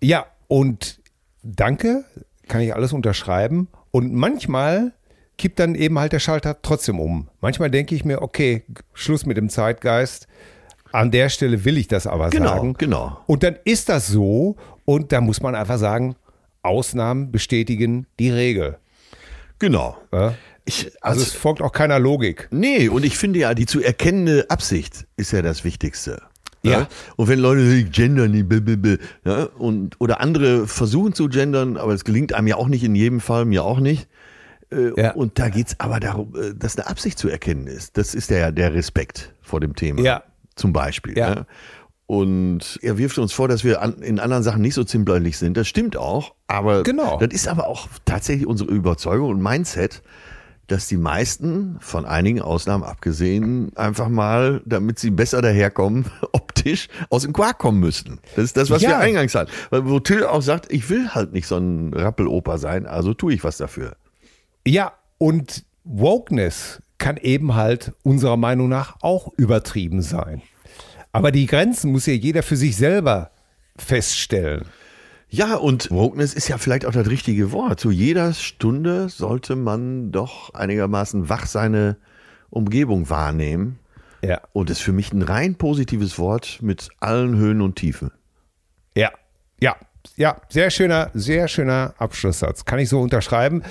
Ja, 0.01 0.25
und 0.47 0.99
danke, 1.43 2.05
kann 2.47 2.61
ich 2.61 2.73
alles 2.73 2.91
unterschreiben. 2.91 3.67
Und 3.91 4.13
manchmal 4.13 4.93
kippt 5.39 5.57
dann 5.59 5.73
eben 5.73 5.97
halt 5.97 6.13
der 6.13 6.19
Schalter 6.19 6.61
trotzdem 6.61 6.99
um. 6.99 7.29
Manchmal 7.41 7.71
denke 7.71 7.95
ich 7.95 8.05
mir, 8.05 8.21
okay, 8.21 8.63
Schluss 8.93 9.25
mit 9.25 9.37
dem 9.37 9.49
Zeitgeist. 9.49 10.27
An 10.91 11.09
der 11.11 11.29
Stelle 11.29 11.65
will 11.65 11.77
ich 11.77 11.87
das 11.87 12.05
aber 12.05 12.29
Genau, 12.29 12.49
sagen. 12.49 12.75
genau. 12.77 13.19
Und 13.25 13.41
dann 13.41 13.57
ist 13.63 13.89
das 13.89 14.07
so. 14.07 14.55
Und 14.85 15.11
da 15.11 15.21
muss 15.21 15.41
man 15.41 15.55
einfach 15.55 15.77
sagen, 15.77 16.15
Ausnahmen 16.61 17.31
bestätigen 17.31 18.05
die 18.19 18.29
Regel. 18.29 18.77
Genau. 19.59 19.97
Ja? 20.11 20.35
Ich, 20.65 20.91
Also 21.01 21.21
es 21.21 21.33
folgt 21.33 21.61
auch 21.61 21.71
keiner 21.71 21.99
Logik. 21.99 22.47
Nee, 22.51 22.89
und 22.89 23.03
ich 23.05 23.17
finde 23.17 23.39
ja, 23.39 23.53
die 23.53 23.65
zu 23.65 23.81
erkennende 23.81 24.45
Absicht 24.49 25.07
ist 25.17 25.31
ja 25.31 25.41
das 25.41 25.63
Wichtigste. 25.63 26.21
Ja. 26.61 26.87
Und 27.15 27.29
wenn 27.29 27.39
Leute 27.39 27.65
sagen, 27.65 27.89
gendern, 27.91 28.33
die 28.33 28.43
blablabla, 28.43 28.97
ja, 29.25 29.43
und, 29.57 29.95
oder 29.99 30.19
andere 30.19 30.67
versuchen 30.67 31.13
zu 31.13 31.29
gendern, 31.29 31.77
aber 31.77 31.93
es 31.93 32.03
gelingt 32.03 32.33
einem 32.33 32.47
ja 32.47 32.57
auch 32.57 32.67
nicht 32.67 32.83
in 32.83 32.95
jedem 32.95 33.21
Fall, 33.21 33.45
mir 33.45 33.63
auch 33.63 33.79
nicht. 33.79 34.07
Äh, 34.71 34.91
Ja. 35.01 35.11
Und 35.13 35.39
da 35.39 35.49
geht's 35.49 35.75
aber 35.79 35.99
darum, 35.99 36.33
äh, 36.35 36.53
dass 36.55 36.77
eine 36.77 36.87
Absicht 36.87 37.17
zu 37.19 37.29
erkennen 37.29 37.67
ist. 37.67 37.97
Das 37.97 38.13
ist 38.15 38.29
der, 38.29 38.51
der 38.51 38.73
Respekt 38.73 39.33
vor 39.41 39.59
dem 39.59 39.75
Thema. 39.75 40.01
Ja. 40.01 40.23
Zum 40.55 40.73
Beispiel. 40.73 41.17
Ja. 41.17 41.33
Ja. 41.35 41.45
Und 42.05 42.79
er 42.81 42.97
wirft 42.97 43.19
uns 43.19 43.33
vor, 43.33 43.47
dass 43.47 43.63
wir 43.63 43.81
an, 43.83 44.01
in 44.01 44.19
anderen 44.19 44.41
Sachen 44.41 44.61
nicht 44.61 44.73
so 44.73 44.83
zimperlich 44.83 45.37
sind. 45.37 45.55
Das 45.55 45.67
stimmt 45.67 45.95
auch. 45.95 46.33
Aber 46.47 46.81
Genau. 46.83 47.17
das 47.19 47.29
ist 47.33 47.47
aber 47.47 47.67
auch 47.67 47.87
tatsächlich 48.05 48.47
unsere 48.47 48.71
Überzeugung 48.71 49.29
und 49.29 49.41
Mindset, 49.43 50.01
dass 50.65 50.87
die 50.87 50.97
meisten, 50.97 51.77
von 51.79 52.05
einigen 52.05 52.41
Ausnahmen 52.41 52.83
abgesehen, 52.83 53.71
einfach 53.75 54.07
mal, 54.09 54.61
damit 54.65 54.97
sie 54.99 55.11
besser 55.11 55.41
daherkommen, 55.43 56.05
optisch 56.31 56.87
aus 57.09 57.23
dem 57.23 57.33
Quark 57.33 57.59
kommen 57.59 57.79
müssten. 57.79 58.19
Das 58.35 58.45
ist 58.45 58.57
das, 58.57 58.69
was 58.71 58.81
Ja. 58.81 58.89
wir 58.89 58.97
eingangs 58.99 59.33
hatten. 59.35 59.51
Weil 59.69 59.87
wo 59.87 59.99
Till 59.99 60.23
auch 60.25 60.41
sagt, 60.41 60.71
ich 60.71 60.89
will 60.89 61.09
halt 61.09 61.31
nicht 61.33 61.47
so 61.47 61.57
ein 61.57 61.93
Rappeloper 61.93 62.57
sein, 62.57 62.85
also 62.87 63.13
tue 63.13 63.33
ich 63.33 63.43
was 63.43 63.57
dafür. 63.57 63.95
Ja, 64.69 64.93
und 65.17 65.65
Wokeness 65.83 66.83
kann 66.99 67.17
eben 67.17 67.55
halt 67.55 67.93
unserer 68.03 68.37
Meinung 68.37 68.69
nach 68.69 68.97
auch 69.01 69.33
übertrieben 69.35 70.03
sein. 70.03 70.43
Aber 71.11 71.31
die 71.31 71.47
Grenzen 71.47 71.91
muss 71.91 72.05
ja 72.05 72.13
jeder 72.13 72.43
für 72.43 72.55
sich 72.55 72.77
selber 72.77 73.31
feststellen. 73.77 74.65
Ja, 75.27 75.55
und 75.55 75.89
Wokeness 75.89 76.35
ist 76.35 76.49
ja 76.49 76.59
vielleicht 76.59 76.85
auch 76.85 76.91
das 76.91 77.09
richtige 77.09 77.51
Wort. 77.51 77.79
Zu 77.79 77.89
jeder 77.89 78.31
Stunde 78.33 79.09
sollte 79.09 79.55
man 79.55 80.11
doch 80.11 80.53
einigermaßen 80.53 81.29
wach 81.29 81.47
seine 81.47 81.97
Umgebung 82.51 83.09
wahrnehmen. 83.09 83.79
Ja. 84.21 84.39
Und 84.53 84.69
ist 84.69 84.81
für 84.81 84.91
mich 84.91 85.11
ein 85.11 85.23
rein 85.23 85.55
positives 85.55 86.19
Wort 86.19 86.59
mit 86.61 86.89
allen 86.99 87.37
Höhen 87.37 87.61
und 87.61 87.75
Tiefen. 87.75 88.11
Ja, 88.95 89.09
ja, 89.59 89.75
ja, 90.15 90.39
sehr 90.49 90.69
schöner, 90.69 91.09
sehr 91.15 91.47
schöner 91.47 91.95
Abschlusssatz. 91.97 92.65
Kann 92.65 92.77
ich 92.77 92.89
so 92.89 92.99
unterschreiben. 92.99 93.63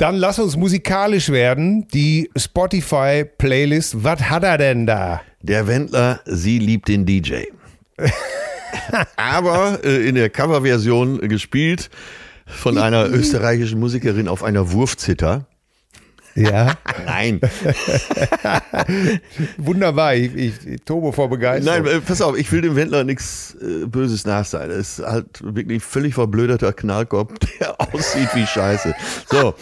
Dann 0.00 0.16
lass 0.16 0.38
uns 0.38 0.56
musikalisch 0.56 1.28
werden. 1.28 1.86
Die 1.88 2.30
Spotify-Playlist, 2.34 4.02
was 4.02 4.30
hat 4.30 4.44
er 4.44 4.56
denn 4.56 4.86
da? 4.86 5.20
Der 5.42 5.66
Wendler, 5.66 6.20
sie 6.24 6.58
liebt 6.58 6.88
den 6.88 7.04
DJ. 7.04 7.42
Aber 9.16 9.84
äh, 9.84 10.08
in 10.08 10.14
der 10.14 10.30
Coverversion 10.30 11.18
gespielt 11.28 11.90
von 12.46 12.78
einer 12.78 13.10
österreichischen 13.10 13.78
Musikerin 13.78 14.26
auf 14.26 14.42
einer 14.42 14.72
Wurfzither. 14.72 15.44
Ja, 16.34 16.74
Nein, 17.06 17.40
wunderbar. 19.56 20.14
Ich, 20.14 20.34
ich, 20.36 20.80
tobe 20.84 21.12
vor 21.12 21.28
Begeisterung. 21.28 21.84
nein, 21.84 21.96
äh, 21.96 22.00
pass 22.00 22.22
auf, 22.22 22.38
ich 22.38 22.50
will 22.52 22.60
dem 22.60 22.76
Wendler 22.76 23.04
nichts 23.04 23.56
äh, 23.60 23.86
Böses 23.86 24.24
nachsehen. 24.24 24.70
Er 24.70 24.76
ist 24.76 25.00
halt 25.00 25.40
wirklich 25.42 25.82
völlig 25.82 26.14
verblöderter 26.14 26.72
Knallkopf, 26.72 27.34
der 27.60 27.80
aussieht 27.80 28.28
wie 28.34 28.46
Scheiße. 28.46 28.94
So. 29.30 29.54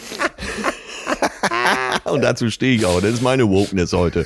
Und 2.05 2.21
dazu 2.21 2.49
stehe 2.49 2.75
ich 2.75 2.85
auch. 2.85 3.01
Das 3.01 3.11
ist 3.11 3.21
meine 3.21 3.49
Wokeness 3.49 3.93
heute. 3.93 4.25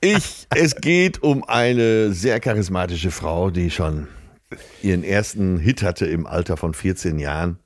Ich, 0.00 0.46
es 0.50 0.76
geht 0.76 1.22
um 1.22 1.42
eine 1.44 2.12
sehr 2.12 2.38
charismatische 2.38 3.10
Frau, 3.10 3.50
die 3.50 3.70
schon 3.70 4.08
ihren 4.82 5.02
ersten 5.02 5.58
Hit 5.58 5.82
hatte 5.82 6.06
im 6.06 6.26
Alter 6.26 6.56
von 6.56 6.74
14 6.74 7.18
Jahren 7.18 7.58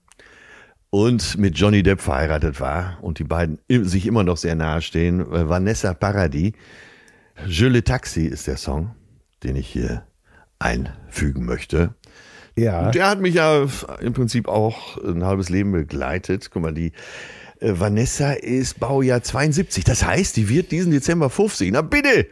und 0.97 1.36
mit 1.36 1.59
Johnny 1.59 1.82
Depp 1.82 2.01
verheiratet 2.01 2.59
war 2.59 2.97
und 3.02 3.18
die 3.18 3.24
beiden 3.24 3.59
sich 3.68 4.06
immer 4.06 4.24
noch 4.24 4.39
sehr 4.39 4.55
nahe 4.55 4.81
stehen. 4.81 5.20
Äh, 5.20 5.47
Vanessa 5.47 5.93
Paradis. 5.93 6.52
Je 7.47 7.68
le 7.68 7.85
Taxi 7.85 8.24
ist 8.24 8.47
der 8.47 8.56
Song, 8.56 8.94
den 9.43 9.56
ich 9.56 9.68
hier 9.68 10.05
einfügen 10.59 11.44
möchte. 11.44 11.94
ja. 12.56 12.90
Der 12.93 13.10
hat 13.10 13.20
mich 13.20 13.35
ja 13.35 13.66
im 14.01 14.14
Prinzip 14.14 14.48
auch 14.48 14.97
ein 15.05 15.23
halbes 15.23 15.51
Leben 15.51 15.73
begleitet. 15.73 16.48
Guck 16.51 16.62
mal, 16.62 16.73
die 16.73 16.93
äh, 17.60 17.73
Vanessa 17.74 18.32
ist 18.32 18.81
Baujahr 18.81 19.23
72. 19.23 19.85
Das 19.85 20.02
heißt, 20.02 20.35
die 20.39 20.48
wird 20.48 20.73
diesen 20.73 20.93
Dezember 20.93 21.28
50. 21.28 21.73
Na 21.73 21.82
bitte! 21.82 22.27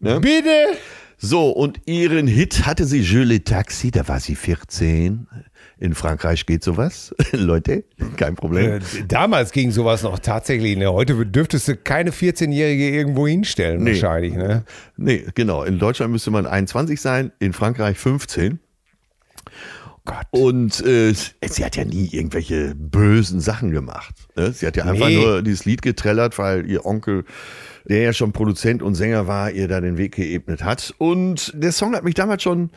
Ne? 0.00 0.18
Bitte! 0.18 0.76
So, 1.16 1.50
und 1.50 1.82
ihren 1.86 2.26
Hit 2.26 2.66
hatte 2.66 2.86
sie 2.86 3.02
Je 3.02 3.22
le 3.22 3.44
Taxi, 3.44 3.92
da 3.92 4.08
war 4.08 4.18
sie 4.18 4.34
14. 4.34 5.28
In 5.80 5.94
Frankreich 5.94 6.44
geht 6.44 6.62
sowas. 6.62 7.14
Leute, 7.32 7.84
kein 8.18 8.34
Problem. 8.36 8.74
Äh, 8.74 8.80
damals 9.08 9.50
ging 9.50 9.70
sowas 9.70 10.02
noch 10.02 10.18
tatsächlich. 10.18 10.76
Ne? 10.76 10.92
Heute 10.92 11.24
dürftest 11.26 11.68
du 11.68 11.76
keine 11.76 12.10
14-Jährige 12.10 12.90
irgendwo 12.90 13.26
hinstellen, 13.26 13.82
Nee. 13.82 13.92
wahrscheinlich. 13.92 14.34
Ne? 14.34 14.64
Nee, 14.98 15.24
genau. 15.34 15.64
In 15.64 15.78
Deutschland 15.78 16.12
müsste 16.12 16.30
man 16.30 16.44
21 16.46 17.00
sein, 17.00 17.32
in 17.38 17.54
Frankreich 17.54 17.98
15. 17.98 18.60
Gott. 20.04 20.26
Und 20.30 20.84
äh, 20.84 21.12
sie 21.14 21.64
hat 21.64 21.76
ja 21.76 21.84
nie 21.84 22.08
irgendwelche 22.12 22.74
bösen 22.74 23.40
Sachen 23.40 23.70
gemacht. 23.70 24.14
Ne? 24.36 24.52
Sie 24.52 24.66
hat 24.66 24.76
ja 24.76 24.84
einfach 24.84 25.08
Nee. 25.08 25.16
nur 25.16 25.42
dieses 25.42 25.64
Lied 25.64 25.82
getrellert, 25.82 26.38
weil 26.38 26.66
ihr 26.70 26.84
Onkel, 26.86 27.24
der 27.88 28.02
ja 28.02 28.12
schon 28.12 28.32
Produzent 28.32 28.82
und 28.82 28.94
Sänger 28.96 29.26
war, 29.26 29.50
ihr 29.50 29.66
da 29.68 29.80
den 29.80 29.96
Weg 29.98 30.14
geebnet 30.16 30.62
hat. 30.62 30.94
Und 30.98 31.52
der 31.54 31.72
Song 31.72 31.94
hat 31.94 32.04
mich 32.04 32.14
damals 32.14 32.42
schon 32.42 32.70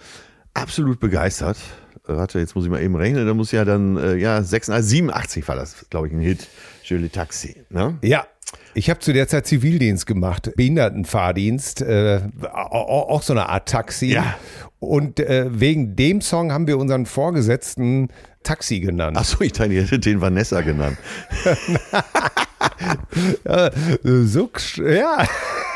absolut 0.54 1.00
begeistert. 1.00 1.58
Warte, 2.06 2.40
jetzt 2.40 2.56
muss 2.56 2.66
ich 2.66 2.72
mal 2.72 2.82
eben 2.82 2.96
rechnen. 2.96 3.26
Da 3.26 3.34
muss 3.34 3.52
ja 3.52 3.64
dann, 3.64 3.98
äh, 3.98 4.16
ja, 4.16 4.42
86, 4.42 4.90
87 4.90 5.48
war 5.48 5.56
das, 5.56 5.86
glaube 5.90 6.08
ich, 6.08 6.14
ein 6.14 6.20
Hit. 6.20 6.48
Joli 6.84 7.10
Taxi. 7.10 7.56
Ne? 7.70 7.98
Ja, 8.02 8.26
ich 8.74 8.90
habe 8.90 9.00
zu 9.00 9.14
der 9.14 9.28
Zeit 9.28 9.46
Zivildienst 9.46 10.06
gemacht, 10.06 10.52
Behindertenfahrdienst, 10.56 11.82
äh, 11.82 12.22
auch, 12.52 13.10
auch 13.10 13.22
so 13.22 13.34
eine 13.34 13.50
Art 13.50 13.70
Taxi. 13.70 14.14
Ja. 14.14 14.36
Und 14.80 15.20
äh, 15.20 15.48
wegen 15.50 15.96
dem 15.96 16.22
Song 16.22 16.52
haben 16.52 16.68
wir 16.68 16.78
unseren 16.78 17.06
Vorgesetzten 17.06 18.10
Taxi 18.44 18.80
genannt. 18.80 19.18
Achso, 19.18 19.42
ich 19.42 19.58
hättet 19.58 20.06
den 20.06 20.20
Vanessa 20.20 20.62
genannt. 20.62 20.98
Ja, 23.46 23.72
so, 24.04 24.50
ja. 24.78 25.26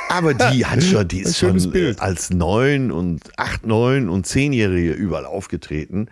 Aber 0.09 0.34
die 0.34 0.65
hat 0.65 0.84
schon, 0.84 1.07
die 1.07 1.19
ist 1.21 1.38
schon 1.38 1.71
Bild. 1.71 1.97
äh, 1.97 2.01
als 2.01 2.29
neun 2.29 2.91
und 2.91 3.21
acht, 3.38 3.65
neun 3.65 4.09
und 4.09 4.25
zehnjährige 4.25 4.91
überall 4.91 5.25
aufgetreten. 5.25 6.07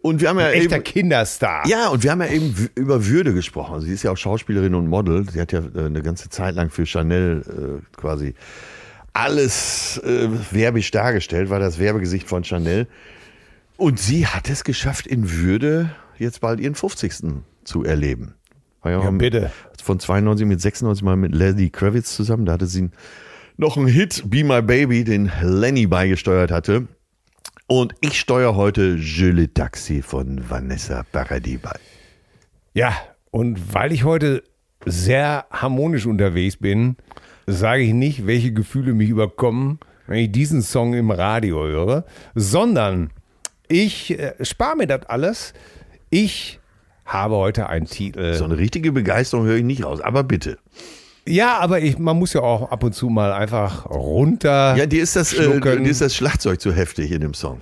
Und 0.00 0.20
wir 0.20 0.28
haben 0.28 0.38
ja 0.38 0.50
Echter 0.50 0.76
eben, 0.76 0.84
Kinderstar. 0.84 1.66
ja, 1.66 1.88
und 1.88 2.04
wir 2.04 2.12
haben 2.12 2.20
ja 2.20 2.28
eben 2.28 2.68
über 2.76 3.06
Würde 3.06 3.34
gesprochen. 3.34 3.80
Sie 3.80 3.92
ist 3.92 4.04
ja 4.04 4.12
auch 4.12 4.16
Schauspielerin 4.16 4.74
und 4.74 4.86
Model. 4.86 5.28
Sie 5.28 5.40
hat 5.40 5.50
ja 5.52 5.60
äh, 5.60 5.86
eine 5.86 6.02
ganze 6.02 6.28
Zeit 6.28 6.54
lang 6.54 6.70
für 6.70 6.86
Chanel 6.86 7.80
äh, 7.82 7.96
quasi 8.00 8.34
alles 9.12 9.98
äh, 10.04 10.28
werbisch 10.52 10.90
dargestellt, 10.90 11.48
war 11.48 11.58
das 11.58 11.78
Werbegesicht 11.78 12.28
von 12.28 12.44
Chanel. 12.44 12.86
Und 13.76 13.98
sie 13.98 14.26
hat 14.26 14.48
es 14.48 14.62
geschafft, 14.62 15.06
in 15.06 15.30
Würde 15.32 15.90
jetzt 16.18 16.40
bald 16.40 16.60
ihren 16.60 16.74
50. 16.74 17.42
zu 17.64 17.84
erleben. 17.84 18.34
War 18.82 18.92
Ja, 18.92 19.10
bitte. 19.10 19.50
Von 19.86 20.00
92 20.00 20.48
mit 20.48 20.60
96 20.60 21.04
mal 21.04 21.14
mit 21.14 21.32
Lenny 21.32 21.70
Kravitz 21.70 22.16
zusammen. 22.16 22.44
Da 22.44 22.54
hatte 22.54 22.66
sie 22.66 22.90
noch 23.56 23.76
einen 23.76 23.86
Hit, 23.86 24.24
Be 24.26 24.42
My 24.42 24.60
Baby, 24.60 25.04
den 25.04 25.30
Lenny 25.40 25.86
beigesteuert 25.86 26.50
hatte. 26.50 26.88
Und 27.68 27.94
ich 28.00 28.18
steuere 28.18 28.56
heute 28.56 28.96
Je 28.96 29.46
Taxi 29.46 30.02
von 30.02 30.50
Vanessa 30.50 31.04
Paradis 31.12 31.60
bei. 31.60 31.78
Ja, 32.74 32.96
und 33.30 33.74
weil 33.74 33.92
ich 33.92 34.02
heute 34.02 34.42
sehr 34.84 35.46
harmonisch 35.52 36.06
unterwegs 36.06 36.56
bin, 36.56 36.96
sage 37.46 37.82
ich 37.84 37.92
nicht, 37.92 38.26
welche 38.26 38.52
Gefühle 38.52 38.92
mich 38.92 39.08
überkommen, 39.08 39.78
wenn 40.08 40.18
ich 40.18 40.32
diesen 40.32 40.62
Song 40.62 40.94
im 40.94 41.12
Radio 41.12 41.62
höre, 41.62 42.04
sondern 42.34 43.10
ich 43.68 44.18
äh, 44.18 44.34
spare 44.44 44.78
mir 44.78 44.88
das 44.88 45.06
alles. 45.06 45.54
Ich 46.10 46.58
habe 47.06 47.36
heute 47.36 47.68
einen 47.68 47.86
Titel. 47.86 48.34
So 48.34 48.44
eine 48.44 48.58
richtige 48.58 48.92
Begeisterung 48.92 49.46
höre 49.46 49.56
ich 49.56 49.64
nicht 49.64 49.84
raus, 49.84 50.00
aber 50.00 50.24
bitte. 50.24 50.58
ja, 51.26 51.58
aber 51.58 51.80
ich, 51.80 51.98
man 51.98 52.18
muss 52.18 52.32
ja 52.32 52.42
auch 52.42 52.70
ab 52.70 52.84
und 52.84 52.94
zu 52.94 53.08
mal 53.08 53.32
einfach 53.32 53.88
runter. 53.88 54.76
Ja, 54.76 54.86
dir 54.86 55.02
ist 55.02 55.16
das, 55.16 55.32
äh, 55.32 55.60
dir 55.60 55.80
ist 55.80 56.00
das 56.00 56.14
Schlagzeug 56.14 56.60
zu 56.60 56.72
heftig 56.72 57.12
in 57.12 57.20
dem 57.20 57.34
Song. 57.34 57.60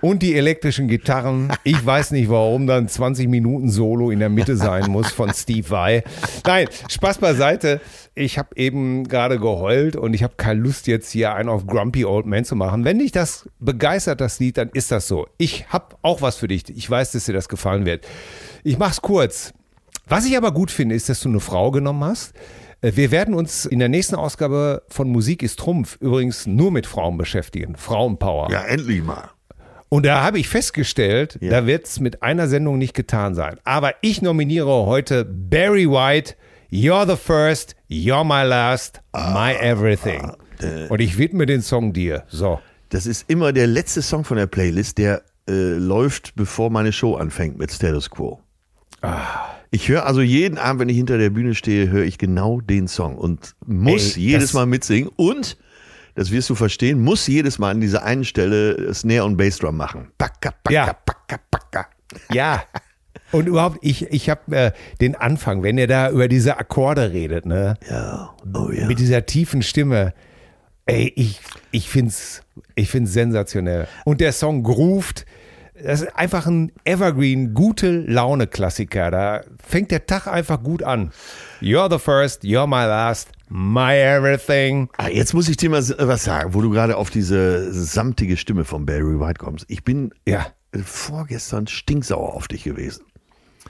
Und 0.00 0.22
die 0.22 0.34
elektrischen 0.34 0.88
Gitarren. 0.88 1.52
Ich 1.64 1.84
weiß 1.84 2.10
nicht, 2.10 2.28
warum 2.28 2.66
dann 2.66 2.88
20 2.88 3.28
Minuten 3.28 3.70
Solo 3.70 4.10
in 4.10 4.18
der 4.18 4.28
Mitte 4.28 4.56
sein 4.56 4.90
muss 4.90 5.10
von 5.10 5.32
Steve 5.32 5.68
Vai. 5.70 6.04
Nein, 6.46 6.68
Spaß 6.88 7.18
beiseite. 7.18 7.80
Ich 8.14 8.38
habe 8.38 8.48
eben 8.56 9.08
gerade 9.08 9.38
geheult 9.38 9.96
und 9.96 10.14
ich 10.14 10.22
habe 10.22 10.34
keine 10.36 10.60
Lust 10.60 10.86
jetzt 10.86 11.10
hier 11.10 11.34
einen 11.34 11.48
auf 11.48 11.66
Grumpy 11.66 12.04
Old 12.04 12.26
Man 12.26 12.44
zu 12.44 12.56
machen. 12.56 12.84
Wenn 12.84 12.98
dich 12.98 13.12
das 13.12 13.48
begeistert, 13.58 14.20
das 14.20 14.38
Lied, 14.38 14.56
dann 14.58 14.70
ist 14.70 14.90
das 14.90 15.08
so. 15.08 15.26
Ich 15.38 15.68
habe 15.68 15.96
auch 16.02 16.22
was 16.22 16.36
für 16.36 16.48
dich. 16.48 16.64
Ich 16.74 16.88
weiß, 16.88 17.12
dass 17.12 17.24
dir 17.26 17.32
das 17.34 17.48
gefallen 17.48 17.84
wird. 17.84 18.06
Ich 18.64 18.78
mach's 18.78 19.02
kurz. 19.02 19.52
Was 20.08 20.24
ich 20.24 20.36
aber 20.36 20.52
gut 20.52 20.70
finde, 20.70 20.94
ist, 20.94 21.08
dass 21.08 21.20
du 21.20 21.28
eine 21.28 21.40
Frau 21.40 21.70
genommen 21.70 22.04
hast. 22.04 22.32
Äh, 22.80 22.92
Wir 22.94 23.10
werden 23.10 23.34
uns 23.34 23.66
in 23.66 23.78
der 23.80 23.88
nächsten 23.88 24.14
Ausgabe 24.14 24.82
von 24.88 25.08
Musik 25.08 25.42
ist 25.42 25.58
Trumpf 25.58 25.96
übrigens 26.00 26.46
nur 26.46 26.70
mit 26.70 26.86
Frauen 26.86 27.18
beschäftigen. 27.18 27.76
Frauenpower. 27.76 28.50
Ja, 28.50 28.62
endlich 28.62 29.02
mal. 29.02 29.30
Und 29.88 30.04
da 30.04 30.22
habe 30.22 30.38
ich 30.38 30.48
festgestellt, 30.48 31.38
Ja. 31.40 31.50
da 31.50 31.66
wird 31.66 31.86
es 31.86 32.00
mit 32.00 32.22
einer 32.22 32.48
Sendung 32.48 32.78
nicht 32.78 32.94
getan 32.94 33.34
sein. 33.34 33.58
Aber 33.64 33.94
ich 34.00 34.20
nominiere 34.22 34.86
heute 34.86 35.24
Barry 35.24 35.88
White, 35.88 36.34
You're 36.70 37.06
the 37.08 37.16
First, 37.16 37.76
You're 37.88 38.24
My 38.24 38.46
Last, 38.48 39.00
My 39.14 39.52
Everything. 39.60 40.32
Und 40.88 41.00
ich 41.00 41.18
widme 41.18 41.46
den 41.46 41.62
Song 41.62 41.92
dir. 41.92 42.24
So. 42.28 42.58
Das 42.88 43.06
ist 43.06 43.28
immer 43.30 43.52
der 43.52 43.66
letzte 43.66 44.02
Song 44.02 44.24
von 44.24 44.36
der 44.36 44.46
Playlist, 44.46 44.98
der 44.98 45.22
äh, 45.48 45.52
läuft, 45.74 46.34
bevor 46.34 46.70
meine 46.70 46.92
Show 46.92 47.14
anfängt 47.14 47.58
mit 47.58 47.70
Status 47.70 48.10
Quo. 48.10 48.40
Ich 49.70 49.88
höre 49.88 50.06
also 50.06 50.20
jeden 50.22 50.58
Abend, 50.58 50.80
wenn 50.80 50.88
ich 50.88 50.96
hinter 50.96 51.18
der 51.18 51.30
Bühne 51.30 51.54
stehe, 51.54 51.90
höre 51.90 52.04
ich 52.04 52.18
genau 52.18 52.60
den 52.60 52.88
Song 52.88 53.16
und 53.16 53.54
muss 53.66 54.16
Ey, 54.16 54.22
jedes 54.22 54.52
Mal 54.54 54.66
mitsingen 54.66 55.10
und 55.16 55.56
das 56.16 56.30
wirst 56.32 56.50
du 56.50 56.54
verstehen, 56.54 57.00
muss 57.00 57.26
jedes 57.26 57.58
Mal 57.58 57.70
an 57.70 57.80
dieser 57.80 58.02
einen 58.04 58.24
Stelle 58.24 58.92
Snare 58.94 59.24
und 59.24 59.36
Bassdrum 59.36 59.76
machen. 59.76 60.08
Packa, 60.18 60.50
packa, 60.50 60.70
Ja. 60.74 60.92
packa, 60.92 61.38
packa. 61.50 61.86
Ja. 62.32 62.64
Und 63.32 63.46
überhaupt, 63.48 63.78
ich, 63.82 64.06
ich 64.12 64.30
habe 64.30 64.56
äh, 64.56 64.72
den 65.00 65.14
Anfang, 65.16 65.62
wenn 65.62 65.78
ihr 65.78 65.86
da 65.88 66.10
über 66.10 66.28
diese 66.28 66.58
Akkorde 66.58 67.12
redet, 67.12 67.44
ne? 67.44 67.76
Ja, 67.90 68.34
oh 68.54 68.70
ja. 68.70 68.86
Mit 68.86 68.98
dieser 68.98 69.26
tiefen 69.26 69.62
Stimme. 69.62 70.14
Ey, 70.86 71.12
ich, 71.16 71.40
ich 71.72 71.88
find's, 71.90 72.42
ich 72.76 72.88
find's 72.88 73.12
sensationell. 73.12 73.88
Und 74.04 74.20
der 74.20 74.32
Song 74.32 74.62
groovt. 74.62 75.26
Das 75.82 76.00
ist 76.02 76.16
einfach 76.16 76.46
ein 76.46 76.72
Evergreen, 76.84 77.52
gute 77.52 77.98
Laune-Klassiker. 78.00 79.10
Da 79.10 79.40
fängt 79.62 79.90
der 79.90 80.06
Tag 80.06 80.26
einfach 80.26 80.62
gut 80.62 80.82
an. 80.82 81.10
You're 81.60 81.90
the 81.90 81.98
first, 81.98 82.44
you're 82.44 82.66
my 82.66 82.86
last, 82.86 83.28
my 83.48 83.94
everything. 83.94 84.88
Ah, 84.98 85.08
jetzt 85.08 85.34
muss 85.34 85.48
ich 85.48 85.56
dir 85.56 85.70
mal 85.70 85.82
was 85.98 86.24
sagen, 86.24 86.54
wo 86.54 86.60
du 86.62 86.70
gerade 86.70 86.96
auf 86.96 87.10
diese 87.10 87.72
samtige 87.72 88.36
Stimme 88.36 88.64
von 88.64 88.86
Barry 88.86 89.20
White 89.20 89.38
kommst. 89.38 89.64
Ich 89.68 89.84
bin 89.84 90.12
Ja. 90.26 90.46
äh, 90.72 90.78
vorgestern 90.78 91.66
stinksauer 91.66 92.34
auf 92.34 92.48
dich 92.48 92.64
gewesen. 92.64 93.04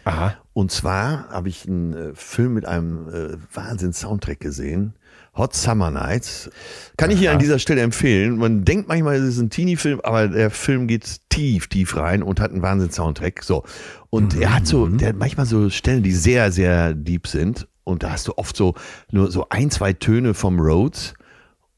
Aha. 0.04 0.36
Und 0.52 0.70
zwar 0.70 1.28
habe 1.30 1.48
ich 1.48 1.66
einen 1.66 1.92
äh, 1.94 2.10
Film 2.14 2.54
mit 2.54 2.64
einem 2.64 3.08
äh, 3.08 3.36
Wahnsinn-Soundtrack 3.54 4.40
gesehen. 4.40 4.94
Hot 5.36 5.54
Summer 5.54 5.90
Nights. 5.90 6.48
Kann 6.96 7.10
ich 7.10 7.18
hier 7.18 7.30
an 7.32 7.38
dieser 7.38 7.58
Stelle 7.58 7.82
empfehlen. 7.82 8.38
Man 8.38 8.64
denkt 8.64 8.88
manchmal, 8.88 9.16
es 9.16 9.24
ist 9.34 9.38
ein 9.38 9.50
Teenie-Film, 9.50 10.00
aber 10.02 10.28
der 10.28 10.50
Film 10.50 10.86
geht 10.86 11.16
tief, 11.28 11.66
tief 11.66 11.96
rein 11.96 12.22
und 12.22 12.40
hat 12.40 12.52
einen 12.52 12.62
Wahnsinn-Soundtrack. 12.62 13.42
So. 13.42 13.64
Und 14.08 14.34
er 14.40 14.54
hat 14.54 14.66
so, 14.66 14.86
der 14.86 15.08
hat 15.10 15.16
manchmal 15.16 15.44
so 15.44 15.68
Stellen, 15.68 16.02
die 16.02 16.12
sehr, 16.12 16.50
sehr 16.52 16.94
deep 16.94 17.26
sind. 17.26 17.68
Und 17.86 18.02
da 18.02 18.10
hast 18.10 18.26
du 18.26 18.36
oft 18.36 18.56
so 18.56 18.74
nur 19.12 19.30
so 19.30 19.48
ein, 19.48 19.70
zwei 19.70 19.92
Töne 19.92 20.34
vom 20.34 20.58
Rhodes. 20.58 21.14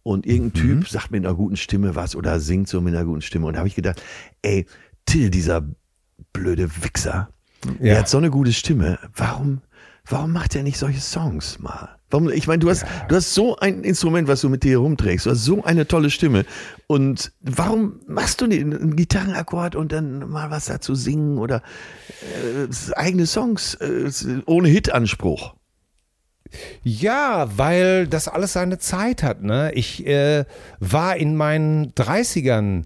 Und 0.02 0.24
irgendein 0.26 0.62
Mhm. 0.62 0.80
Typ 0.80 0.88
sagt 0.88 1.10
mit 1.10 1.26
einer 1.26 1.34
guten 1.34 1.56
Stimme 1.58 1.94
was 1.94 2.16
oder 2.16 2.40
singt 2.40 2.66
so 2.68 2.80
mit 2.80 2.94
einer 2.94 3.04
guten 3.04 3.20
Stimme. 3.20 3.46
Und 3.46 3.52
da 3.54 3.58
habe 3.58 3.68
ich 3.68 3.74
gedacht, 3.74 4.02
ey, 4.40 4.64
Till, 5.04 5.28
dieser 5.30 5.66
blöde 6.32 6.70
Wichser, 6.82 7.28
Ja. 7.66 7.72
der 7.80 7.98
hat 7.98 8.08
so 8.08 8.16
eine 8.16 8.30
gute 8.30 8.52
Stimme. 8.54 8.98
Warum, 9.14 9.60
warum 10.06 10.32
macht 10.32 10.56
er 10.56 10.62
nicht 10.62 10.78
solche 10.78 11.00
Songs 11.00 11.58
mal? 11.58 11.96
Warum, 12.10 12.30
ich 12.30 12.46
meine, 12.46 12.60
du 12.60 12.70
hast, 12.70 12.86
du 13.08 13.16
hast 13.16 13.34
so 13.34 13.56
ein 13.58 13.84
Instrument, 13.84 14.28
was 14.28 14.40
du 14.40 14.48
mit 14.48 14.62
dir 14.64 14.78
rumträgst. 14.78 15.26
Du 15.26 15.30
hast 15.30 15.44
so 15.44 15.62
eine 15.64 15.86
tolle 15.86 16.08
Stimme. 16.08 16.46
Und 16.86 17.32
warum 17.42 18.00
machst 18.06 18.40
du 18.40 18.46
nicht 18.46 18.62
einen 18.62 18.96
Gitarrenakkord 18.96 19.76
und 19.76 19.92
dann 19.92 20.26
mal 20.30 20.50
was 20.50 20.66
dazu 20.66 20.94
singen 20.94 21.36
oder 21.36 21.62
äh, 22.22 22.94
eigene 22.94 23.26
Songs 23.26 23.74
äh, 23.74 24.10
ohne 24.46 24.68
Hitanspruch? 24.68 25.54
Ja, 26.82 27.48
weil 27.56 28.06
das 28.06 28.28
alles 28.28 28.52
seine 28.52 28.78
Zeit 28.78 29.22
hat. 29.22 29.42
Ne? 29.42 29.72
Ich 29.74 30.06
äh, 30.06 30.44
war 30.80 31.16
in 31.16 31.36
meinen 31.36 31.92
30ern, 31.92 32.84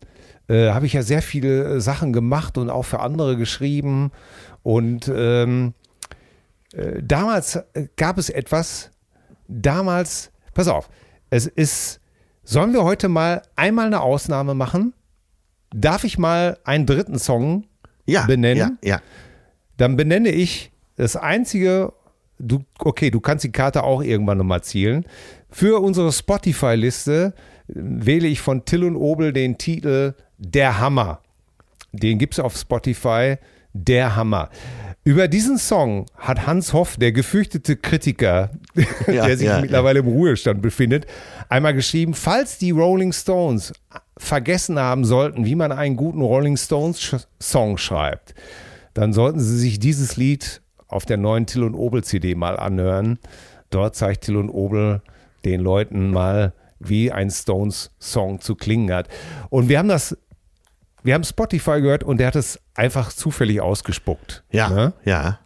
äh, 0.48 0.70
habe 0.70 0.86
ich 0.86 0.92
ja 0.92 1.02
sehr 1.02 1.22
viele 1.22 1.80
Sachen 1.80 2.12
gemacht 2.12 2.58
und 2.58 2.70
auch 2.70 2.84
für 2.84 3.00
andere 3.00 3.36
geschrieben. 3.36 4.10
Und 4.62 5.10
ähm, 5.14 5.74
äh, 6.72 7.02
damals 7.02 7.56
äh, 7.56 7.88
gab 7.96 8.18
es 8.18 8.30
etwas, 8.30 8.90
damals, 9.48 10.30
pass 10.54 10.68
auf, 10.68 10.88
es 11.30 11.46
ist, 11.46 12.00
sollen 12.44 12.72
wir 12.72 12.84
heute 12.84 13.08
mal 13.08 13.42
einmal 13.56 13.86
eine 13.86 14.00
Ausnahme 14.00 14.54
machen? 14.54 14.94
Darf 15.74 16.04
ich 16.04 16.18
mal 16.18 16.58
einen 16.64 16.86
dritten 16.86 17.18
Song 17.18 17.64
Ja, 18.04 18.26
benennen? 18.26 18.78
Ja, 18.82 18.96
ja. 18.96 19.00
Dann 19.76 19.96
benenne 19.96 20.28
ich 20.28 20.70
das 20.96 21.16
einzige, 21.16 21.92
du, 22.42 22.64
okay, 22.78 23.10
du 23.10 23.20
kannst 23.20 23.44
die 23.44 23.52
Karte 23.52 23.84
auch 23.84 24.02
irgendwann 24.02 24.38
nochmal 24.38 24.62
zielen. 24.62 25.06
Für 25.50 25.80
unsere 25.80 26.12
Spotify-Liste 26.12 27.34
äh, 27.68 27.72
wähle 27.74 28.28
ich 28.28 28.40
von 28.40 28.64
Till 28.64 28.84
und 28.84 28.96
Obel 28.96 29.32
den 29.32 29.56
Titel 29.56 30.14
Der 30.38 30.78
Hammer. 30.78 31.20
Den 31.92 32.18
gibt 32.18 32.34
es 32.34 32.40
auf 32.40 32.56
Spotify, 32.56 33.36
Der 33.72 34.16
Hammer. 34.16 34.50
Über 35.04 35.26
diesen 35.26 35.58
Song 35.58 36.06
hat 36.16 36.46
Hans 36.46 36.72
Hoff, 36.72 36.96
der 36.96 37.10
gefürchtete 37.10 37.76
Kritiker, 37.76 38.50
Ja, 39.06 39.26
der 39.26 39.36
sich 39.36 39.48
ja, 39.48 39.60
mittlerweile 39.60 39.98
im 39.98 40.06
Ruhestand 40.06 40.62
befindet, 40.62 41.06
einmal 41.48 41.74
geschrieben, 41.74 42.14
falls 42.14 42.58
die 42.58 42.70
Rolling 42.70 43.12
Stones 43.12 43.72
vergessen 44.16 44.78
haben 44.78 45.04
sollten, 45.04 45.44
wie 45.44 45.56
man 45.56 45.72
einen 45.72 45.96
guten 45.96 46.20
Rolling 46.20 46.56
Stones 46.56 47.26
Song 47.40 47.78
schreibt, 47.78 48.34
dann 48.94 49.12
sollten 49.12 49.40
sie 49.40 49.58
sich 49.58 49.80
dieses 49.80 50.16
Lied 50.16 50.61
auf 50.92 51.04
der 51.04 51.16
neuen 51.16 51.46
Till 51.46 51.62
und 51.62 51.74
Obel 51.74 52.04
CD 52.04 52.34
mal 52.34 52.56
anhören. 52.58 53.18
Dort 53.70 53.96
zeigt 53.96 54.24
Till 54.24 54.36
und 54.36 54.50
Obel 54.50 55.02
den 55.44 55.60
Leuten 55.60 56.10
mal, 56.10 56.52
wie 56.78 57.12
ein 57.12 57.30
Stones 57.30 57.90
Song 58.00 58.40
zu 58.40 58.54
klingen 58.54 58.92
hat. 58.92 59.08
Und 59.50 59.68
wir 59.68 59.78
haben 59.78 59.88
das, 59.88 60.16
wir 61.02 61.14
haben 61.14 61.24
Spotify 61.24 61.80
gehört 61.80 62.04
und 62.04 62.18
der 62.18 62.26
hat 62.28 62.36
es 62.36 62.60
einfach 62.74 63.12
zufällig 63.12 63.60
ausgespuckt. 63.60 64.44
Ja, 64.50 64.68
Ne? 64.68 64.92
ja. 65.04 65.38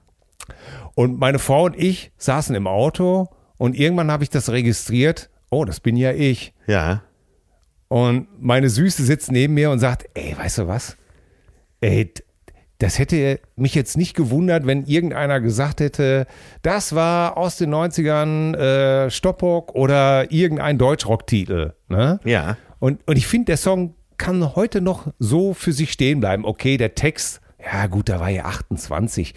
Und 0.95 1.19
meine 1.19 1.39
Frau 1.39 1.65
und 1.65 1.77
ich 1.77 2.11
saßen 2.17 2.55
im 2.55 2.67
Auto 2.67 3.29
und 3.59 3.75
irgendwann 3.79 4.11
habe 4.11 4.23
ich 4.23 4.31
das 4.31 4.51
registriert. 4.51 5.29
Oh, 5.51 5.65
das 5.65 5.81
bin 5.81 5.97
ja 5.97 6.13
ich. 6.13 6.55
Ja. 6.67 7.03
Und 7.89 8.29
meine 8.43 8.69
Süße 8.71 9.05
sitzt 9.05 9.31
neben 9.31 9.55
mir 9.55 9.71
und 9.71 9.79
sagt, 9.79 10.07
ey, 10.15 10.37
weißt 10.37 10.59
du 10.59 10.67
was? 10.69 10.97
Ey, 11.81 12.13
das 12.79 12.99
hätte 12.99 13.41
mich 13.57 13.75
jetzt 13.75 13.97
nicht 13.97 14.15
gewundert, 14.15 14.67
wenn 14.67 14.85
irgendeiner 14.85 15.41
gesagt 15.41 15.81
hätte, 15.81 16.27
das 16.63 16.95
war 16.95 17.37
aus 17.37 17.57
den 17.57 17.75
90ern 17.75 18.55
äh, 18.57 19.11
Stoppock 19.11 19.75
oder 19.75 20.31
irgendein 20.31 20.77
Deutschrock-Titel. 20.79 21.73
Ne? 21.89 22.21
Ja. 22.25 22.59
Und, 22.79 23.01
und 23.07 23.17
ich 23.17 23.27
finde, 23.27 23.47
der 23.47 23.57
Song 23.57 23.95
kann 24.19 24.55
heute 24.55 24.81
noch 24.81 25.13
so 25.19 25.55
für 25.55 25.73
sich 25.73 25.93
stehen 25.93 26.21
bleiben. 26.21 26.45
Okay, 26.45 26.77
der 26.77 26.95
Text, 26.95 27.41
ja 27.63 27.87
gut, 27.87 28.09
da 28.09 28.21
war 28.21 28.29
ja 28.29 28.45
28. 28.45 29.35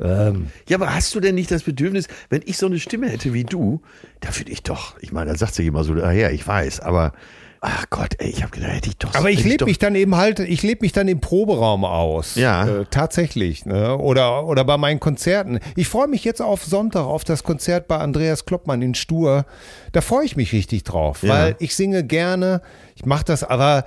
Ähm, 0.00 0.46
Ja, 0.68 0.78
aber 0.78 0.94
hast 0.94 1.14
du 1.14 1.20
denn 1.20 1.34
nicht 1.34 1.50
das 1.50 1.62
Bedürfnis, 1.62 2.08
wenn 2.30 2.40
ich 2.44 2.56
so 2.56 2.66
eine 2.66 2.78
Stimme 2.78 3.08
hätte 3.08 3.34
wie 3.34 3.44
du, 3.44 3.82
da 4.20 4.34
würde 4.36 4.50
ich 4.50 4.62
doch, 4.62 4.96
ich 5.00 5.12
meine, 5.12 5.32
da 5.32 5.36
sagt 5.36 5.54
sich 5.54 5.66
immer 5.66 5.84
so, 5.84 5.92
ah 5.94 6.12
ja, 6.12 6.30
ich 6.30 6.46
weiß, 6.46 6.80
aber 6.80 7.12
ach 7.60 7.84
Gott, 7.90 8.14
ey, 8.18 8.30
ich 8.30 8.42
habe 8.42 8.52
gedacht, 8.52 8.72
hätte 8.72 8.88
ich 8.88 8.96
doch. 8.96 9.14
Aber 9.14 9.30
ich 9.30 9.44
lebe 9.44 9.66
mich 9.66 9.78
dann 9.78 9.94
eben 9.94 10.16
halt, 10.16 10.38
ich 10.40 10.62
lebe 10.62 10.82
mich 10.82 10.92
dann 10.92 11.08
im 11.08 11.20
Proberaum 11.20 11.84
aus. 11.84 12.34
Ja. 12.36 12.66
Äh, 12.66 12.84
tatsächlich. 12.90 13.66
Ne? 13.66 13.96
Oder, 13.98 14.46
oder 14.46 14.64
bei 14.64 14.76
meinen 14.78 14.98
Konzerten. 15.00 15.60
Ich 15.76 15.88
freue 15.88 16.08
mich 16.08 16.24
jetzt 16.24 16.40
auf 16.40 16.64
Sonntag 16.64 17.04
auf 17.04 17.24
das 17.24 17.42
Konzert 17.44 17.86
bei 17.88 17.98
Andreas 17.98 18.46
Kloppmann 18.46 18.80
in 18.82 18.94
Stur. 18.94 19.44
Da 19.92 20.00
freue 20.00 20.24
ich 20.24 20.36
mich 20.36 20.52
richtig 20.52 20.84
drauf, 20.84 21.22
Ja. 21.22 21.28
weil 21.34 21.56
ich 21.58 21.74
singe 21.76 22.02
gerne, 22.04 22.62
ich 22.96 23.04
mache 23.04 23.24
das, 23.24 23.44
aber 23.44 23.84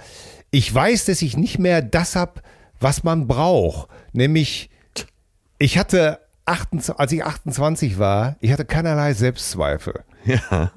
ich 0.52 0.74
weiß, 0.74 1.06
dass 1.06 1.22
ich 1.24 1.36
nicht 1.36 1.58
mehr 1.58 1.82
das 1.82 2.16
habe, 2.16 2.42
was 2.80 3.04
man 3.04 3.28
braucht. 3.28 3.90
Nämlich, 4.12 4.70
ich 5.58 5.78
hatte, 5.80 6.20
28, 6.46 7.00
als 7.00 7.12
ich 7.12 7.24
28 7.24 7.98
war, 7.98 8.36
ich 8.40 8.52
hatte 8.52 8.66
keinerlei 8.66 9.14
Selbstzweifel. 9.14 10.04
Ja. 10.26 10.72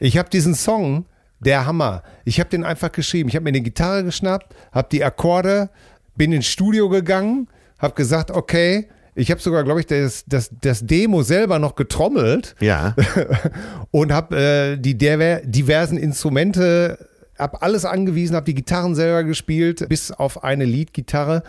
Ich 0.00 0.18
habe 0.18 0.28
diesen 0.28 0.54
Song, 0.54 1.04
der 1.40 1.66
Hammer. 1.66 2.02
Ich 2.24 2.40
habe 2.40 2.50
den 2.50 2.64
einfach 2.64 2.92
geschrieben. 2.92 3.28
Ich 3.28 3.36
habe 3.36 3.44
mir 3.44 3.50
eine 3.50 3.60
Gitarre 3.60 4.04
geschnappt, 4.04 4.54
habe 4.72 4.88
die 4.90 5.04
Akkorde, 5.04 5.70
bin 6.16 6.32
ins 6.32 6.46
Studio 6.46 6.88
gegangen, 6.88 7.48
habe 7.78 7.94
gesagt, 7.94 8.30
okay, 8.30 8.88
ich 9.14 9.30
habe 9.30 9.40
sogar, 9.40 9.64
glaube 9.64 9.80
ich, 9.80 9.86
das, 9.86 10.24
das, 10.26 10.50
das 10.60 10.84
Demo 10.84 11.22
selber 11.22 11.58
noch 11.58 11.74
getrommelt 11.74 12.54
Ja. 12.60 12.94
und 13.90 14.12
habe 14.12 14.36
äh, 14.36 14.76
die 14.76 14.96
diversen 14.96 15.96
Instrumente 15.96 16.98
habe 17.38 17.62
alles 17.62 17.84
angewiesen, 17.84 18.36
habe 18.36 18.46
die 18.46 18.54
Gitarren 18.54 18.94
selber 18.94 19.24
gespielt, 19.24 19.88
bis 19.88 20.10
auf 20.10 20.44
eine 20.44 20.64
Leadgitarre. 20.64 21.42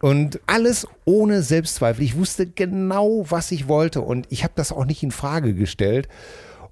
Und 0.00 0.40
alles 0.46 0.86
ohne 1.04 1.42
Selbstzweifel. 1.42 2.04
Ich 2.04 2.16
wusste 2.16 2.46
genau, 2.46 3.24
was 3.28 3.52
ich 3.52 3.68
wollte. 3.68 4.00
Und 4.00 4.26
ich 4.30 4.42
habe 4.42 4.52
das 4.56 4.72
auch 4.72 4.84
nicht 4.84 5.02
in 5.02 5.10
Frage 5.10 5.54
gestellt. 5.54 6.08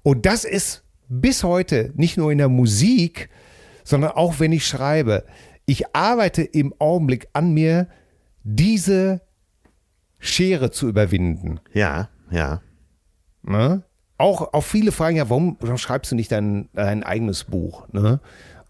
Und 0.03 0.25
das 0.25 0.43
ist 0.43 0.80
bis 1.11 1.43
heute 1.43 1.91
nicht 1.95 2.15
nur 2.15 2.31
in 2.31 2.37
der 2.37 2.47
Musik, 2.47 3.29
sondern 3.83 4.11
auch 4.11 4.39
wenn 4.39 4.53
ich 4.53 4.65
schreibe. 4.65 5.25
Ich 5.65 5.93
arbeite 5.93 6.41
im 6.41 6.73
Augenblick 6.79 7.27
an 7.33 7.53
mir, 7.53 7.87
diese 8.43 9.21
Schere 10.19 10.71
zu 10.71 10.87
überwinden. 10.87 11.59
Ja, 11.73 12.09
ja. 12.31 12.61
Ne? 13.43 13.83
Auch 14.17 14.53
auf 14.53 14.65
viele 14.65 14.93
Fragen, 14.93 15.17
ja, 15.17 15.29
warum, 15.29 15.57
warum 15.59 15.77
schreibst 15.77 16.11
du 16.11 16.15
nicht 16.15 16.31
dein, 16.31 16.69
dein 16.73 17.03
eigenes 17.03 17.43
Buch? 17.43 17.87
Ne? 17.91 18.21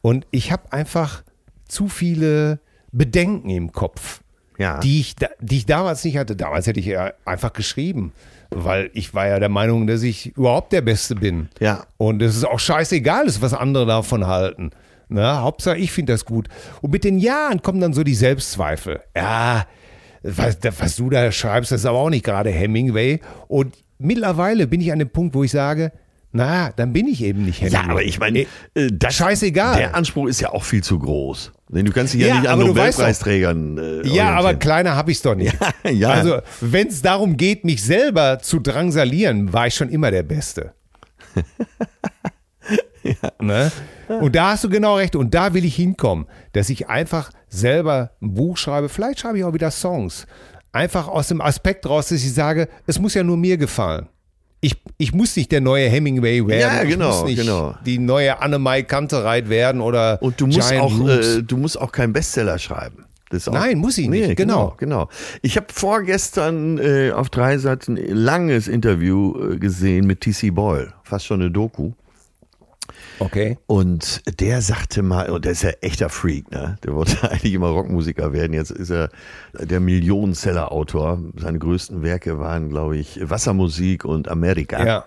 Und 0.01 0.25
ich 0.31 0.51
habe 0.51 0.73
einfach 0.73 1.23
zu 1.67 1.89
viele 1.89 2.59
Bedenken 2.91 3.49
im 3.49 3.71
Kopf, 3.71 4.23
Ja. 4.57 4.79
die, 4.79 4.99
ich, 5.01 5.15
da- 5.15 5.29
die 5.39 5.57
ich 5.57 5.65
damals 5.65 6.03
nicht 6.03 6.17
hatte. 6.17 6.35
Damals 6.35 6.67
hätte 6.67 6.79
ich 6.79 6.85
ja 6.87 7.11
einfach 7.25 7.53
geschrieben, 7.53 8.11
weil 8.51 8.89
ich 8.93 9.13
war 9.13 9.27
ja 9.27 9.39
der 9.39 9.49
Meinung, 9.49 9.87
dass 9.87 10.03
ich 10.03 10.35
überhaupt 10.37 10.71
der 10.73 10.81
Beste 10.81 11.15
bin. 11.15 11.49
Ja. 11.59 11.85
Und 11.97 12.21
es 12.21 12.35
ist 12.35 12.45
auch 12.45 12.59
scheißegal, 12.59 13.25
ist, 13.25 13.41
was 13.41 13.53
andere 13.53 13.85
davon 13.85 14.27
halten. 14.27 14.71
Na, 15.09 15.41
Hauptsache, 15.41 15.77
ich 15.77 15.91
finde 15.91 16.13
das 16.13 16.25
gut. 16.25 16.47
Und 16.81 16.91
mit 16.91 17.03
den 17.03 17.17
Jahren 17.19 17.61
kommen 17.61 17.81
dann 17.81 17.93
so 17.93 18.03
die 18.03 18.15
Selbstzweifel. 18.15 19.01
Ja, 19.15 19.65
was, 20.23 20.57
was 20.79 20.95
du 20.95 21.09
da 21.09 21.31
schreibst, 21.31 21.71
das 21.71 21.81
ist 21.81 21.85
aber 21.85 21.97
auch 21.97 22.09
nicht 22.09 22.23
gerade 22.23 22.49
Hemingway. 22.51 23.19
Und 23.47 23.75
mittlerweile 23.97 24.67
bin 24.67 24.79
ich 24.81 24.91
an 24.91 24.99
dem 24.99 25.09
Punkt, 25.09 25.33
wo 25.35 25.43
ich 25.43 25.51
sage, 25.51 25.91
na, 26.31 26.71
dann 26.71 26.93
bin 26.93 27.07
ich 27.07 27.23
eben 27.23 27.43
nicht 27.43 27.59
Hemingway. 27.61 27.83
Ja, 27.85 27.89
aber 27.91 28.03
ich 28.03 28.19
meine, 28.19 28.39
Eh, 28.39 28.45
äh, 28.75 28.89
das 28.93 29.15
scheißegal. 29.15 29.77
Der 29.77 29.95
Anspruch 29.95 30.27
ist 30.27 30.39
ja 30.39 30.51
auch 30.53 30.63
viel 30.63 30.81
zu 30.83 30.97
groß. 30.99 31.51
Du 31.73 31.91
kannst 31.93 32.13
dich 32.13 32.21
ja, 32.21 32.27
Ja, 32.27 32.35
nicht 32.39 32.47
an 32.49 32.53
aber 32.59 32.63
du 32.65 32.75
weißt 32.75 32.97
doch- 32.99 33.03
Nobelpreisträgern. 33.03 33.77
Äh, 33.77 34.07
Ja, 34.07 34.31
aber 34.35 34.55
kleiner 34.55 34.95
habe 34.95 35.11
ich 35.11 35.17
es 35.17 35.23
doch 35.23 35.35
nicht. 35.35 35.55
ja. 35.89 36.09
Also, 36.09 36.39
wenn 36.59 36.87
es 36.87 37.01
darum 37.01 37.37
geht, 37.37 37.63
mich 37.63 37.83
selber 37.83 38.39
zu 38.39 38.59
drangsalieren, 38.59 39.53
war 39.53 39.67
ich 39.67 39.75
schon 39.75 39.89
immer 39.89 40.11
der 40.11 40.23
Beste. 40.23 40.73
ne? 43.39 43.71
Und 44.07 44.35
da 44.35 44.51
hast 44.51 44.63
du 44.65 44.69
genau 44.69 44.97
recht. 44.97 45.15
Und 45.15 45.33
da 45.33 45.53
will 45.53 45.65
ich 45.65 45.75
hinkommen, 45.75 46.25
dass 46.53 46.69
ich 46.69 46.89
einfach 46.89 47.31
selber 47.49 48.11
ein 48.21 48.33
Buch 48.33 48.57
schreibe. 48.57 48.89
Vielleicht 48.89 49.19
schreibe 49.21 49.37
ich 49.37 49.43
auch 49.43 49.53
wieder 49.53 49.71
Songs. 49.71 50.27
Einfach 50.73 51.07
aus 51.07 51.27
dem 51.29 51.41
Aspekt 51.41 51.85
raus, 51.87 52.09
dass 52.09 52.23
ich 52.23 52.33
sage, 52.33 52.67
es 52.87 52.99
muss 52.99 53.13
ja 53.13 53.23
nur 53.23 53.37
mir 53.37 53.57
gefallen. 53.57 54.07
Ich, 54.63 54.75
ich 54.97 55.11
muss 55.11 55.35
nicht 55.35 55.51
der 55.51 55.59
neue 55.59 55.89
Hemingway 55.89 56.45
werden. 56.45 56.61
Ja, 56.61 56.83
genau, 56.83 57.09
ich 57.09 57.15
muss 57.21 57.23
nicht 57.29 57.39
genau. 57.41 57.75
die 57.83 57.97
neue 57.97 58.41
Annemai 58.41 58.83
Kantereit 58.83 59.49
werden 59.49 59.81
oder 59.81 60.21
Und 60.21 60.39
du 60.39 60.45
musst 60.45 60.69
Giant 60.69 60.83
auch, 60.83 61.07
äh, 61.07 61.41
du 61.41 61.57
musst 61.57 61.81
auch 61.81 61.91
keinen 61.91 62.13
Bestseller 62.13 62.59
schreiben. 62.59 63.05
Nein, 63.51 63.77
muss 63.77 63.97
ich 63.97 64.09
nicht, 64.09 64.27
Nee, 64.27 64.35
genau. 64.35 64.75
genau. 64.77 65.05
genau. 65.05 65.09
Ich 65.41 65.55
habe 65.55 65.67
vorgestern 65.71 66.77
äh, 66.77 67.11
auf 67.11 67.29
drei 67.29 67.57
Seiten 67.57 67.97
ein 67.97 68.15
langes 68.15 68.67
Interview 68.67 69.53
äh, 69.53 69.57
gesehen 69.57 70.05
mit 70.05 70.21
TC 70.21 70.53
Boyle, 70.53 70.93
fast 71.03 71.25
schon 71.25 71.41
eine 71.41 71.49
Doku. 71.49 71.93
Okay. 73.21 73.57
Und 73.67 74.21
der 74.39 74.61
sagte 74.61 75.01
mal, 75.01 75.29
und 75.29 75.45
der 75.45 75.53
ist 75.53 75.63
ja 75.63 75.71
echter 75.81 76.09
Freak, 76.09 76.51
ne? 76.51 76.77
Der 76.83 76.93
wollte 76.93 77.17
eigentlich 77.31 77.53
immer 77.53 77.69
Rockmusiker 77.69 78.33
werden. 78.33 78.53
Jetzt 78.53 78.71
ist 78.71 78.89
er 78.89 79.09
der 79.53 79.79
Millionenseller-Autor. 79.79 81.21
Seine 81.37 81.59
größten 81.59 82.03
Werke 82.03 82.39
waren, 82.39 82.69
glaube 82.69 82.97
ich, 82.97 83.19
Wassermusik 83.21 84.05
und 84.05 84.27
Amerika. 84.27 84.85
Ja. 84.85 85.05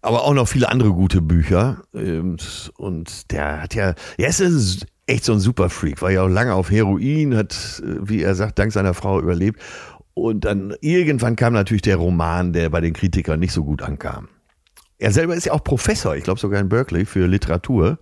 Aber 0.00 0.24
auch 0.24 0.34
noch 0.34 0.48
viele 0.48 0.68
andere 0.68 0.92
gute 0.92 1.22
Bücher. 1.22 1.82
Ähm, 1.94 2.36
Und 2.76 3.30
der 3.30 3.62
hat 3.62 3.74
ja, 3.74 3.94
er 4.18 4.28
ist 4.28 4.86
echt 5.06 5.24
so 5.24 5.32
ein 5.32 5.40
Superfreak, 5.40 6.02
war 6.02 6.10
ja 6.10 6.22
auch 6.22 6.28
lange 6.28 6.54
auf 6.54 6.70
Heroin, 6.70 7.36
hat, 7.36 7.82
äh, 7.84 7.96
wie 8.00 8.22
er 8.22 8.34
sagt, 8.34 8.58
dank 8.58 8.72
seiner 8.72 8.94
Frau 8.94 9.20
überlebt. 9.20 9.60
Und 10.14 10.44
dann 10.44 10.74
irgendwann 10.80 11.36
kam 11.36 11.54
natürlich 11.54 11.82
der 11.82 11.96
Roman, 11.96 12.52
der 12.52 12.68
bei 12.70 12.80
den 12.80 12.92
Kritikern 12.92 13.40
nicht 13.40 13.52
so 13.52 13.64
gut 13.64 13.82
ankam. 13.82 14.28
Er 15.02 15.12
selber 15.12 15.34
ist 15.34 15.46
ja 15.46 15.52
auch 15.52 15.64
Professor, 15.64 16.14
ich 16.16 16.24
glaube 16.24 16.40
sogar 16.40 16.60
in 16.60 16.68
Berkeley 16.68 17.04
für 17.04 17.26
Literatur. 17.26 17.98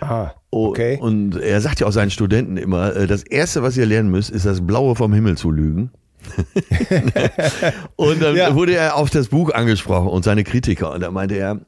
Ah, 0.00 0.30
Oh, 0.50 0.68
okay. 0.68 0.98
Und 1.00 1.36
er 1.36 1.60
sagt 1.60 1.80
ja 1.80 1.86
auch 1.88 1.92
seinen 1.92 2.12
Studenten 2.12 2.56
immer, 2.56 2.94
äh, 2.94 3.08
das 3.08 3.24
Erste, 3.24 3.64
was 3.64 3.76
ihr 3.76 3.86
lernen 3.86 4.08
müsst, 4.08 4.30
ist 4.30 4.46
das 4.46 4.64
Blaue 4.64 4.94
vom 4.94 5.12
Himmel 5.12 5.36
zu 5.36 5.50
lügen. 5.50 5.90
und 7.96 8.22
dann 8.22 8.36
Ja. 8.36 8.54
wurde 8.54 8.76
er 8.76 8.94
auf 8.96 9.10
das 9.10 9.28
Buch 9.28 9.52
angesprochen 9.52 10.08
und 10.08 10.24
seine 10.24 10.44
Kritiker. 10.44 10.92
Und 10.92 11.00
da 11.00 11.10
meinte 11.10 11.34
er, 11.34 11.60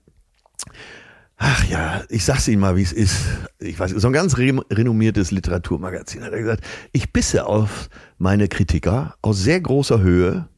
ach 1.36 1.64
ja, 1.68 2.02
ich 2.08 2.24
sag's 2.24 2.46
Ihnen 2.48 2.60
mal, 2.60 2.76
wie 2.76 2.82
es 2.82 2.92
ist. 2.92 3.24
Ich 3.58 3.78
weiß, 3.78 3.90
so 3.90 4.06
ein 4.06 4.12
ganz 4.12 4.38
re 4.38 4.56
renommiertes 4.70 5.30
Literaturmagazin 5.32 6.22
hat 6.22 6.32
er 6.32 6.38
gesagt, 6.40 6.64
ich 6.92 7.12
bisse 7.12 7.46
auf 7.46 7.88
meine 8.18 8.46
Kritiker 8.48 9.16
aus 9.20 9.38
sehr 9.42 9.60
großer 9.60 10.00
Höhe, 10.00 10.48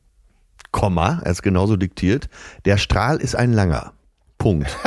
Komma, 0.70 1.22
er 1.24 1.32
ist 1.32 1.42
genauso 1.42 1.76
diktiert, 1.76 2.28
der 2.66 2.76
Strahl 2.76 3.16
ist 3.22 3.34
ein 3.34 3.54
langer. 3.54 3.94
Punkt. 4.38 4.74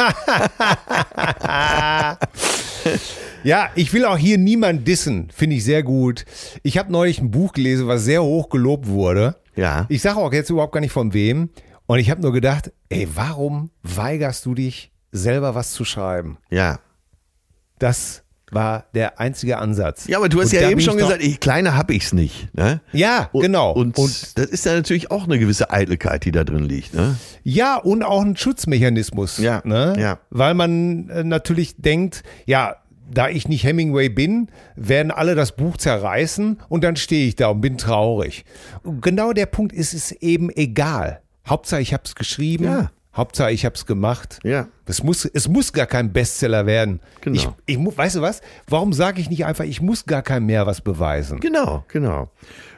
Ja, 3.44 3.72
ich 3.76 3.91
will 3.94 4.06
auch 4.06 4.18
hier 4.18 4.38
niemand 4.38 4.88
dissen, 4.88 5.30
finde 5.34 5.56
ich 5.56 5.64
sehr 5.64 5.82
gut. 5.82 6.26
Ich 6.61 6.78
habe 6.78 6.91
neulich 6.91 7.19
ein 7.19 7.32
Buch 7.32 7.53
gelesen, 7.53 7.88
was 7.88 8.03
sehr 8.03 8.23
hoch 8.23 8.49
gelobt 8.49 8.88
wurde. 8.88 9.36
Ja. 9.56 9.86
Ich 9.90 10.02
sage 10.02 10.18
auch 10.18 10.32
jetzt 10.32 10.49
überhaupt 10.49 10.73
gar 10.73 10.80
nicht 10.80 10.91
von 10.91 11.14
wem. 11.14 11.49
Und 11.88 11.99
ich 11.99 12.11
habe 12.11 12.22
nur 12.22 12.34
gedacht, 12.34 12.72
ey, 12.90 13.07
warum 13.14 13.72
weigerst 13.84 14.45
du 14.45 14.53
dich, 14.53 14.91
selber 15.11 15.56
was 15.56 15.73
zu 15.73 15.86
schreiben? 15.86 16.38
Ja. 16.49 16.80
Das 17.80 18.23
war 18.52 18.86
der 18.94 19.19
einzige 19.19 19.57
Ansatz. 19.57 20.07
Ja, 20.07 20.18
aber 20.18 20.30
du 20.30 20.40
hast 20.41 20.53
Und 20.53 20.60
ja 20.61 20.69
eben 20.69 20.82
schon 20.82 20.98
gesagt, 20.98 21.23
ich 21.23 21.40
kleiner 21.40 21.76
hab 21.78 21.90
ich's 21.90 22.14
nicht. 22.14 22.53
Ne? 22.56 22.82
Ja, 22.91 23.30
Und- 23.32 23.41
genau. 23.44 23.72
Und, 23.72 23.98
Und- 23.98 24.38
das 24.38 24.45
ist 24.48 24.65
ja 24.65 24.73
natürlich 24.73 25.10
auch 25.11 25.23
eine 25.23 25.40
gewisse 25.40 25.72
Eitelkeit, 25.72 26.26
die 26.26 26.32
da 26.32 26.44
drin 26.44 26.65
liegt. 26.65 26.94
Ne? 26.94 27.15
Ja, 27.44 27.78
und 27.78 28.03
auch 28.03 28.22
ein 28.22 28.36
Schutzmechanismus. 28.36 29.38
Ja, 29.38 29.61
Ne? 29.65 29.95
ja. 29.99 30.19
Weil 30.30 30.53
man 30.53 31.10
äh, 31.10 31.23
natürlich 31.23 31.76
denkt, 31.78 32.23
ja, 32.45 32.76
da 33.14 33.28
ich 33.28 33.48
nicht 33.49 33.64
Hemingway 33.65 34.07
bin, 34.10 34.48
werden 34.76 35.11
alle 35.11 35.36
das 35.36 35.56
Buch 35.56 35.76
zerreißen 35.78 36.60
und 36.69 36.84
dann 36.84 36.95
stehe 36.95 37.28
ich 37.28 37.36
da 37.36 37.48
und 37.49 37.60
bin 37.61 37.78
traurig. 37.78 38.45
Und 38.84 39.02
genau 39.02 39.34
der 39.34 39.48
Punkt 39.48 39.73
ist 39.73 39.94
es 39.94 40.11
eben 40.14 40.49
egal. 40.49 41.22
Hauptsache, 41.48 41.82
ich 41.82 41.94
habe 41.94 42.03
es 42.06 42.15
geschrieben. 42.15 42.64
Ja. 42.65 42.91
Hauptsache, 43.15 43.51
ich 43.51 43.65
habe 43.65 43.75
es 43.75 43.85
gemacht. 43.85 44.39
Ja. 44.43 44.67
Es 44.85 45.03
muss, 45.03 45.25
es 45.25 45.47
muss 45.49 45.73
gar 45.73 45.85
kein 45.85 46.13
Bestseller 46.13 46.65
werden. 46.65 47.01
Genau. 47.21 47.55
Ich, 47.65 47.77
ich, 47.77 47.97
weißt 47.97 48.15
du 48.17 48.21
was? 48.21 48.41
Warum 48.67 48.93
sage 48.93 49.19
ich 49.21 49.29
nicht 49.29 49.45
einfach, 49.45 49.65
ich 49.65 49.81
muss 49.81 50.05
gar 50.05 50.21
kein 50.21 50.45
mehr 50.45 50.65
was 50.65 50.81
beweisen? 50.81 51.39
Genau, 51.39 51.83
genau. 51.89 52.29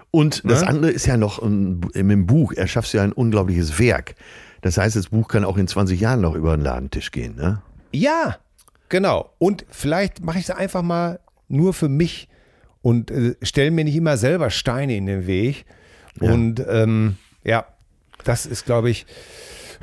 Und 0.09 0.43
das 0.45 0.61
Ne? 0.61 0.67
andere 0.67 0.91
ist 0.91 1.05
ja 1.05 1.17
noch 1.17 1.39
im 1.39 1.81
im 1.93 2.25
Buch, 2.27 2.53
erschaffst 2.53 2.93
du 2.93 2.97
ja 2.97 3.03
ein 3.03 3.13
unglaubliches 3.13 3.79
Werk. 3.79 4.15
Das 4.61 4.77
heißt, 4.77 4.95
das 4.95 5.07
Buch 5.09 5.27
kann 5.27 5.43
auch 5.43 5.57
in 5.57 5.67
20 5.67 5.99
Jahren 5.99 6.21
noch 6.21 6.35
über 6.35 6.55
den 6.55 6.63
Ladentisch 6.63 7.11
gehen. 7.11 7.35
Ne? 7.35 7.61
Ja, 7.91 8.37
genau. 8.89 9.31
Und 9.39 9.65
vielleicht 9.69 10.23
mache 10.23 10.37
ich 10.39 10.45
es 10.45 10.51
einfach 10.51 10.81
mal 10.83 11.19
nur 11.47 11.73
für 11.73 11.89
mich 11.89 12.27
und 12.81 13.11
äh, 13.11 13.35
stelle 13.41 13.71
mir 13.71 13.83
nicht 13.85 13.95
immer 13.95 14.17
selber 14.17 14.49
Steine 14.49 14.95
in 14.95 15.05
den 15.05 15.27
Weg. 15.27 15.65
Und 16.19 16.63
ähm, 16.69 17.17
ja, 17.43 17.65
das 18.23 18.45
ist, 18.45 18.65
glaube 18.65 18.89
ich. 18.91 19.05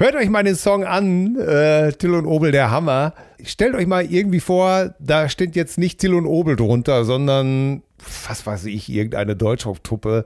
Hört 0.00 0.14
euch 0.14 0.30
mal 0.30 0.42
den 0.42 0.54
Song 0.56 0.84
an, 0.84 1.36
äh, 1.38 1.92
Till 1.92 2.14
und 2.14 2.24
Obel, 2.24 2.52
der 2.52 2.70
Hammer. 2.70 3.12
Stellt 3.44 3.74
euch 3.74 3.86
mal 3.86 4.02
irgendwie 4.10 4.40
vor, 4.40 4.94
da 4.98 5.28
steht 5.28 5.54
jetzt 5.56 5.76
nicht 5.76 6.00
Till 6.00 6.14
und 6.14 6.24
Obel 6.24 6.56
drunter, 6.56 7.04
sondern, 7.04 7.82
was 8.26 8.46
weiß 8.46 8.64
ich, 8.64 8.88
irgendeine 8.88 9.36
Deutschrock-Truppe. 9.36 10.24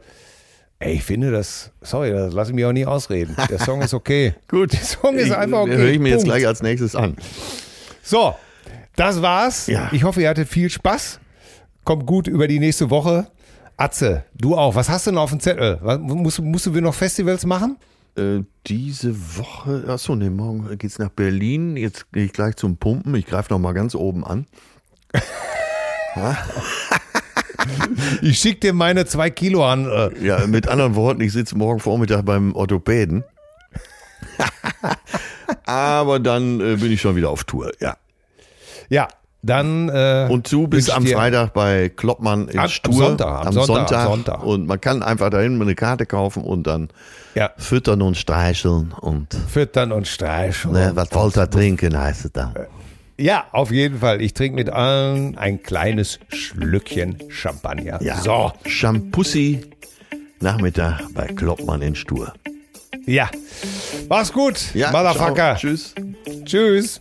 Ey, 0.78 0.94
ich 0.94 1.02
finde 1.02 1.32
das, 1.32 1.72
sorry, 1.82 2.12
das 2.12 2.32
lasse 2.34 2.52
ich 2.52 2.55
mir 2.55 2.68
auch 2.68 2.72
nie 2.72 2.86
ausreden. 2.86 3.34
Der 3.51 3.59
Song 3.59 3.82
ist 3.82 3.94
okay. 3.94 4.34
Gut. 4.48 4.72
Der 4.74 4.80
Song 4.80 5.16
ist 5.16 5.26
Ich- 5.26 5.36
einfach 5.36 5.62
okay. 5.62 5.76
Höre 5.76 5.88
ich 5.90 5.98
mir 5.98 6.10
jetzt 6.10 6.18
Punkt. 6.22 6.36
gleich 6.36 6.46
als 6.46 6.62
nächstes 6.62 6.94
an. 6.94 7.16
So, 8.01 8.34
das 8.94 9.22
war's. 9.22 9.66
Ja. 9.66 9.88
Ich 9.90 10.05
hoffe, 10.05 10.22
ihr 10.22 10.28
hattet 10.28 10.48
viel 10.48 10.70
Spaß. 10.70 11.18
Kommt 11.82 12.06
gut 12.06 12.28
über 12.28 12.46
die 12.46 12.60
nächste 12.60 12.90
Woche. 12.90 13.26
Atze, 13.76 14.22
du 14.36 14.56
auch. 14.56 14.76
Was 14.76 14.88
hast 14.88 15.09
du 15.09 15.10
denn 15.10 15.18
auf 15.18 15.30
dem 15.30 15.40
Zettel? 15.40 15.78
Was, 15.82 15.98
musst, 15.98 16.40
musst 16.40 16.66
du 16.66 16.70
noch 16.80 16.94
Festivals 16.94 17.44
machen? 17.44 17.76
Äh, 18.16 18.45
diese 18.66 19.15
Woche, 19.36 19.85
achso, 19.89 20.15
nee, 20.15 20.31
morgen 20.31 20.78
geht's 20.78 20.99
nach 20.99 21.11
Berlin. 21.11 21.77
Jetzt 21.77 22.12
gehe 22.12 22.24
ich 22.24 22.32
gleich 22.32 22.57
zum 22.57 22.77
Pumpen. 22.77 23.15
Ich 23.15 23.27
greife 23.27 23.53
noch 23.53 23.59
mal 23.59 23.73
ganz 23.73 23.95
oben 23.95 24.24
an. 24.24 24.47
Ich 28.20 28.39
schick 28.39 28.61
dir 28.61 28.73
meine 28.73 29.07
zwei 29.07 29.31
Kilo 29.31 29.66
an. 29.66 29.86
Äh. 29.86 30.24
Ja, 30.24 30.47
mit 30.47 30.69
anderen 30.69 30.95
Worten, 30.95 31.20
ich 31.23 31.32
sitze 31.32 31.57
morgen 31.57 31.81
Vormittag 31.81 32.24
beim 32.24 32.55
Orthopäden. 32.55 33.24
Aber 35.65 36.20
dann 36.20 36.61
äh, 36.61 36.77
bin 36.77 36.93
ich 36.93 37.01
schon 37.01 37.16
wieder 37.16 37.31
auf 37.31 37.45
Tour, 37.45 37.73
ja. 37.81 37.97
Ja, 38.89 39.09
dann, 39.44 39.90
äh, 39.90 40.26
und 40.30 40.50
du 40.50 40.68
bist 40.68 40.90
am 40.90 41.06
Freitag 41.06 41.52
bei 41.52 41.90
Kloppmann 41.90 42.48
in 42.48 42.58
am, 42.58 42.68
Stur. 42.68 42.92
Am 42.92 42.98
Sonntag, 42.98 43.28
am, 43.28 43.46
am 43.46 43.52
Sonntag, 43.52 43.66
Sonntag. 43.66 44.06
Sonntag, 44.06 44.42
Und 44.42 44.66
man 44.66 44.80
kann 44.80 45.02
einfach 45.02 45.28
dahin 45.28 45.60
eine 45.60 45.74
Karte 45.74 46.06
kaufen 46.06 46.42
und 46.42 46.66
dann 46.66 46.88
ja. 47.34 47.50
füttern 47.58 48.00
und 48.00 48.16
streicheln. 48.16 48.94
und 48.98 49.34
Füttern 49.34 49.92
und 49.92 50.08
streicheln. 50.08 50.72
Ne, 50.72 50.92
was 50.94 51.12
wollt 51.12 51.36
ihr 51.36 51.50
trinken, 51.50 51.98
heißt 51.98 52.24
es 52.24 52.32
dann. 52.32 52.54
Äh, 52.56 52.66
ja, 53.22 53.44
auf 53.52 53.70
jeden 53.70 53.98
Fall. 53.98 54.22
Ich 54.22 54.32
trinke 54.32 54.56
mit 54.56 54.70
allen 54.70 55.36
ein 55.36 55.62
kleines 55.62 56.18
Schlückchen 56.30 57.18
Champagner. 57.28 58.02
Ja. 58.02 58.16
So. 58.16 58.52
Champussi 58.66 59.60
Nachmittag 60.40 61.00
bei 61.14 61.26
Kloppmann 61.26 61.82
in 61.82 61.94
Stur. 61.94 62.32
Ja. 63.06 63.30
Mach's 64.08 64.32
gut, 64.32 64.74
ja, 64.74 64.90
Motherfucker. 64.90 65.34
Ciao. 65.34 65.56
Tschüss. 65.56 65.94
Tschüss. 66.44 67.00